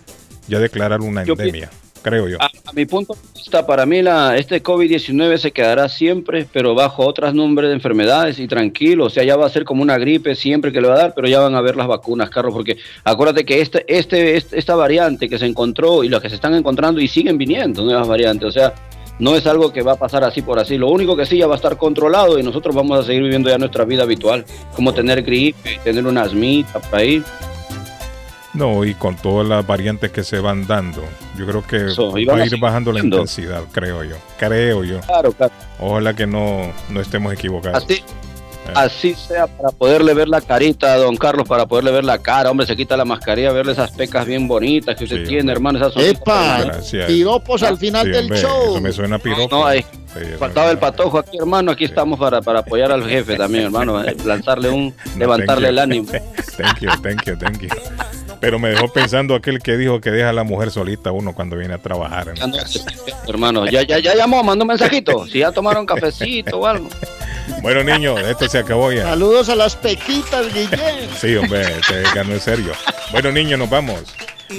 ya 0.48 0.58
declarar 0.58 1.00
una 1.02 1.24
Yo 1.24 1.34
endemia, 1.34 1.68
creo 2.02 2.26
yo. 2.28 2.38
A, 2.40 2.46
a 2.46 2.72
mi 2.72 2.86
punto 2.86 3.14
de 3.14 3.20
vista, 3.34 3.66
para 3.66 3.84
mí 3.84 4.00
la, 4.00 4.36
este 4.38 4.62
COVID-19 4.62 5.36
se 5.36 5.52
quedará 5.52 5.90
siempre, 5.90 6.46
pero 6.50 6.74
bajo 6.74 7.06
otros 7.06 7.34
nombres 7.34 7.68
de 7.68 7.74
enfermedades 7.74 8.38
y 8.38 8.48
tranquilo. 8.48 9.04
O 9.06 9.10
sea, 9.10 9.24
ya 9.24 9.36
va 9.36 9.44
a 9.46 9.50
ser 9.50 9.64
como 9.64 9.82
una 9.82 9.98
gripe 9.98 10.34
siempre 10.34 10.72
que 10.72 10.80
le 10.80 10.88
va 10.88 10.94
a 10.94 10.98
dar, 10.98 11.14
pero 11.14 11.28
ya 11.28 11.40
van 11.40 11.54
a 11.54 11.60
ver 11.60 11.76
las 11.76 11.86
vacunas, 11.86 12.30
Carlos, 12.30 12.54
porque 12.54 12.78
acuérdate 13.04 13.44
que 13.44 13.60
este, 13.60 13.84
este, 13.88 14.36
este- 14.38 14.58
esta 14.58 14.74
variante 14.74 15.28
que 15.28 15.38
se 15.38 15.44
encontró 15.46 16.02
y 16.04 16.08
las 16.08 16.22
que 16.22 16.30
se 16.30 16.36
están 16.36 16.54
encontrando 16.54 16.98
y 17.00 17.08
siguen 17.08 17.36
viniendo 17.36 17.82
nuevas 17.84 18.08
variantes, 18.08 18.48
o 18.48 18.52
sea, 18.52 18.74
no 19.18 19.34
es 19.34 19.47
algo 19.47 19.72
que 19.72 19.82
va 19.82 19.92
a 19.92 19.97
pasar 19.97 20.24
así 20.24 20.42
por 20.42 20.58
así. 20.58 20.76
Lo 20.78 20.88
único 20.88 21.16
que 21.16 21.26
sí 21.26 21.38
ya 21.38 21.47
va 21.47 21.55
a 21.55 21.56
estar 21.56 21.76
controlado 21.76 22.38
y 22.38 22.42
nosotros 22.42 22.74
vamos 22.74 22.98
a 22.98 23.02
seguir 23.02 23.22
viviendo 23.22 23.48
ya 23.48 23.58
nuestra 23.58 23.84
vida 23.84 24.02
habitual, 24.02 24.44
como 24.74 24.92
tener 24.92 25.22
gripe, 25.22 25.80
tener 25.82 26.06
una 26.06 26.22
asmita 26.22 26.80
por 26.80 26.98
ahí. 26.98 27.22
No, 28.55 28.84
y 28.84 28.94
con 28.94 29.14
todas 29.16 29.47
las 29.47 29.66
variantes 29.66 30.10
que 30.10 30.24
se 30.24 30.40
van 30.40 30.66
dando, 30.66 31.05
yo 31.36 31.47
creo 31.47 31.64
que 31.66 32.24
va 32.24 32.42
a 32.42 32.47
ir 32.47 32.58
bajando 32.58 32.92
la 32.92 33.00
intensidad, 33.00 33.62
creo 33.72 34.02
yo. 34.02 34.16
Creo 34.38 34.82
yo. 34.84 35.00
Claro, 35.00 35.32
claro. 35.32 35.52
Ojalá 35.78 36.14
que 36.14 36.26
no, 36.26 36.72
no 36.88 37.00
estemos 37.00 37.32
equivocados. 37.32 37.84
Así, 37.84 38.02
así 38.74 39.14
sea 39.14 39.47
para 39.47 39.70
poderle 39.70 40.14
ver 40.14 40.28
la 40.28 40.40
carita 40.40 40.92
a 40.92 40.97
don 40.97 41.16
Carlos, 41.16 41.48
para 41.48 41.66
poderle 41.66 41.90
ver 41.90 42.05
la 42.05 42.18
cara, 42.18 42.50
hombre, 42.50 42.66
se 42.66 42.76
quita 42.76 42.97
la 42.97 43.05
mascarilla, 43.05 43.52
verle 43.52 43.72
esas 43.72 43.90
pecas 43.90 44.26
bien 44.26 44.48
bonitas 44.48 44.97
que 44.97 45.05
usted 45.05 45.26
tiene, 45.26 45.52
hermano, 45.52 45.78
esas 45.78 45.97
¡Epa! 45.97 46.62
Gracias. 46.64 47.06
Piropos 47.06 47.62
al 47.62 47.76
final 47.78 48.06
Sí, 48.06 48.12
del 48.12 48.24
hombre, 48.24 48.40
show. 48.40 48.70
Eso 48.70 48.80
me 48.80 48.92
suena 48.92 49.18
piropo. 49.18 49.48
No, 49.56 49.66
ahí 49.66 49.84
Sí, 50.14 50.20
eso 50.20 50.38
faltaba 50.38 50.70
el 50.70 50.78
patojo 50.78 51.18
aquí, 51.18 51.36
hermano, 51.38 51.70
aquí 51.70 51.84
estamos 51.84 52.18
para, 52.18 52.40
para 52.40 52.60
apoyar 52.60 52.90
al 52.92 53.06
jefe 53.06 53.36
también, 53.36 53.64
hermano, 53.64 54.02
eh, 54.02 54.16
lanzarle 54.24 54.70
un, 54.70 54.94
No, 55.12 55.18
levantarle 55.18 55.68
el 55.68 55.78
ánimo. 55.78 56.10
Thank 56.56 56.80
you, 56.80 56.90
thank 57.02 57.24
you, 57.24 57.36
thank 57.36 57.60
you. 57.60 57.68
Pero 58.40 58.58
me 58.58 58.70
dejó 58.70 58.88
pensando 58.92 59.34
aquel 59.34 59.60
que 59.60 59.76
dijo 59.76 60.00
que 60.00 60.10
deja 60.10 60.30
a 60.30 60.32
la 60.32 60.44
mujer 60.44 60.70
solita 60.70 61.12
uno 61.12 61.34
cuando 61.34 61.56
viene 61.56 61.74
a 61.74 61.78
trabajar. 61.78 62.28
en 62.28 62.36
Ya 62.36 62.47
no, 62.47 62.56
hermano, 63.26 63.66
ya, 63.66 63.82
ya, 63.82 63.98
ya 63.98 64.14
llamó, 64.14 64.42
mandó 64.42 64.64
un 64.64 64.68
mensajito, 64.68 65.26
si 65.26 65.40
ya 65.40 65.52
tomaron 65.52 65.84
cafecito 65.86 66.60
o 66.60 66.66
algo. 66.66 66.88
Bueno, 67.62 67.82
niños, 67.84 68.20
esto 68.20 68.48
se 68.48 68.58
acabó 68.58 68.92
ya. 68.92 69.02
Saludos 69.04 69.48
a 69.48 69.54
las 69.56 69.76
pequitas, 69.76 70.52
Guillén. 70.52 71.08
Sí, 71.20 71.36
hombre, 71.36 71.66
te 71.86 72.02
ganó 72.14 72.32
en 72.34 72.40
serio. 72.40 72.72
Bueno, 73.12 73.32
niños, 73.32 73.58
nos 73.58 73.68
vamos. 73.70 74.00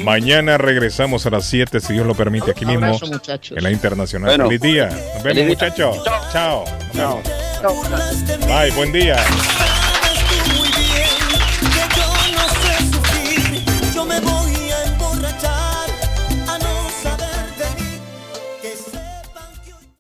Mañana 0.04 0.58
regresamos 0.58 1.26
a 1.26 1.32
las 1.32 1.46
7, 1.46 1.80
si 1.80 1.94
Dios 1.94 2.06
lo 2.06 2.14
permite, 2.14 2.52
aquí 2.52 2.66
mismo 2.66 2.86
Abrazo, 2.86 3.08
muchachos. 3.08 3.58
en 3.58 3.64
la 3.64 3.72
Internacional. 3.72 4.30
Bueno. 4.30 4.46
Feliz 4.46 4.62
día. 4.62 4.90
Nos 5.16 5.24
vemos, 5.24 5.46
muchachos. 5.48 5.98
Chao. 6.32 6.66
Nos 6.94 7.24
vemos. 7.64 8.48
Bye, 8.48 8.72
buen 8.72 8.92
día. 8.92 9.18